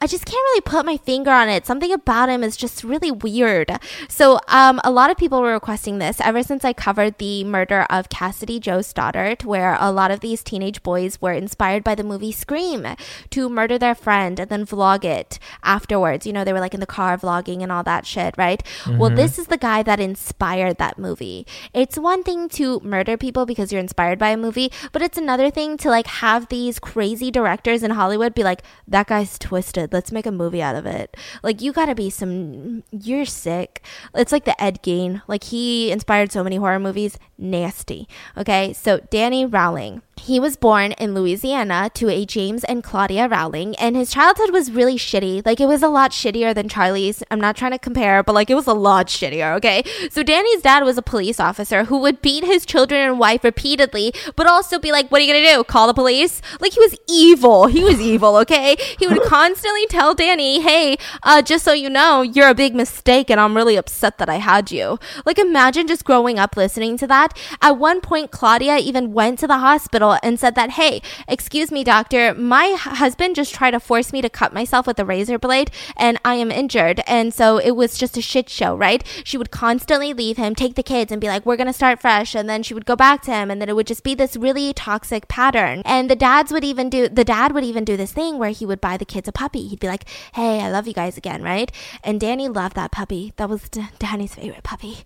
I 0.00 0.06
just 0.06 0.24
can't 0.24 0.34
really 0.34 0.62
put 0.62 0.86
my 0.86 0.96
finger 0.96 1.30
on 1.30 1.50
it. 1.50 1.66
Something 1.66 1.92
about 1.92 2.30
him 2.30 2.42
is 2.42 2.56
just 2.56 2.84
really 2.84 3.10
weird. 3.10 3.70
So 4.08 4.40
um, 4.48 4.80
a 4.82 4.90
lot 4.90 5.10
of 5.10 5.18
people 5.18 5.42
were 5.42 5.52
requesting 5.52 5.98
this 5.98 6.22
ever 6.22 6.42
since 6.42 6.64
I 6.64 6.72
covered 6.72 7.18
the 7.18 7.44
murder 7.44 7.86
of 7.90 8.08
Cassidy 8.08 8.60
Jo 8.60 8.80
Stoddart, 8.80 9.44
where 9.44 9.76
a 9.78 9.92
lot 9.92 10.10
of 10.10 10.20
these 10.20 10.42
teenage 10.42 10.82
boys 10.82 11.20
were 11.20 11.32
inspired 11.32 11.84
by 11.84 11.97
the 11.98 12.04
movie 12.04 12.32
Scream 12.32 12.86
to 13.28 13.48
murder 13.50 13.76
their 13.76 13.94
friend 13.94 14.40
and 14.40 14.48
then 14.48 14.64
vlog 14.64 15.04
it 15.04 15.38
afterwards. 15.62 16.26
You 16.26 16.32
know, 16.32 16.44
they 16.44 16.54
were 16.54 16.60
like 16.60 16.72
in 16.72 16.80
the 16.80 16.86
car 16.86 17.18
vlogging 17.18 17.62
and 17.62 17.70
all 17.70 17.82
that 17.82 18.06
shit, 18.06 18.34
right? 18.38 18.62
Well, 18.86 19.10
mm-hmm. 19.10 19.16
this 19.16 19.38
is 19.38 19.48
the 19.48 19.58
guy 19.58 19.82
that 19.82 20.00
inspired 20.00 20.78
that 20.78 20.98
movie. 20.98 21.46
It's 21.74 21.98
one 21.98 22.22
thing 22.22 22.48
to 22.50 22.80
murder 22.80 23.18
people 23.18 23.44
because 23.44 23.70
you're 23.70 23.80
inspired 23.80 24.18
by 24.18 24.30
a 24.30 24.36
movie, 24.36 24.72
but 24.92 25.02
it's 25.02 25.18
another 25.18 25.50
thing 25.50 25.76
to 25.78 25.90
like 25.90 26.06
have 26.06 26.48
these 26.48 26.78
crazy 26.78 27.30
directors 27.30 27.82
in 27.82 27.90
Hollywood 27.90 28.34
be 28.34 28.44
like, 28.44 28.62
that 28.86 29.08
guy's 29.08 29.38
twisted. 29.38 29.92
Let's 29.92 30.12
make 30.12 30.26
a 30.26 30.32
movie 30.32 30.62
out 30.62 30.76
of 30.76 30.86
it. 30.86 31.16
Like, 31.42 31.60
you 31.60 31.72
gotta 31.72 31.94
be 31.94 32.10
some, 32.10 32.84
you're 32.90 33.26
sick. 33.26 33.82
It's 34.14 34.32
like 34.32 34.44
the 34.44 34.60
Ed 34.62 34.82
Gein. 34.82 35.22
Like, 35.26 35.44
he 35.44 35.90
inspired 35.90 36.32
so 36.32 36.44
many 36.44 36.56
horror 36.56 36.78
movies. 36.78 37.18
Nasty. 37.36 38.08
Okay, 38.36 38.72
so 38.72 39.00
Danny 39.10 39.44
Rolling. 39.44 40.02
He 40.20 40.40
was 40.40 40.56
born 40.56 40.92
in 40.92 41.14
Louisiana 41.14 41.90
to 41.94 42.08
a 42.10 42.26
James 42.26 42.64
and 42.64 42.82
Claudia 42.82 43.28
Rolling, 43.28 43.74
and 43.76 43.96
his 43.96 44.10
childhood 44.10 44.50
was 44.50 44.70
really 44.70 44.96
shitty. 44.96 45.44
Like, 45.46 45.60
it 45.60 45.66
was 45.66 45.82
a 45.82 45.88
lot 45.88 46.10
shittier 46.10 46.54
than 46.54 46.68
Charlie's. 46.68 47.22
I'm 47.30 47.40
not 47.40 47.56
trying 47.56 47.70
to 47.72 47.78
compare, 47.78 48.22
but 48.22 48.34
like, 48.34 48.50
it 48.50 48.54
was 48.54 48.66
a 48.66 48.74
lot 48.74 49.06
shittier, 49.06 49.56
okay? 49.56 49.82
So, 50.10 50.22
Danny's 50.22 50.62
dad 50.62 50.84
was 50.84 50.98
a 50.98 51.02
police 51.02 51.40
officer 51.40 51.84
who 51.84 51.98
would 52.00 52.20
beat 52.20 52.44
his 52.44 52.66
children 52.66 53.00
and 53.00 53.18
wife 53.18 53.44
repeatedly, 53.44 54.12
but 54.36 54.46
also 54.46 54.78
be 54.78 54.92
like, 54.92 55.08
What 55.10 55.20
are 55.20 55.24
you 55.24 55.32
gonna 55.32 55.56
do? 55.56 55.64
Call 55.64 55.86
the 55.86 55.94
police? 55.94 56.42
Like, 56.60 56.72
he 56.72 56.80
was 56.80 56.96
evil. 57.08 57.66
He 57.66 57.84
was 57.84 58.00
evil, 58.00 58.36
okay? 58.38 58.76
He 58.98 59.06
would 59.06 59.22
constantly 59.26 59.86
tell 59.86 60.14
Danny, 60.14 60.60
Hey, 60.60 60.98
uh, 61.22 61.42
just 61.42 61.64
so 61.64 61.72
you 61.72 61.88
know, 61.88 62.22
you're 62.22 62.48
a 62.48 62.54
big 62.54 62.74
mistake, 62.74 63.30
and 63.30 63.40
I'm 63.40 63.56
really 63.56 63.76
upset 63.76 64.18
that 64.18 64.28
I 64.28 64.36
had 64.36 64.70
you. 64.72 64.98
Like, 65.24 65.38
imagine 65.38 65.86
just 65.86 66.04
growing 66.04 66.38
up 66.38 66.56
listening 66.56 66.96
to 66.98 67.06
that. 67.06 67.36
At 67.62 67.78
one 67.78 68.00
point, 68.00 68.30
Claudia 68.30 68.78
even 68.78 69.12
went 69.12 69.38
to 69.38 69.46
the 69.46 69.58
hospital 69.58 70.07
and 70.22 70.38
said 70.38 70.54
that, 70.54 70.70
hey, 70.70 71.02
excuse 71.26 71.70
me, 71.70 71.84
doctor, 71.84 72.34
my 72.34 72.76
husband 72.78 73.36
just 73.36 73.54
tried 73.54 73.72
to 73.72 73.80
force 73.80 74.12
me 74.12 74.22
to 74.22 74.28
cut 74.28 74.52
myself 74.52 74.86
with 74.86 74.98
a 74.98 75.04
razor 75.04 75.38
blade 75.38 75.70
and 75.96 76.18
I 76.24 76.34
am 76.34 76.50
injured. 76.50 77.00
And 77.06 77.32
so 77.32 77.58
it 77.58 77.72
was 77.72 77.98
just 77.98 78.16
a 78.16 78.22
shit 78.22 78.48
show, 78.48 78.76
right? 78.76 79.04
She 79.24 79.38
would 79.38 79.50
constantly 79.50 80.12
leave 80.12 80.36
him, 80.36 80.54
take 80.54 80.74
the 80.74 80.82
kids, 80.82 81.12
and 81.12 81.20
be 81.20 81.28
like, 81.28 81.44
we're 81.44 81.56
going 81.56 81.66
to 81.66 81.72
start 81.72 82.00
fresh. 82.00 82.34
And 82.34 82.48
then 82.48 82.62
she 82.62 82.74
would 82.74 82.86
go 82.86 82.96
back 82.96 83.22
to 83.22 83.30
him. 83.30 83.50
And 83.50 83.60
then 83.60 83.68
it 83.68 83.76
would 83.76 83.86
just 83.86 84.04
be 84.04 84.14
this 84.14 84.36
really 84.36 84.72
toxic 84.72 85.28
pattern. 85.28 85.82
And 85.84 86.10
the 86.10 86.16
dads 86.16 86.52
would 86.52 86.64
even 86.64 86.90
do, 86.90 87.08
the 87.08 87.24
dad 87.24 87.52
would 87.52 87.64
even 87.64 87.84
do 87.84 87.96
this 87.96 88.12
thing 88.12 88.38
where 88.38 88.50
he 88.50 88.66
would 88.66 88.80
buy 88.80 88.96
the 88.96 89.04
kids 89.04 89.28
a 89.28 89.32
puppy. 89.32 89.68
He'd 89.68 89.80
be 89.80 89.88
like, 89.88 90.08
hey, 90.34 90.60
I 90.60 90.70
love 90.70 90.86
you 90.86 90.94
guys 90.94 91.16
again, 91.16 91.42
right? 91.42 91.70
And 92.02 92.20
Danny 92.20 92.48
loved 92.48 92.76
that 92.76 92.92
puppy. 92.92 93.32
That 93.36 93.48
was 93.48 93.68
D- 93.68 93.88
Danny's 93.98 94.34
favorite 94.34 94.62
puppy. 94.64 94.98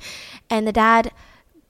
And 0.50 0.66
the 0.66 0.72
dad, 0.72 1.12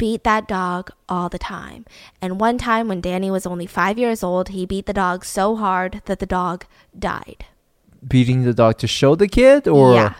beat 0.03 0.22
that 0.24 0.48
dog 0.48 0.90
all 1.09 1.28
the 1.34 1.38
time. 1.38 1.82
And 2.20 2.40
one 2.46 2.59
time 2.59 2.88
when 2.90 3.00
Danny 3.00 3.30
was 3.30 3.46
only 3.53 3.68
five 3.80 3.96
years 4.05 4.20
old, 4.28 4.46
he 4.57 4.62
beat 4.72 4.86
the 4.90 4.98
dog 5.05 5.24
so 5.24 5.55
hard 5.64 6.03
that 6.07 6.18
the 6.18 6.30
dog 6.38 6.64
died. 7.11 7.40
beating 8.14 8.42
the 8.42 8.55
dog 8.62 8.78
to 8.82 8.88
show 8.98 9.14
the 9.14 9.28
kid, 9.28 9.68
or 9.68 9.94
yeah. 9.94 10.14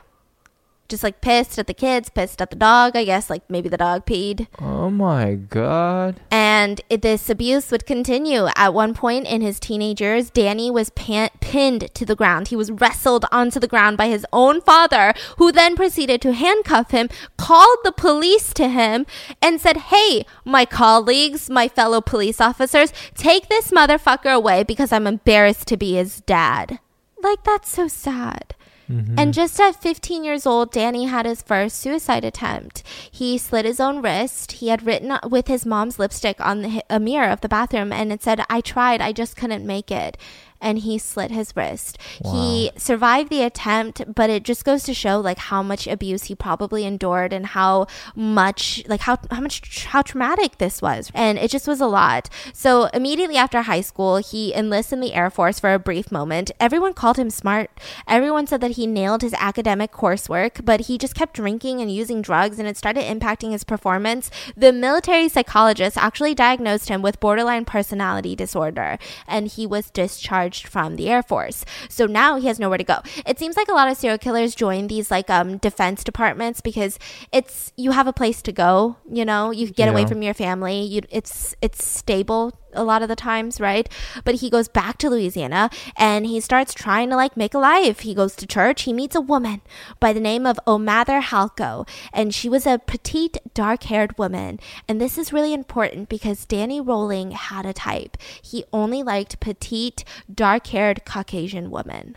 Just 0.93 1.03
like 1.03 1.23
pissed 1.23 1.59
at 1.59 1.67
the 1.67 1.73
kids, 1.73 2.11
pissed 2.11 2.43
at 2.43 2.51
the 2.51 2.57
dog, 2.57 2.95
I 2.95 3.05
guess, 3.05 3.31
like 3.31 3.49
maybe 3.49 3.71
the 3.71 3.79
dog 3.79 4.05
peed. 4.05 4.47
oh 4.61 4.91
my 4.91 5.37
god, 5.37 6.21
And 6.31 6.83
it, 6.91 7.01
this 7.01 7.31
abuse 7.31 7.71
would 7.71 7.87
continue. 7.87 8.49
At 8.57 8.75
one 8.75 8.93
point 8.93 9.27
in 9.27 9.41
his 9.41 9.59
teenage 9.59 10.03
years, 10.03 10.29
Danny 10.29 10.71
was 10.71 10.91
pan- 10.91 11.31
pinned 11.41 11.95
to 11.95 12.05
the 12.05 12.15
ground. 12.15 12.49
He 12.49 12.57
was 12.57 12.71
wrestled 12.71 13.25
onto 13.33 13.59
the 13.59 13.67
ground 13.67 13.97
by 13.97 14.09
his 14.09 14.27
own 14.35 14.61
father, 14.61 15.15
who 15.39 15.51
then 15.51 15.77
proceeded 15.77 16.21
to 16.23 16.35
handcuff 16.35 16.91
him, 16.91 17.09
called 17.39 17.79
the 17.85 17.93
police 17.93 18.53
to 18.53 18.69
him, 18.69 19.07
and 19.41 19.59
said, 19.63 19.79
Hey, 19.93 20.27
my 20.45 20.67
colleagues, 20.67 21.49
my 21.49 21.69
fellow 21.69 22.03
police 22.03 22.39
officers, 22.39 22.93
take 23.15 23.49
this 23.49 23.71
motherfucker 23.71 24.35
away 24.35 24.63
because 24.63 24.93
I'm 24.93 25.07
embarrassed 25.07 25.69
to 25.69 25.79
be 25.79 25.95
his 25.95 26.21
dad. 26.21 26.81
Like, 27.23 27.45
that's 27.45 27.71
so 27.71 27.89
sad. 27.89 28.55
Mm-hmm. 28.93 29.19
And 29.19 29.33
just 29.33 29.59
at 29.59 29.81
15 29.81 30.25
years 30.25 30.47
old, 30.47 30.71
Danny 30.71 31.07
had 31.07 31.27
his 31.27 31.43
first 31.43 31.79
suicide 31.79 32.25
attempt. 32.25 32.83
He 33.11 33.39
slit 33.39 33.65
his 33.65 33.81
own 33.81 34.03
wrist. 34.03 34.53
He 34.53 34.69
had 34.69 34.85
written 34.85 35.19
with 35.29 35.49
his 35.49 35.65
mom's 35.65 35.99
lipstick 35.99 36.41
on 36.41 36.63
the, 36.63 36.85
a 36.91 37.01
mirror 37.01 37.31
of 37.31 37.41
the 37.41 37.49
bathroom, 37.49 37.93
and 37.93 38.13
it 38.13 38.23
said, 38.23 38.45
I 38.51 38.61
tried, 38.61 39.01
I 39.01 39.13
just 39.13 39.37
couldn't 39.37 39.67
make 39.67 39.91
it. 39.91 40.17
And 40.63 40.79
he 40.79 40.97
slit 40.97 41.33
his 41.33 41.55
wrist. 41.57 41.99
He 42.25 42.71
survived 42.77 43.31
the 43.31 43.43
attempt, 43.43 44.15
but 44.15 44.31
it 44.31 44.45
just 44.45 44.65
goes 44.65 44.85
to 44.85 44.95
show 44.95 45.19
like 45.19 45.39
how 45.39 45.61
much 45.63 45.89
abuse 45.89 46.25
he 46.25 46.37
probably 46.37 46.85
endured 46.85 47.33
and 47.33 47.47
how 47.47 47.89
much 48.15 48.85
like 48.87 49.01
how 49.01 49.19
how 49.31 49.41
much 49.41 49.87
how 49.87 50.03
traumatic 50.03 50.59
this 50.59 50.81
was. 50.81 51.11
And 51.15 51.37
it 51.37 51.51
just 51.51 51.67
was 51.67 51.81
a 51.81 51.87
lot. 51.87 52.29
So 52.55 52.85
immediately 52.95 53.37
after 53.37 53.63
high 53.63 53.81
school, 53.81 54.19
he 54.19 54.55
enlists 54.55 54.93
in 54.93 55.01
the 55.01 55.15
Air 55.15 55.31
Force 55.31 55.59
for 55.59 55.75
a 55.75 55.81
brief 55.81 56.13
moment. 56.13 56.53
Everyone 56.61 56.95
called 56.95 57.17
him 57.17 57.29
smart. 57.29 57.71
Everyone 58.07 58.47
said 58.47 58.61
that 58.61 58.73
he 58.73 58.87
nailed 58.87 59.23
his 59.23 59.35
academic 59.35 59.91
coursework, 59.91 60.65
but 60.65 60.83
he 60.83 60.97
just 60.97 61.17
kept 61.17 61.35
drinking 61.35 61.81
and 61.81 61.91
using 61.91 62.23
drugs 62.23 62.61
and 62.61 62.69
it 62.69 62.77
started 62.77 63.03
impacting 63.03 63.51
his 63.51 63.65
performance. 63.65 64.31
The 64.57 64.73
military 64.73 65.29
psychologist 65.29 65.99
actually 65.99 66.37
diagnosed 66.37 66.89
him 66.89 67.03
with 67.03 67.19
borderline 67.19 67.65
personality 67.65 68.37
disorder 68.37 68.99
and 69.27 69.49
he 69.49 69.67
was 69.67 69.91
discharged 69.91 70.52
from 70.61 70.97
the 70.97 71.09
Air 71.09 71.23
Force. 71.23 71.65
So 71.89 72.07
now 72.07 72.37
he 72.37 72.47
has 72.47 72.59
nowhere 72.59 72.79
to 72.79 72.85
go. 72.85 73.01
It 73.27 73.39
seems 73.39 73.57
like 73.57 73.69
a 73.69 73.73
lot 73.73 73.89
of 73.89 73.97
serial 73.97 74.19
killers 74.19 74.55
join 74.55 74.87
these 74.87 75.11
like 75.11 75.31
um 75.31 75.59
defense 75.59 76.05
departments 76.05 76.61
because 76.61 76.99
it's 77.33 77.73
you 77.77 77.93
have 77.93 78.07
a 78.07 78.13
place 78.13 78.43
to 78.43 78.53
go, 78.53 78.97
you 79.11 79.25
know, 79.25 79.51
you 79.51 79.71
get 79.71 79.89
away 79.89 80.07
from 80.07 80.23
your 80.23 80.35
family. 80.35 80.83
You 80.83 81.03
it's 81.11 81.55
it's 81.61 81.85
stable 81.85 82.53
a 82.75 82.85
lot 82.85 83.03
of 83.03 83.09
the 83.09 83.17
times, 83.17 83.61
right? 83.61 83.89
But 84.25 84.37
he 84.37 84.51
goes 84.51 84.69
back 84.69 84.99
to 84.99 85.11
Louisiana 85.11 85.71
and 85.97 86.27
he 86.27 86.41
starts 86.41 86.75
trying 86.75 87.11
to 87.11 87.17
like 87.17 87.37
make 87.37 87.55
a 87.55 87.59
life. 87.59 88.01
He 88.01 88.15
goes 88.15 88.35
to 88.37 88.47
church. 88.47 88.83
He 88.83 88.93
meets 88.93 89.15
a 89.15 89.21
woman 89.21 89.63
by 90.01 90.13
the 90.13 90.21
name 90.21 90.47
of 90.47 90.61
Omatha 90.67 91.23
Halko, 91.23 91.89
and 92.13 92.35
she 92.35 92.49
was 92.49 92.67
a 92.67 92.79
petite, 92.79 93.39
dark 93.55 93.85
haired 93.85 94.19
woman. 94.19 94.61
And 94.89 95.01
this 95.01 95.19
is 95.19 95.33
really 95.33 95.53
important 95.53 96.09
because 96.09 96.47
Danny 96.47 96.81
Rolling 96.81 97.33
had 97.33 97.67
a 97.67 97.73
type. 97.73 98.17
He 98.43 98.65
only 98.73 99.03
liked 99.03 99.41
petite, 99.41 100.05
dark 100.33 100.67
haired 100.69 101.05
Caucasian 101.05 101.71
women. 101.71 102.17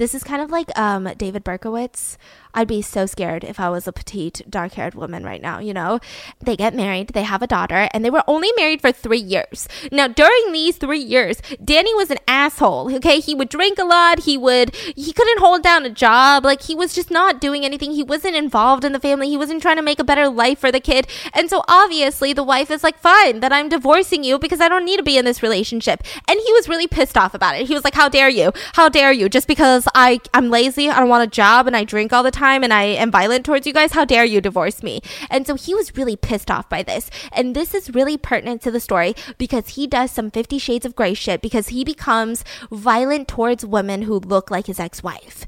This 0.00 0.14
is 0.14 0.24
kind 0.24 0.40
of 0.40 0.50
like 0.50 0.76
um, 0.78 1.04
David 1.18 1.44
Berkowitz. 1.44 2.16
I'd 2.54 2.68
be 2.68 2.82
so 2.82 3.06
scared 3.06 3.44
if 3.44 3.60
I 3.60 3.68
was 3.70 3.86
a 3.86 3.92
petite, 3.92 4.42
dark 4.48 4.72
haired 4.72 4.94
woman 4.94 5.24
right 5.24 5.40
now, 5.40 5.58
you 5.58 5.72
know? 5.72 6.00
They 6.40 6.56
get 6.56 6.74
married, 6.74 7.08
they 7.08 7.22
have 7.22 7.42
a 7.42 7.46
daughter, 7.46 7.88
and 7.92 8.04
they 8.04 8.10
were 8.10 8.24
only 8.26 8.50
married 8.56 8.80
for 8.80 8.92
three 8.92 9.20
years. 9.20 9.68
Now, 9.92 10.08
during 10.08 10.52
these 10.52 10.76
three 10.76 11.00
years, 11.00 11.40
Danny 11.64 11.94
was 11.94 12.10
an 12.10 12.18
asshole, 12.26 12.94
okay? 12.96 13.20
He 13.20 13.34
would 13.34 13.48
drink 13.48 13.78
a 13.78 13.84
lot, 13.84 14.20
he 14.20 14.36
would, 14.36 14.74
he 14.74 15.12
couldn't 15.12 15.38
hold 15.38 15.62
down 15.62 15.86
a 15.86 15.90
job, 15.90 16.44
like, 16.44 16.62
he 16.62 16.74
was 16.74 16.94
just 16.94 17.10
not 17.10 17.40
doing 17.40 17.64
anything. 17.64 17.92
He 17.92 18.02
wasn't 18.02 18.36
involved 18.36 18.84
in 18.84 18.92
the 18.92 19.00
family, 19.00 19.28
he 19.28 19.36
wasn't 19.36 19.62
trying 19.62 19.76
to 19.76 19.82
make 19.82 19.98
a 19.98 20.04
better 20.04 20.28
life 20.28 20.58
for 20.58 20.72
the 20.72 20.80
kid. 20.80 21.06
And 21.32 21.48
so, 21.48 21.62
obviously, 21.68 22.32
the 22.32 22.44
wife 22.44 22.70
is 22.70 22.82
like, 22.82 22.98
fine, 22.98 23.40
then 23.40 23.52
I'm 23.52 23.68
divorcing 23.68 24.24
you 24.24 24.38
because 24.38 24.60
I 24.60 24.68
don't 24.68 24.84
need 24.84 24.96
to 24.96 25.02
be 25.02 25.18
in 25.18 25.24
this 25.24 25.42
relationship. 25.42 26.02
And 26.26 26.40
he 26.40 26.52
was 26.52 26.68
really 26.68 26.86
pissed 26.86 27.16
off 27.16 27.34
about 27.34 27.56
it. 27.56 27.68
He 27.68 27.74
was 27.74 27.84
like, 27.84 27.94
how 27.94 28.08
dare 28.08 28.28
you? 28.28 28.52
How 28.72 28.88
dare 28.88 29.12
you? 29.12 29.28
Just 29.28 29.46
because 29.46 29.86
I, 29.94 30.20
I'm 30.34 30.50
lazy, 30.50 30.88
I 30.88 30.98
don't 30.98 31.08
want 31.08 31.24
a 31.24 31.30
job, 31.30 31.66
and 31.66 31.76
I 31.76 31.84
drink 31.84 32.12
all 32.12 32.22
the 32.22 32.30
time, 32.30 32.39
and 32.40 32.72
I 32.72 32.84
am 32.84 33.10
violent 33.10 33.44
towards 33.44 33.66
you 33.66 33.72
guys, 33.72 33.92
how 33.92 34.04
dare 34.04 34.24
you 34.24 34.40
divorce 34.40 34.82
me? 34.82 35.00
And 35.28 35.46
so 35.46 35.54
he 35.54 35.74
was 35.74 35.96
really 35.96 36.16
pissed 36.16 36.50
off 36.50 36.68
by 36.68 36.82
this. 36.82 37.10
And 37.32 37.54
this 37.54 37.74
is 37.74 37.94
really 37.94 38.16
pertinent 38.16 38.62
to 38.62 38.70
the 38.70 38.80
story 38.80 39.14
because 39.38 39.70
he 39.70 39.86
does 39.86 40.10
some 40.10 40.30
Fifty 40.30 40.58
Shades 40.58 40.86
of 40.86 40.96
Grey 40.96 41.14
shit 41.14 41.42
because 41.42 41.68
he 41.68 41.84
becomes 41.84 42.44
violent 42.70 43.28
towards 43.28 43.66
women 43.66 44.02
who 44.02 44.18
look 44.18 44.50
like 44.50 44.66
his 44.66 44.80
ex 44.80 45.02
wife. 45.02 45.44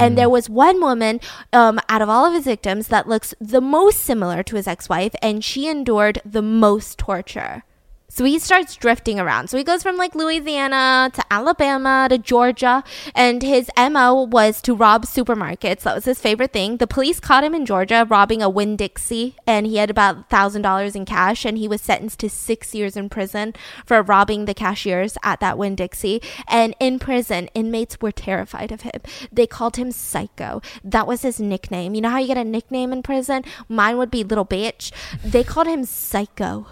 And 0.00 0.16
there 0.16 0.30
was 0.30 0.48
one 0.48 0.80
woman 0.80 1.20
um, 1.52 1.78
out 1.88 2.02
of 2.02 2.08
all 2.08 2.24
of 2.24 2.34
his 2.34 2.44
victims 2.44 2.88
that 2.88 3.06
looks 3.06 3.34
the 3.40 3.60
most 3.60 4.00
similar 4.00 4.42
to 4.44 4.56
his 4.56 4.66
ex 4.66 4.88
wife, 4.88 5.14
and 5.20 5.44
she 5.44 5.68
endured 5.68 6.22
the 6.24 6.42
most 6.42 6.98
torture. 6.98 7.64
So 8.10 8.24
he 8.24 8.40
starts 8.40 8.74
drifting 8.74 9.20
around. 9.20 9.48
So 9.48 9.56
he 9.56 9.62
goes 9.62 9.84
from 9.84 9.96
like 9.96 10.16
Louisiana 10.16 11.12
to 11.14 11.24
Alabama 11.30 12.08
to 12.10 12.18
Georgia, 12.18 12.82
and 13.14 13.40
his 13.40 13.70
MO 13.78 14.24
was 14.24 14.60
to 14.62 14.74
rob 14.74 15.06
supermarkets. 15.06 15.82
That 15.82 15.94
was 15.94 16.06
his 16.06 16.18
favorite 16.18 16.52
thing. 16.52 16.78
The 16.78 16.88
police 16.88 17.20
caught 17.20 17.44
him 17.44 17.54
in 17.54 17.64
Georgia 17.64 18.04
robbing 18.10 18.42
a 18.42 18.50
Winn 18.50 18.76
Dixie, 18.76 19.36
and 19.46 19.64
he 19.64 19.76
had 19.76 19.90
about 19.90 20.28
thousand 20.28 20.62
dollars 20.62 20.96
in 20.96 21.04
cash, 21.04 21.44
and 21.44 21.56
he 21.56 21.68
was 21.68 21.80
sentenced 21.80 22.18
to 22.20 22.28
six 22.28 22.74
years 22.74 22.96
in 22.96 23.08
prison 23.08 23.54
for 23.86 24.02
robbing 24.02 24.44
the 24.44 24.54
cashiers 24.54 25.16
at 25.22 25.38
that 25.38 25.56
Winn 25.56 25.76
Dixie. 25.76 26.20
And 26.48 26.74
in 26.80 26.98
prison, 26.98 27.48
inmates 27.54 28.00
were 28.00 28.12
terrified 28.12 28.72
of 28.72 28.80
him. 28.80 29.00
They 29.30 29.46
called 29.46 29.76
him 29.76 29.92
Psycho. 29.92 30.60
That 30.82 31.06
was 31.06 31.22
his 31.22 31.38
nickname. 31.38 31.94
You 31.94 32.00
know 32.00 32.10
how 32.10 32.18
you 32.18 32.26
get 32.26 32.36
a 32.36 32.44
nickname 32.44 32.92
in 32.92 33.04
prison? 33.04 33.44
Mine 33.68 33.98
would 33.98 34.10
be 34.10 34.24
Little 34.24 34.44
Bitch. 34.44 34.90
They 35.22 35.44
called 35.44 35.68
him 35.68 35.84
Psycho. 35.84 36.66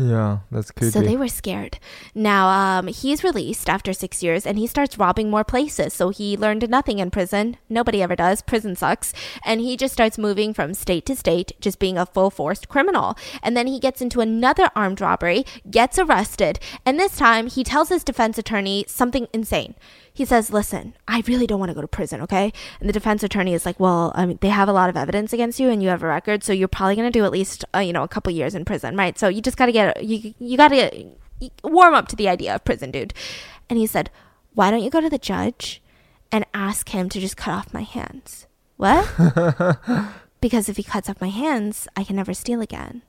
Yeah, 0.00 0.38
that's 0.50 0.70
creepy. 0.70 0.92
So 0.92 1.02
they 1.02 1.16
were 1.16 1.28
scared. 1.28 1.78
Now, 2.14 2.48
um, 2.48 2.86
he's 2.86 3.22
released 3.22 3.68
after 3.68 3.92
six 3.92 4.22
years 4.22 4.46
and 4.46 4.58
he 4.58 4.66
starts 4.66 4.96
robbing 4.96 5.28
more 5.28 5.44
places. 5.44 5.92
So 5.92 6.08
he 6.08 6.38
learned 6.38 6.70
nothing 6.70 6.98
in 7.00 7.10
prison. 7.10 7.58
Nobody 7.68 8.02
ever 8.02 8.16
does. 8.16 8.40
Prison 8.40 8.74
sucks. 8.76 9.12
And 9.44 9.60
he 9.60 9.76
just 9.76 9.92
starts 9.92 10.16
moving 10.16 10.54
from 10.54 10.72
state 10.72 11.04
to 11.06 11.16
state, 11.16 11.52
just 11.60 11.78
being 11.78 11.98
a 11.98 12.06
full 12.06 12.30
forced 12.30 12.68
criminal. 12.68 13.16
And 13.42 13.54
then 13.54 13.66
he 13.66 13.78
gets 13.78 14.00
into 14.00 14.20
another 14.20 14.70
armed 14.74 15.02
robbery, 15.02 15.44
gets 15.70 15.98
arrested. 15.98 16.58
And 16.86 16.98
this 16.98 17.18
time 17.18 17.48
he 17.48 17.62
tells 17.62 17.90
his 17.90 18.02
defense 18.02 18.38
attorney 18.38 18.86
something 18.88 19.28
insane. 19.34 19.74
He 20.20 20.26
says, 20.26 20.52
Listen, 20.52 20.92
I 21.08 21.22
really 21.26 21.46
don't 21.46 21.58
want 21.58 21.70
to 21.70 21.74
go 21.74 21.80
to 21.80 21.88
prison, 21.88 22.20
okay? 22.20 22.52
And 22.78 22.86
the 22.86 22.92
defense 22.92 23.22
attorney 23.22 23.54
is 23.54 23.64
like, 23.64 23.80
Well, 23.80 24.12
I 24.14 24.26
mean, 24.26 24.36
they 24.42 24.50
have 24.50 24.68
a 24.68 24.72
lot 24.74 24.90
of 24.90 24.96
evidence 24.98 25.32
against 25.32 25.58
you 25.58 25.70
and 25.70 25.82
you 25.82 25.88
have 25.88 26.02
a 26.02 26.06
record, 26.06 26.44
so 26.44 26.52
you're 26.52 26.68
probably 26.68 26.94
going 26.94 27.10
to 27.10 27.18
do 27.18 27.24
at 27.24 27.32
least, 27.32 27.64
uh, 27.74 27.78
you 27.78 27.94
know, 27.94 28.02
a 28.02 28.08
couple 28.08 28.30
years 28.30 28.54
in 28.54 28.66
prison, 28.66 28.98
right? 28.98 29.18
So 29.18 29.28
you 29.28 29.40
just 29.40 29.56
got 29.56 29.64
to 29.64 29.72
get, 29.72 30.04
you, 30.04 30.34
you 30.38 30.58
got 30.58 30.68
to 30.68 31.06
warm 31.64 31.94
up 31.94 32.06
to 32.08 32.16
the 32.16 32.28
idea 32.28 32.54
of 32.54 32.64
prison, 32.64 32.90
dude. 32.90 33.14
And 33.70 33.78
he 33.78 33.86
said, 33.86 34.10
Why 34.52 34.70
don't 34.70 34.82
you 34.82 34.90
go 34.90 35.00
to 35.00 35.08
the 35.08 35.16
judge 35.16 35.80
and 36.30 36.44
ask 36.52 36.90
him 36.90 37.08
to 37.08 37.18
just 37.18 37.38
cut 37.38 37.54
off 37.54 37.72
my 37.72 37.84
hands? 37.84 38.46
What? 38.76 39.10
because 40.42 40.68
if 40.68 40.76
he 40.76 40.82
cuts 40.82 41.08
off 41.08 41.22
my 41.22 41.30
hands, 41.30 41.88
I 41.96 42.04
can 42.04 42.16
never 42.16 42.34
steal 42.34 42.60
again. 42.60 43.00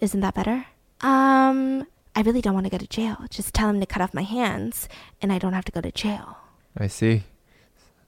Isn't 0.00 0.18
that 0.18 0.34
better? 0.34 0.66
Um, 1.00 1.86
I 2.16 2.22
really 2.22 2.42
don't 2.42 2.54
want 2.54 2.66
to 2.66 2.70
go 2.70 2.78
to 2.78 2.88
jail. 2.88 3.18
Just 3.30 3.54
tell 3.54 3.70
him 3.70 3.78
to 3.78 3.86
cut 3.86 4.02
off 4.02 4.12
my 4.12 4.22
hands 4.22 4.88
and 5.22 5.32
I 5.32 5.38
don't 5.38 5.52
have 5.52 5.64
to 5.66 5.72
go 5.72 5.80
to 5.80 5.92
jail. 5.92 6.38
I 6.76 6.88
see. 6.88 7.22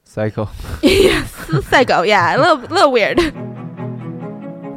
Psycho. 0.04 0.48
yes, 0.82 1.30
psycho. 1.68 2.02
Yeah, 2.02 2.36
a 2.36 2.38
little, 2.38 2.56
little 2.74 2.92
weird. 2.92 3.18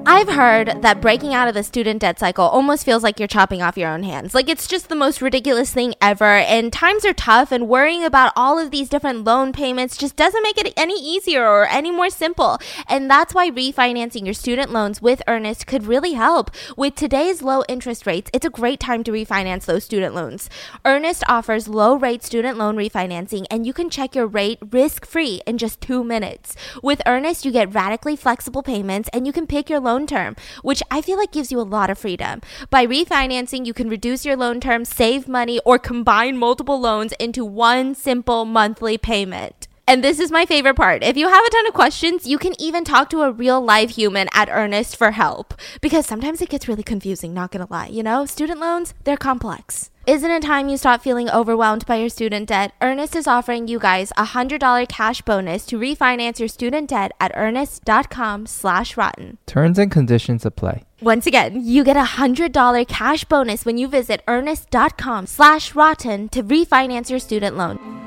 I've 0.04 0.30
heard 0.30 0.82
that 0.82 0.99
breaking 0.99 1.36
out 1.36 1.47
of 1.47 1.54
the 1.54 1.64
student 1.64 2.02
debt 2.02 2.18
cycle 2.18 2.45
almost 2.45 2.86
feels 2.86 3.04
like 3.04 3.20
you're 3.20 3.28
chopping 3.28 3.62
off 3.62 3.78
your 3.78 3.89
own 3.89 4.02
hands. 4.02 4.34
Like 4.34 4.49
it's 4.49 4.68
just 4.68 4.89
the 4.89 4.95
most 4.95 5.22
ridiculous 5.22 5.72
thing 5.72 5.93
ever. 6.02 6.26
And 6.26 6.74
times 6.74 7.06
are 7.06 7.14
tough, 7.14 7.52
and 7.52 7.70
worrying 7.70 8.04
about 8.04 8.34
all 8.36 8.58
of 8.58 8.72
these 8.72 8.89
different 8.89 9.26
loan 9.26 9.54
payments 9.54 9.95
just 9.95 10.16
doesn't 10.16 10.41
make 10.41 10.58
it 10.58 10.74
any 10.76 10.99
easier 10.99 11.47
or 11.47 11.68
any 11.68 11.91
more 11.91 12.10
simple. 12.10 12.58
And 12.88 13.12
that's 13.12 13.36
why 13.36 13.52
refinancing 13.52 14.26
your 14.26 14.34
student 14.34 14.72
loans 14.72 15.04
with 15.04 15.22
Earnest 15.28 15.68
could 15.68 15.86
really 15.86 16.14
help. 16.14 16.49
With 16.76 16.95
today's 16.95 17.43
low 17.43 17.64
interest 17.70 18.08
rates, 18.08 18.32
it's 18.34 18.45
a 18.45 18.49
great 18.49 18.80
time 18.80 19.04
to 19.04 19.12
refinance 19.12 19.66
those 19.66 19.84
student 19.84 20.16
loans. 20.16 20.49
Earnest 20.84 21.24
offers 21.28 21.68
low 21.68 21.95
rate 21.95 22.24
student 22.24 22.58
loan 22.58 22.76
refinancing, 22.76 23.45
and 23.52 23.68
you 23.68 23.74
can 23.74 23.89
check 23.89 24.16
your 24.16 24.26
rate 24.26 24.58
risk 24.72 25.06
free 25.06 25.41
in 25.45 25.60
just 25.60 25.80
two 25.80 26.04
minutes. 26.04 26.56
With 26.82 27.04
Earnest, 27.06 27.45
you 27.45 27.52
get 27.52 27.74
radically 27.74 28.16
flexible 28.16 28.64
payments 28.64 29.10
and 29.14 29.28
you 29.28 29.34
can 29.34 29.45
pick 29.45 29.70
your 29.70 29.80
loan 29.80 29.90
term, 29.99 30.35
which 30.61 30.81
I 30.89 31.01
feel 31.01 31.17
like 31.17 31.31
gives 31.31 31.51
you 31.51 31.59
a 31.59 31.63
lot 31.63 31.89
of 31.89 31.97
freedom. 31.97 32.41
By 32.69 32.85
refinancing, 32.85 33.65
you 33.65 33.73
can 33.73 33.89
reduce 33.89 34.25
your 34.25 34.35
loan 34.35 34.59
term, 34.59 34.85
save 34.85 35.27
money, 35.27 35.59
or 35.65 35.77
combine 35.77 36.37
multiple 36.37 36.79
loans 36.79 37.13
into 37.19 37.45
one 37.45 37.95
simple 37.95 38.45
monthly 38.45 38.97
payment. 38.97 39.67
And 39.88 40.03
this 40.03 40.19
is 40.19 40.32
my 40.32 40.45
favorite 40.45 40.75
part. 40.75 41.03
If 41.03 41.17
you 41.17 41.27
have 41.27 41.45
a 41.45 41.49
ton 41.49 41.67
of 41.67 41.73
questions, 41.73 42.25
you 42.25 42.38
can 42.38 42.53
even 42.59 42.84
talk 42.84 43.09
to 43.09 43.21
a 43.21 43.32
real 43.32 43.59
live 43.59 43.91
human 43.91 44.29
at 44.34 44.49
Earnest 44.49 44.95
for 44.95 45.11
help. 45.11 45.53
Because 45.82 46.05
sometimes 46.05 46.41
it 46.41 46.49
gets 46.49 46.67
really 46.67 46.84
confusing, 46.84 47.34
not 47.34 47.51
gonna 47.51 47.67
lie. 47.69 47.88
You 47.88 48.03
know, 48.03 48.25
student 48.25 48.59
loans, 48.59 48.93
they're 49.03 49.17
complex. 49.17 49.91
Isn't 50.07 50.32
it 50.32 50.41
time 50.41 50.67
you 50.67 50.77
stop 50.77 51.01
feeling 51.03 51.29
overwhelmed 51.29 51.86
by 51.86 51.97
your 51.97 52.09
student 52.09 52.47
debt? 52.47 52.73
Earnest 52.82 53.15
is 53.15 53.27
offering 53.27 53.67
you 53.67 53.77
guys 53.77 54.11
a 54.17 54.25
$100 54.25 54.89
cash 54.89 55.21
bonus 55.21 55.63
to 55.67 55.77
refinance 55.77 56.39
your 56.39 56.47
student 56.47 56.89
debt 56.89 57.11
at 57.19 57.32
earnest.com 57.36 58.47
slash 58.47 58.97
rotten. 58.97 59.38
Terms 59.45 59.77
and 59.77 59.91
conditions 59.91 60.43
apply. 60.43 60.85
Once 61.01 61.27
again, 61.27 61.64
you 61.64 61.84
get 61.84 61.97
a 61.97 62.18
$100 62.18 62.88
cash 62.88 63.26
bonus 63.26 63.64
when 63.64 63.77
you 63.77 63.88
visit 63.88 64.22
earnest.com 64.27 65.27
slash 65.27 65.76
rotten 65.76 66.30
to 66.30 66.41
refinance 66.41 67.11
your 67.11 67.19
student 67.19 67.56
loan. 67.56 68.01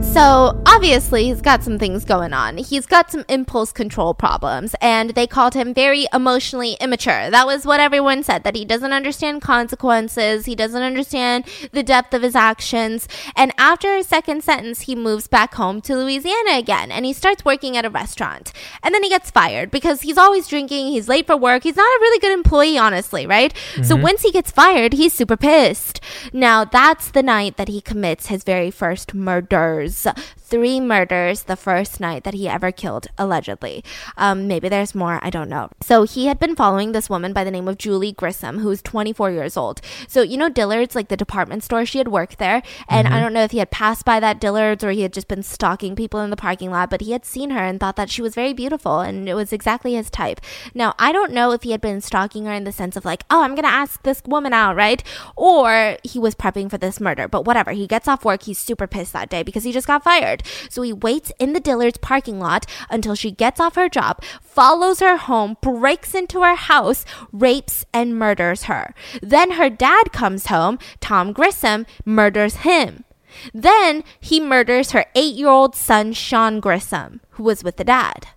So, 0.00 0.60
obviously, 0.66 1.24
he's 1.24 1.40
got 1.40 1.62
some 1.62 1.78
things 1.78 2.04
going 2.04 2.32
on. 2.32 2.56
He's 2.56 2.86
got 2.86 3.10
some 3.10 3.24
impulse 3.28 3.72
control 3.72 4.14
problems, 4.14 4.74
and 4.80 5.10
they 5.10 5.26
called 5.26 5.54
him 5.54 5.74
very 5.74 6.06
emotionally 6.12 6.76
immature. 6.80 7.30
That 7.30 7.46
was 7.46 7.64
what 7.64 7.78
everyone 7.78 8.22
said 8.22 8.42
that 8.44 8.56
he 8.56 8.64
doesn't 8.64 8.92
understand 8.92 9.42
consequences, 9.42 10.46
he 10.46 10.54
doesn't 10.54 10.82
understand 10.82 11.46
the 11.72 11.82
depth 11.82 12.14
of 12.14 12.22
his 12.22 12.34
actions. 12.34 13.06
And 13.36 13.52
after 13.58 13.96
his 13.96 14.08
second 14.08 14.42
sentence, 14.42 14.82
he 14.82 14.94
moves 14.94 15.28
back 15.28 15.54
home 15.54 15.80
to 15.82 15.96
Louisiana 15.96 16.58
again, 16.58 16.90
and 16.90 17.04
he 17.04 17.12
starts 17.12 17.44
working 17.44 17.76
at 17.76 17.84
a 17.84 17.90
restaurant. 17.90 18.52
And 18.82 18.94
then 18.94 19.02
he 19.02 19.08
gets 19.08 19.30
fired 19.30 19.70
because 19.70 20.02
he's 20.02 20.18
always 20.18 20.48
drinking, 20.48 20.88
he's 20.88 21.08
late 21.08 21.26
for 21.26 21.36
work, 21.36 21.62
he's 21.62 21.76
not 21.76 21.82
a 21.82 22.00
really 22.00 22.18
good 22.18 22.32
employee, 22.32 22.78
honestly, 22.78 23.26
right? 23.26 23.52
Mm-hmm. 23.54 23.84
So, 23.84 23.96
once 23.96 24.22
he 24.22 24.32
gets 24.32 24.50
fired, 24.50 24.94
he's 24.94 25.12
super 25.12 25.36
pissed. 25.36 26.00
Now, 26.32 26.64
that's 26.64 27.10
the 27.10 27.22
night 27.22 27.56
that 27.56 27.68
he 27.68 27.80
commits 27.80 28.26
his 28.26 28.44
very 28.44 28.70
first 28.70 29.14
murders 29.14 29.87
murders, 29.88 30.06
three 30.48 30.80
murders 30.80 31.42
the 31.42 31.56
first 31.56 32.00
night 32.00 32.24
that 32.24 32.34
he 32.34 32.48
ever 32.48 32.72
killed, 32.72 33.08
allegedly. 33.18 33.84
Um, 34.16 34.48
maybe 34.48 34.68
there's 34.68 34.94
more, 34.94 35.20
I 35.22 35.28
don't 35.28 35.48
know. 35.48 35.68
So 35.80 36.04
he 36.04 36.26
had 36.26 36.38
been 36.38 36.56
following 36.56 36.92
this 36.92 37.10
woman 37.10 37.32
by 37.32 37.44
the 37.44 37.50
name 37.50 37.68
of 37.68 37.76
Julie 37.76 38.12
Grissom, 38.12 38.60
who's 38.60 38.80
24 38.80 39.30
years 39.30 39.56
old. 39.56 39.80
So, 40.06 40.22
you 40.22 40.38
know, 40.38 40.48
Dillard's, 40.48 40.94
like 40.94 41.08
the 41.08 41.16
department 41.16 41.64
store, 41.64 41.84
she 41.84 41.98
had 41.98 42.08
worked 42.08 42.38
there. 42.38 42.62
And 42.88 43.06
mm-hmm. 43.06 43.14
I 43.14 43.20
don't 43.20 43.34
know 43.34 43.44
if 43.44 43.50
he 43.50 43.58
had 43.58 43.70
passed 43.70 44.04
by 44.04 44.20
that 44.20 44.40
Dillard's 44.40 44.82
or 44.82 44.90
he 44.90 45.02
had 45.02 45.12
just 45.12 45.28
been 45.28 45.42
stalking 45.42 45.94
people 45.94 46.20
in 46.20 46.30
the 46.30 46.36
parking 46.36 46.70
lot, 46.70 46.88
but 46.90 47.02
he 47.02 47.12
had 47.12 47.26
seen 47.26 47.50
her 47.50 47.62
and 47.62 47.78
thought 47.78 47.96
that 47.96 48.10
she 48.10 48.22
was 48.22 48.34
very 48.34 48.54
beautiful 48.54 49.00
and 49.00 49.28
it 49.28 49.34
was 49.34 49.52
exactly 49.52 49.94
his 49.94 50.08
type. 50.08 50.40
Now, 50.74 50.94
I 50.98 51.12
don't 51.12 51.32
know 51.32 51.52
if 51.52 51.62
he 51.62 51.72
had 51.72 51.80
been 51.82 52.00
stalking 52.00 52.46
her 52.46 52.52
in 52.52 52.64
the 52.64 52.72
sense 52.72 52.96
of 52.96 53.04
like, 53.04 53.24
oh, 53.30 53.42
I'm 53.42 53.54
going 53.54 53.64
to 53.64 53.68
ask 53.68 54.02
this 54.02 54.22
woman 54.24 54.54
out, 54.54 54.76
right? 54.76 55.02
Or 55.36 55.98
he 56.02 56.18
was 56.18 56.34
prepping 56.34 56.70
for 56.70 56.78
this 56.78 57.00
murder, 57.00 57.28
but 57.28 57.44
whatever. 57.44 57.72
He 57.72 57.86
gets 57.86 58.08
off 58.08 58.24
work. 58.24 58.44
He's 58.44 58.58
super 58.58 58.86
pissed 58.86 59.12
that 59.12 59.28
day 59.28 59.42
because 59.42 59.64
he 59.64 59.72
just 59.72 59.86
got 59.86 60.02
fired. 60.02 60.37
So 60.68 60.82
he 60.82 60.92
waits 60.92 61.32
in 61.38 61.52
the 61.52 61.60
Dillard's 61.60 61.98
parking 61.98 62.38
lot 62.38 62.66
until 62.90 63.14
she 63.14 63.30
gets 63.30 63.60
off 63.60 63.74
her 63.74 63.88
job, 63.88 64.22
follows 64.40 65.00
her 65.00 65.16
home, 65.16 65.56
breaks 65.62 66.14
into 66.14 66.42
her 66.42 66.54
house, 66.54 67.04
rapes 67.32 67.84
and 67.92 68.18
murders 68.18 68.64
her. 68.64 68.94
Then 69.22 69.52
her 69.52 69.70
dad 69.70 70.12
comes 70.12 70.46
home, 70.46 70.78
Tom 71.00 71.32
Grissom, 71.32 71.86
murders 72.04 72.56
him. 72.56 73.04
Then 73.52 74.04
he 74.20 74.40
murders 74.40 74.92
her 74.92 75.06
eight 75.14 75.34
year 75.34 75.48
old 75.48 75.74
son, 75.74 76.12
Sean 76.12 76.60
Grissom, 76.60 77.20
who 77.30 77.42
was 77.42 77.62
with 77.62 77.76
the 77.76 77.84
dad. 77.84 78.28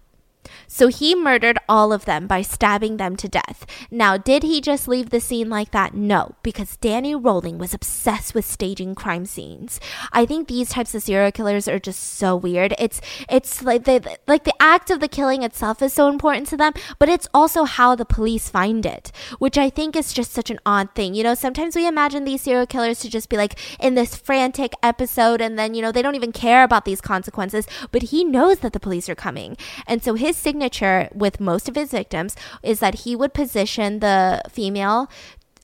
So 0.73 0.87
he 0.87 1.15
murdered 1.15 1.59
all 1.67 1.91
of 1.91 2.05
them 2.05 2.27
by 2.27 2.41
stabbing 2.41 2.95
them 2.95 3.17
to 3.17 3.27
death. 3.27 3.65
Now, 3.91 4.15
did 4.15 4.41
he 4.41 4.61
just 4.61 4.87
leave 4.87 5.09
the 5.09 5.19
scene 5.19 5.49
like 5.49 5.71
that? 5.71 5.93
No, 5.93 6.35
because 6.43 6.77
Danny 6.77 7.13
Rolling 7.13 7.57
was 7.57 7.73
obsessed 7.73 8.33
with 8.33 8.45
staging 8.45 8.95
crime 8.95 9.25
scenes. 9.25 9.81
I 10.13 10.25
think 10.25 10.47
these 10.47 10.69
types 10.69 10.95
of 10.95 11.03
serial 11.03 11.33
killers 11.33 11.67
are 11.67 11.77
just 11.77 12.01
so 12.01 12.37
weird. 12.37 12.73
It's 12.79 13.01
it's 13.29 13.61
like 13.61 13.83
the 13.83 14.17
like 14.29 14.45
the 14.45 14.55
act 14.61 14.89
of 14.89 15.01
the 15.01 15.09
killing 15.09 15.43
itself 15.43 15.81
is 15.81 15.91
so 15.91 16.07
important 16.07 16.47
to 16.47 16.57
them, 16.57 16.71
but 16.97 17.09
it's 17.09 17.27
also 17.33 17.65
how 17.65 17.93
the 17.93 18.05
police 18.05 18.47
find 18.47 18.85
it, 18.85 19.11
which 19.39 19.57
I 19.57 19.69
think 19.69 19.97
is 19.97 20.13
just 20.13 20.31
such 20.31 20.49
an 20.49 20.59
odd 20.65 20.95
thing. 20.95 21.13
You 21.13 21.23
know, 21.23 21.35
sometimes 21.35 21.75
we 21.75 21.85
imagine 21.85 22.23
these 22.23 22.43
serial 22.43 22.65
killers 22.65 23.01
to 23.01 23.09
just 23.09 23.27
be 23.27 23.35
like 23.35 23.59
in 23.81 23.95
this 23.95 24.15
frantic 24.15 24.71
episode 24.81 25.41
and 25.41 25.59
then, 25.59 25.73
you 25.73 25.81
know, 25.81 25.91
they 25.91 26.01
don't 26.01 26.15
even 26.15 26.31
care 26.31 26.63
about 26.63 26.85
these 26.85 27.01
consequences, 27.01 27.67
but 27.91 28.03
he 28.03 28.23
knows 28.23 28.59
that 28.59 28.71
the 28.71 28.79
police 28.79 29.09
are 29.09 29.15
coming. 29.15 29.57
And 29.85 30.01
so 30.01 30.13
his 30.13 30.37
signature 30.37 30.60
signature 30.61 31.09
with 31.13 31.39
most 31.39 31.67
of 31.67 31.75
his 31.75 31.91
victims 31.91 32.35
is 32.61 32.79
that 32.79 33.01
he 33.03 33.15
would 33.15 33.33
position 33.33 33.99
the 33.99 34.41
female, 34.49 35.09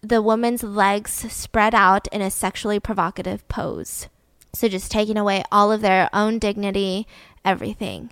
the 0.02 0.22
woman's 0.22 0.64
legs 0.64 1.12
spread 1.12 1.76
out 1.76 2.08
in 2.12 2.22
a 2.22 2.32
sexually 2.32 2.80
provocative 2.80 3.48
pose. 3.48 4.08
So 4.54 4.68
just 4.68 4.92
taking 4.92 5.18
away 5.18 5.44
all 5.52 5.72
of 5.72 5.82
their 5.82 6.10
own 6.14 6.40
dignity, 6.40 7.06
everything. 7.46 8.10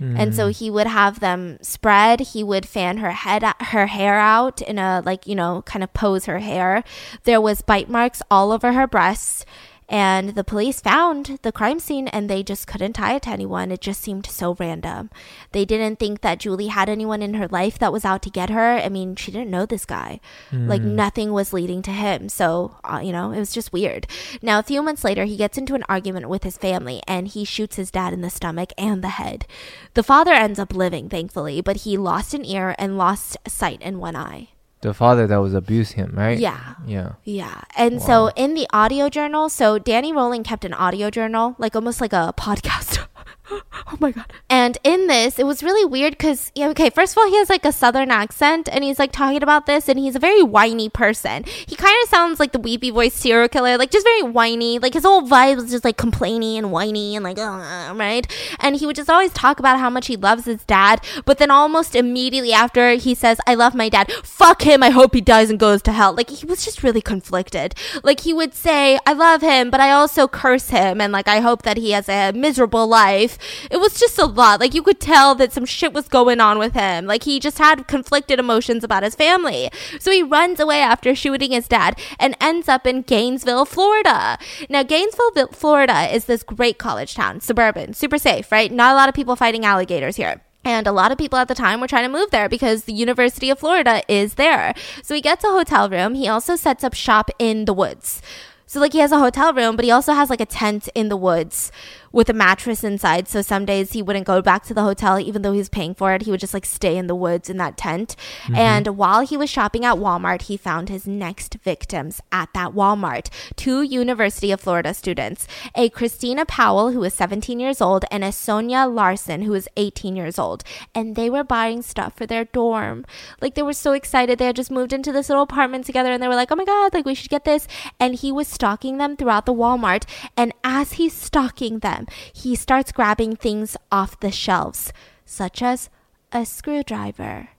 And 0.00 0.32
so 0.32 0.46
hmm. 0.46 0.52
he 0.52 0.70
would 0.70 0.86
have 0.86 1.18
them 1.18 1.58
spread. 1.60 2.20
He 2.20 2.44
would 2.44 2.66
fan 2.66 2.98
her 2.98 3.10
head, 3.10 3.42
her 3.60 3.86
hair 3.86 4.14
out 4.14 4.62
in 4.62 4.78
a 4.78 5.02
like 5.04 5.26
you 5.26 5.34
know 5.34 5.62
kind 5.66 5.82
of 5.82 5.92
pose 5.92 6.26
her 6.26 6.38
hair. 6.38 6.84
There 7.24 7.40
was 7.40 7.62
bite 7.62 7.88
marks 7.88 8.22
all 8.30 8.52
over 8.52 8.74
her 8.74 8.86
breasts. 8.86 9.44
And 9.88 10.30
the 10.30 10.44
police 10.44 10.80
found 10.80 11.38
the 11.42 11.52
crime 11.52 11.78
scene 11.78 12.08
and 12.08 12.28
they 12.28 12.42
just 12.42 12.66
couldn't 12.66 12.92
tie 12.94 13.14
it 13.14 13.22
to 13.22 13.30
anyone. 13.30 13.72
It 13.72 13.80
just 13.80 14.02
seemed 14.02 14.26
so 14.26 14.54
random. 14.58 15.08
They 15.52 15.64
didn't 15.64 15.98
think 15.98 16.20
that 16.20 16.40
Julie 16.40 16.66
had 16.66 16.90
anyone 16.90 17.22
in 17.22 17.34
her 17.34 17.48
life 17.48 17.78
that 17.78 17.92
was 17.92 18.04
out 18.04 18.20
to 18.22 18.30
get 18.30 18.50
her. 18.50 18.76
I 18.76 18.90
mean, 18.90 19.16
she 19.16 19.32
didn't 19.32 19.50
know 19.50 19.64
this 19.64 19.86
guy. 19.86 20.20
Mm. 20.50 20.68
Like, 20.68 20.82
nothing 20.82 21.32
was 21.32 21.54
leading 21.54 21.80
to 21.82 21.90
him. 21.90 22.28
So, 22.28 22.76
uh, 22.84 23.00
you 23.02 23.12
know, 23.12 23.32
it 23.32 23.38
was 23.38 23.52
just 23.52 23.72
weird. 23.72 24.06
Now, 24.42 24.58
a 24.58 24.62
few 24.62 24.82
months 24.82 25.04
later, 25.04 25.24
he 25.24 25.38
gets 25.38 25.56
into 25.56 25.74
an 25.74 25.84
argument 25.88 26.28
with 26.28 26.44
his 26.44 26.58
family 26.58 27.00
and 27.08 27.26
he 27.26 27.44
shoots 27.44 27.76
his 27.76 27.90
dad 27.90 28.12
in 28.12 28.20
the 28.20 28.30
stomach 28.30 28.72
and 28.76 29.02
the 29.02 29.08
head. 29.08 29.46
The 29.94 30.02
father 30.02 30.32
ends 30.32 30.58
up 30.58 30.74
living, 30.74 31.08
thankfully, 31.08 31.62
but 31.62 31.78
he 31.78 31.96
lost 31.96 32.34
an 32.34 32.44
ear 32.44 32.74
and 32.78 32.98
lost 32.98 33.38
sight 33.46 33.80
in 33.80 34.00
one 34.00 34.16
eye 34.16 34.48
the 34.80 34.94
father 34.94 35.26
that 35.26 35.38
was 35.38 35.54
abused 35.54 35.94
him, 35.94 36.12
right? 36.14 36.38
Yeah. 36.38 36.74
Yeah. 36.86 37.12
Yeah. 37.24 37.62
And 37.76 37.98
wow. 38.00 38.06
so 38.06 38.30
in 38.36 38.54
the 38.54 38.66
audio 38.72 39.08
journal, 39.08 39.48
so 39.48 39.78
Danny 39.78 40.12
Rolling 40.12 40.44
kept 40.44 40.64
an 40.64 40.74
audio 40.74 41.10
journal, 41.10 41.56
like 41.58 41.74
almost 41.74 42.00
like 42.00 42.12
a 42.12 42.32
podcast. 42.38 43.06
oh 43.72 43.96
my 44.00 44.12
god. 44.12 44.32
And 44.48 44.78
in 44.84 45.06
this, 45.06 45.38
it 45.38 45.46
was 45.46 45.62
really 45.62 45.84
weird 45.84 46.12
because 46.12 46.52
yeah, 46.54 46.68
okay, 46.68 46.90
first 46.90 47.14
of 47.14 47.18
all, 47.18 47.28
he 47.28 47.36
has 47.36 47.48
like 47.48 47.64
a 47.64 47.72
southern 47.72 48.10
accent 48.10 48.68
and 48.70 48.84
he's 48.84 48.98
like 48.98 49.12
talking 49.12 49.42
about 49.42 49.66
this 49.66 49.88
and 49.88 49.98
he's 49.98 50.16
a 50.16 50.18
very 50.18 50.42
whiny 50.42 50.88
person. 50.88 51.44
He 51.44 51.76
kind 51.76 51.94
of 52.02 52.08
sounds 52.08 52.40
like 52.40 52.52
the 52.52 52.58
weepy 52.58 52.90
voice 52.90 53.14
serial 53.14 53.48
killer, 53.48 53.78
like 53.78 53.90
just 53.90 54.06
very 54.06 54.22
whiny. 54.22 54.78
Like 54.78 54.94
his 54.94 55.04
whole 55.04 55.22
vibe 55.22 55.56
was 55.56 55.70
just 55.70 55.84
like 55.84 55.96
complaining 55.96 56.58
and 56.58 56.72
whiny 56.72 57.16
and 57.16 57.24
like 57.24 57.38
uh, 57.38 57.92
right. 57.94 58.26
And 58.60 58.76
he 58.76 58.86
would 58.86 58.96
just 58.96 59.10
always 59.10 59.32
talk 59.32 59.58
about 59.58 59.78
how 59.78 59.90
much 59.90 60.06
he 60.06 60.16
loves 60.16 60.44
his 60.44 60.64
dad, 60.64 61.02
but 61.24 61.38
then 61.38 61.50
almost 61.50 61.94
immediately 61.96 62.52
after 62.52 62.92
he 62.92 63.14
says, 63.14 63.40
"I 63.46 63.54
love 63.54 63.74
my 63.74 63.88
dad," 63.88 64.12
fuck 64.22 64.62
him. 64.62 64.82
I 64.82 64.90
hope 64.90 65.14
he 65.14 65.20
dies 65.20 65.50
and 65.50 65.58
goes 65.58 65.82
to 65.82 65.92
hell. 65.92 66.12
Like 66.12 66.30
he 66.30 66.46
was 66.46 66.64
just 66.64 66.82
really 66.82 67.00
conflicted. 67.00 67.74
Like 68.02 68.20
he 68.20 68.32
would 68.32 68.54
say, 68.54 68.98
"I 69.06 69.12
love 69.12 69.40
him," 69.40 69.70
but 69.70 69.80
I 69.80 69.90
also 69.90 70.28
curse 70.28 70.70
him 70.70 71.00
and 71.00 71.12
like 71.12 71.28
I 71.28 71.40
hope 71.40 71.62
that 71.62 71.76
he 71.76 71.92
has 71.92 72.08
a 72.08 72.32
miserable 72.32 72.86
life 72.86 73.37
it 73.70 73.78
was 73.78 73.98
just 73.98 74.18
a 74.18 74.26
lot. 74.26 74.60
Like 74.60 74.74
you 74.74 74.82
could 74.82 75.00
tell 75.00 75.34
that 75.36 75.52
some 75.52 75.64
shit 75.64 75.92
was 75.92 76.08
going 76.08 76.40
on 76.40 76.58
with 76.58 76.74
him. 76.74 77.06
Like 77.06 77.24
he 77.24 77.40
just 77.40 77.58
had 77.58 77.86
conflicted 77.86 78.38
emotions 78.38 78.84
about 78.84 79.02
his 79.02 79.14
family. 79.14 79.70
So 79.98 80.10
he 80.10 80.22
runs 80.22 80.60
away 80.60 80.80
after 80.80 81.14
shooting 81.14 81.52
his 81.52 81.68
dad 81.68 81.98
and 82.18 82.36
ends 82.40 82.68
up 82.68 82.86
in 82.86 83.02
Gainesville, 83.02 83.64
Florida. 83.64 84.38
Now, 84.68 84.82
Gainesville, 84.82 85.48
Florida 85.52 86.14
is 86.14 86.26
this 86.26 86.42
great 86.42 86.78
college 86.78 87.14
town, 87.14 87.40
suburban, 87.40 87.94
super 87.94 88.18
safe, 88.18 88.50
right? 88.52 88.70
Not 88.70 88.92
a 88.92 88.96
lot 88.96 89.08
of 89.08 89.14
people 89.14 89.36
fighting 89.36 89.64
alligators 89.64 90.16
here. 90.16 90.42
And 90.64 90.86
a 90.86 90.92
lot 90.92 91.12
of 91.12 91.18
people 91.18 91.38
at 91.38 91.48
the 91.48 91.54
time 91.54 91.80
were 91.80 91.86
trying 91.86 92.04
to 92.04 92.12
move 92.12 92.30
there 92.30 92.48
because 92.48 92.84
the 92.84 92.92
University 92.92 93.48
of 93.48 93.58
Florida 93.58 94.02
is 94.08 94.34
there. 94.34 94.74
So 95.02 95.14
he 95.14 95.20
gets 95.20 95.44
a 95.44 95.48
hotel 95.48 95.88
room. 95.88 96.14
He 96.14 96.28
also 96.28 96.56
sets 96.56 96.84
up 96.84 96.94
shop 96.94 97.30
in 97.38 97.64
the 97.64 97.72
woods. 97.72 98.20
So, 98.66 98.80
like, 98.80 98.92
he 98.92 98.98
has 98.98 99.12
a 99.12 99.18
hotel 99.18 99.54
room, 99.54 99.76
but 99.76 99.86
he 99.86 99.90
also 99.90 100.12
has 100.12 100.28
like 100.28 100.42
a 100.42 100.46
tent 100.46 100.90
in 100.94 101.08
the 101.08 101.16
woods 101.16 101.72
with 102.12 102.28
a 102.28 102.32
mattress 102.32 102.84
inside. 102.84 103.28
So 103.28 103.42
some 103.42 103.64
days 103.64 103.92
he 103.92 104.02
wouldn't 104.02 104.26
go 104.26 104.42
back 104.42 104.64
to 104.64 104.74
the 104.74 104.82
hotel, 104.82 105.18
even 105.18 105.42
though 105.42 105.52
he 105.52 105.58
was 105.58 105.68
paying 105.68 105.94
for 105.94 106.12
it. 106.14 106.22
He 106.22 106.30
would 106.30 106.40
just 106.40 106.54
like 106.54 106.66
stay 106.66 106.96
in 106.96 107.06
the 107.06 107.14
woods 107.14 107.50
in 107.50 107.56
that 107.58 107.76
tent. 107.76 108.16
Mm-hmm. 108.44 108.54
And 108.56 108.86
while 108.96 109.20
he 109.26 109.36
was 109.36 109.50
shopping 109.50 109.84
at 109.84 109.96
Walmart, 109.96 110.42
he 110.42 110.56
found 110.56 110.88
his 110.88 111.06
next 111.06 111.58
victims 111.62 112.20
at 112.32 112.52
that 112.54 112.72
Walmart 112.72 113.28
two 113.56 113.82
University 113.82 114.52
of 114.52 114.60
Florida 114.60 114.94
students 114.94 115.46
a 115.74 115.88
Christina 115.88 116.46
Powell, 116.46 116.92
who 116.92 117.00
was 117.00 117.14
17 117.14 117.58
years 117.58 117.80
old, 117.80 118.04
and 118.10 118.22
a 118.22 118.28
Sonja 118.28 118.92
Larson, 118.92 119.42
who 119.42 119.52
was 119.52 119.68
18 119.76 120.16
years 120.16 120.38
old. 120.38 120.62
And 120.94 121.16
they 121.16 121.28
were 121.28 121.44
buying 121.44 121.82
stuff 121.82 122.14
for 122.16 122.26
their 122.26 122.44
dorm. 122.44 123.04
Like 123.40 123.54
they 123.54 123.62
were 123.62 123.72
so 123.72 123.92
excited. 123.92 124.38
They 124.38 124.46
had 124.46 124.56
just 124.56 124.70
moved 124.70 124.92
into 124.92 125.12
this 125.12 125.28
little 125.28 125.42
apartment 125.42 125.84
together 125.84 126.12
and 126.12 126.22
they 126.22 126.28
were 126.28 126.34
like, 126.34 126.52
oh 126.52 126.56
my 126.56 126.64
God, 126.64 126.94
like 126.94 127.04
we 127.04 127.14
should 127.14 127.30
get 127.30 127.44
this. 127.44 127.66
And 127.98 128.14
he 128.14 128.30
was 128.30 128.46
stalking 128.46 128.98
them 128.98 129.16
throughout 129.16 129.46
the 129.46 129.54
Walmart. 129.54 130.04
And 130.36 130.52
as 130.62 130.92
he's 130.92 131.14
stalking 131.14 131.80
them, 131.80 131.97
them, 131.98 132.06
he 132.32 132.54
starts 132.54 132.92
grabbing 132.92 133.36
things 133.36 133.76
off 133.90 134.20
the 134.20 134.30
shelves, 134.30 134.92
such 135.24 135.62
as 135.62 135.90
a 136.32 136.44
screwdriver. 136.44 137.50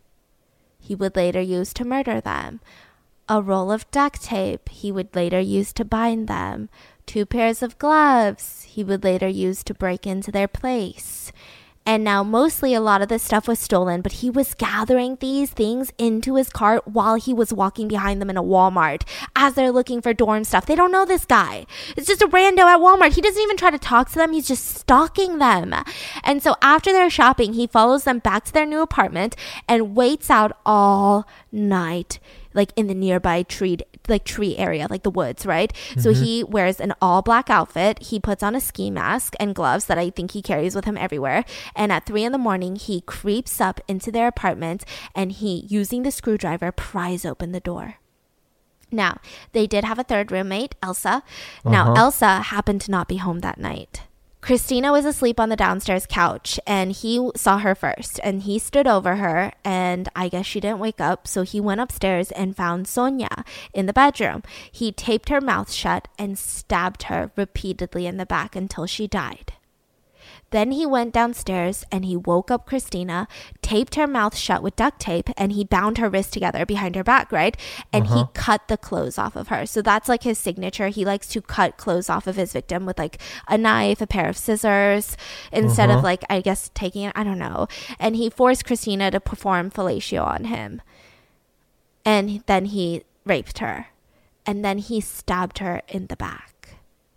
He 0.79 0.95
would 0.95 1.15
later 1.15 1.41
use 1.41 1.73
to 1.73 1.85
murder 1.85 2.21
them, 2.21 2.61
a 3.27 3.41
roll 3.41 3.71
of 3.71 3.89
duct 3.91 4.23
tape 4.23 4.69
he 4.69 4.91
would 4.91 5.15
later 5.15 5.39
use 5.39 5.71
to 5.73 5.85
bind 5.85 6.27
them, 6.27 6.69
two 7.05 7.25
pairs 7.25 7.61
of 7.61 7.77
gloves 7.77 8.63
he 8.63 8.83
would 8.83 9.03
later 9.03 9.27
use 9.27 9.63
to 9.63 9.73
break 9.73 10.07
into 10.07 10.31
their 10.31 10.47
place. 10.47 11.31
And 11.89 12.03
now, 12.03 12.21
mostly 12.21 12.75
a 12.75 12.81
lot 12.81 13.01
of 13.01 13.07
this 13.07 13.23
stuff 13.23 13.47
was 13.47 13.57
stolen, 13.57 14.03
but 14.03 14.11
he 14.11 14.29
was 14.29 14.53
gathering 14.53 15.15
these 15.15 15.49
things 15.49 15.91
into 15.97 16.35
his 16.35 16.51
cart 16.51 16.87
while 16.87 17.15
he 17.15 17.33
was 17.33 17.51
walking 17.51 17.87
behind 17.87 18.21
them 18.21 18.29
in 18.29 18.37
a 18.37 18.43
Walmart 18.43 19.07
as 19.35 19.55
they're 19.55 19.71
looking 19.71 19.99
for 19.99 20.13
dorm 20.13 20.43
stuff. 20.43 20.67
They 20.67 20.75
don't 20.75 20.91
know 20.91 21.03
this 21.03 21.25
guy. 21.25 21.65
It's 21.97 22.05
just 22.05 22.21
a 22.21 22.27
rando 22.27 22.59
at 22.59 22.77
Walmart. 22.77 23.15
He 23.15 23.21
doesn't 23.21 23.41
even 23.41 23.57
try 23.57 23.71
to 23.71 23.79
talk 23.79 24.07
to 24.11 24.19
them, 24.19 24.33
he's 24.33 24.47
just 24.47 24.65
stalking 24.65 25.39
them. 25.39 25.73
And 26.23 26.43
so, 26.43 26.53
after 26.61 26.93
their 26.93 27.09
shopping, 27.09 27.53
he 27.53 27.65
follows 27.65 28.03
them 28.03 28.19
back 28.19 28.45
to 28.45 28.53
their 28.53 28.67
new 28.67 28.81
apartment 28.81 29.35
and 29.67 29.95
waits 29.95 30.29
out 30.29 30.55
all 30.67 31.27
night 31.51 32.19
like 32.53 32.71
in 32.75 32.87
the 32.87 32.93
nearby 32.93 33.43
tree 33.43 33.77
like 34.07 34.23
tree 34.23 34.57
area 34.57 34.87
like 34.89 35.03
the 35.03 35.09
woods 35.09 35.45
right? 35.45 35.73
Mm-hmm. 35.73 36.01
so 36.01 36.13
he 36.13 36.43
wears 36.43 36.79
an 36.79 36.93
all 37.01 37.21
black 37.21 37.49
outfit. 37.49 38.03
He 38.03 38.19
puts 38.19 38.43
on 38.43 38.55
a 38.55 38.61
ski 38.61 38.89
mask 38.91 39.35
and 39.39 39.55
gloves 39.55 39.85
that 39.85 39.97
i 39.97 40.09
think 40.09 40.31
he 40.31 40.41
carries 40.41 40.75
with 40.75 40.85
him 40.85 40.97
everywhere. 40.97 41.45
And 41.75 41.91
at 41.91 42.05
three 42.05 42.23
in 42.23 42.31
the 42.31 42.37
morning 42.37 42.75
he 42.75 43.01
creeps 43.01 43.61
up 43.61 43.79
into 43.87 44.11
their 44.11 44.27
apartment 44.27 44.85
and 45.15 45.31
he 45.31 45.65
using 45.69 46.03
the 46.03 46.11
screwdriver 46.11 46.71
pries 46.71 47.25
open 47.25 47.51
the 47.51 47.59
door. 47.59 47.95
Now 48.91 49.19
they 49.51 49.67
did 49.67 49.83
have 49.83 49.99
a 49.99 50.03
third 50.03 50.31
roommate 50.31 50.75
elsa. 50.81 51.23
Now 51.63 51.91
uh-huh. 51.91 52.01
elsa 52.01 52.41
happened 52.41 52.81
to 52.81 52.91
not 52.91 53.07
be 53.07 53.17
home 53.17 53.39
that 53.39 53.59
night 53.59 54.03
Christina 54.41 54.91
was 54.91 55.05
asleep 55.05 55.39
on 55.39 55.49
the 55.49 55.55
downstairs 55.55 56.05
couch 56.05 56.59
and 56.65 56.91
he 56.91 57.29
saw 57.35 57.59
her 57.59 57.75
first 57.75 58.19
and 58.23 58.43
he 58.43 58.57
stood 58.57 58.87
over 58.87 59.17
her 59.17 59.51
and 59.65 60.07
I 60.15 60.29
guess 60.29 60.45
she 60.45 60.59
didn't 60.59 60.79
wake 60.79 61.01
up 61.01 61.27
so 61.27 61.43
he 61.43 61.59
went 61.59 61.81
upstairs 61.81 62.31
and 62.31 62.55
found 62.55 62.85
Sonja 62.85 63.45
in 63.73 63.85
the 63.85 63.93
bedroom. 63.93 64.43
He 64.71 64.91
taped 64.91 65.29
her 65.29 65.41
mouth 65.41 65.71
shut 65.71 66.07
and 66.17 66.39
stabbed 66.39 67.03
her 67.03 67.31
repeatedly 67.35 68.07
in 68.07 68.17
the 68.17 68.25
back 68.25 68.55
until 68.55 68.85
she 68.85 69.07
died. 69.07 69.53
Then 70.51 70.71
he 70.71 70.85
went 70.85 71.13
downstairs 71.13 71.85
and 71.91 72.03
he 72.03 72.15
woke 72.15 72.49
up 72.49 72.65
Christina, 72.65 73.27
taped 73.61 73.95
her 73.95 74.07
mouth 74.07 74.35
shut 74.35 74.63
with 74.63 74.75
duct 74.75 74.99
tape, 74.99 75.29
and 75.37 75.51
he 75.51 75.63
bound 75.63 75.97
her 75.97 76.09
wrists 76.09 76.31
together 76.31 76.65
behind 76.65 76.95
her 76.95 77.03
back, 77.03 77.31
right? 77.31 77.55
And 77.93 78.05
uh-huh. 78.05 78.15
he 78.15 78.23
cut 78.33 78.67
the 78.67 78.77
clothes 78.77 79.17
off 79.17 79.35
of 79.35 79.49
her. 79.49 79.65
So 79.65 79.81
that's 79.81 80.09
like 80.09 80.23
his 80.23 80.37
signature. 80.37 80.87
He 80.87 81.05
likes 81.05 81.27
to 81.29 81.41
cut 81.41 81.77
clothes 81.77 82.09
off 82.09 82.27
of 82.27 82.35
his 82.35 82.53
victim 82.53 82.85
with 82.85 82.97
like 82.97 83.19
a 83.47 83.57
knife, 83.57 84.01
a 84.01 84.07
pair 84.07 84.27
of 84.27 84.37
scissors, 84.37 85.15
instead 85.51 85.89
uh-huh. 85.89 85.99
of 85.99 86.03
like, 86.03 86.23
I 86.29 86.41
guess, 86.41 86.71
taking 86.73 87.03
it. 87.03 87.13
I 87.15 87.23
don't 87.23 87.39
know. 87.39 87.67
And 87.99 88.15
he 88.15 88.29
forced 88.29 88.65
Christina 88.65 89.11
to 89.11 89.19
perform 89.19 89.69
fellatio 89.69 90.25
on 90.25 90.45
him. 90.45 90.81
And 92.03 92.43
then 92.47 92.65
he 92.65 93.03
raped 93.25 93.59
her. 93.59 93.87
And 94.45 94.65
then 94.65 94.79
he 94.79 94.99
stabbed 94.99 95.59
her 95.59 95.81
in 95.87 96.07
the 96.07 96.15
back. 96.15 96.58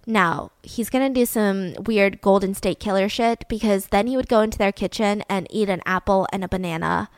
Now, 0.06 0.50
he's 0.62 0.90
going 0.90 1.12
to 1.12 1.20
do 1.20 1.26
some 1.26 1.74
weird 1.84 2.20
Golden 2.20 2.54
State 2.54 2.80
Killer 2.80 3.08
shit 3.08 3.44
because 3.48 3.86
then 3.86 4.06
he 4.06 4.16
would 4.16 4.28
go 4.28 4.40
into 4.40 4.58
their 4.58 4.72
kitchen 4.72 5.22
and 5.28 5.46
eat 5.50 5.68
an 5.68 5.82
apple 5.86 6.26
and 6.32 6.42
a 6.42 6.48
banana. 6.48 7.08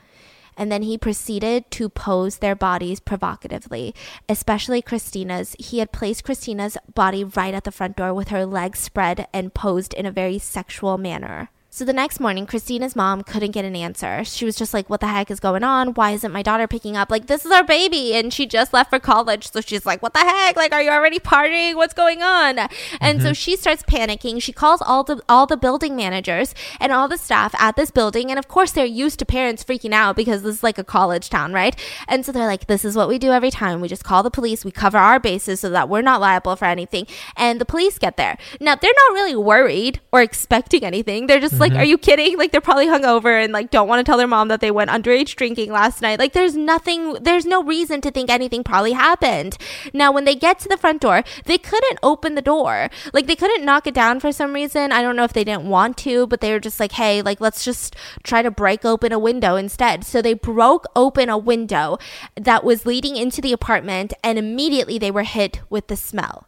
And 0.57 0.71
then 0.71 0.83
he 0.83 0.97
proceeded 0.99 1.71
to 1.73 1.89
pose 1.89 2.39
their 2.39 2.55
bodies 2.55 3.01
provocatively, 3.01 3.95
especially 4.29 4.83
Christina's. 4.83 5.57
He 5.59 5.79
had 5.79 5.93
placed 5.93 6.25
Christina's 6.25 6.77
body 6.95 7.25
right 7.25 7.55
at 7.55 7.65
the 7.65 7.73
front 7.73 7.97
door 7.97 8.15
with 8.15 8.29
her 8.29 8.47
legs 8.47 8.79
spread 8.79 9.27
and 9.33 9.55
posed 9.55 9.95
in 9.95 10.07
a 10.07 10.13
very 10.13 10.39
sexual 10.39 10.97
manner. 10.97 11.51
So 11.75 11.85
the 11.85 11.93
next 11.93 12.21
morning, 12.21 12.47
Christina's 12.47 12.95
mom 12.95 13.25
couldn't 13.25 13.51
get 13.51 13.65
an 13.65 13.75
answer. 13.75 14.23
She 14.23 14.45
was 14.45 14.55
just 14.55 14.73
like, 14.73 14.89
What 14.89 15.01
the 15.01 15.09
heck 15.09 15.29
is 15.29 15.41
going 15.41 15.65
on? 15.65 15.89
Why 15.95 16.13
isn't 16.13 16.31
my 16.31 16.41
daughter 16.41 16.69
picking 16.69 16.97
up? 16.97 17.11
Like, 17.11 17.27
this 17.27 17.45
is 17.45 17.51
our 17.51 17.65
baby. 17.65 18.15
And 18.15 18.33
she 18.33 18.47
just 18.47 18.73
left 18.73 18.91
for 18.91 19.01
college. 19.01 19.51
So 19.51 19.61
she's 19.61 19.85
like, 19.85 20.01
What 20.01 20.13
the 20.13 20.21
heck? 20.21 20.55
Like, 20.55 20.73
are 20.73 20.81
you 20.81 20.91
already 20.91 21.19
partying? 21.19 21.75
What's 21.75 21.93
going 21.93 22.23
on? 22.23 22.61
And 23.01 23.19
mm-hmm. 23.19 23.23
so 23.23 23.33
she 23.33 23.57
starts 23.57 23.83
panicking. 23.83 24.41
She 24.41 24.53
calls 24.53 24.83
all 24.83 25.03
the 25.03 25.21
all 25.29 25.47
the 25.47 25.57
building 25.57 25.97
managers 25.97 26.55
and 26.79 26.93
all 26.93 27.09
the 27.09 27.19
staff 27.19 27.53
at 27.59 27.75
this 27.75 27.91
building. 27.91 28.31
And 28.31 28.39
of 28.39 28.47
course, 28.47 28.71
they're 28.71 28.87
used 28.87 29.19
to 29.19 29.27
parents 29.27 29.65
freaking 29.65 29.93
out 29.93 30.15
because 30.15 30.45
this 30.45 30.59
is 30.59 30.63
like 30.63 30.79
a 30.79 30.85
college 30.85 31.29
town, 31.29 31.53
right? 31.53 31.75
And 32.07 32.25
so 32.25 32.31
they're 32.31 32.47
like, 32.47 32.69
This 32.69 32.85
is 32.85 32.95
what 32.95 33.09
we 33.09 33.19
do 33.19 33.33
every 33.33 33.51
time. 33.51 33.81
We 33.81 33.89
just 33.89 34.05
call 34.05 34.23
the 34.23 34.31
police. 34.31 34.65
We 34.65 34.71
cover 34.71 34.99
our 34.99 35.19
bases 35.19 35.59
so 35.59 35.71
that 35.71 35.89
we're 35.89 36.03
not 36.03 36.21
liable 36.21 36.55
for 36.55 36.67
anything. 36.67 37.09
And 37.37 37.61
the 37.61 37.65
police 37.65 37.99
get 37.99 38.17
there. 38.17 38.39
Now, 38.61 38.77
they're 38.77 38.93
not 39.09 39.15
really 39.15 39.35
worried 39.35 39.99
or 40.13 40.23
expecting 40.23 40.85
anything. 40.85 41.27
They're 41.27 41.41
just 41.41 41.55
mm-hmm 41.55 41.64
like, 41.65 41.73
mm-hmm. 41.73 41.81
are 41.81 41.85
you 41.85 41.97
kidding? 41.97 42.37
Like, 42.37 42.53
they're 42.53 42.61
probably 42.61 42.87
hungover 42.87 43.43
and 43.43 43.53
like 43.53 43.71
don't 43.71 43.89
want 43.89 44.01
to 44.01 44.05
tell 44.05 44.19
their 44.19 44.27
mom 44.27 44.49
that 44.49 44.61
they 44.61 44.71
went 44.71 44.91
underage 44.91 45.35
drinking 45.35 45.73
last 45.73 46.03
night. 46.03 46.19
Like, 46.19 46.35
there's 46.35 46.55
nothing, 46.55 47.15
there's 47.15 47.47
no 47.47 47.63
reason 47.63 48.03
to 48.03 48.11
think 48.11 48.29
anything 48.29 48.63
probably 48.63 48.93
happened. 48.93 49.57
Now, 49.95 50.13
when 50.13 50.27
they 50.27 50.35
get 50.35 50.59
to 50.61 50.69
the 50.69 50.77
front 50.77 51.01
door, 51.01 51.25
they 51.47 51.57
couldn't 51.57 51.99
open 52.03 52.35
the 52.35 52.43
door. 52.43 52.91
Like, 53.15 53.27
they 53.27 53.37
couldn't 53.37 53.65
knock 53.65 53.87
it 53.87 53.95
down 53.95 54.21
for 54.21 54.31
some 54.31 54.53
reason. 54.53 54.93
I 54.93 55.01
don't 55.01 55.17
know 55.17 55.25
if 55.25 55.33
they 55.33 55.45
didn't 55.45 55.65
want 55.65 55.97
to, 55.99 56.27
but 56.27 56.43
they 56.43 56.53
were 56.53 56.61
just 56.61 56.79
like, 56.79 56.93
hey, 56.93 57.23
like, 57.23 57.41
let's 57.41 57.65
just 57.65 57.97
try 58.23 58.43
to 58.43 58.51
break 58.51 58.85
open 58.85 59.11
a 59.11 59.19
window 59.19 59.57
instead. 59.57 60.05
So 60.05 60.21
they 60.21 60.35
broke 60.35 60.85
open 60.95 61.31
a 61.31 61.39
window 61.39 61.97
that 62.37 62.63
was 62.63 62.85
leading 62.85 63.17
into 63.17 63.41
the 63.41 63.55
apartment, 63.55 64.13
and 64.23 64.39
immediately 64.39 64.99
they 64.99 65.11
were 65.11 65.23
hit 65.23 65.63
with 65.71 65.87
the 65.87 65.97
smell 65.97 66.47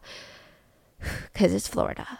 because 1.33 1.53
it's 1.53 1.67
Florida 1.67 2.19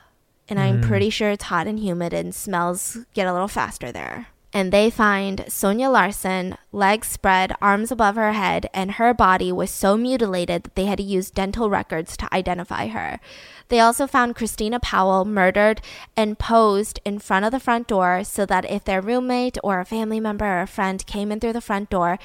and 0.49 0.59
I'm 0.59 0.81
mm. 0.81 0.87
pretty 0.87 1.09
sure 1.09 1.31
it's 1.31 1.45
hot 1.45 1.67
and 1.67 1.79
humid 1.79 2.13
and 2.13 2.33
smells 2.33 2.97
get 3.13 3.27
a 3.27 3.33
little 3.33 3.47
faster 3.47 3.91
there. 3.91 4.27
And 4.53 4.71
they 4.71 4.89
find 4.89 5.39
Sonja 5.41 5.91
Larson, 5.91 6.57
legs 6.71 7.09
spread, 7.09 7.53
arms 7.61 7.91
above 7.91 8.15
her 8.15 8.31
head, 8.31 8.69
and 8.73 8.93
her 8.93 9.13
body 9.13 9.51
was 9.51 9.69
so 9.69 9.97
mutilated 9.97 10.63
that 10.63 10.75
they 10.75 10.85
had 10.85 10.97
to 10.97 11.03
use 11.03 11.29
dental 11.29 11.69
records 11.69 12.15
to 12.17 12.33
identify 12.33 12.87
her. 12.87 13.19
They 13.67 13.81
also 13.81 14.07
found 14.07 14.35
Christina 14.35 14.79
Powell 14.79 15.25
murdered 15.25 15.81
and 16.15 16.39
posed 16.39 16.99
in 17.03 17.19
front 17.19 17.45
of 17.45 17.51
the 17.51 17.59
front 17.59 17.87
door 17.87 18.23
so 18.23 18.45
that 18.45 18.69
if 18.69 18.85
their 18.85 19.01
roommate 19.01 19.57
or 19.63 19.79
a 19.79 19.85
family 19.85 20.21
member 20.21 20.45
or 20.45 20.61
a 20.61 20.67
friend 20.67 21.05
came 21.05 21.31
in 21.31 21.41
through 21.41 21.53
the 21.53 21.61
front 21.61 21.89
door, 21.89 22.17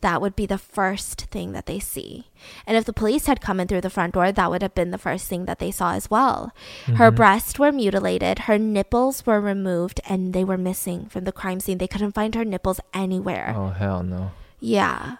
that 0.00 0.20
would 0.20 0.36
be 0.36 0.46
the 0.46 0.58
first 0.58 1.22
thing 1.22 1.52
that 1.52 1.66
they 1.66 1.78
see. 1.78 2.28
And 2.66 2.76
if 2.76 2.84
the 2.84 2.92
police 2.92 3.26
had 3.26 3.40
come 3.40 3.58
in 3.60 3.68
through 3.68 3.80
the 3.80 3.90
front 3.90 4.14
door, 4.14 4.30
that 4.30 4.50
would 4.50 4.62
have 4.62 4.74
been 4.74 4.90
the 4.90 4.98
first 4.98 5.26
thing 5.26 5.46
that 5.46 5.58
they 5.58 5.70
saw 5.70 5.92
as 5.92 6.10
well. 6.10 6.52
Mm-hmm. 6.84 6.94
Her 6.94 7.10
breasts 7.10 7.58
were 7.58 7.72
mutilated, 7.72 8.40
her 8.40 8.58
nipples 8.58 9.26
were 9.26 9.40
removed, 9.40 10.00
and 10.08 10.32
they 10.32 10.44
were 10.44 10.58
missing 10.58 11.06
from 11.06 11.24
the 11.24 11.32
crime 11.32 11.60
scene. 11.60 11.78
They 11.78 11.88
couldn't 11.88 12.12
find 12.12 12.34
her 12.34 12.44
nipples 12.44 12.80
anywhere. 12.94 13.54
Oh, 13.56 13.70
hell 13.70 14.02
no. 14.02 14.30
Yeah. 14.60 15.16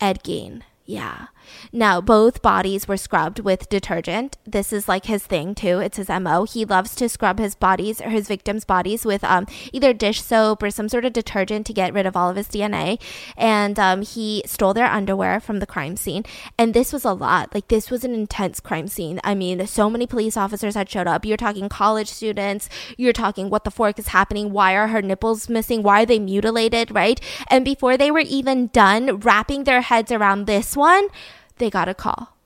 Ed 0.00 0.22
Gein. 0.22 0.62
Yeah. 0.84 1.28
Now, 1.72 2.00
both 2.00 2.42
bodies 2.42 2.86
were 2.86 2.96
scrubbed 2.96 3.40
with 3.40 3.68
detergent. 3.68 4.36
This 4.46 4.72
is 4.72 4.88
like 4.88 5.06
his 5.06 5.24
thing 5.24 5.54
too. 5.54 5.78
It's 5.78 5.96
his 5.96 6.08
MO. 6.08 6.44
He 6.44 6.64
loves 6.64 6.94
to 6.96 7.08
scrub 7.08 7.38
his 7.38 7.54
bodies 7.54 8.00
or 8.00 8.10
his 8.10 8.28
victims' 8.28 8.64
bodies 8.64 9.04
with 9.04 9.24
um, 9.24 9.46
either 9.72 9.92
dish 9.92 10.22
soap 10.22 10.62
or 10.62 10.70
some 10.70 10.88
sort 10.88 11.04
of 11.04 11.12
detergent 11.12 11.66
to 11.66 11.72
get 11.72 11.94
rid 11.94 12.06
of 12.06 12.16
all 12.16 12.30
of 12.30 12.36
his 12.36 12.48
DNA. 12.48 13.00
And 13.36 13.78
um, 13.78 14.02
he 14.02 14.42
stole 14.46 14.74
their 14.74 14.86
underwear 14.86 15.40
from 15.40 15.58
the 15.58 15.66
crime 15.66 15.96
scene. 15.96 16.24
And 16.58 16.74
this 16.74 16.92
was 16.92 17.04
a 17.04 17.12
lot. 17.12 17.54
Like, 17.54 17.68
this 17.68 17.90
was 17.90 18.04
an 18.04 18.14
intense 18.14 18.60
crime 18.60 18.88
scene. 18.88 19.20
I 19.24 19.34
mean, 19.34 19.66
so 19.66 19.88
many 19.88 20.06
police 20.06 20.36
officers 20.36 20.74
had 20.74 20.88
showed 20.88 21.06
up. 21.06 21.24
You're 21.24 21.36
talking 21.36 21.68
college 21.68 22.08
students. 22.08 22.68
You're 22.96 23.12
talking 23.12 23.50
what 23.50 23.64
the 23.64 23.70
fork 23.70 23.98
is 23.98 24.08
happening. 24.08 24.52
Why 24.52 24.74
are 24.74 24.88
her 24.88 25.02
nipples 25.02 25.48
missing? 25.48 25.82
Why 25.82 26.02
are 26.02 26.06
they 26.06 26.18
mutilated, 26.18 26.90
right? 26.94 27.20
And 27.48 27.64
before 27.64 27.96
they 27.96 28.10
were 28.10 28.20
even 28.20 28.68
done 28.68 29.20
wrapping 29.20 29.64
their 29.64 29.80
heads 29.80 30.12
around 30.12 30.46
this 30.46 30.76
one, 30.76 31.08
they 31.62 31.70
got 31.70 31.88
a 31.88 31.94
call. 31.94 32.36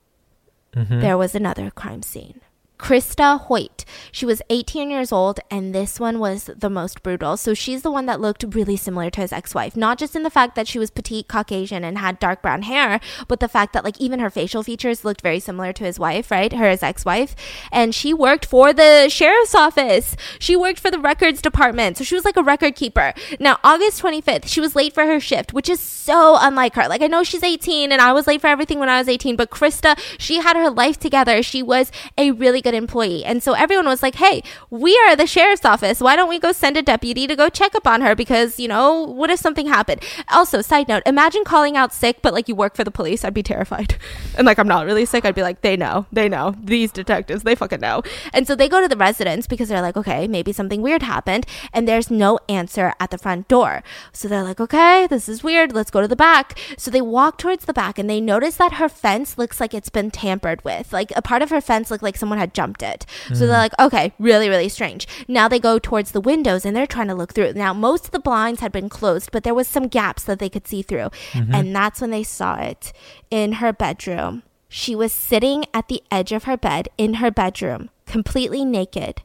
Mm-hmm. 0.74 1.00
There 1.00 1.16
was 1.16 1.34
another 1.34 1.70
crime 1.70 2.02
scene. 2.02 2.40
Christa 2.78 3.40
Hoyt. 3.40 3.84
She 4.12 4.26
was 4.26 4.42
18 4.50 4.90
years 4.90 5.12
old, 5.12 5.40
and 5.50 5.74
this 5.74 5.98
one 5.98 6.18
was 6.18 6.50
the 6.56 6.70
most 6.70 7.02
brutal. 7.02 7.36
So 7.36 7.54
she's 7.54 7.82
the 7.82 7.90
one 7.90 8.06
that 8.06 8.20
looked 8.20 8.44
really 8.48 8.76
similar 8.76 9.10
to 9.10 9.20
his 9.20 9.32
ex 9.32 9.54
wife, 9.54 9.76
not 9.76 9.98
just 9.98 10.14
in 10.14 10.22
the 10.22 10.30
fact 10.30 10.54
that 10.54 10.68
she 10.68 10.78
was 10.78 10.90
petite, 10.90 11.28
Caucasian, 11.28 11.84
and 11.84 11.98
had 11.98 12.18
dark 12.18 12.42
brown 12.42 12.62
hair, 12.62 13.00
but 13.28 13.40
the 13.40 13.48
fact 13.48 13.72
that, 13.72 13.84
like, 13.84 14.00
even 14.00 14.20
her 14.20 14.30
facial 14.30 14.62
features 14.62 15.04
looked 15.04 15.20
very 15.20 15.40
similar 15.40 15.72
to 15.72 15.84
his 15.84 15.98
wife, 15.98 16.30
right? 16.30 16.52
Her 16.52 16.76
ex 16.80 17.04
wife. 17.04 17.34
And 17.72 17.94
she 17.94 18.12
worked 18.12 18.44
for 18.44 18.72
the 18.72 19.08
sheriff's 19.08 19.54
office. 19.54 20.16
She 20.38 20.56
worked 20.56 20.80
for 20.80 20.90
the 20.90 20.98
records 20.98 21.40
department. 21.40 21.96
So 21.96 22.04
she 22.04 22.14
was 22.14 22.24
like 22.24 22.36
a 22.36 22.42
record 22.42 22.76
keeper. 22.76 23.14
Now, 23.40 23.58
August 23.64 24.02
25th, 24.02 24.46
she 24.46 24.60
was 24.60 24.76
late 24.76 24.92
for 24.92 25.06
her 25.06 25.20
shift, 25.20 25.52
which 25.52 25.68
is 25.68 25.80
so 25.80 26.36
unlike 26.38 26.74
her. 26.74 26.88
Like, 26.88 27.02
I 27.02 27.06
know 27.06 27.22
she's 27.22 27.42
18, 27.42 27.92
and 27.92 28.00
I 28.00 28.12
was 28.12 28.26
late 28.26 28.40
for 28.40 28.48
everything 28.48 28.78
when 28.78 28.88
I 28.88 28.98
was 28.98 29.08
18, 29.08 29.36
but 29.36 29.50
Christa, 29.50 29.98
she 30.18 30.40
had 30.40 30.56
her 30.56 30.70
life 30.70 30.98
together. 30.98 31.42
She 31.42 31.62
was 31.62 31.90
a 32.18 32.32
really 32.32 32.60
good 32.66 32.74
employee. 32.74 33.24
And 33.24 33.44
so 33.44 33.52
everyone 33.52 33.86
was 33.86 34.02
like, 34.02 34.16
hey, 34.16 34.42
we 34.70 34.98
are 35.06 35.14
the 35.14 35.26
sheriff's 35.26 35.64
office. 35.64 36.00
Why 36.00 36.16
don't 36.16 36.28
we 36.28 36.40
go 36.40 36.50
send 36.50 36.76
a 36.76 36.82
deputy 36.82 37.28
to 37.28 37.36
go 37.36 37.48
check 37.48 37.76
up 37.76 37.86
on 37.86 38.00
her? 38.00 38.16
Because, 38.16 38.58
you 38.58 38.66
know, 38.66 39.04
what 39.04 39.30
if 39.30 39.38
something 39.38 39.68
happened? 39.68 40.02
Also, 40.32 40.62
side 40.62 40.88
note, 40.88 41.04
imagine 41.06 41.44
calling 41.44 41.76
out 41.76 41.94
sick, 41.94 42.22
but 42.22 42.34
like 42.34 42.48
you 42.48 42.56
work 42.56 42.74
for 42.74 42.82
the 42.82 42.90
police. 42.90 43.24
I'd 43.24 43.34
be 43.34 43.42
terrified. 43.42 43.96
And 44.36 44.44
like, 44.44 44.58
I'm 44.58 44.68
not 44.68 44.84
really 44.84 45.06
sick. 45.06 45.24
I'd 45.24 45.34
be 45.34 45.40
like, 45.42 45.62
they 45.62 45.78
know. 45.78 46.04
They 46.12 46.28
know. 46.28 46.54
These 46.62 46.92
detectives, 46.92 47.42
they 47.42 47.54
fucking 47.54 47.80
know. 47.80 48.02
And 48.34 48.46
so 48.46 48.54
they 48.54 48.68
go 48.68 48.82
to 48.82 48.88
the 48.88 48.96
residence 48.96 49.46
because 49.46 49.70
they're 49.70 49.80
like, 49.80 49.96
okay, 49.96 50.28
maybe 50.28 50.52
something 50.52 50.82
weird 50.82 51.02
happened. 51.02 51.46
And 51.72 51.88
there's 51.88 52.10
no 52.10 52.38
answer 52.46 52.92
at 53.00 53.10
the 53.10 53.16
front 53.16 53.48
door. 53.48 53.82
So 54.12 54.28
they're 54.28 54.42
like, 54.42 54.60
okay, 54.60 55.06
this 55.06 55.26
is 55.26 55.42
weird. 55.42 55.72
Let's 55.72 55.90
go 55.90 56.02
to 56.02 56.08
the 56.08 56.16
back. 56.16 56.58
So 56.76 56.90
they 56.90 57.00
walk 57.00 57.38
towards 57.38 57.64
the 57.64 57.72
back 57.72 57.98
and 57.98 58.10
they 58.10 58.20
notice 58.20 58.56
that 58.56 58.74
her 58.74 58.90
fence 58.90 59.38
looks 59.38 59.58
like 59.58 59.72
it's 59.72 59.88
been 59.88 60.10
tampered 60.10 60.62
with. 60.64 60.92
Like 60.92 61.12
a 61.16 61.22
part 61.22 61.40
of 61.40 61.48
her 61.48 61.62
fence 61.62 61.90
looked 61.90 62.02
like 62.02 62.18
someone 62.18 62.38
had 62.38 62.52
jumped 62.56 62.82
it. 62.82 63.06
So 63.28 63.34
mm. 63.34 63.38
they're 63.38 63.48
like, 63.48 63.78
okay, 63.78 64.12
really, 64.18 64.48
really 64.48 64.68
strange. 64.68 65.06
Now 65.28 65.46
they 65.46 65.60
go 65.60 65.78
towards 65.78 66.10
the 66.10 66.20
windows 66.20 66.64
and 66.64 66.74
they're 66.74 66.86
trying 66.86 67.08
to 67.08 67.14
look 67.14 67.34
through. 67.34 67.52
Now, 67.52 67.72
most 67.72 68.06
of 68.06 68.10
the 68.10 68.18
blinds 68.18 68.60
had 68.60 68.72
been 68.72 68.88
closed, 68.88 69.30
but 69.30 69.44
there 69.44 69.54
was 69.54 69.68
some 69.68 69.86
gaps 69.88 70.24
that 70.24 70.38
they 70.38 70.48
could 70.48 70.66
see 70.66 70.82
through. 70.82 71.10
Mm-hmm. 71.32 71.54
And 71.54 71.76
that's 71.76 72.00
when 72.00 72.10
they 72.10 72.24
saw 72.24 72.56
it 72.56 72.92
in 73.30 73.52
her 73.60 73.72
bedroom. 73.72 74.42
She 74.68 74.96
was 74.96 75.12
sitting 75.12 75.64
at 75.72 75.88
the 75.88 76.02
edge 76.10 76.32
of 76.32 76.44
her 76.44 76.56
bed 76.56 76.88
in 76.98 77.14
her 77.14 77.30
bedroom, 77.30 77.90
completely 78.06 78.64
naked, 78.64 79.22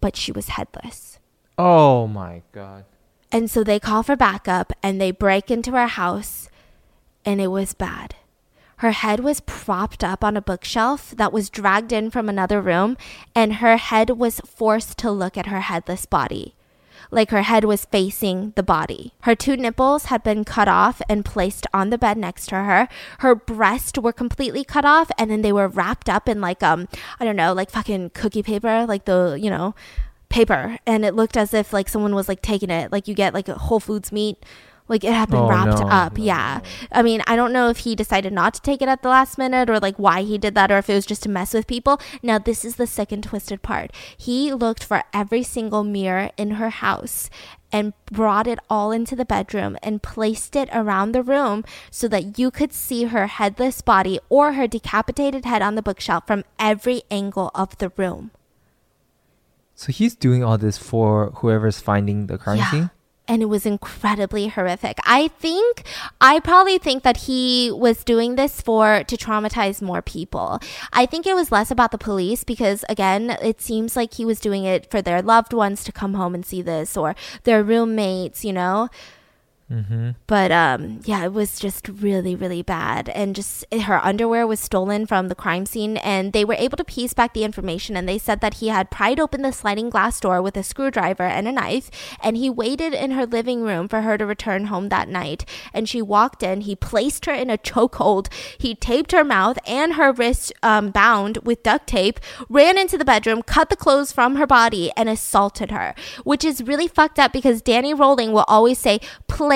but 0.00 0.16
she 0.16 0.32
was 0.32 0.48
headless. 0.50 1.18
Oh 1.56 2.06
my 2.06 2.42
god. 2.52 2.84
And 3.32 3.50
so 3.50 3.64
they 3.64 3.80
call 3.80 4.02
for 4.02 4.14
backup 4.14 4.72
and 4.82 5.00
they 5.00 5.10
break 5.10 5.50
into 5.50 5.72
her 5.72 5.86
house, 5.86 6.50
and 7.24 7.40
it 7.40 7.48
was 7.48 7.72
bad. 7.74 8.14
Her 8.78 8.90
head 8.90 9.20
was 9.20 9.40
propped 9.40 10.04
up 10.04 10.22
on 10.22 10.36
a 10.36 10.42
bookshelf 10.42 11.14
that 11.16 11.32
was 11.32 11.48
dragged 11.48 11.92
in 11.92 12.10
from 12.10 12.28
another 12.28 12.60
room, 12.60 12.96
and 13.34 13.54
her 13.54 13.76
head 13.76 14.10
was 14.10 14.40
forced 14.40 14.98
to 14.98 15.10
look 15.10 15.38
at 15.38 15.46
her 15.46 15.60
headless 15.60 16.04
body. 16.04 16.54
Like 17.10 17.30
her 17.30 17.42
head 17.42 17.64
was 17.64 17.84
facing 17.84 18.52
the 18.56 18.62
body. 18.62 19.14
Her 19.22 19.34
two 19.34 19.56
nipples 19.56 20.06
had 20.06 20.22
been 20.22 20.44
cut 20.44 20.68
off 20.68 21.00
and 21.08 21.24
placed 21.24 21.66
on 21.72 21.90
the 21.90 21.98
bed 21.98 22.18
next 22.18 22.48
to 22.48 22.56
her. 22.56 22.88
Her 23.20 23.34
breasts 23.34 23.98
were 23.98 24.12
completely 24.12 24.64
cut 24.64 24.84
off, 24.84 25.10
and 25.16 25.30
then 25.30 25.42
they 25.42 25.52
were 25.52 25.68
wrapped 25.68 26.08
up 26.08 26.28
in 26.28 26.40
like 26.40 26.62
um 26.62 26.88
I 27.20 27.24
don't 27.24 27.36
know 27.36 27.52
like 27.52 27.70
fucking 27.70 28.10
cookie 28.10 28.42
paper, 28.42 28.84
like 28.86 29.04
the 29.04 29.38
you 29.40 29.50
know 29.50 29.74
paper 30.28 30.78
and 30.86 31.04
it 31.04 31.14
looked 31.14 31.36
as 31.36 31.54
if 31.54 31.72
like 31.72 31.88
someone 31.88 32.14
was 32.14 32.28
like 32.28 32.42
taking 32.42 32.68
it 32.68 32.90
like 32.90 33.06
you 33.06 33.14
get 33.14 33.32
like 33.32 33.48
a 33.48 33.54
whole 33.54 33.78
foods 33.78 34.10
meat 34.10 34.36
like 34.88 35.04
it 35.04 35.12
had 35.12 35.30
been 35.30 35.40
Oh, 35.40 35.48
wrapped 35.48 35.80
no, 35.80 35.88
up 35.88 36.18
yeah. 36.18 36.60
I 36.92 37.02
mean 37.02 37.22
i 37.26 37.36
don't 37.36 37.52
know 37.52 37.68
if 37.68 37.78
he 37.78 37.94
decided 37.94 38.32
not 38.32 38.54
to 38.54 38.60
take 38.62 38.82
it 38.82 38.88
at 38.88 39.02
the 39.02 39.08
last 39.08 39.38
minute 39.38 39.68
or 39.68 39.78
like 39.80 39.96
why 39.96 40.22
he 40.22 40.38
did 40.38 40.54
that 40.54 40.70
or 40.70 40.78
if 40.78 40.88
it 40.90 40.94
was 40.94 41.06
just 41.06 41.22
to 41.24 41.28
mess 41.28 41.52
with 41.54 41.66
people. 41.66 42.00
Now 42.22 42.38
this 42.38 42.64
is 42.64 42.76
the 42.76 42.86
second 42.86 43.24
twisted 43.24 43.62
part. 43.62 43.90
He 44.16 44.52
looked 44.52 44.84
for 44.84 45.02
every 45.12 45.42
single 45.42 45.84
mirror 45.84 46.30
in 46.36 46.52
her 46.52 46.70
house 46.70 47.30
and 47.72 47.92
brought 48.06 48.46
it 48.46 48.58
all 48.70 48.92
into 48.92 49.16
the 49.16 49.24
bedroom 49.24 49.76
and 49.82 50.02
placed 50.02 50.54
it 50.56 50.68
around 50.72 51.12
the 51.12 51.22
room 51.22 51.64
so 51.90 52.06
that 52.08 52.38
you 52.38 52.50
could 52.50 52.72
see 52.72 53.04
her 53.04 53.26
headless 53.26 53.80
body 53.82 54.18
or 54.28 54.52
her 54.52 54.66
decapitated 54.66 55.44
head 55.44 55.62
on 55.62 55.74
the 55.74 55.82
bookshelf 55.82 56.26
from 56.26 56.44
every 56.58 57.02
angle 57.10 57.50
of 57.54 57.76
the 57.78 57.90
room. 57.96 58.30
So 59.74 59.92
he's 59.92 60.14
doing 60.14 60.42
all 60.42 60.56
this 60.56 60.78
for 60.78 61.32
whoever's 61.36 61.80
finding 61.80 62.28
the 62.28 62.38
crime 62.38 62.64
scene? 62.70 62.90
And 63.28 63.42
it 63.42 63.46
was 63.46 63.66
incredibly 63.66 64.46
horrific. 64.48 64.98
I 65.04 65.28
think, 65.28 65.82
I 66.20 66.38
probably 66.38 66.78
think 66.78 67.02
that 67.02 67.16
he 67.18 67.72
was 67.72 68.04
doing 68.04 68.36
this 68.36 68.60
for 68.60 69.02
to 69.02 69.16
traumatize 69.16 69.82
more 69.82 70.00
people. 70.00 70.60
I 70.92 71.06
think 71.06 71.26
it 71.26 71.34
was 71.34 71.50
less 71.50 71.72
about 71.72 71.90
the 71.90 71.98
police 71.98 72.44
because, 72.44 72.84
again, 72.88 73.30
it 73.42 73.60
seems 73.60 73.96
like 73.96 74.14
he 74.14 74.24
was 74.24 74.38
doing 74.38 74.64
it 74.64 74.88
for 74.90 75.02
their 75.02 75.22
loved 75.22 75.52
ones 75.52 75.82
to 75.84 75.92
come 75.92 76.14
home 76.14 76.34
and 76.34 76.46
see 76.46 76.62
this 76.62 76.96
or 76.96 77.16
their 77.42 77.64
roommates, 77.64 78.44
you 78.44 78.52
know? 78.52 78.88
Mm-hmm. 79.70 80.10
But 80.28 80.52
um, 80.52 81.00
yeah, 81.04 81.24
it 81.24 81.32
was 81.32 81.58
just 81.58 81.88
really, 81.88 82.36
really 82.36 82.62
bad. 82.62 83.08
And 83.08 83.34
just 83.34 83.64
her 83.74 84.04
underwear 84.04 84.46
was 84.46 84.60
stolen 84.60 85.06
from 85.06 85.28
the 85.28 85.34
crime 85.34 85.66
scene, 85.66 85.96
and 85.98 86.32
they 86.32 86.44
were 86.44 86.54
able 86.54 86.76
to 86.76 86.84
piece 86.84 87.12
back 87.14 87.34
the 87.34 87.42
information. 87.42 87.96
And 87.96 88.08
they 88.08 88.18
said 88.18 88.40
that 88.40 88.54
he 88.54 88.68
had 88.68 88.92
pried 88.92 89.18
open 89.18 89.42
the 89.42 89.52
sliding 89.52 89.90
glass 89.90 90.20
door 90.20 90.40
with 90.40 90.56
a 90.56 90.62
screwdriver 90.62 91.24
and 91.24 91.48
a 91.48 91.52
knife, 91.52 91.90
and 92.22 92.36
he 92.36 92.48
waited 92.48 92.94
in 92.94 93.10
her 93.12 93.26
living 93.26 93.62
room 93.62 93.88
for 93.88 94.02
her 94.02 94.16
to 94.16 94.24
return 94.24 94.66
home 94.66 94.88
that 94.88 95.08
night. 95.08 95.44
And 95.74 95.88
she 95.88 96.00
walked 96.00 96.44
in, 96.44 96.60
he 96.60 96.76
placed 96.76 97.26
her 97.26 97.32
in 97.32 97.50
a 97.50 97.58
chokehold, 97.58 98.32
he 98.58 98.74
taped 98.74 99.10
her 99.12 99.24
mouth 99.24 99.58
and 99.66 99.94
her 99.94 100.12
wrists 100.12 100.52
um, 100.62 100.90
bound 100.90 101.38
with 101.38 101.64
duct 101.64 101.88
tape, 101.88 102.20
ran 102.48 102.78
into 102.78 102.96
the 102.96 103.04
bedroom, 103.04 103.42
cut 103.42 103.68
the 103.68 103.76
clothes 103.76 104.12
from 104.12 104.36
her 104.36 104.46
body, 104.46 104.92
and 104.96 105.08
assaulted 105.08 105.72
her, 105.72 105.94
which 106.22 106.44
is 106.44 106.62
really 106.62 106.86
fucked 106.86 107.18
up 107.18 107.32
because 107.32 107.62
Danny 107.62 107.92
Rolling 107.92 108.32
will 108.32 108.44
always 108.46 108.78
say, 108.78 109.00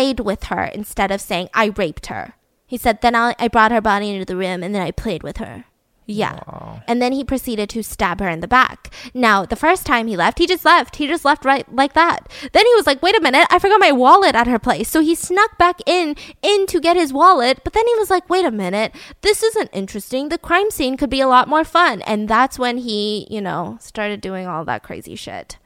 played 0.01 0.21
with 0.21 0.45
her 0.45 0.65
instead 0.65 1.11
of 1.11 1.21
saying, 1.21 1.51
I 1.53 1.67
raped 1.77 2.07
her. 2.07 2.33
He 2.67 2.79
said, 2.79 3.03
then 3.03 3.15
I, 3.15 3.35
I 3.39 3.49
brought 3.49 3.71
her 3.71 3.83
body 3.83 4.09
into 4.09 4.25
the 4.25 4.37
room 4.37 4.63
and 4.63 4.75
then 4.75 4.81
I 4.81 4.93
played 4.93 5.23
with 5.23 5.37
her. 5.37 5.65
Yeah. 6.07 6.41
Wow. 6.49 6.83
And 6.89 7.03
then 7.03 7.13
he 7.13 7.23
proceeded 7.23 7.69
to 7.71 7.83
stab 7.83 8.19
her 8.21 8.29
in 8.29 8.41
the 8.41 8.49
back. 8.49 8.93
Now, 9.13 9.45
the 9.45 9.57
first 9.57 9.85
time 9.85 10.07
he 10.07 10.17
left, 10.17 10.39
he 10.39 10.47
just 10.47 10.65
left. 10.65 10.97
He 10.97 11.07
just 11.07 11.27
left 11.27 11.45
right 11.45 11.71
like 11.73 11.93
that. 11.93 12.33
Then 12.53 12.65
he 12.65 12.75
was 12.75 12.87
like, 12.87 13.03
wait 13.03 13.17
a 13.17 13.21
minute, 13.21 13.47
I 13.51 13.59
forgot 13.59 13.79
my 13.79 13.93
wallet 13.93 14.35
at 14.35 14.47
her 14.47 14.59
place. 14.59 14.89
So 14.89 15.03
he 15.03 15.15
snuck 15.15 15.59
back 15.59 15.81
in, 15.87 16.17
in 16.41 16.67
to 16.69 16.81
get 16.81 16.97
his 16.97 17.13
wallet. 17.13 17.61
But 17.63 17.75
then 17.75 17.87
he 17.87 17.95
was 17.97 18.09
like, 18.09 18.29
wait 18.31 18.47
a 18.47 18.51
minute, 18.51 18.93
this 19.21 19.43
isn't 19.43 19.69
interesting. 19.75 20.31
The 20.31 20.39
crime 20.39 20.71
scene 20.71 20.97
could 20.97 21.11
be 21.11 21.21
a 21.21 21.29
lot 21.29 21.47
more 21.47 21.65
fun. 21.65 22.01
And 22.03 22.27
that's 22.27 22.59
when 22.59 22.79
he, 22.79 23.29
you 23.31 23.43
know, 23.43 23.77
started 23.81 24.23
doing 24.23 24.47
all 24.47 24.65
that 24.65 24.83
crazy 24.83 25.15
shit. 25.15 25.59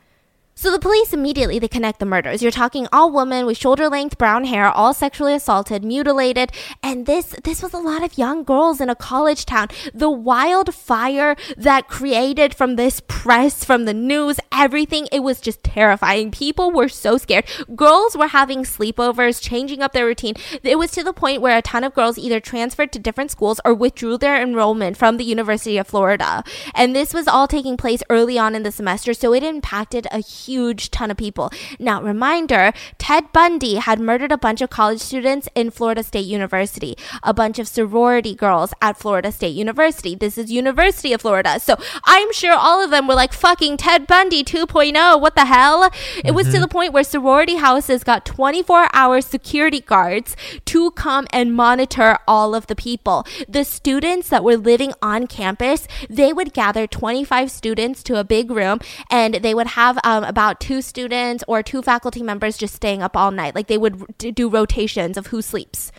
So 0.56 0.70
the 0.70 0.78
police 0.78 1.12
immediately 1.12 1.58
they 1.58 1.68
connect 1.68 1.98
the 1.98 2.06
murders. 2.06 2.40
You're 2.40 2.52
talking 2.52 2.86
all 2.92 3.10
women 3.10 3.44
with 3.44 3.58
shoulder-length 3.58 4.16
brown 4.16 4.44
hair, 4.44 4.68
all 4.70 4.94
sexually 4.94 5.34
assaulted, 5.34 5.84
mutilated, 5.84 6.52
and 6.82 7.06
this 7.06 7.34
this 7.42 7.62
was 7.62 7.74
a 7.74 7.78
lot 7.78 8.04
of 8.04 8.16
young 8.16 8.44
girls 8.44 8.80
in 8.80 8.88
a 8.88 8.94
college 8.94 9.46
town. 9.46 9.68
The 9.92 10.10
wildfire 10.10 11.36
that 11.56 11.88
created 11.88 12.54
from 12.54 12.76
this 12.76 13.00
press, 13.06 13.64
from 13.64 13.84
the 13.84 13.92
news, 13.94 14.38
everything, 14.52 15.08
it 15.10 15.20
was 15.20 15.40
just 15.40 15.64
terrifying. 15.64 16.30
People 16.30 16.70
were 16.70 16.88
so 16.88 17.18
scared. 17.18 17.46
Girls 17.74 18.16
were 18.16 18.28
having 18.28 18.62
sleepovers, 18.62 19.42
changing 19.42 19.82
up 19.82 19.92
their 19.92 20.06
routine. 20.06 20.34
It 20.62 20.78
was 20.78 20.92
to 20.92 21.02
the 21.02 21.12
point 21.12 21.42
where 21.42 21.58
a 21.58 21.62
ton 21.62 21.82
of 21.84 21.94
girls 21.94 22.16
either 22.16 22.38
transferred 22.38 22.92
to 22.92 22.98
different 22.98 23.32
schools 23.32 23.60
or 23.64 23.74
withdrew 23.74 24.18
their 24.18 24.40
enrollment 24.40 24.96
from 24.96 25.16
the 25.16 25.24
University 25.24 25.78
of 25.78 25.88
Florida. 25.88 26.44
And 26.74 26.94
this 26.94 27.12
was 27.12 27.26
all 27.26 27.48
taking 27.48 27.76
place 27.76 28.04
early 28.08 28.38
on 28.38 28.54
in 28.54 28.62
the 28.62 28.70
semester, 28.72 29.14
so 29.14 29.34
it 29.34 29.42
impacted 29.42 30.06
a 30.12 30.18
huge 30.18 30.53
ton 30.90 31.10
of 31.10 31.16
people. 31.16 31.50
Now, 31.78 32.02
reminder 32.02 32.72
Ted 32.98 33.32
Bundy 33.32 33.76
had 33.76 34.00
murdered 34.00 34.32
a 34.32 34.38
bunch 34.38 34.60
of 34.60 34.70
college 34.70 35.00
students 35.00 35.48
in 35.54 35.70
Florida 35.70 36.02
State 36.02 36.26
University, 36.26 36.96
a 37.22 37.34
bunch 37.34 37.58
of 37.58 37.68
sorority 37.68 38.34
girls 38.34 38.72
at 38.80 38.96
Florida 38.96 39.32
State 39.32 39.54
University. 39.54 40.14
This 40.14 40.38
is 40.38 40.50
University 40.50 41.12
of 41.12 41.20
Florida. 41.20 41.58
So 41.60 41.76
I'm 42.04 42.32
sure 42.32 42.54
all 42.54 42.82
of 42.82 42.90
them 42.90 43.06
were 43.06 43.14
like, 43.14 43.32
fucking 43.32 43.76
Ted 43.76 44.06
Bundy 44.06 44.44
2.0. 44.44 45.20
What 45.20 45.34
the 45.34 45.46
hell? 45.46 45.90
It 46.24 46.34
was 46.34 46.50
to 46.52 46.60
the 46.60 46.68
point 46.68 46.92
where 46.92 47.04
sorority 47.04 47.56
houses 47.56 48.04
got 48.04 48.24
24 48.24 48.88
hour 48.92 49.20
security 49.20 49.80
guards 49.80 50.36
to 50.66 50.90
come 50.92 51.26
and 51.30 51.54
monitor 51.54 52.18
all 52.26 52.54
of 52.54 52.66
the 52.66 52.76
people. 52.76 53.26
The 53.48 53.64
students 53.64 54.28
that 54.28 54.44
were 54.44 54.56
living 54.56 54.92
on 55.02 55.26
campus, 55.26 55.86
they 56.08 56.32
would 56.32 56.52
gather 56.52 56.86
25 56.86 57.50
students 57.50 58.02
to 58.04 58.18
a 58.18 58.24
big 58.24 58.50
room 58.50 58.80
and 59.10 59.34
they 59.36 59.54
would 59.54 59.68
have 59.68 59.98
um, 60.04 60.24
about 60.34 60.58
two 60.58 60.82
students 60.82 61.44
or 61.46 61.62
two 61.62 61.80
faculty 61.80 62.24
members 62.24 62.56
just 62.56 62.74
staying 62.74 63.02
up 63.02 63.16
all 63.16 63.30
night. 63.30 63.54
Like 63.54 63.68
they 63.68 63.78
would 63.78 64.18
do 64.18 64.48
rotations 64.48 65.16
of 65.16 65.28
who 65.28 65.40
sleeps 65.40 65.92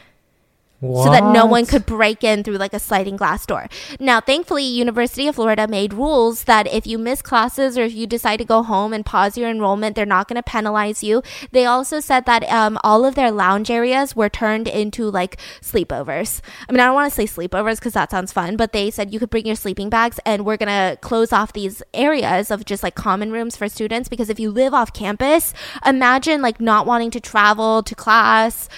so 0.94 1.12
that 1.12 1.24
no 1.34 1.46
one 1.46 1.66
could 1.66 1.86
break 1.86 2.24
in 2.24 2.44
through 2.44 2.58
like 2.58 2.74
a 2.74 2.80
sliding 2.80 3.16
glass 3.16 3.46
door. 3.46 3.68
Now, 4.00 4.20
thankfully, 4.22 4.64
University 4.64 5.28
of 5.28 5.36
Florida 5.36 5.68
made 5.68 5.94
rules 5.94 6.46
that 6.46 6.68
if 6.68 6.86
you 6.86 6.98
miss 6.98 7.22
classes 7.22 7.78
or 7.78 7.84
if 7.84 7.94
you 7.94 8.08
decide 8.08 8.38
to 8.38 8.46
go 8.46 8.64
home 8.64 8.94
and 8.94 9.06
pause 9.06 9.38
your 9.38 9.50
enrollment, 9.50 9.96
they're 9.96 10.06
not 10.06 10.28
going 10.28 10.36
to 10.36 10.44
penalize 10.44 11.04
you. 11.04 11.24
They 11.52 11.66
also 11.66 12.00
said 12.00 12.26
that 12.26 12.44
um, 12.52 12.78
all 12.84 13.06
of 13.06 13.16
their 13.16 13.32
lounge 13.32 13.70
areas 13.70 14.16
were 14.16 14.30
turned 14.30 14.68
into 14.68 15.10
like 15.10 15.38
sleepovers. 15.62 16.42
I 16.68 16.72
mean, 16.72 16.80
I 16.80 16.86
don't 16.86 16.96
want 16.96 17.12
to 17.12 17.16
say 17.16 17.26
sleepovers 17.26 17.80
because 17.80 17.94
that 17.94 18.12
sounds 18.12 18.32
fun, 18.32 18.56
but 18.58 18.74
they 18.74 18.92
said 18.92 19.14
you 19.14 19.20
could 19.20 19.30
bring 19.30 19.46
your 19.46 19.56
sleeping 19.56 19.90
bags 19.90 20.20
and 20.26 20.46
we're 20.46 20.58
going 20.58 20.70
to 20.70 20.98
close 21.02 21.32
off 21.32 21.54
these 21.54 21.82
areas 21.94 22.52
of 22.52 22.66
just 22.66 22.84
like 22.84 22.96
common 22.96 23.32
rooms 23.32 23.56
for 23.56 23.68
students 23.70 24.10
because 24.10 24.30
if 24.30 24.40
you 24.40 24.52
live 24.52 24.74
off 24.74 24.94
campus, 24.94 25.54
imagine 25.86 26.42
like 26.42 26.60
not 26.60 26.86
wanting 26.86 27.12
to 27.12 27.20
travel 27.20 27.84
to 27.84 27.96
class. 27.96 28.70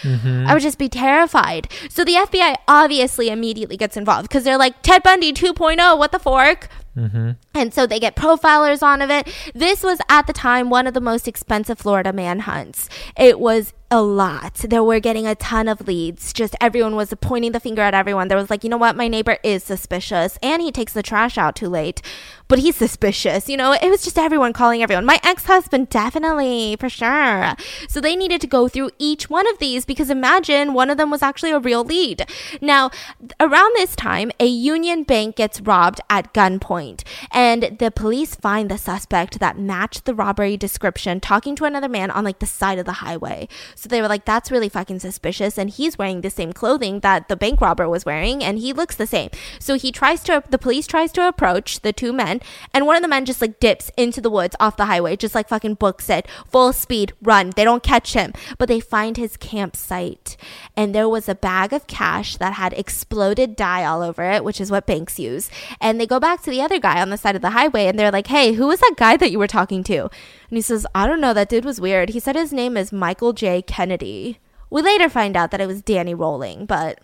I 0.48 0.54
would 0.54 0.62
just 0.64 0.78
be 0.78 0.90
terrified. 0.90 1.70
So 1.90 1.97
the 2.04 2.14
FBI 2.14 2.56
obviously 2.68 3.30
immediately 3.30 3.78
gets 3.78 3.98
involved 3.98 4.28
because 4.28 4.44
they're 4.44 4.58
like, 4.58 4.82
Ted 4.82 5.04
Bundy 5.04 5.34
2.0, 5.34 5.98
what 5.98 6.12
the 6.12 6.20
fork? 6.20 6.70
Mm-hmm. 6.98 7.32
And 7.54 7.74
so 7.74 7.86
they 7.86 8.00
get 8.00 8.16
profilers 8.16 8.82
on 8.82 9.02
of 9.02 9.10
it. 9.10 9.28
This 9.54 9.84
was 9.84 10.00
at 10.10 10.26
the 10.28 10.34
time 10.34 10.70
one 10.70 10.88
of 10.88 10.94
the 10.94 11.02
most 11.02 11.28
expensive 11.28 11.78
Florida 11.78 12.12
manhunts. 12.12 12.90
It 13.16 13.40
was 13.40 13.74
a 13.90 14.02
lot. 14.02 14.56
They 14.56 14.80
were 14.80 15.00
getting 15.00 15.26
a 15.26 15.36
ton 15.36 15.68
of 15.68 15.88
leads. 15.88 16.34
Just 16.34 16.56
everyone 16.60 16.96
was 16.96 17.14
pointing 17.22 17.54
the 17.54 17.60
finger 17.60 17.82
at 17.82 17.94
everyone. 17.94 18.28
There 18.28 18.38
was 18.38 18.50
like, 18.50 18.64
you 18.64 18.70
know 18.70 18.78
what, 18.78 18.98
my 18.98 19.08
neighbor 19.08 19.38
is 19.44 19.64
suspicious 19.64 20.38
and 20.44 20.62
he 20.62 20.72
takes 20.72 20.92
the 20.92 21.02
trash 21.02 21.38
out 21.38 21.56
too 21.56 21.70
late, 21.70 22.02
but 22.50 22.60
he's 22.60 22.76
suspicious. 22.76 23.48
You 23.48 23.56
know, 23.56 23.72
it 23.72 23.90
was 23.90 24.04
just 24.04 24.18
everyone 24.18 24.52
calling 24.52 24.84
everyone. 24.84 25.06
My 25.06 25.20
ex 25.24 25.46
husband, 25.46 25.90
definitely, 25.90 26.76
for 26.80 26.90
sure. 26.90 27.56
So 27.88 28.02
they 28.02 28.18
needed 28.18 28.42
to 28.42 28.48
go 28.48 28.68
through 28.68 28.92
each 29.00 29.30
one 29.30 29.48
of 29.48 29.60
these 29.60 29.86
because 29.86 30.10
imagine 30.10 30.74
one 30.74 30.90
of 30.90 30.98
them 30.98 31.10
was 31.10 31.22
actually 31.22 31.52
a 31.52 31.60
real 31.60 31.86
lead. 31.86 32.26
Now, 32.62 32.92
around 33.40 33.74
this 33.76 33.96
time, 33.96 34.32
a 34.40 34.48
Union 34.48 35.04
Bank 35.04 35.38
gets 35.38 35.62
robbed 35.62 36.02
at 36.10 36.34
gunpoint, 36.34 37.04
and 37.32 37.78
the 37.80 37.92
police 37.92 38.36
find 38.36 38.70
the 38.70 38.78
suspect 38.78 39.40
that 39.40 39.58
matched 39.58 40.04
the 40.04 40.14
robbery 40.16 40.58
description 40.58 41.22
talking 41.22 41.56
to 41.56 41.66
another 41.66 41.88
man 41.90 42.12
on 42.12 42.26
like 42.26 42.40
the 42.40 42.46
side 42.46 42.80
of 42.80 42.86
the 42.86 42.94
highway. 42.94 43.48
So 43.78 43.88
they 43.88 44.02
were 44.02 44.08
like, 44.08 44.26
that's 44.26 44.52
really 44.52 44.70
fucking 44.70 45.00
suspicious. 45.00 45.58
And 45.58 45.70
he's 45.70 45.98
wearing 45.98 46.22
the 46.22 46.30
same 46.30 46.52
clothing 46.52 47.02
that 47.02 47.28
the 47.28 47.38
bank 47.38 47.62
robber 47.62 47.88
was 47.88 48.06
wearing, 48.06 48.44
and 48.44 48.58
he 48.58 48.74
looks 48.74 48.96
the 48.96 49.06
same. 49.06 49.30
So 49.60 49.76
he 49.76 49.92
tries 49.92 50.24
to, 50.24 50.44
the 50.50 50.58
police 50.58 50.88
tries 50.88 51.12
to 51.14 51.28
approach 51.28 51.82
the 51.82 51.94
two 51.94 52.12
men, 52.12 52.42
and 52.74 52.86
one 52.86 52.96
of 52.96 53.04
the 53.04 53.08
men 53.08 53.26
just 53.26 53.40
like 53.40 53.60
dips 53.60 53.92
into 53.96 54.20
the 54.20 54.32
woods 54.32 54.56
off 54.60 54.78
the 54.78 54.88
highway, 54.88 55.16
just 55.16 55.36
like 55.36 55.48
fucking 55.48 55.76
books 55.76 56.10
it, 56.10 56.28
full 56.48 56.74
speed, 56.74 57.14
run. 57.22 57.52
They 57.56 57.64
don't 57.64 57.84
catch 57.84 58.14
him, 58.14 58.34
but 58.58 58.68
they 58.68 58.80
find 58.80 59.16
his 59.16 59.38
campsite, 59.38 60.36
and 60.76 60.94
there 60.96 61.08
was 61.08 61.30
a 61.30 61.36
bag 61.36 61.72
of 61.72 61.86
cash 61.86 62.38
that 62.38 62.54
had 62.54 62.74
exploded 62.74 63.56
dye 63.56 63.86
all 63.86 64.02
over 64.02 64.24
it, 64.24 64.44
which 64.44 64.60
is 64.60 64.72
what 64.72 64.88
banks 64.88 65.20
use. 65.20 65.50
And 65.80 66.02
they 66.02 66.08
go 66.08 66.20
back 66.20 66.42
to 66.42 66.50
the 66.50 66.62
other 66.62 66.80
guy 66.80 67.02
on 67.02 67.12
the 67.12 67.18
side 67.18 67.36
of 67.36 67.44
the 67.44 67.52
highway, 67.52 67.86
and 67.86 68.00
they're 68.00 68.12
like, 68.12 68.28
hey, 68.28 68.54
who 68.54 68.68
was 68.68 68.80
that 68.80 68.96
guy 68.98 69.18
that 69.18 69.32
you 69.32 69.38
were 69.38 69.48
talking 69.48 69.84
to? 69.84 70.10
And 70.50 70.58
he 70.58 70.62
says, 70.62 70.86
I 70.96 71.08
don't 71.08 71.22
know, 71.22 71.34
that 71.34 71.50
dude 71.50 71.66
was 71.66 71.82
weird. 71.82 72.10
He 72.10 72.20
said 72.20 72.36
his 72.36 72.54
name 72.54 72.78
is 72.78 72.92
Michael 72.92 73.34
J. 73.34 73.62
Kennedy. 73.62 74.40
We 74.70 74.82
later 74.82 75.10
find 75.10 75.36
out 75.36 75.52
that 75.52 75.62
it 75.62 75.68
was 75.68 75.82
Danny 75.82 76.14
Rolling, 76.14 76.66
but 76.66 77.00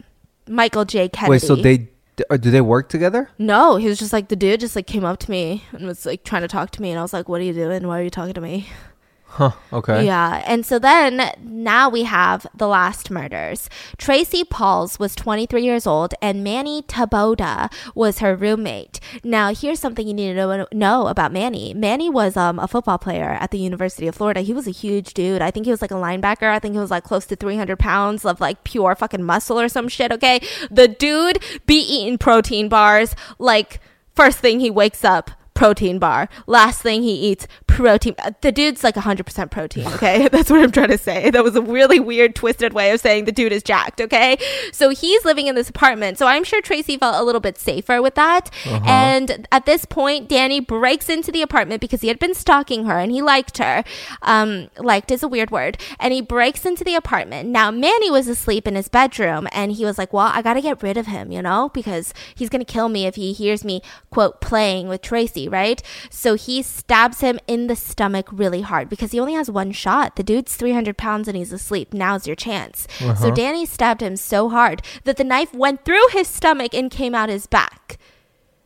Michael 0.47 0.85
J. 0.85 1.09
Kennedy. 1.09 1.31
Wait, 1.31 1.41
so 1.41 1.55
they 1.55 1.89
uh, 2.29 2.37
do 2.37 2.51
they 2.51 2.61
work 2.61 2.89
together? 2.89 3.29
No, 3.39 3.77
he 3.77 3.87
was 3.87 3.97
just 3.97 4.13
like 4.13 4.27
the 4.27 4.35
dude 4.35 4.59
just 4.59 4.75
like 4.75 4.87
came 4.87 5.03
up 5.03 5.19
to 5.19 5.31
me 5.31 5.63
and 5.71 5.87
was 5.87 6.05
like 6.05 6.23
trying 6.23 6.43
to 6.43 6.47
talk 6.47 6.69
to 6.71 6.81
me 6.81 6.91
and 6.91 6.99
I 6.99 7.01
was 7.01 7.13
like, 7.13 7.27
What 7.27 7.41
are 7.41 7.43
you 7.43 7.53
doing? 7.53 7.87
Why 7.87 7.99
are 7.99 8.03
you 8.03 8.09
talking 8.09 8.33
to 8.33 8.41
me? 8.41 8.67
Huh. 9.33 9.49
Okay. 9.71 10.05
Yeah. 10.05 10.43
And 10.45 10.63
so 10.63 10.77
then 10.77 11.31
now 11.43 11.89
we 11.89 12.03
have 12.03 12.45
the 12.53 12.67
last 12.67 13.09
murders. 13.09 13.67
Tracy 13.97 14.43
Paules 14.43 14.99
was 14.99 15.15
23 15.15 15.63
years 15.63 15.87
old 15.87 16.13
and 16.21 16.43
Manny 16.43 16.83
Taboada 16.83 17.73
was 17.95 18.19
her 18.19 18.35
roommate. 18.35 18.99
Now, 19.23 19.51
here's 19.51 19.79
something 19.79 20.07
you 20.07 20.13
need 20.13 20.35
to 20.35 20.67
know, 20.71 21.07
about 21.07 21.31
Manny. 21.31 21.73
Manny 21.73 22.11
was 22.11 22.37
um, 22.37 22.59
a 22.59 22.67
football 22.67 22.99
player 22.99 23.35
at 23.39 23.49
the 23.49 23.57
University 23.57 24.05
of 24.05 24.13
Florida. 24.13 24.41
He 24.41 24.53
was 24.53 24.67
a 24.67 24.71
huge 24.71 25.15
dude. 25.15 25.41
I 25.41 25.49
think 25.49 25.65
he 25.65 25.71
was 25.71 25.81
like 25.81 25.89
a 25.89 25.95
linebacker. 25.95 26.51
I 26.51 26.59
think 26.59 26.75
he 26.75 26.79
was 26.79 26.91
like 26.91 27.03
close 27.03 27.25
to 27.25 27.35
300 27.35 27.79
pounds 27.79 28.25
of 28.25 28.39
like 28.39 28.63
pure 28.63 28.93
fucking 28.93 29.23
muscle 29.23 29.59
or 29.59 29.67
some 29.67 29.87
shit, 29.87 30.11
okay? 30.11 30.41
The 30.69 30.87
dude 30.87 31.41
be 31.65 31.79
eating 31.79 32.19
protein 32.19 32.69
bars 32.69 33.15
like 33.39 33.79
first 34.15 34.37
thing 34.37 34.59
he 34.59 34.69
wakes 34.69 35.03
up 35.03 35.31
protein 35.53 35.99
bar. 35.99 36.29
Last 36.47 36.81
thing 36.81 37.03
he 37.03 37.13
eats, 37.13 37.47
protein. 37.67 38.15
The 38.41 38.51
dude's 38.51 38.83
like 38.83 38.95
100% 38.95 39.51
protein, 39.51 39.87
okay? 39.93 40.27
That's 40.31 40.49
what 40.49 40.61
I'm 40.61 40.71
trying 40.71 40.89
to 40.89 40.97
say. 40.97 41.29
That 41.29 41.43
was 41.43 41.55
a 41.55 41.61
really 41.61 41.99
weird, 41.99 42.35
twisted 42.35 42.73
way 42.73 42.91
of 42.91 42.99
saying 42.99 43.25
the 43.25 43.31
dude 43.31 43.51
is 43.51 43.63
jacked, 43.63 44.01
okay? 44.01 44.37
So 44.71 44.89
he's 44.89 45.25
living 45.25 45.47
in 45.47 45.55
this 45.55 45.69
apartment. 45.69 46.17
So 46.17 46.27
I'm 46.27 46.43
sure 46.43 46.61
Tracy 46.61 46.97
felt 46.97 47.15
a 47.15 47.23
little 47.23 47.41
bit 47.41 47.57
safer 47.57 48.01
with 48.01 48.15
that. 48.15 48.49
Uh-huh. 48.65 48.83
And 48.85 49.47
at 49.51 49.65
this 49.65 49.85
point, 49.85 50.29
Danny 50.29 50.59
breaks 50.59 51.09
into 51.09 51.31
the 51.31 51.41
apartment 51.41 51.81
because 51.81 52.01
he 52.01 52.07
had 52.07 52.19
been 52.19 52.33
stalking 52.33 52.85
her 52.85 52.99
and 52.99 53.11
he 53.11 53.21
liked 53.21 53.57
her. 53.57 53.83
Um, 54.21 54.69
liked 54.77 55.11
is 55.11 55.23
a 55.23 55.27
weird 55.27 55.51
word. 55.51 55.77
And 55.99 56.13
he 56.13 56.21
breaks 56.21 56.65
into 56.65 56.83
the 56.83 56.95
apartment. 56.95 57.49
Now, 57.49 57.71
Manny 57.71 58.11
was 58.11 58.27
asleep 58.27 58.67
in 58.67 58.75
his 58.75 58.87
bedroom 58.87 59.47
and 59.51 59.71
he 59.71 59.85
was 59.85 59.97
like, 59.97 60.13
well, 60.13 60.31
I 60.33 60.41
got 60.41 60.53
to 60.53 60.61
get 60.61 60.83
rid 60.83 60.97
of 60.97 61.07
him, 61.07 61.31
you 61.31 61.41
know, 61.41 61.69
because 61.73 62.13
he's 62.35 62.49
going 62.49 62.63
to 62.63 62.71
kill 62.71 62.89
me 62.89 63.05
if 63.05 63.15
he 63.15 63.33
hears 63.33 63.63
me, 63.63 63.81
quote, 64.09 64.41
playing 64.41 64.87
with 64.87 65.01
Tracy, 65.01 65.42
right? 65.49 65.81
So 66.09 66.35
he 66.35 66.61
stabs 66.61 67.21
him 67.21 67.39
in 67.47 67.67
the 67.67 67.75
stomach 67.75 68.27
really 68.31 68.61
hard 68.61 68.89
because 68.89 69.11
he 69.11 69.19
only 69.19 69.33
has 69.33 69.49
one 69.49 69.71
shot. 69.71 70.15
The 70.15 70.23
dude's 70.23 70.55
300 70.55 70.97
pounds 70.97 71.27
and 71.27 71.37
he's 71.37 71.51
asleep. 71.53 71.93
Now's 71.93 72.25
your 72.27 72.35
chance. 72.35 72.87
So 72.99 73.09
Uh-huh. 73.09 73.31
Danny 73.31 73.65
stabbed 73.65 74.01
him 74.01 74.15
so 74.15 74.49
hard 74.49 74.81
that 75.03 75.17
the 75.17 75.23
knife 75.23 75.53
went 75.53 75.85
through 75.85 76.07
his 76.11 76.27
stomach 76.27 76.73
and 76.73 76.89
came 76.91 77.13
out 77.15 77.29
his 77.29 77.47
back. 77.47 77.97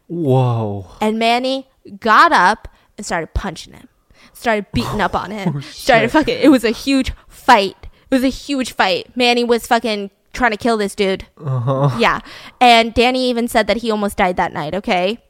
Whoa. 0.08 0.88
And 1.02 1.20
Manny 1.20 1.68
got 2.00 2.32
up 2.32 2.68
and 2.98 3.06
started 3.06 3.34
punching 3.34 3.74
him, 3.74 3.88
started 4.34 4.66
beating 4.74 5.02
up 5.02 5.16
on 5.16 5.32
him, 5.32 5.62
started 5.72 6.12
fucking. 6.12 6.40
It 6.40 6.50
was 6.50 6.64
a 6.64 6.72
huge 6.72 7.12
fight. 7.28 7.76
It 8.10 8.16
was 8.16 8.24
a 8.24 8.30
huge 8.30 8.72
fight. 8.74 9.16
Manny 9.18 9.44
was 9.44 9.68
fucking 9.68 10.12
trying 10.34 10.52
to 10.52 10.58
kill 10.58 10.78
this 10.78 10.96
dude. 10.96 11.28
Uh-huh. 11.44 11.96
Yeah. 12.00 12.20
And 12.62 12.94
Danny 12.94 13.30
even 13.30 13.48
said 13.48 13.68
that 13.68 13.78
he 13.78 13.92
almost 13.92 14.18
died 14.18 14.38
that 14.38 14.54
night, 14.54 14.74
okay? 14.76 15.24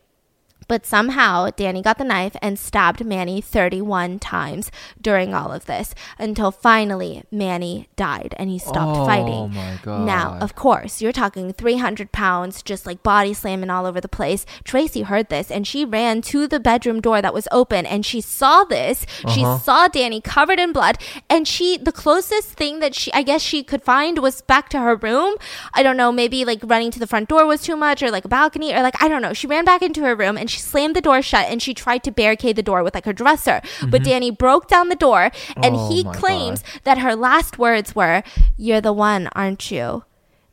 But 0.68 0.85
somehow 0.85 1.49
Danny 1.56 1.81
got 1.81 1.98
the 1.98 2.03
knife 2.03 2.35
and 2.41 2.60
stabbed 2.60 3.06
Manny 3.06 3.39
31 3.41 4.19
times 4.19 4.72
during 5.02 5.34
all 5.34 5.52
of 5.52 5.65
this 5.65 5.95
until 6.19 6.52
finally 6.52 7.23
Manny 7.31 7.88
died 7.95 8.34
and 8.38 8.49
he 8.49 8.60
stopped 8.60 8.98
Oh 8.99 9.06
fighting. 9.06 9.53
my 9.53 9.80
god. 9.81 10.06
Now, 10.06 10.38
of 10.41 10.56
course, 10.56 11.02
you're 11.02 11.14
talking 11.14 11.53
300 11.53 12.11
pounds, 12.11 12.61
just 12.61 12.85
like 12.85 13.02
body 13.03 13.34
slamming 13.34 13.69
all 13.69 13.85
over 13.85 14.02
the 14.02 14.10
place. 14.10 14.45
Tracy 14.64 15.03
heard 15.03 15.30
this 15.30 15.49
and 15.49 15.65
she 15.65 15.85
ran 15.85 16.22
to 16.23 16.48
the 16.48 16.60
bedroom 16.60 16.99
door 17.02 17.22
that 17.22 17.34
was 17.34 17.48
open 17.52 17.85
and 17.85 18.06
she 18.06 18.19
saw 18.22 18.64
this. 18.65 19.06
She 19.34 19.44
Uh-huh. 19.44 19.60
saw 19.60 19.88
Danny 19.88 20.19
covered 20.22 20.60
in 20.60 20.73
blood 20.73 20.98
and 21.30 21.48
she, 21.48 21.77
the 21.77 21.91
closest 21.94 22.49
thing 22.49 22.80
that 22.80 22.94
she, 22.94 23.11
I 23.14 23.23
guess 23.23 23.41
she 23.41 23.64
could 23.64 23.84
find 23.84 24.19
was 24.19 24.41
back 24.41 24.69
to 24.69 24.80
her 24.80 24.95
room. 24.95 25.35
I 25.73 25.81
don't 25.84 25.98
know, 25.98 26.11
maybe 26.11 26.44
like 26.44 26.60
running 26.64 26.91
to 26.91 26.99
the 26.99 27.07
front 27.07 27.30
door 27.30 27.45
was 27.45 27.61
too 27.61 27.76
much 27.77 28.03
or 28.03 28.11
like 28.11 28.26
a 28.26 28.27
balcony 28.27 28.73
or 28.73 28.81
like, 28.81 29.02
I 29.02 29.07
don't 29.07 29.22
know. 29.22 29.34
She 29.34 29.48
ran 29.48 29.64
back 29.65 29.81
into 29.81 30.02
her 30.02 30.15
room 30.15 30.38
and 30.38 30.49
she 30.49 30.56
slammed 30.61 30.95
the 30.95 31.01
door 31.01 31.21
shut 31.21 31.47
and 31.47 31.61
she 31.61 31.73
tried 31.73 32.03
to 32.03 32.11
barricade 32.11 32.55
the 32.55 32.63
door 32.63 32.84
with 32.84 32.95
like 32.95 33.05
her 33.05 33.13
dresser. 33.13 33.61
But 33.81 34.01
mm-hmm. 34.01 34.03
Danny 34.03 34.31
broke 34.31 34.67
down 34.67 34.89
the 34.89 34.95
door 34.95 35.31
and 35.55 35.75
Oh 35.75 35.89
he 35.89 36.03
claims 36.03 36.63
that 36.84 36.99
her 36.99 37.15
last 37.15 37.57
words 37.57 37.95
were, 37.95 38.23
You're 38.55 38.81
the 38.81 38.93
one, 38.93 39.27
aren't 39.34 39.71
you? 39.71 40.03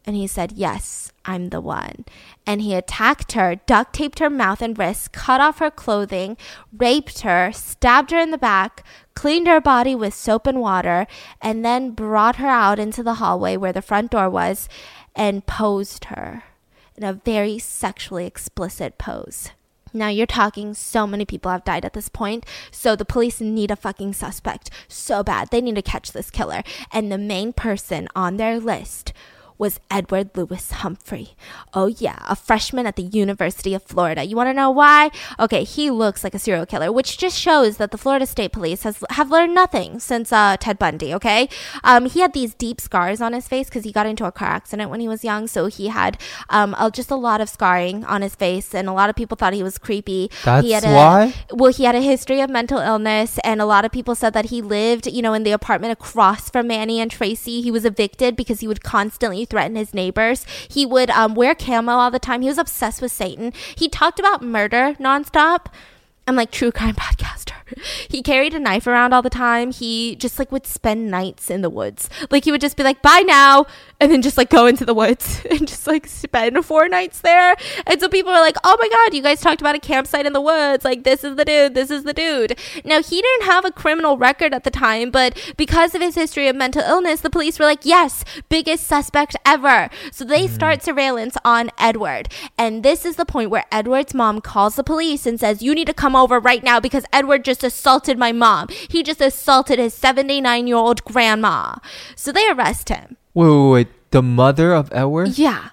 And 0.06 0.16
he 0.16 0.26
said, 0.26 0.52
Yes, 0.52 1.12
I'm 1.24 1.48
the 1.48 1.60
one. 1.60 2.04
And 2.46 2.60
he 2.60 2.74
attacked 2.74 3.32
her, 3.32 3.56
duct 3.66 3.94
taped 3.94 4.18
her 4.18 4.28
mouth 4.28 4.60
and 4.60 4.78
wrists, 4.78 5.08
cut 5.08 5.40
off 5.40 5.58
her 5.58 5.70
clothing, 5.70 6.36
raped 6.76 7.20
her, 7.20 7.50
stabbed 7.52 8.10
her 8.10 8.18
in 8.18 8.30
the 8.30 8.38
back, 8.38 8.84
cleaned 9.14 9.46
her 9.46 9.60
body 9.60 9.94
with 9.94 10.12
soap 10.12 10.46
and 10.46 10.60
water, 10.60 11.06
and 11.40 11.64
then 11.64 11.92
brought 11.92 12.36
her 12.36 12.48
out 12.48 12.78
into 12.78 13.02
the 13.02 13.14
hallway 13.14 13.56
where 13.56 13.72
the 13.72 13.80
front 13.80 14.10
door 14.10 14.28
was 14.28 14.68
and 15.14 15.46
posed 15.46 16.06
her 16.06 16.44
in 16.96 17.04
a 17.04 17.12
very 17.12 17.58
sexually 17.58 18.26
explicit 18.26 18.98
pose. 18.98 19.50
Now 19.96 20.08
you're 20.08 20.26
talking 20.26 20.74
so 20.74 21.06
many 21.06 21.24
people 21.24 21.52
have 21.52 21.64
died 21.64 21.84
at 21.84 21.92
this 21.92 22.08
point, 22.08 22.44
so 22.72 22.96
the 22.96 23.04
police 23.04 23.40
need 23.40 23.70
a 23.70 23.76
fucking 23.76 24.12
suspect 24.14 24.68
so 24.88 25.22
bad. 25.22 25.50
They 25.50 25.60
need 25.60 25.76
to 25.76 25.82
catch 25.82 26.10
this 26.10 26.30
killer. 26.30 26.64
And 26.92 27.12
the 27.12 27.18
main 27.18 27.52
person 27.52 28.08
on 28.16 28.36
their 28.36 28.58
list 28.58 29.12
was 29.58 29.80
Edward 29.90 30.30
Lewis 30.36 30.70
Humphrey. 30.72 31.36
Oh 31.72 31.86
yeah, 31.86 32.18
a 32.28 32.34
freshman 32.34 32.86
at 32.86 32.96
the 32.96 33.02
University 33.02 33.74
of 33.74 33.82
Florida. 33.82 34.24
You 34.24 34.36
want 34.36 34.48
to 34.48 34.54
know 34.54 34.70
why? 34.70 35.10
Okay, 35.38 35.64
he 35.64 35.90
looks 35.90 36.24
like 36.24 36.34
a 36.34 36.38
serial 36.38 36.66
killer, 36.66 36.90
which 36.90 37.18
just 37.18 37.38
shows 37.38 37.76
that 37.76 37.90
the 37.90 37.98
Florida 37.98 38.26
State 38.26 38.52
Police 38.52 38.82
has 38.82 39.04
have 39.10 39.30
learned 39.30 39.54
nothing 39.54 40.00
since 40.00 40.32
uh, 40.32 40.56
Ted 40.58 40.78
Bundy. 40.78 41.14
Okay, 41.14 41.48
um, 41.84 42.06
he 42.06 42.20
had 42.20 42.32
these 42.32 42.54
deep 42.54 42.80
scars 42.80 43.20
on 43.20 43.32
his 43.32 43.46
face 43.46 43.68
because 43.68 43.84
he 43.84 43.92
got 43.92 44.06
into 44.06 44.24
a 44.24 44.32
car 44.32 44.48
accident 44.48 44.90
when 44.90 45.00
he 45.00 45.08
was 45.08 45.24
young, 45.24 45.46
so 45.46 45.66
he 45.66 45.88
had 45.88 46.20
um, 46.48 46.74
uh, 46.76 46.90
just 46.90 47.10
a 47.10 47.16
lot 47.16 47.40
of 47.40 47.48
scarring 47.48 48.04
on 48.04 48.22
his 48.22 48.34
face, 48.34 48.74
and 48.74 48.88
a 48.88 48.92
lot 48.92 49.08
of 49.08 49.16
people 49.16 49.36
thought 49.36 49.52
he 49.52 49.62
was 49.62 49.78
creepy. 49.78 50.30
That's 50.44 50.66
he 50.66 50.72
had 50.72 50.84
a, 50.84 50.92
why? 50.92 51.34
well, 51.52 51.72
he 51.72 51.84
had 51.84 51.94
a 51.94 52.00
history 52.00 52.40
of 52.40 52.50
mental 52.50 52.78
illness, 52.78 53.38
and 53.44 53.60
a 53.60 53.66
lot 53.66 53.84
of 53.84 53.92
people 53.92 54.14
said 54.14 54.32
that 54.32 54.46
he 54.46 54.60
lived, 54.60 55.06
you 55.06 55.22
know, 55.22 55.32
in 55.32 55.44
the 55.44 55.52
apartment 55.52 55.92
across 55.92 56.50
from 56.50 56.66
Manny 56.66 57.00
and 57.00 57.10
Tracy. 57.10 57.60
He 57.60 57.70
was 57.70 57.84
evicted 57.84 58.36
because 58.36 58.60
he 58.60 58.68
would 58.68 58.82
constantly 58.82 59.43
threaten 59.44 59.76
his 59.76 59.94
neighbors. 59.94 60.46
He 60.68 60.86
would 60.86 61.10
um, 61.10 61.34
wear 61.34 61.54
camo 61.54 61.92
all 61.92 62.10
the 62.10 62.18
time. 62.18 62.42
He 62.42 62.48
was 62.48 62.58
obsessed 62.58 63.00
with 63.02 63.12
Satan. 63.12 63.52
He 63.76 63.88
talked 63.88 64.18
about 64.18 64.42
murder 64.42 64.94
nonstop. 65.00 65.66
I'm 66.26 66.36
like 66.36 66.50
true 66.50 66.72
crime 66.72 66.94
podcaster. 66.94 67.52
He 68.08 68.22
carried 68.22 68.54
a 68.54 68.58
knife 68.58 68.86
around 68.86 69.12
all 69.12 69.22
the 69.22 69.30
time. 69.30 69.72
He 69.72 70.14
just 70.16 70.38
like 70.38 70.52
would 70.52 70.66
spend 70.66 71.10
nights 71.10 71.50
in 71.50 71.62
the 71.62 71.70
woods. 71.70 72.08
Like 72.30 72.44
he 72.44 72.52
would 72.52 72.60
just 72.60 72.76
be 72.76 72.82
like, 72.82 73.02
"Bye 73.02 73.24
now," 73.26 73.66
and 74.00 74.10
then 74.10 74.22
just 74.22 74.36
like 74.36 74.50
go 74.50 74.66
into 74.66 74.84
the 74.84 74.94
woods 74.94 75.44
and 75.50 75.66
just 75.66 75.86
like 75.86 76.06
spend 76.06 76.64
four 76.64 76.88
nights 76.88 77.20
there. 77.20 77.56
And 77.86 78.00
so 78.00 78.08
people 78.08 78.32
are 78.32 78.40
like, 78.40 78.56
"Oh 78.62 78.76
my 78.80 78.88
god, 78.88 79.14
you 79.14 79.22
guys 79.22 79.40
talked 79.40 79.60
about 79.60 79.74
a 79.74 79.80
campsite 79.80 80.26
in 80.26 80.32
the 80.32 80.40
woods. 80.40 80.84
Like 80.84 81.04
this 81.04 81.24
is 81.24 81.36
the 81.36 81.44
dude. 81.44 81.74
This 81.74 81.90
is 81.90 82.04
the 82.04 82.12
dude." 82.12 82.58
Now 82.84 83.02
he 83.02 83.20
didn't 83.20 83.46
have 83.46 83.64
a 83.64 83.72
criminal 83.72 84.16
record 84.16 84.54
at 84.54 84.64
the 84.64 84.70
time, 84.70 85.10
but 85.10 85.54
because 85.56 85.94
of 85.94 86.00
his 86.00 86.14
history 86.14 86.48
of 86.48 86.56
mental 86.56 86.82
illness, 86.82 87.20
the 87.20 87.30
police 87.30 87.58
were 87.58 87.66
like, 87.66 87.84
"Yes, 87.84 88.24
biggest 88.48 88.86
suspect 88.86 89.36
ever." 89.44 89.88
So 90.12 90.24
they 90.24 90.44
mm-hmm. 90.44 90.54
start 90.54 90.82
surveillance 90.82 91.36
on 91.44 91.70
Edward, 91.78 92.28
and 92.56 92.82
this 92.82 93.04
is 93.04 93.16
the 93.16 93.26
point 93.26 93.50
where 93.50 93.64
Edward's 93.72 94.14
mom 94.14 94.40
calls 94.40 94.76
the 94.76 94.84
police 94.84 95.26
and 95.26 95.40
says, 95.40 95.62
"You 95.62 95.74
need 95.74 95.86
to 95.86 95.94
come 95.94 96.14
over 96.14 96.38
right 96.38 96.62
now 96.62 96.78
because 96.80 97.04
Edward 97.12 97.44
just 97.44 97.63
assaulted 97.64 98.18
my 98.18 98.32
mom. 98.32 98.68
He 98.88 99.02
just 99.02 99.20
assaulted 99.20 99.78
his 99.78 99.94
79 99.94 100.66
year 100.66 100.76
old 100.76 101.04
grandma." 101.04 101.76
So 102.14 102.30
they 102.32 102.48
arrest 102.50 102.88
him. 102.90 103.16
Wait, 103.34 103.48
wait, 103.48 103.70
wait. 103.70 103.88
The 104.10 104.22
mother 104.22 104.72
of 104.72 104.90
Edward 104.92 105.36
Yeah, 105.36 105.70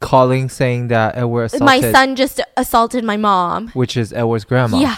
calling 0.00 0.48
saying 0.48 0.88
that 0.88 1.16
Edward 1.16 1.44
assaulted, 1.44 1.64
my 1.66 1.80
son 1.92 2.16
just 2.16 2.40
assaulted 2.56 3.04
my 3.04 3.16
mom. 3.16 3.68
which 3.68 3.96
is 3.96 4.12
Edward's 4.12 4.44
grandma. 4.44 4.78
Yeah. 4.78 4.96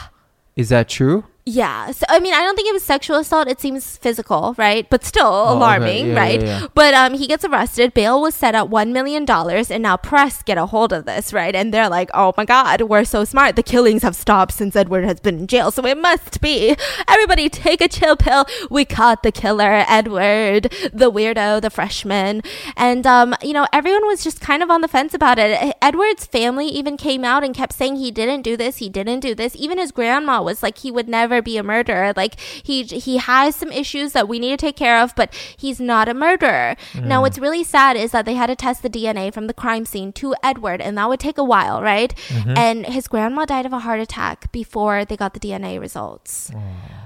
Is 0.56 0.70
that 0.70 0.88
true? 0.88 1.24
Yeah. 1.46 1.90
So 1.90 2.06
I 2.08 2.20
mean, 2.20 2.32
I 2.32 2.38
don't 2.40 2.56
think 2.56 2.68
it 2.68 2.72
was 2.72 2.82
sexual 2.82 3.18
assault. 3.18 3.48
It 3.48 3.60
seems 3.60 3.98
physical, 3.98 4.54
right? 4.56 4.88
But 4.88 5.04
still 5.04 5.26
Oh, 5.26 5.48
okay. 5.48 5.56
alarming, 5.56 6.06
Yeah, 6.08 6.14
right? 6.14 6.40
yeah, 6.40 6.60
yeah. 6.60 6.66
But 6.74 6.94
um, 6.94 7.12
he 7.14 7.26
gets 7.26 7.44
arrested. 7.44 7.92
Bail 7.92 8.22
was 8.22 8.34
set 8.34 8.54
at 8.54 8.70
one 8.70 8.94
million 8.94 9.26
dollars, 9.26 9.70
and 9.70 9.82
now 9.82 9.98
press 9.98 10.42
get 10.42 10.56
a 10.56 10.64
hold 10.64 10.90
of 10.90 11.04
this, 11.04 11.34
right? 11.34 11.54
And 11.54 11.72
they're 11.72 11.90
like, 11.90 12.08
"Oh 12.14 12.32
my 12.38 12.46
God, 12.46 12.80
we're 12.82 13.04
so 13.04 13.24
smart. 13.26 13.56
The 13.56 13.62
killings 13.62 14.02
have 14.02 14.16
stopped 14.16 14.52
since 14.52 14.74
Edward 14.74 15.04
has 15.04 15.20
been 15.20 15.40
in 15.40 15.46
jail, 15.46 15.70
so 15.70 15.84
it 15.84 15.98
must 15.98 16.40
be." 16.40 16.76
Everybody, 17.08 17.50
take 17.50 17.82
a 17.82 17.88
chill 17.88 18.16
pill. 18.16 18.46
We 18.70 18.86
caught 18.86 19.22
the 19.22 19.30
killer, 19.32 19.84
Edward, 19.86 20.72
the 20.94 21.12
weirdo, 21.12 21.60
the 21.60 21.68
freshman, 21.68 22.40
and 22.74 23.06
um, 23.06 23.34
you 23.42 23.52
know, 23.52 23.66
everyone 23.70 24.06
was 24.06 24.24
just 24.24 24.40
kind 24.40 24.62
of 24.62 24.70
on 24.70 24.80
the 24.80 24.88
fence 24.88 25.12
about 25.12 25.38
it. 25.38 25.76
Edward's 25.82 26.24
family 26.24 26.68
even 26.68 26.96
came 26.96 27.22
out 27.22 27.44
and 27.44 27.54
kept 27.54 27.74
saying 27.74 27.96
he 27.96 28.10
didn't 28.10 28.40
do 28.42 28.56
this, 28.56 28.78
he 28.78 28.88
didn't 28.88 29.20
do 29.20 29.34
this. 29.34 29.54
Even 29.56 29.76
his 29.76 29.92
grandma 29.92 30.40
was 30.40 30.62
like, 30.62 30.78
he 30.78 30.90
would 30.90 31.06
never 31.06 31.33
be 31.42 31.56
a 31.56 31.62
murderer. 31.62 32.12
Like 32.16 32.38
he 32.40 32.82
he 32.82 33.18
has 33.18 33.56
some 33.56 33.72
issues 33.72 34.12
that 34.12 34.28
we 34.28 34.38
need 34.38 34.50
to 34.50 34.56
take 34.56 34.76
care 34.76 35.00
of, 35.00 35.14
but 35.14 35.34
he's 35.56 35.80
not 35.80 36.08
a 36.08 36.14
murderer. 36.14 36.76
Now, 36.94 37.18
mm. 37.18 37.22
what's 37.22 37.38
really 37.38 37.64
sad 37.64 37.96
is 37.96 38.12
that 38.12 38.24
they 38.24 38.34
had 38.34 38.46
to 38.46 38.56
test 38.56 38.82
the 38.82 38.90
DNA 38.90 39.32
from 39.32 39.46
the 39.46 39.54
crime 39.54 39.84
scene 39.84 40.12
to 40.14 40.34
Edward, 40.42 40.80
and 40.80 40.96
that 40.98 41.08
would 41.08 41.20
take 41.20 41.38
a 41.38 41.44
while, 41.44 41.82
right? 41.82 42.14
Mm-hmm. 42.28 42.56
And 42.56 42.86
his 42.86 43.08
grandma 43.08 43.44
died 43.44 43.66
of 43.66 43.72
a 43.72 43.80
heart 43.80 44.00
attack 44.00 44.50
before 44.52 45.04
they 45.04 45.16
got 45.16 45.34
the 45.34 45.40
DNA 45.40 45.80
results. 45.80 46.50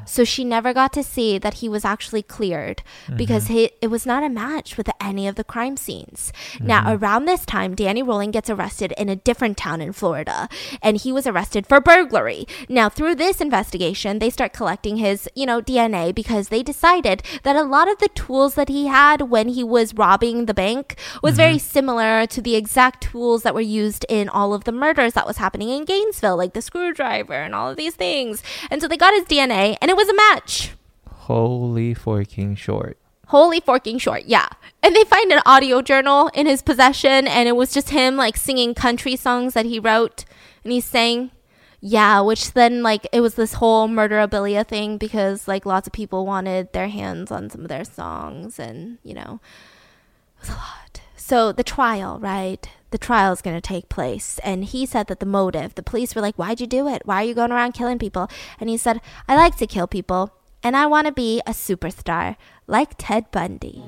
So 0.09 0.25
she 0.25 0.45
never 0.45 0.73
got 0.73 0.93
to 0.95 1.03
see 1.03 1.39
that 1.39 1.55
he 1.55 1.69
was 1.69 1.85
actually 1.85 2.23
cleared 2.23 2.83
because 3.17 3.45
mm-hmm. 3.45 3.55
he, 3.55 3.71
it 3.81 3.89
was 3.89 4.07
not 4.07 4.23
a 4.23 4.29
match 4.29 4.77
with 4.77 4.89
any 5.01 5.29
of 5.29 5.35
the 5.35 5.45
crime 5.45 5.77
scenes. 5.77 6.33
Now, 6.61 6.83
mm-hmm. 6.85 7.05
around 7.05 7.25
this 7.25 7.45
time, 7.45 7.75
Danny 7.75 8.03
Rolling 8.03 8.31
gets 8.31 8.51
arrested 8.51 8.93
in 8.97 9.09
a 9.09 9.17
different 9.17 9.57
town 9.57 9.81
in 9.81 9.93
Florida, 9.93 10.49
and 10.83 10.97
he 10.97 11.13
was 11.13 11.27
arrested 11.27 11.67
for 11.67 11.81
burglary. 11.81 12.47
Now, 12.69 12.89
through 12.89 13.17
this 13.17 13.41
investigation, 13.41 14.19
they 14.19 14.31
start 14.31 14.53
collecting 14.53 14.97
his, 14.97 15.29
you 15.35 15.47
know, 15.47 15.61
DNA 15.61 16.15
because 16.15 16.49
they 16.49 16.63
decided 16.63 17.23
that 17.43 17.57
a 17.57 17.63
lot 17.63 17.91
of 17.91 17.99
the 17.99 18.09
tools 18.09 18.55
that 18.55 18.69
he 18.69 18.87
had 18.87 19.23
when 19.23 19.49
he 19.49 19.63
was 19.63 19.95
robbing 19.95 20.47
the 20.47 20.55
bank 20.55 20.99
was 21.23 21.37
very 21.37 21.57
mm-hmm. 21.57 21.73
similar 21.77 22.27
to 22.27 22.41
the 22.41 22.57
exact 22.57 23.03
tools 23.03 23.43
that 23.43 23.55
were 23.55 23.61
used 23.61 24.07
in 24.09 24.29
all 24.29 24.55
of 24.55 24.65
the 24.65 24.73
murders 24.73 25.13
that 25.13 25.27
was 25.27 25.37
happening 25.37 25.69
in 25.69 25.85
Gainesville, 25.85 26.37
like 26.37 26.55
the 26.55 26.63
screwdriver 26.63 27.35
and 27.35 27.55
all 27.55 27.71
of 27.71 27.77
these 27.77 27.95
things. 27.95 28.43
And 28.71 28.81
so 28.81 28.89
they 28.89 28.97
got 28.97 29.15
his 29.15 29.25
DNA, 29.25 29.77
and 29.83 29.91
it 29.91 29.98
was 29.99 30.09
a 30.09 30.15
match. 30.15 30.75
Holy 31.09 31.93
forking 31.93 32.55
short. 32.55 32.97
Holy 33.27 33.59
forking 33.59 33.99
short, 33.99 34.27
yeah. 34.27 34.47
And 34.81 34.95
they 34.95 35.03
find 35.03 35.33
an 35.33 35.43
audio 35.45 35.83
journal 35.83 36.31
in 36.35 36.47
his 36.47 36.62
possession, 36.62 37.27
and 37.27 37.49
it 37.49 37.57
was 37.57 37.73
just 37.73 37.91
him 37.91 38.16
like 38.16 38.37
singing 38.37 38.75
country 38.75 39.16
songs 39.16 39.55
that 39.55 39.66
he 39.66 39.81
wrote, 39.81 40.25
and 40.62 40.73
he 40.73 40.81
sang, 40.81 41.33
yeah, 41.81 42.20
which 42.20 42.53
then 42.53 42.85
like 42.85 43.09
it 43.12 43.20
was 43.20 43.35
this 43.35 43.55
whole 43.55 43.89
murderabilia 43.89 44.65
thing 44.66 44.99
because 44.99 45.49
like 45.49 45.66
lots 45.66 45.89
of 45.89 45.93
people 45.93 46.25
wanted 46.25 46.73
their 46.73 46.89
hands 46.89 47.33
on 47.33 47.51
some 47.51 47.62
of 47.62 47.69
their 47.69 47.85
songs, 47.85 48.61
and 48.61 48.99
you 49.03 49.15
know, 49.15 49.41
it 50.37 50.43
was 50.43 50.51
a 50.51 50.53
lot. 50.53 51.01
So 51.16 51.51
the 51.51 51.65
trial, 51.65 52.20
right? 52.20 52.69
The 52.90 52.98
trial 52.98 53.32
is 53.32 53.43
going 53.43 53.56
to 53.56 53.60
take 53.60 53.89
place, 53.89 54.39
and 54.43 54.65
he 54.65 54.86
said 54.86 55.09
that 55.09 55.20
the 55.20 55.27
motive. 55.27 55.74
The 55.74 55.82
police 55.82 56.15
were 56.15 56.23
like, 56.23 56.36
"Why'd 56.36 56.60
you 56.60 56.66
do 56.66 56.89
it? 56.89 57.02
Why 57.05 57.16
are 57.23 57.24
you 57.24 57.35
going 57.35 57.52
around 57.52 57.73
killing 57.73 57.98
people?" 57.98 58.28
And 58.59 58.70
he 58.70 58.77
said, 58.77 59.01
"I 59.28 59.36
like 59.36 59.56
to 59.59 59.66
kill 59.66 59.86
people." 59.86 60.32
And 60.62 60.77
I 60.77 60.86
want 60.86 61.06
to 61.06 61.12
be 61.12 61.40
a 61.47 61.52
superstar 61.52 62.36
like 62.66 62.94
Ted 62.98 63.31
Bundy. 63.31 63.85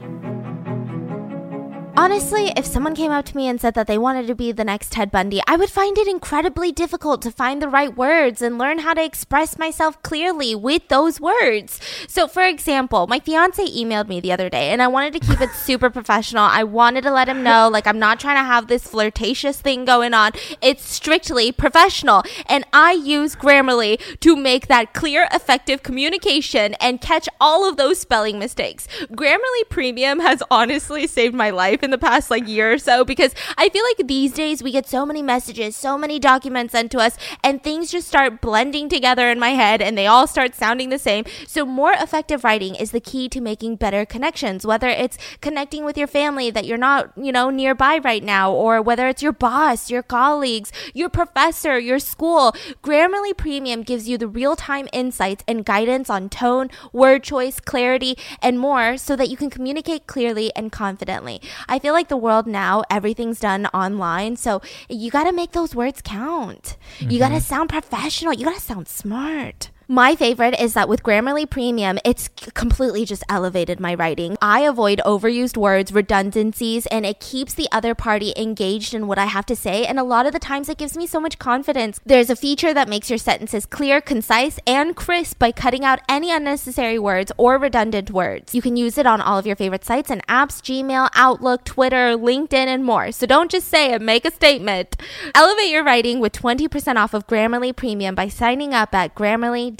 Honestly, 2.01 2.51
if 2.57 2.65
someone 2.65 2.95
came 2.95 3.13
up 3.13 3.27
to 3.27 3.37
me 3.37 3.47
and 3.47 3.61
said 3.61 3.75
that 3.75 3.87
they 3.87 3.99
wanted 3.99 4.27
to 4.27 4.35
be 4.35 4.53
the 4.53 4.65
next 4.65 4.91
Ted 4.91 5.11
Bundy, 5.11 5.43
I 5.47 5.57
would 5.57 5.69
find 5.69 5.99
it 5.99 6.09
incredibly 6.09 6.73
difficult 6.73 7.21
to 7.21 7.31
find 7.31 7.61
the 7.61 7.69
right 7.69 7.95
words 7.95 8.41
and 8.41 8.57
learn 8.57 8.79
how 8.79 8.95
to 8.95 9.05
express 9.05 9.59
myself 9.59 10.03
clearly 10.03 10.55
with 10.55 10.89
those 10.89 11.21
words. 11.21 11.79
So, 12.09 12.27
for 12.27 12.43
example, 12.43 13.07
my 13.07 13.21
fiance 13.21 13.63
emailed 13.63 14.09
me 14.09 14.19
the 14.19 14.33
other 14.33 14.49
day 14.49 14.71
and 14.71 14.81
I 14.81 14.89
wanted 14.89 15.13
to 15.13 15.21
keep 15.21 15.43
it 15.43 15.51
super 15.55 15.91
professional. 15.91 16.45
I 16.45 16.65
wanted 16.65 17.03
to 17.03 17.13
let 17.13 17.29
him 17.29 17.43
know, 17.43 17.69
like, 17.69 17.87
I'm 17.87 17.99
not 17.99 18.19
trying 18.19 18.37
to 18.37 18.45
have 18.45 18.69
this 18.69 18.85
flirtatious 18.85 19.61
thing 19.61 19.85
going 19.85 20.15
on. 20.15 20.33
It's 20.63 20.89
strictly 20.89 21.53
professional. 21.53 22.23
And 22.47 22.65
I 22.73 22.93
use 22.93 23.37
Grammarly 23.37 24.01
to 24.21 24.37
make 24.37 24.69
that 24.69 24.95
clear, 24.95 25.29
effective 25.35 25.83
communication 25.83 26.73
and 26.81 27.03
catch 27.03 27.29
all 27.39 27.69
of 27.69 27.77
those 27.77 28.01
spelling 28.01 28.39
mistakes. 28.39 28.89
Grammarly 29.13 29.69
Premium 29.69 30.21
has 30.21 30.43
honestly 30.51 31.07
saved 31.07 31.35
my 31.35 31.51
life 31.51 31.83
in 31.83 31.90
the 31.91 31.99
past 31.99 32.31
like 32.31 32.47
year 32.49 32.73
or 32.73 32.79
so 32.79 33.05
because 33.05 33.35
I 33.57 33.69
feel 33.69 33.85
like 33.85 34.07
these 34.07 34.33
days 34.33 34.63
we 34.63 34.73
get 34.73 34.89
so 34.89 35.05
many 35.05 35.23
messages, 35.23 35.77
so 35.77 35.99
many 35.99 36.19
documents 36.19 36.73
sent 36.73 36.91
to 36.93 36.99
us, 36.99 37.17
and 37.43 37.63
things 37.63 37.91
just 37.91 38.09
start 38.09 38.41
blending 38.41 38.89
together 38.89 39.31
in 39.31 39.39
my 39.39 39.51
head 39.51 39.83
and 39.83 39.97
they 39.97 40.07
all 40.07 40.27
start 40.27 40.55
sounding 40.55 40.89
the 40.91 40.99
same. 40.99 41.25
So, 41.47 41.65
more 41.65 41.93
effective 41.93 42.45
writing 42.45 42.75
is 42.75 42.91
the 42.91 43.01
key 43.01 43.29
to 43.31 43.41
making 43.41 43.77
better 43.77 44.05
connections, 44.07 44.67
whether 44.67 44.89
it's 44.89 45.19
connecting 45.41 45.85
with 45.85 45.99
your 45.99 46.07
family 46.07 46.51
that 46.51 46.67
you're 46.67 46.79
not, 46.79 47.11
you 47.17 47.33
know, 47.33 47.51
nearby 47.51 47.99
right 47.99 48.23
now, 48.23 48.53
or 48.53 48.81
whether 48.81 49.09
it's 49.09 49.23
your 49.23 49.33
boss, 49.33 49.91
your 49.91 50.03
colleagues, 50.03 50.73
your 50.95 51.09
professor, 51.09 51.79
your 51.79 51.99
school. 51.99 52.53
Grammarly 52.83 53.37
Premium 53.37 53.83
gives 53.83 54.09
you 54.09 54.17
the 54.17 54.29
real 54.29 54.57
time 54.57 54.89
insights 54.93 55.45
and 55.49 55.65
guidance 55.65 56.09
on 56.09 56.29
tone, 56.29 56.71
word 56.93 57.23
choice, 57.23 57.61
clarity, 57.61 58.17
and 58.43 58.59
more 58.59 58.97
so 58.97 59.17
that 59.17 59.29
you 59.29 59.37
can 59.37 59.51
communicate 59.51 60.07
clearly 60.07 60.55
and 60.55 60.71
confidently. 60.71 61.41
I 61.69 61.79
feel 61.81 61.93
like 61.93 62.09
the 62.09 62.17
world 62.17 62.47
now, 62.47 62.85
everything's 62.89 63.41
done 63.41 63.67
online. 63.67 64.37
So 64.37 64.63
you 64.89 65.11
got 65.11 65.25
to 65.25 65.33
make 65.33 65.53
those 65.53 65.75
words 65.75 66.01
count. 66.03 66.77
You 67.01 67.19
got 67.19 67.31
to 67.31 67.37
mm-hmm. 67.37 67.43
sound 67.43 67.69
professional. 67.69 68.33
You 68.33 68.45
got 68.45 68.55
to 68.55 68.61
sound 68.61 68.87
smart. 68.87 69.71
My 69.91 70.15
favorite 70.15 70.55
is 70.61 70.75
that 70.75 70.89
with 70.89 71.03
Grammarly 71.03 71.51
Premium, 71.51 71.99
it's 72.05 72.29
completely 72.55 73.05
just 73.05 73.25
elevated 73.29 73.81
my 73.81 73.93
writing. 73.93 74.39
I 74.41 74.61
avoid 74.61 75.01
overused 75.05 75.57
words, 75.57 75.91
redundancies, 75.91 76.87
and 76.87 77.05
it 77.05 77.19
keeps 77.19 77.55
the 77.55 77.67
other 77.73 77.97
party 77.97 78.33
engaged 78.37 78.95
in 78.95 79.09
what 79.09 79.19
I 79.19 79.25
have 79.25 79.47
to 79.47 79.57
say. 79.57 79.85
And 79.85 79.99
a 79.99 80.05
lot 80.05 80.27
of 80.27 80.33
the 80.33 80.39
times, 80.39 80.69
it 80.69 80.79
gives 80.79 80.97
me 80.97 81.09
so 81.09 81.19
much 81.19 81.41
confidence. 81.41 81.99
There's 82.07 82.31
a 82.31 82.37
feature 82.37 82.73
that 82.73 82.89
makes 82.89 83.11
your 83.11 83.19
sentences 83.19 83.67
clear, 83.67 84.01
concise, 84.01 84.61
and 84.65 84.95
crisp 84.95 85.41
by 85.41 85.51
cutting 85.51 85.85
out 85.85 85.99
any 86.09 86.31
unnecessary 86.31 87.01
words 87.01 87.33
or 87.37 87.59
redundant 87.59 88.13
words. 88.13 88.55
You 88.55 88.63
can 88.63 88.77
use 88.77 88.97
it 88.97 89.09
on 89.09 89.21
all 89.21 89.41
of 89.41 89.47
your 89.47 89.57
favorite 89.57 89.85
sites 89.85 90.09
and 90.09 90.25
apps 90.29 90.63
Gmail, 90.63 91.09
Outlook, 91.17 91.65
Twitter, 91.65 92.17
LinkedIn, 92.17 92.69
and 92.69 92.85
more. 92.85 93.11
So 93.11 93.27
don't 93.27 93.51
just 93.51 93.67
say 93.67 93.93
it, 93.93 94.01
make 94.01 94.25
a 94.25 94.31
statement. 94.31 94.95
Elevate 95.35 95.71
your 95.71 95.83
writing 95.83 96.21
with 96.21 96.31
20% 96.31 96.95
off 96.95 97.13
of 97.13 97.27
Grammarly 97.27 97.75
Premium 97.75 98.15
by 98.15 98.29
signing 98.29 98.73
up 98.73 98.95
at 98.95 99.17
grammarly.com 99.17 99.80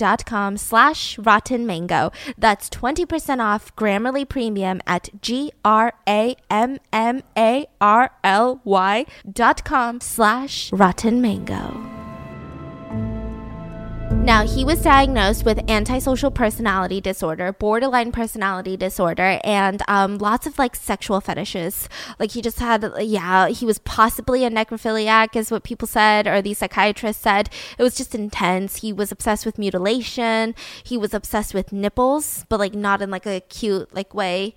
slash 0.57 1.19
rotten 1.19 1.67
mango. 1.67 2.11
That's 2.39 2.71
20% 2.71 3.41
off 3.41 3.75
Grammarly 3.77 4.29
Premium 4.29 4.81
at 4.87 5.09
G-R-A-M-M-A-R-L-Y 5.21 5.97
dot 9.33 9.65
com 9.65 10.01
slash 10.01 10.73
rotten 10.73 11.21
mango. 11.21 11.90
Now, 14.31 14.47
he 14.47 14.65
was 14.65 14.81
diagnosed 14.81 15.45
with 15.45 15.69
antisocial 15.69 16.31
personality 16.31 17.01
disorder, 17.01 17.53
borderline 17.53 18.13
personality 18.13 18.77
disorder, 18.77 19.41
and 19.43 19.83
um, 19.89 20.19
lots 20.19 20.47
of 20.47 20.57
like 20.57 20.77
sexual 20.77 21.21
fetishes. 21.21 21.89
Like, 22.21 22.31
he 22.31 22.41
just 22.41 22.61
had, 22.61 22.89
yeah, 23.01 23.49
he 23.49 23.67
was 23.67 23.81
possibly 23.81 24.45
a 24.45 24.51
necrophiliac, 24.51 25.35
is 25.35 25.51
what 25.51 25.65
people 25.65 25.89
said, 25.89 26.29
or 26.29 26.41
the 26.41 26.55
psychiatrist 26.55 27.21
said. 27.21 27.51
It 27.77 27.83
was 27.83 27.97
just 27.97 28.15
intense. 28.15 28.83
He 28.83 28.93
was 28.93 29.11
obsessed 29.11 29.45
with 29.45 29.59
mutilation. 29.59 30.55
He 30.85 30.97
was 30.97 31.13
obsessed 31.13 31.53
with 31.53 31.73
nipples, 31.73 32.47
but 32.49 32.61
like 32.61 32.73
not 32.73 33.03
in 33.03 33.11
like 33.11 33.27
a 33.27 33.41
cute, 33.41 33.93
like 33.93 34.15
way. 34.15 34.55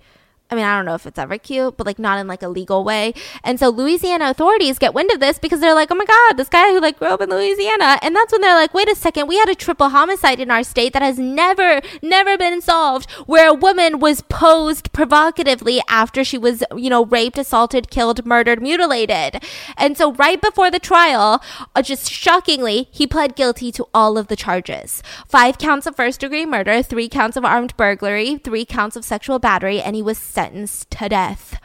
I 0.54 0.56
mean, 0.56 0.66
I 0.66 0.76
don't 0.76 0.84
know 0.84 0.94
if 0.94 1.04
it's 1.04 1.18
ever 1.18 1.36
cute, 1.36 1.76
but 1.76 1.84
like 1.84 1.98
not 1.98 2.20
in 2.20 2.28
like 2.28 2.44
a 2.44 2.48
legal 2.48 2.84
way. 2.84 3.12
And 3.42 3.58
so 3.58 3.70
Louisiana 3.70 4.30
authorities 4.30 4.78
get 4.78 4.94
wind 4.94 5.10
of 5.10 5.18
this 5.18 5.36
because 5.36 5.58
they're 5.58 5.74
like, 5.74 5.90
oh 5.90 5.96
my 5.96 6.04
God, 6.04 6.36
this 6.36 6.48
guy 6.48 6.70
who 6.70 6.80
like 6.80 6.96
grew 6.96 7.08
up 7.08 7.20
in 7.20 7.28
Louisiana. 7.28 7.98
And 8.02 8.14
that's 8.14 8.30
when 8.30 8.40
they're 8.40 8.54
like, 8.54 8.72
wait 8.72 8.88
a 8.88 8.94
second, 8.94 9.26
we 9.26 9.36
had 9.36 9.48
a 9.48 9.56
triple 9.56 9.88
homicide 9.88 10.38
in 10.38 10.52
our 10.52 10.62
state 10.62 10.92
that 10.92 11.02
has 11.02 11.18
never, 11.18 11.80
never 12.02 12.38
been 12.38 12.60
solved 12.60 13.10
where 13.26 13.48
a 13.48 13.54
woman 13.54 13.98
was 13.98 14.20
posed 14.22 14.92
provocatively 14.92 15.82
after 15.88 16.22
she 16.22 16.38
was, 16.38 16.62
you 16.76 16.88
know, 16.88 17.04
raped, 17.04 17.36
assaulted, 17.36 17.90
killed, 17.90 18.24
murdered, 18.24 18.62
mutilated. 18.62 19.42
And 19.76 19.98
so 19.98 20.12
right 20.12 20.40
before 20.40 20.70
the 20.70 20.78
trial, 20.78 21.42
uh, 21.74 21.82
just 21.82 22.12
shockingly, 22.12 22.86
he 22.92 23.08
pled 23.08 23.34
guilty 23.34 23.72
to 23.72 23.88
all 23.92 24.16
of 24.16 24.28
the 24.28 24.36
charges. 24.36 25.02
Five 25.26 25.58
counts 25.58 25.88
of 25.88 25.96
first 25.96 26.20
degree 26.20 26.46
murder, 26.46 26.80
three 26.80 27.08
counts 27.08 27.36
of 27.36 27.44
armed 27.44 27.76
burglary, 27.76 28.36
three 28.36 28.64
counts 28.64 28.94
of 28.94 29.04
sexual 29.04 29.40
battery, 29.40 29.80
and 29.80 29.96
he 29.96 30.02
was 30.02 30.16
sentenced 30.16 30.43
to 30.90 31.08
death. 31.08 31.60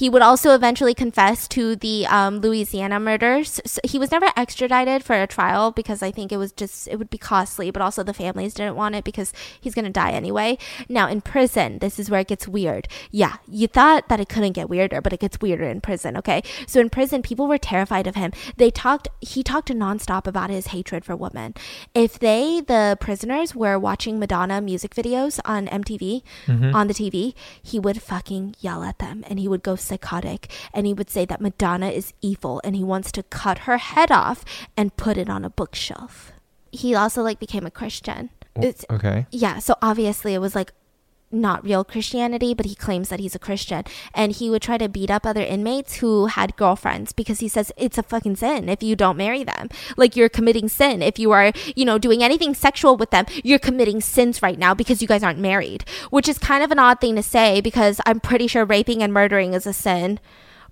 He 0.00 0.08
would 0.08 0.22
also 0.22 0.54
eventually 0.54 0.94
confess 0.94 1.46
to 1.48 1.76
the 1.76 2.06
um, 2.06 2.40
Louisiana 2.40 2.98
murders. 2.98 3.60
So 3.66 3.82
he 3.84 3.98
was 3.98 4.10
never 4.10 4.30
extradited 4.34 5.04
for 5.04 5.20
a 5.20 5.26
trial 5.26 5.72
because 5.72 6.02
I 6.02 6.10
think 6.10 6.32
it 6.32 6.38
was 6.38 6.52
just 6.52 6.88
it 6.88 6.96
would 6.96 7.10
be 7.10 7.18
costly, 7.18 7.70
but 7.70 7.82
also 7.82 8.02
the 8.02 8.14
families 8.14 8.54
didn't 8.54 8.76
want 8.76 8.94
it 8.94 9.04
because 9.04 9.34
he's 9.60 9.74
gonna 9.74 9.90
die 9.90 10.12
anyway. 10.12 10.56
Now 10.88 11.06
in 11.06 11.20
prison, 11.20 11.80
this 11.80 11.98
is 11.98 12.08
where 12.08 12.20
it 12.20 12.28
gets 12.28 12.48
weird. 12.48 12.88
Yeah, 13.10 13.36
you 13.46 13.66
thought 13.66 14.08
that 14.08 14.20
it 14.20 14.30
couldn't 14.30 14.52
get 14.52 14.70
weirder, 14.70 15.02
but 15.02 15.12
it 15.12 15.20
gets 15.20 15.38
weirder 15.38 15.64
in 15.64 15.82
prison. 15.82 16.16
Okay, 16.16 16.42
so 16.66 16.80
in 16.80 16.88
prison, 16.88 17.20
people 17.20 17.46
were 17.46 17.58
terrified 17.58 18.06
of 18.06 18.14
him. 18.14 18.32
They 18.56 18.70
talked. 18.70 19.08
He 19.20 19.42
talked 19.42 19.68
nonstop 19.68 20.26
about 20.26 20.48
his 20.48 20.68
hatred 20.68 21.04
for 21.04 21.14
women. 21.14 21.52
If 21.94 22.18
they, 22.18 22.62
the 22.62 22.96
prisoners, 23.00 23.54
were 23.54 23.78
watching 23.78 24.18
Madonna 24.18 24.62
music 24.62 24.94
videos 24.94 25.40
on 25.44 25.66
MTV 25.66 26.22
on 26.74 26.86
the 26.86 26.94
TV, 26.94 27.34
he 27.62 27.78
would 27.78 28.00
fucking 28.00 28.54
yell 28.60 28.82
at 28.82 28.98
them 28.98 29.24
and 29.28 29.38
he 29.38 29.46
would 29.46 29.62
go 29.62 29.76
psychotic 29.90 30.50
and 30.72 30.86
he 30.86 30.94
would 30.94 31.10
say 31.10 31.24
that 31.26 31.40
Madonna 31.40 31.88
is 31.90 32.12
evil 32.22 32.60
and 32.64 32.74
he 32.74 32.82
wants 32.84 33.12
to 33.12 33.22
cut 33.24 33.58
her 33.68 33.76
head 33.78 34.10
off 34.10 34.44
and 34.76 34.96
put 34.96 35.16
it 35.18 35.28
on 35.28 35.44
a 35.44 35.50
bookshelf. 35.50 36.32
He 36.72 36.94
also 36.94 37.22
like 37.22 37.38
became 37.38 37.66
a 37.66 37.70
Christian. 37.70 38.30
It's, 38.56 38.84
Okay. 38.90 39.26
yeah, 39.30 39.58
so 39.58 39.74
obviously 39.82 40.34
it 40.34 40.40
was 40.40 40.54
like 40.54 40.72
not 41.32 41.64
real 41.64 41.84
Christianity, 41.84 42.54
but 42.54 42.66
he 42.66 42.74
claims 42.74 43.08
that 43.08 43.20
he's 43.20 43.34
a 43.34 43.38
Christian. 43.38 43.84
And 44.14 44.32
he 44.32 44.50
would 44.50 44.62
try 44.62 44.78
to 44.78 44.88
beat 44.88 45.10
up 45.10 45.24
other 45.24 45.42
inmates 45.42 45.96
who 45.96 46.26
had 46.26 46.56
girlfriends 46.56 47.12
because 47.12 47.40
he 47.40 47.48
says 47.48 47.72
it's 47.76 47.98
a 47.98 48.02
fucking 48.02 48.36
sin 48.36 48.68
if 48.68 48.82
you 48.82 48.96
don't 48.96 49.16
marry 49.16 49.44
them. 49.44 49.68
Like 49.96 50.16
you're 50.16 50.28
committing 50.28 50.68
sin. 50.68 51.02
If 51.02 51.18
you 51.18 51.30
are, 51.32 51.52
you 51.76 51.84
know, 51.84 51.98
doing 51.98 52.22
anything 52.22 52.54
sexual 52.54 52.96
with 52.96 53.10
them, 53.10 53.26
you're 53.44 53.58
committing 53.58 54.00
sins 54.00 54.42
right 54.42 54.58
now 54.58 54.74
because 54.74 55.00
you 55.00 55.08
guys 55.08 55.22
aren't 55.22 55.38
married, 55.38 55.84
which 56.10 56.28
is 56.28 56.38
kind 56.38 56.64
of 56.64 56.70
an 56.70 56.78
odd 56.78 57.00
thing 57.00 57.16
to 57.16 57.22
say 57.22 57.60
because 57.60 58.00
I'm 58.06 58.20
pretty 58.20 58.46
sure 58.46 58.64
raping 58.64 59.02
and 59.02 59.12
murdering 59.12 59.54
is 59.54 59.66
a 59.66 59.72
sin. 59.72 60.18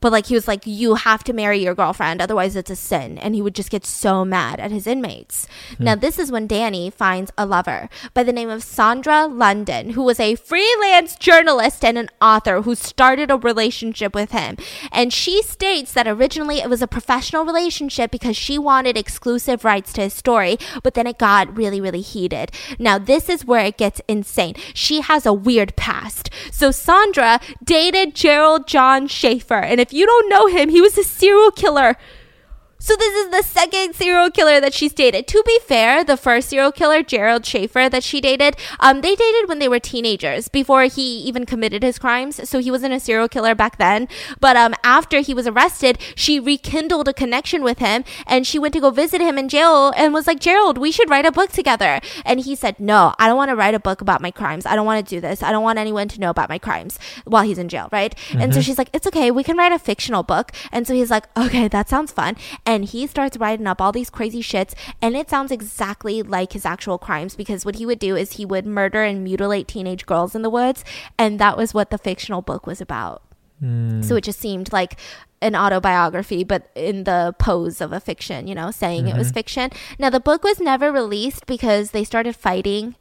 But 0.01 0.13
like 0.13 0.27
he 0.27 0.35
was 0.35 0.49
like, 0.49 0.67
you 0.67 0.95
have 0.95 1.25
to 1.25 1.33
marry 1.33 1.59
your 1.59 1.75
girlfriend, 1.75 2.21
otherwise 2.21 2.57
it's 2.57 2.71
a 2.71 2.77
sin. 2.77 3.19
And 3.19 3.35
he 3.35 3.43
would 3.43 3.55
just 3.55 3.71
get 3.71 3.85
so 3.85 4.25
mad 4.25 4.61
at 4.61 4.71
his 4.71 4.87
inmates. 4.87 5.47
Hmm. 5.77 5.85
Now 5.85 5.95
this 5.95 6.19
is 6.19 6.31
when 6.31 6.47
Danny 6.47 6.91
finds 6.91 7.33
a 7.37 7.47
lover 7.47 7.89
by 8.15 8.23
the 8.23 8.33
name 8.33 8.49
of 8.49 8.63
Sandra 8.63 9.27
London, 9.27 9.91
who 9.91 10.03
was 10.03 10.21
a 10.21 10.37
freelance 10.37 11.17
journalist 11.17 11.85
and 11.85 11.99
an 11.99 12.11
author 12.21 12.63
who 12.63 12.75
started 12.75 13.31
a 13.31 13.37
relationship 13.37 14.15
with 14.15 14.31
him. 14.31 14.57
And 14.93 15.13
she 15.13 15.43
states 15.43 15.93
that 15.93 16.09
originally 16.09 16.59
it 16.59 16.71
was 16.71 16.83
a 16.83 16.87
professional 16.87 17.45
relationship 17.45 18.11
because 18.11 18.37
she 18.37 18.59
wanted 18.59 18.97
exclusive 18.97 19.65
rights 19.65 19.93
to 19.95 20.03
his 20.03 20.15
story, 20.15 20.59
but 20.83 20.95
then 20.95 21.07
it 21.07 21.19
got 21.19 21.57
really, 21.57 21.81
really 21.81 22.01
heated. 22.01 22.53
Now 22.79 22.99
this 22.99 23.29
is 23.29 23.45
where 23.45 23.65
it 23.65 23.79
gets 23.79 24.01
insane. 24.09 24.55
She 24.75 25.01
has 25.01 25.27
a 25.27 25.33
weird 25.33 25.77
past. 25.77 26.31
So 26.51 26.71
Sandra 26.71 27.41
dated 27.63 28.15
Gerald 28.15 28.67
John 28.67 29.07
Schaefer, 29.07 29.55
and 29.55 29.81
if 29.89 29.95
you 29.95 30.05
don't 30.05 30.29
know 30.29 30.49
him, 30.49 30.69
he 30.69 30.83
was 30.83 30.99
a 30.99 31.03
serial 31.03 31.51
killer. 31.51 31.97
So 32.81 32.95
this 32.95 33.13
is 33.17 33.31
the 33.31 33.43
second 33.43 33.97
serial 33.97 34.31
killer 34.31 34.61
that 34.61 34.73
she's 34.73 34.93
dated. 34.93 35.27
To 35.27 35.43
be 35.45 35.59
fair, 35.67 36.05
the 36.05 36.17
first 36.17 36.49
serial 36.49 36.71
killer, 36.71 37.03
Gerald 37.03 37.45
Schaefer, 37.45 37.89
that 37.89 38.05
she 38.05 38.21
dated, 38.21 38.57
um, 38.79 39.01
they 39.01 39.17
dated 39.17 39.49
when 39.49 39.59
they 39.59 39.67
were 39.69 39.81
teenagers 39.81 40.47
before 40.47 40.85
he 40.85 41.19
even 41.23 41.45
committed 41.45 41.83
his 41.83 41.99
crimes. 41.99 42.49
So 42.49 42.61
he 42.61 42.71
wasn't 42.71 42.95
a 42.95 43.01
serial 43.01 43.29
killer 43.29 43.57
back 43.57 43.79
then. 43.79 44.07
But 44.39 44.57
um, 44.57 44.75
after 44.85 45.19
he 45.19 45.35
was 45.35 45.49
arrested, 45.49 45.99
she 46.15 46.39
rekindled 46.39 47.09
a 47.09 47.13
connection 47.13 47.65
with 47.65 47.81
him, 47.81 48.05
and 48.29 48.47
she 48.47 48.61
went 48.61 48.75
to 48.75 48.81
go 48.81 48.91
visit 48.91 49.21
him 49.21 49.39
in 49.39 49.49
jail 49.49 49.93
and 49.97 50.15
was 50.15 50.29
like, 50.29 50.39
Gerald, 50.39 50.79
we 50.79 50.93
should 50.93 51.11
write 51.11 51.27
a 51.27 51.33
book 51.33 51.51
together. 51.51 52.01
And 52.25 52.39
he 52.39 52.55
said, 52.55 52.79
No, 52.79 53.13
I 53.19 53.27
don't 53.27 53.37
want 53.37 53.49
to 53.49 53.57
write 53.57 53.75
a 53.75 53.81
book 53.81 54.01
about 54.01 54.23
my 54.23 54.31
crimes. 54.31 54.67
I 54.67 54.77
don't 54.77 54.87
want 54.87 55.05
to 55.05 55.15
do 55.17 55.21
this. 55.21 55.43
I 55.43 55.51
don't 55.51 55.65
want 55.65 55.81
anyone 55.81 56.07
to 56.09 56.21
know 56.21 56.31
about 56.31 56.49
my 56.49 56.59
crimes 56.59 56.97
while 57.25 57.43
he's 57.43 57.59
in 57.59 57.69
jail, 57.69 57.89
right? 57.91 58.15
And 58.35 58.55
so 58.55 58.61
she's 58.61 58.79
like, 58.79 58.91
It's 58.93 59.07
okay. 59.09 59.33
We 59.33 59.43
can 59.43 59.57
write 59.57 59.73
a 59.73 59.81
fictional 59.81 60.23
book. 60.23 60.53
And 60.71 60.87
so 60.87 60.95
he's 60.95 61.11
like, 61.11 61.27
Okay, 61.37 61.67
that 61.67 61.89
sounds 61.89 62.13
fun. 62.13 62.37
And 62.69 62.85
he 62.85 63.07
starts 63.07 63.39
writing 63.39 63.67
up 63.67 63.81
all 63.81 63.93
these 63.93 64.11
crazy 64.11 64.43
shits. 64.43 64.75
And 65.01 65.17
it 65.17 65.31
sounds 65.31 65.51
exactly 65.51 66.23
like 66.23 66.53
his 66.53 66.67
actual 66.67 66.99
crimes 66.99 67.35
because 67.35 67.65
what 67.65 67.77
he 67.77 67.87
would 67.87 67.99
do 67.99 68.15
is 68.15 68.33
he 68.33 68.45
would 68.45 68.67
murder 68.67 69.03
and 69.03 69.25
mutilate 69.25 69.67
teenage 69.67 70.05
girls 70.05 70.35
in 70.35 70.43
the 70.43 70.51
woods. 70.51 70.85
And 71.19 71.39
that 71.39 71.57
was 71.57 71.73
what 71.73 71.89
the 71.89 71.97
fictional 71.97 72.43
book 72.43 72.67
was 72.67 72.83
about. 72.83 73.23
Hmm. 73.61 74.03
So 74.03 74.17
it 74.17 74.25
just 74.25 74.39
seemed 74.39 74.71
like 74.71 75.01
an 75.41 75.57
autobiography, 75.57 76.45
but 76.45 76.71
in 76.75 77.05
the 77.05 77.35
pose 77.39 77.81
of 77.81 77.91
a 77.95 78.01
fiction, 78.01 78.47
you 78.47 78.55
know, 78.55 78.71
saying 78.71 79.09
it 79.09 79.17
was 79.17 79.29
mm-hmm. 79.29 79.35
fiction. 79.35 79.71
Now, 79.99 80.11
the 80.11 80.21
book 80.21 80.45
was 80.45 80.61
never 80.61 80.93
released 80.93 81.47
because 81.47 81.93
they 81.93 82.05
started 82.05 82.37
fighting. 82.37 82.97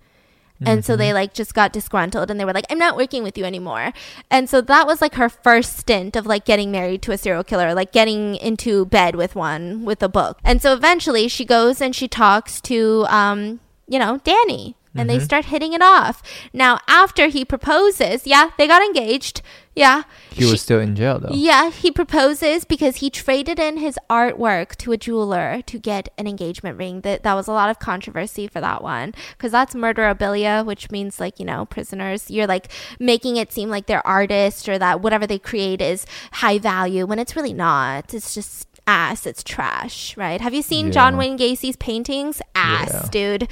And 0.66 0.86
so 0.86 0.96
they 0.96 1.14
like 1.14 1.34
just 1.34 1.54
got 1.54 1.74
disgruntled 1.74 2.32
and 2.32 2.40
they 2.40 2.46
were 2.46 2.54
like, 2.54 2.66
I'm 2.70 2.80
not 2.80 2.98
working 2.98 3.24
with 3.24 3.38
you 3.38 3.46
anymore. 3.46 3.94
And 4.32 4.50
so 4.50 4.62
that 4.62 4.88
was 4.88 5.02
like 5.02 5.16
her 5.16 5.30
first 5.30 5.78
stint 5.78 6.16
of 6.16 6.26
like 6.26 6.46
getting 6.46 6.72
married 6.72 7.02
to 7.04 7.12
a 7.12 7.18
serial 7.18 7.44
killer, 7.44 7.74
like 7.74 7.92
getting 7.92 8.36
into 8.36 8.86
bed 8.86 9.16
with 9.16 9.36
one 9.36 9.86
with 9.86 10.02
a 10.02 10.10
book. 10.10 10.40
And 10.44 10.62
so 10.62 10.74
eventually 10.74 11.28
she 11.28 11.46
goes 11.46 11.82
and 11.82 11.96
she 11.96 12.08
talks 12.08 12.62
to, 12.62 13.06
um, 13.10 13.60
you 13.88 14.00
know, 14.00 14.20
Danny 14.24 14.77
and 14.98 15.10
they 15.10 15.18
mm-hmm. 15.18 15.26
start 15.26 15.46
hitting 15.46 15.74
it 15.74 15.82
off. 15.82 16.22
Now, 16.54 16.80
after 16.88 17.28
he 17.28 17.46
proposes, 17.46 18.26
yeah, 18.26 18.52
they 18.58 18.68
got 18.68 18.82
engaged. 18.82 19.42
Yeah. 19.78 20.04
He 20.32 20.44
was 20.44 20.64
still 20.64 20.80
in 20.80 20.96
jail 20.96 21.20
though. 21.20 21.30
Yeah, 21.32 21.70
he 21.70 21.92
proposes 21.92 22.66
because 22.66 22.96
he 22.96 23.12
traded 23.12 23.60
in 23.60 23.78
his 23.78 24.00
artwork 24.10 24.76
to 24.78 24.92
a 24.92 24.98
jeweler 24.98 25.62
to 25.68 25.78
get 25.78 26.10
an 26.18 26.26
engagement 26.26 26.80
ring. 26.80 27.02
That 27.02 27.22
that 27.22 27.36
was 27.36 27.48
a 27.48 27.52
lot 27.52 27.70
of 27.70 27.78
controversy 27.78 28.48
for 28.48 28.60
that 28.60 28.82
one 28.82 29.14
because 29.34 29.52
that's 29.52 29.76
murderabilia, 29.76 30.66
which 30.66 30.90
means 30.90 31.20
like 31.20 31.40
you 31.40 31.46
know 31.46 31.66
prisoners. 31.66 32.32
You're 32.32 32.48
like 32.48 32.72
making 33.00 33.38
it 33.38 33.54
seem 33.54 33.70
like 33.70 33.86
they're 33.86 34.06
artists 34.06 34.68
or 34.68 34.80
that 34.80 35.02
whatever 35.02 35.28
they 35.28 35.38
create 35.38 35.80
is 35.80 36.08
high 36.32 36.58
value 36.58 37.06
when 37.06 37.20
it's 37.20 37.36
really 37.36 37.54
not. 37.54 38.16
It's 38.16 38.34
just 38.34 38.68
ass. 38.88 39.26
It's 39.26 39.44
trash, 39.44 40.16
right? 40.18 40.42
Have 40.42 40.54
you 40.54 40.62
seen 40.62 40.92
John 40.92 41.18
Wayne 41.18 41.36
Gacy's 41.38 41.76
paintings? 41.76 42.42
Ass, 42.56 42.90
Yeah. 42.92 43.10
dude, 43.12 43.48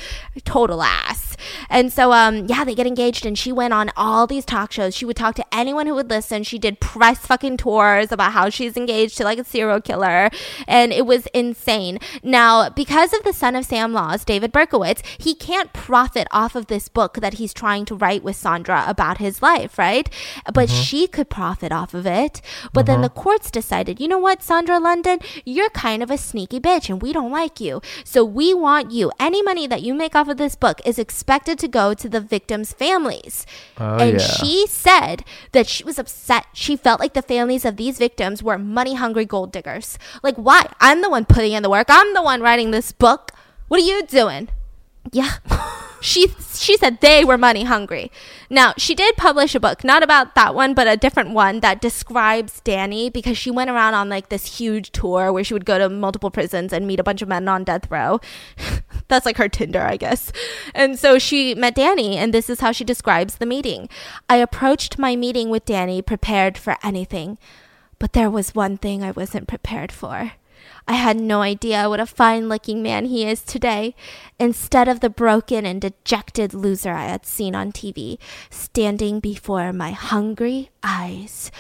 total 0.46 0.82
ass. 0.82 1.36
And 1.70 1.92
so, 1.92 2.12
um, 2.14 2.46
yeah, 2.48 2.64
they 2.64 2.74
get 2.74 2.88
engaged, 2.88 3.26
and 3.26 3.38
she 3.38 3.52
went 3.52 3.74
on 3.74 3.92
all 3.98 4.26
these 4.26 4.46
talk 4.46 4.72
shows. 4.72 4.96
She 4.96 5.06
would 5.06 5.18
talk 5.18 5.36
to 5.36 5.46
anyone 5.54 5.86
who 5.86 5.94
would 5.96 6.10
listen. 6.10 6.44
She 6.44 6.58
did 6.58 6.80
press 6.80 7.20
fucking 7.20 7.58
tours 7.58 8.12
about 8.12 8.32
how 8.32 8.50
she's 8.50 8.78
engaged 8.78 9.18
to 9.18 9.24
like 9.26 9.38
a 9.38 9.44
serial 9.44 9.82
killer, 9.82 10.30
and 10.68 10.94
it 10.94 11.06
was 11.06 11.28
insane. 11.34 12.00
Now, 12.24 12.70
because 12.70 13.14
of 13.14 13.24
the 13.24 13.34
son 13.34 13.56
of 13.56 13.66
Sam 13.66 13.94
laws, 13.94 14.24
David 14.24 14.54
Berkowitz, 14.54 15.02
he 15.18 15.36
can't 15.36 15.74
profit 15.74 16.28
off 16.32 16.56
of 16.56 16.68
this 16.68 16.88
book 16.88 17.16
that 17.16 17.36
he's 17.36 17.54
trying 17.54 17.86
to 17.86 17.96
write 17.96 18.24
with 18.24 18.38
Sandra 18.38 18.86
about 18.88 19.18
his 19.18 19.42
life, 19.42 19.78
right? 19.78 20.10
But 20.54 20.70
she 20.70 21.08
could 21.08 21.30
profit 21.30 21.72
off 21.72 21.94
of 21.94 22.08
it. 22.08 22.42
But 22.74 22.86
then 22.86 23.02
the 23.02 23.10
courts 23.10 23.52
decided, 23.52 24.00
you 24.00 24.08
know 24.08 24.18
what, 24.20 24.42
Sandra 24.42 24.80
London, 24.80 25.20
you're 25.46 25.70
kind 25.70 26.04
of 26.04 26.12
a 26.12 26.18
sneaky 26.18 26.60
bitch, 26.60 26.90
and 26.90 27.02
we 27.02 27.14
don't 27.14 27.32
like 27.32 27.60
you. 27.60 27.82
So 28.04 28.24
we 28.24 28.54
want 28.54 28.92
you. 28.92 29.12
Any 29.20 29.42
money 29.42 29.68
that 29.68 29.82
you 29.82 29.94
make 29.94 30.16
off 30.16 30.28
of 30.28 30.38
this 30.38 30.56
book 30.56 30.82
is 30.86 31.00
expected 31.00 31.60
to 31.60 31.68
go 31.68 31.94
to 31.94 32.10
the 32.10 32.22
victims' 32.22 32.74
families. 32.74 33.46
Oh, 33.78 33.98
and 33.98 34.20
yeah. 34.20 34.28
she 34.28 34.68
said 34.68 35.24
that 35.52 35.68
she 35.68 35.84
was 35.84 36.00
upset. 36.00 36.46
She 36.54 36.76
felt 36.76 37.00
like 37.00 37.14
the 37.14 37.22
families 37.22 37.66
of 37.66 37.78
these 37.78 37.98
victims 37.98 38.44
were 38.44 38.58
money 38.58 38.96
hungry 38.96 39.26
gold 39.26 39.52
diggers. 39.52 39.98
Like, 40.24 40.36
why? 40.36 40.68
I'm 40.80 41.02
the 41.02 41.10
one 41.10 41.26
putting 41.26 41.54
in 41.54 41.64
the 41.64 41.70
work. 41.70 41.88
I'm 41.90 42.14
the 42.14 42.24
one 42.24 42.42
writing 42.42 42.72
this 42.72 42.92
book. 42.92 43.32
What 43.68 43.82
are 43.82 43.86
you 43.86 44.06
doing? 44.06 44.50
Yeah. 45.12 45.32
She 46.06 46.28
she 46.54 46.78
said 46.78 47.02
they 47.02 47.26
were 47.26 47.36
money 47.36 47.64
hungry. 47.64 48.12
Now, 48.48 48.76
she 48.78 48.94
did 48.94 49.18
publish 49.18 49.56
a 49.56 49.60
book, 49.60 49.84
not 49.84 50.04
about 50.04 50.36
that 50.36 50.54
one, 50.54 50.76
but 50.76 50.88
a 50.88 50.96
different 50.96 51.32
one 51.32 51.62
that 51.62 51.82
describes 51.82 52.62
Danny 52.62 53.10
because 53.10 53.40
she 53.40 53.50
went 53.50 53.72
around 53.72 53.96
on 53.96 54.08
like 54.08 54.30
this 54.30 54.60
huge 54.60 54.92
tour 54.92 55.34
where 55.34 55.44
she 55.44 55.56
would 55.56 55.66
go 55.66 55.80
to 55.80 55.90
multiple 55.90 56.30
prisons 56.30 56.72
and 56.72 56.86
meet 56.86 57.00
a 57.00 57.04
bunch 57.04 57.24
of 57.24 57.28
men 57.28 57.48
on 57.48 57.64
death 57.64 57.90
row. 57.90 58.20
That's 59.08 59.26
like 59.26 59.38
her 59.38 59.50
Tinder, 59.50 59.82
I 59.82 59.98
guess. 59.98 60.32
And 60.76 61.00
so 61.00 61.18
she 61.18 61.56
met 61.56 61.74
Danny, 61.74 62.18
and 62.18 62.32
this 62.32 62.52
is 62.52 62.60
how 62.60 62.72
she 62.72 62.84
describes 62.84 63.38
the 63.38 63.48
meeting. 63.48 63.90
I 64.30 64.36
approached 64.36 65.00
my 65.00 65.16
meeting 65.16 65.50
with 65.50 65.66
Danny 65.66 66.04
prepared 66.04 66.56
for 66.56 66.78
anything, 66.84 67.40
but 67.98 68.14
there 68.14 68.30
was 68.30 68.54
one 68.54 68.78
thing 68.78 69.02
I 69.02 69.10
wasn't 69.10 69.48
prepared 69.48 69.92
for. 69.92 70.34
I 70.88 70.94
had 70.94 71.18
no 71.18 71.42
idea 71.42 71.90
what 71.90 72.00
a 72.00 72.06
fine 72.06 72.48
looking 72.48 72.84
man 72.84 73.06
he 73.06 73.26
is 73.26 73.42
today. 73.42 73.96
Instead 74.40 74.88
of 74.88 75.00
the 75.00 75.10
broken 75.10 75.66
and 75.66 75.82
dejected 75.82 76.54
loser 76.54 76.92
I 76.92 77.06
had 77.06 77.26
seen 77.26 77.56
on 77.56 77.72
TV, 77.72 78.18
standing 78.50 79.20
before 79.20 79.74
my 79.74 79.92
hungry 79.92 80.70
eyes 80.84 81.52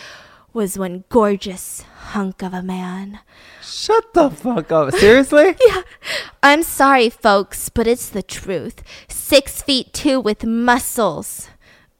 was 0.53 0.79
one 0.79 1.03
gorgeous 1.09 1.81
hunk 2.13 2.41
of 2.41 2.53
a 2.53 2.63
man. 2.63 3.19
Shut 3.61 4.13
the 4.13 4.29
fuck 4.29 4.71
up. 4.71 4.93
Seriously? 4.93 5.55
Yeah. 5.67 5.81
I'm 6.41 6.63
sorry, 6.63 7.09
folks, 7.09 7.69
but 7.69 7.87
it's 7.87 8.07
the 8.07 8.23
truth. 8.23 8.83
Six 9.09 9.61
feet 9.61 9.91
two 9.91 10.19
with 10.21 10.45
muscles. 10.45 11.49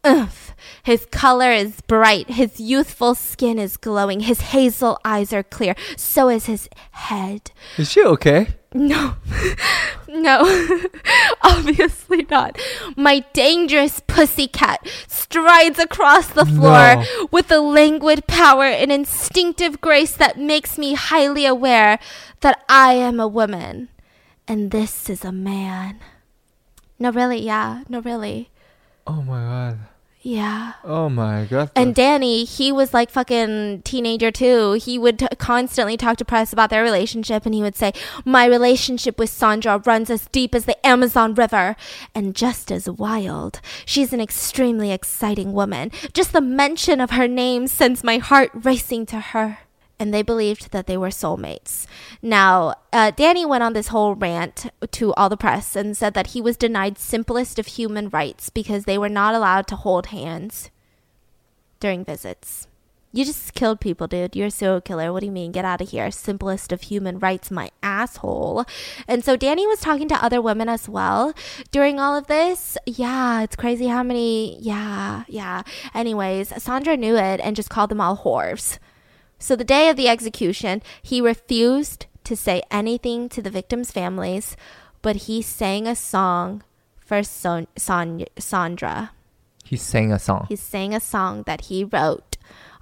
Oof. 0.08 0.45
His 0.84 1.06
color 1.08 1.52
is 1.52 1.82
bright. 1.82 2.30
His 2.30 2.60
youthful 2.60 3.16
skin 3.16 3.58
is 3.60 3.78
glowing. 3.78 4.22
His 4.22 4.42
hazel 4.42 5.00
eyes 5.04 5.34
are 5.34 5.44
clear. 5.44 5.76
So 5.98 6.30
is 6.30 6.46
his 6.46 6.70
head. 6.92 7.52
Is 7.78 7.92
she 7.92 8.04
okay? 8.04 8.48
No. 8.74 9.16
No, 10.08 10.46
obviously 11.42 12.26
not. 12.30 12.58
My 12.96 13.20
dangerous 13.34 14.00
pussycat 14.08 14.88
strides 15.08 15.78
across 15.78 16.28
the 16.28 16.46
floor 16.46 16.96
No. 17.04 17.28
with 17.32 17.52
a 17.52 17.60
languid 17.60 18.26
power 18.26 18.64
and 18.64 18.94
instinctive 18.94 19.82
grace 19.82 20.16
that 20.16 20.38
makes 20.40 20.78
me 20.78 20.94
highly 20.94 21.46
aware 21.46 22.00
that 22.42 22.64
I 22.70 22.94
am 22.94 23.20
a 23.20 23.28
woman 23.28 23.90
and 24.48 24.72
this 24.72 25.10
is 25.10 25.26
a 25.26 25.34
man. 25.34 26.00
No, 26.98 27.12
really, 27.12 27.40
yeah. 27.42 27.84
No, 27.90 28.00
really. 28.00 28.52
Oh 29.06 29.22
my 29.22 29.42
god. 29.42 29.80
Yeah. 30.26 30.74
Oh 30.84 31.08
my 31.08 31.46
god. 31.46 31.70
And 31.76 31.94
Danny, 31.94 32.46
he 32.46 32.72
was 32.72 32.96
like 32.96 33.12
fucking 33.12 33.84
teenager 33.84 34.32
too. 34.32 34.72
He 34.72 34.98
would 34.98 35.20
t- 35.20 35.28
constantly 35.38 35.98
talk 35.98 36.18
to 36.18 36.26
press 36.26 36.52
about 36.52 36.72
their 36.72 36.82
relationship 36.82 37.46
and 37.46 37.54
he 37.54 37.62
would 37.62 37.76
say, 37.76 37.94
My 38.26 38.46
relationship 38.46 39.20
with 39.20 39.30
Sandra 39.30 39.78
runs 39.86 40.10
as 40.10 40.28
deep 40.32 40.56
as 40.56 40.66
the 40.66 40.84
Amazon 40.84 41.36
River 41.36 41.76
and 42.16 42.36
just 42.36 42.72
as 42.72 42.90
wild. 42.90 43.62
She's 43.86 44.14
an 44.14 44.20
extremely 44.20 44.92
exciting 44.92 45.54
woman. 45.54 45.92
Just 46.12 46.34
the 46.34 46.42
mention 46.42 47.00
of 47.00 47.12
her 47.12 47.28
name 47.28 47.68
sends 47.68 48.04
my 48.04 48.18
heart 48.18 48.50
racing 48.56 49.06
to 49.06 49.20
her. 49.20 49.60
And 49.98 50.14
they 50.14 50.22
believed 50.22 50.72
that 50.72 50.88
they 50.88 50.98
were 50.98 51.10
soulmates. 51.10 51.88
Now, 52.22 52.76
uh, 52.92 53.12
Danny 53.12 53.46
went 53.46 53.64
on 53.64 53.74
this 53.74 53.88
whole 53.88 54.14
rant 54.14 54.70
to 54.92 55.14
all 55.14 55.30
the 55.30 55.38
press 55.38 55.76
and 55.76 55.96
said 55.96 56.14
that 56.16 56.28
he 56.28 56.42
was 56.42 56.58
denied 56.58 56.98
simplest 56.98 57.60
of 57.60 57.68
human 57.68 58.10
rights 58.10 58.50
because 58.50 58.84
they 58.84 58.98
were 58.98 59.10
not 59.10 59.36
allowed 59.36 59.68
to 59.68 59.76
hold 59.78 60.08
hands 60.08 60.70
during 61.80 62.04
visits. 62.04 62.68
You 63.16 63.24
just 63.24 63.54
killed 63.54 63.80
people, 63.80 64.08
dude. 64.08 64.36
You're 64.36 64.48
a 64.48 64.52
serial 64.52 64.82
killer. 64.82 65.14
What 65.14 65.22
do 65.22 65.28
you 65.28 65.32
mean? 65.32 65.54
Get 65.54 65.64
out 65.64 65.80
of 65.80 65.92
here. 65.92 66.12
Simplest 66.12 66.74
of 66.74 66.82
human 66.82 67.18
rights, 67.18 67.50
my 67.50 67.72
asshole. 67.82 68.66
And 69.08 69.24
so 69.24 69.38
Danny 69.38 69.66
was 69.66 69.80
talking 69.80 70.10
to 70.10 70.22
other 70.22 70.42
women 70.42 70.68
as 70.68 70.90
well 70.90 71.34
during 71.72 71.98
all 71.98 72.18
of 72.18 72.28
this. 72.28 72.78
Yeah, 72.86 73.42
it's 73.42 73.56
crazy 73.56 73.88
how 73.88 74.04
many. 74.04 74.60
Yeah, 74.60 75.24
yeah. 75.30 75.62
Anyways, 75.94 76.62
Sandra 76.62 76.98
knew 76.98 77.16
it 77.16 77.40
and 77.40 77.56
just 77.56 77.70
called 77.70 77.90
them 77.90 78.02
all 78.02 78.18
whores. 78.18 78.80
So 79.40 79.56
the 79.56 79.64
day 79.64 79.90
of 79.90 79.98
the 79.98 80.08
execution, 80.08 80.82
he 81.02 81.22
refused 81.22 82.06
to 82.24 82.36
say 82.36 82.64
anything 82.72 83.30
to 83.30 83.42
the 83.42 83.50
victims' 83.50 83.92
families, 83.92 84.56
but 85.02 85.28
he 85.28 85.42
sang 85.42 85.88
a 85.88 85.96
song 85.96 86.64
for 86.98 87.22
Son- 87.22 87.68
Son- 87.78 88.26
Sandra. 88.38 89.12
he 89.64 89.76
sang 89.78 90.12
a 90.12 90.20
song. 90.20 90.46
He 90.50 90.56
sang 90.56 90.94
a 90.94 91.00
song 91.00 91.44
that 91.46 91.62
he 91.66 91.84
wrote, 91.84 92.38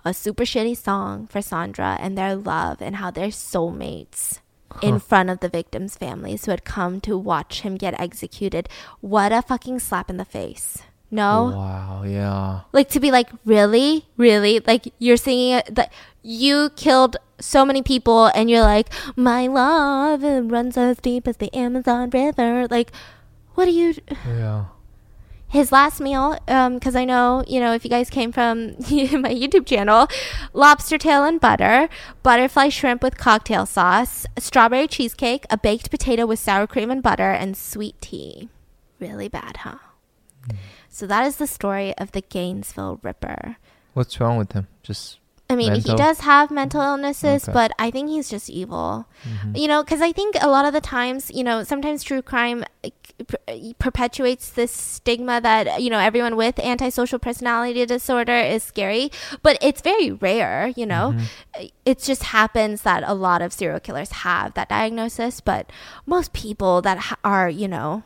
a 0.06 0.14
super 0.14 0.44
shitty 0.44 0.76
song 0.76 1.28
for 1.28 1.42
Sandra 1.42 1.98
and 2.00 2.18
their 2.18 2.36
love 2.36 2.82
and 2.82 2.98
how 2.98 3.10
they're 3.12 3.28
soulmates 3.28 4.40
in 4.82 5.00
front 5.00 5.30
of 5.30 5.40
the 5.40 5.48
victims' 5.50 5.96
families 5.96 6.44
who 6.46 6.52
had 6.52 6.66
come 6.66 7.00
to 7.02 7.18
watch 7.18 7.62
him 7.62 7.76
get 7.78 8.00
executed. 8.00 8.68
What 9.02 9.32
a 9.32 9.42
fucking 9.42 9.80
slap 9.80 10.10
in 10.10 10.18
the 10.18 10.26
face. 10.26 10.80
No? 11.14 11.54
Wow, 11.56 12.04
yeah. 12.06 12.62
Like 12.72 12.90
to 12.90 13.00
be 13.00 13.12
like, 13.12 13.30
really? 13.46 14.08
Really? 14.18 14.60
Like 14.66 14.92
you're 15.00 15.18
singing 15.18 15.54
it 15.54 15.76
that 15.76 15.94
you 16.24 16.72
killed 16.76 17.18
so 17.40 17.64
many 17.66 17.82
people 17.82 18.26
and 18.34 18.50
you're 18.50 18.62
like, 18.62 18.90
my 19.16 19.48
love 19.48 20.24
runs 20.24 20.76
as 20.78 20.98
deep 20.98 21.28
as 21.28 21.38
the 21.38 21.54
Amazon 21.56 22.10
River. 22.10 22.68
Like, 22.70 22.92
what 23.56 23.66
do 23.66 23.72
you 23.72 23.94
Yeah. 24.28 24.66
his 25.48 25.72
last 25.72 26.02
meal 26.02 26.36
Um, 26.48 26.76
because 26.76 26.96
i 26.96 27.06
know 27.06 27.44
you 27.48 27.60
know 27.60 27.74
if 27.76 27.84
you 27.86 27.90
guys 27.92 28.10
came 28.10 28.32
from 28.32 28.70
my 29.22 29.30
youtube 29.32 29.68
channel 29.68 30.08
lobster 30.54 30.98
tail 30.98 31.24
and 31.24 31.40
butter 31.40 31.88
butterfly 32.24 32.70
shrimp 32.70 33.04
with 33.04 33.18
cocktail 33.20 33.68
sauce 33.68 34.26
strawberry 34.40 34.88
cheesecake 34.88 35.46
a 35.52 35.58
baked 35.58 35.92
potato 35.92 36.26
with 36.26 36.40
sour 36.40 36.66
cream 36.66 36.90
and 36.90 37.04
butter 37.04 37.30
and 37.30 37.56
sweet 37.56 38.02
tea 38.02 38.50
really 39.00 39.28
bad 39.30 39.58
huh 39.58 39.78
so 40.94 41.08
that 41.08 41.26
is 41.26 41.36
the 41.38 41.48
story 41.48 41.90
of 41.98 42.12
the 42.14 42.22
gainesville 42.22 43.00
ripper 43.02 43.58
What's 43.94 44.20
wrong 44.20 44.38
with 44.38 44.54
him? 44.54 44.68
Just 44.82 45.20
I 45.50 45.56
mean, 45.56 45.74
Mental? 45.74 45.92
he 45.92 45.98
does 45.98 46.20
have 46.22 46.50
mental 46.50 46.82
illnesses, 46.82 47.44
Okay. 47.44 47.54
but 47.54 47.72
I 47.78 47.92
think 47.92 48.10
he's 48.10 48.28
just 48.30 48.50
evil. 48.50 49.06
mhm. 49.24 49.56
You 49.62 49.68
know, 49.68 49.84
because 49.84 50.02
I 50.02 50.12
think 50.12 50.36
a 50.42 50.48
lot 50.50 50.66
of 50.66 50.74
the 50.74 50.82
times, 50.82 51.30
you 51.30 51.44
know, 51.44 51.64
sometimes 51.64 52.02
true 52.02 52.24
crime 52.24 52.64
perpetuates 53.78 54.50
this 54.50 54.72
stigma 54.72 55.40
that, 55.42 55.82
you 55.82 55.90
know, 55.90 56.00
everyone 56.00 56.36
with 56.36 56.58
antisocial 56.60 57.20
personality 57.20 57.86
disorder 57.86 58.36
is 58.56 58.64
scary, 58.64 59.12
but 59.42 59.58
it's 59.62 59.82
very 59.82 60.12
rare, 60.12 60.74
you 60.76 60.86
know. 60.86 61.14
Mhm. 61.14 61.72
It 61.86 62.00
just 62.00 62.24
happens 62.34 62.82
that 62.82 63.04
a 63.06 63.14
lot 63.14 63.42
of 63.42 63.54
serial 63.54 63.80
killers 63.80 64.12
have 64.26 64.54
that 64.56 64.70
diagnosis, 64.70 65.42
but 65.42 65.70
most 66.06 66.34
people 66.34 66.82
that 66.82 66.98
ha- 66.98 67.18
are, 67.24 67.50
you 67.50 67.68
know, 67.68 68.04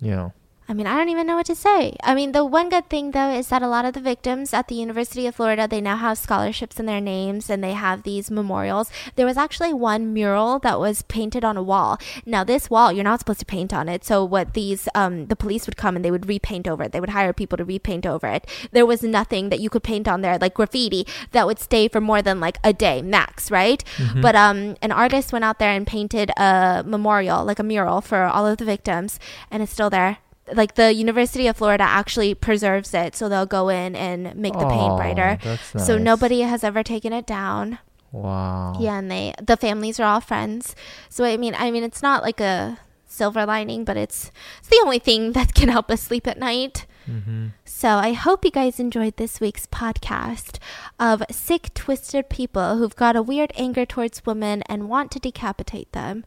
you 0.00 0.10
know. 0.10 0.32
I 0.72 0.74
mean, 0.74 0.86
I 0.86 0.96
don't 0.96 1.10
even 1.10 1.26
know 1.26 1.36
what 1.36 1.44
to 1.52 1.54
say. 1.54 1.96
I 2.02 2.14
mean, 2.14 2.32
the 2.32 2.46
one 2.46 2.70
good 2.70 2.88
thing 2.88 3.10
though 3.10 3.28
is 3.30 3.48
that 3.48 3.60
a 3.60 3.68
lot 3.68 3.84
of 3.84 3.92
the 3.92 4.00
victims 4.00 4.54
at 4.54 4.68
the 4.68 4.74
University 4.74 5.26
of 5.26 5.34
Florida, 5.34 5.68
they 5.68 5.82
now 5.82 5.96
have 5.96 6.16
scholarships 6.16 6.80
in 6.80 6.86
their 6.86 6.98
names 6.98 7.50
and 7.50 7.62
they 7.62 7.74
have 7.74 8.04
these 8.04 8.30
memorials. 8.30 8.90
There 9.14 9.26
was 9.26 9.36
actually 9.36 9.74
one 9.74 10.14
mural 10.14 10.58
that 10.60 10.80
was 10.80 11.02
painted 11.02 11.44
on 11.44 11.58
a 11.58 11.62
wall. 11.62 11.98
Now, 12.24 12.42
this 12.42 12.70
wall, 12.70 12.90
you're 12.90 13.04
not 13.04 13.18
supposed 13.18 13.40
to 13.40 13.44
paint 13.44 13.74
on 13.74 13.86
it. 13.86 14.02
So 14.02 14.24
what 14.24 14.54
these 14.54 14.88
um 14.94 15.26
the 15.26 15.36
police 15.36 15.66
would 15.66 15.76
come 15.76 15.94
and 15.94 16.02
they 16.02 16.10
would 16.10 16.26
repaint 16.26 16.66
over 16.66 16.84
it. 16.84 16.92
They 16.92 17.00
would 17.00 17.10
hire 17.10 17.34
people 17.34 17.58
to 17.58 17.66
repaint 17.66 18.06
over 18.06 18.26
it. 18.26 18.46
There 18.70 18.86
was 18.86 19.02
nothing 19.02 19.50
that 19.50 19.60
you 19.60 19.68
could 19.68 19.82
paint 19.82 20.08
on 20.08 20.22
there 20.22 20.38
like 20.38 20.54
graffiti 20.54 21.06
that 21.32 21.46
would 21.46 21.58
stay 21.58 21.86
for 21.86 22.00
more 22.00 22.22
than 22.22 22.40
like 22.40 22.56
a 22.64 22.72
day 22.72 23.02
max, 23.02 23.50
right? 23.50 23.84
Mhm. 23.98 24.22
But 24.22 24.34
um 24.34 24.76
an 24.80 24.90
artist 24.90 25.34
went 25.34 25.44
out 25.44 25.58
there 25.58 25.72
and 25.76 25.86
painted 25.86 26.30
a 26.38 26.82
memorial, 26.86 27.44
like 27.44 27.58
a 27.58 27.62
mural 27.62 28.00
for 28.00 28.22
all 28.24 28.46
of 28.46 28.56
the 28.56 28.64
victims 28.64 29.20
and 29.50 29.62
it's 29.62 29.72
still 29.72 29.90
there 29.90 30.16
like 30.54 30.74
the 30.74 30.92
University 30.92 31.46
of 31.46 31.56
Florida 31.56 31.84
actually 31.84 32.34
preserves 32.34 32.94
it, 32.94 33.16
so 33.16 33.28
they'll 33.28 33.46
go 33.46 33.68
in 33.68 33.94
and 33.96 34.34
make 34.36 34.52
the 34.52 34.66
paint 34.66 34.92
Oh, 34.92 34.96
brighter. 34.96 35.38
That's 35.42 35.84
So 35.86 35.98
nobody 35.98 36.40
has 36.40 36.62
ever 36.64 36.82
taken 36.82 37.12
it 37.12 37.26
down. 37.26 37.78
Wow. 38.12 38.74
Yeah, 38.78 38.98
and 38.98 39.10
they 39.10 39.34
the 39.42 39.56
families 39.56 39.98
are 39.98 40.04
all 40.04 40.20
friends. 40.20 40.76
So 41.08 41.24
I 41.24 41.36
mean, 41.36 41.54
I 41.58 41.70
mean, 41.70 41.82
it's 41.82 42.02
not 42.02 42.22
like 42.22 42.40
a 42.40 42.78
silver 43.06 43.44
lining, 43.46 43.84
but 43.84 43.96
it's 43.96 44.30
it's 44.58 44.68
the 44.68 44.80
only 44.84 44.98
thing 44.98 45.32
that 45.36 45.54
can 45.54 45.68
help 45.68 45.90
us 45.90 46.02
sleep 46.02 46.26
at 46.26 46.38
night. 46.38 46.86
Mm-hmm. 47.08 47.48
So 47.64 47.88
I 47.88 48.12
hope 48.12 48.44
you 48.44 48.50
guys 48.52 48.78
enjoyed 48.78 49.16
this 49.16 49.40
week's 49.40 49.66
podcast 49.66 50.58
of 51.00 51.22
sick, 51.30 51.74
twisted 51.74 52.28
people 52.28 52.76
who've 52.76 52.94
got 52.94 53.16
a 53.16 53.22
weird 53.22 53.50
anger 53.56 53.84
towards 53.84 54.24
women 54.24 54.62
and 54.66 54.88
want 54.88 55.10
to 55.12 55.18
decapitate 55.18 55.90
them. 55.92 56.24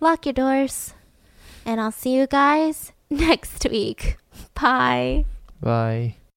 Lock 0.00 0.26
your 0.26 0.34
doors, 0.34 0.92
and 1.64 1.80
I'll 1.80 1.92
see 1.92 2.14
you 2.14 2.26
guys 2.26 2.92
next 3.10 3.66
week. 3.70 4.16
Bye. 4.54 5.26
Bye. 5.60 6.16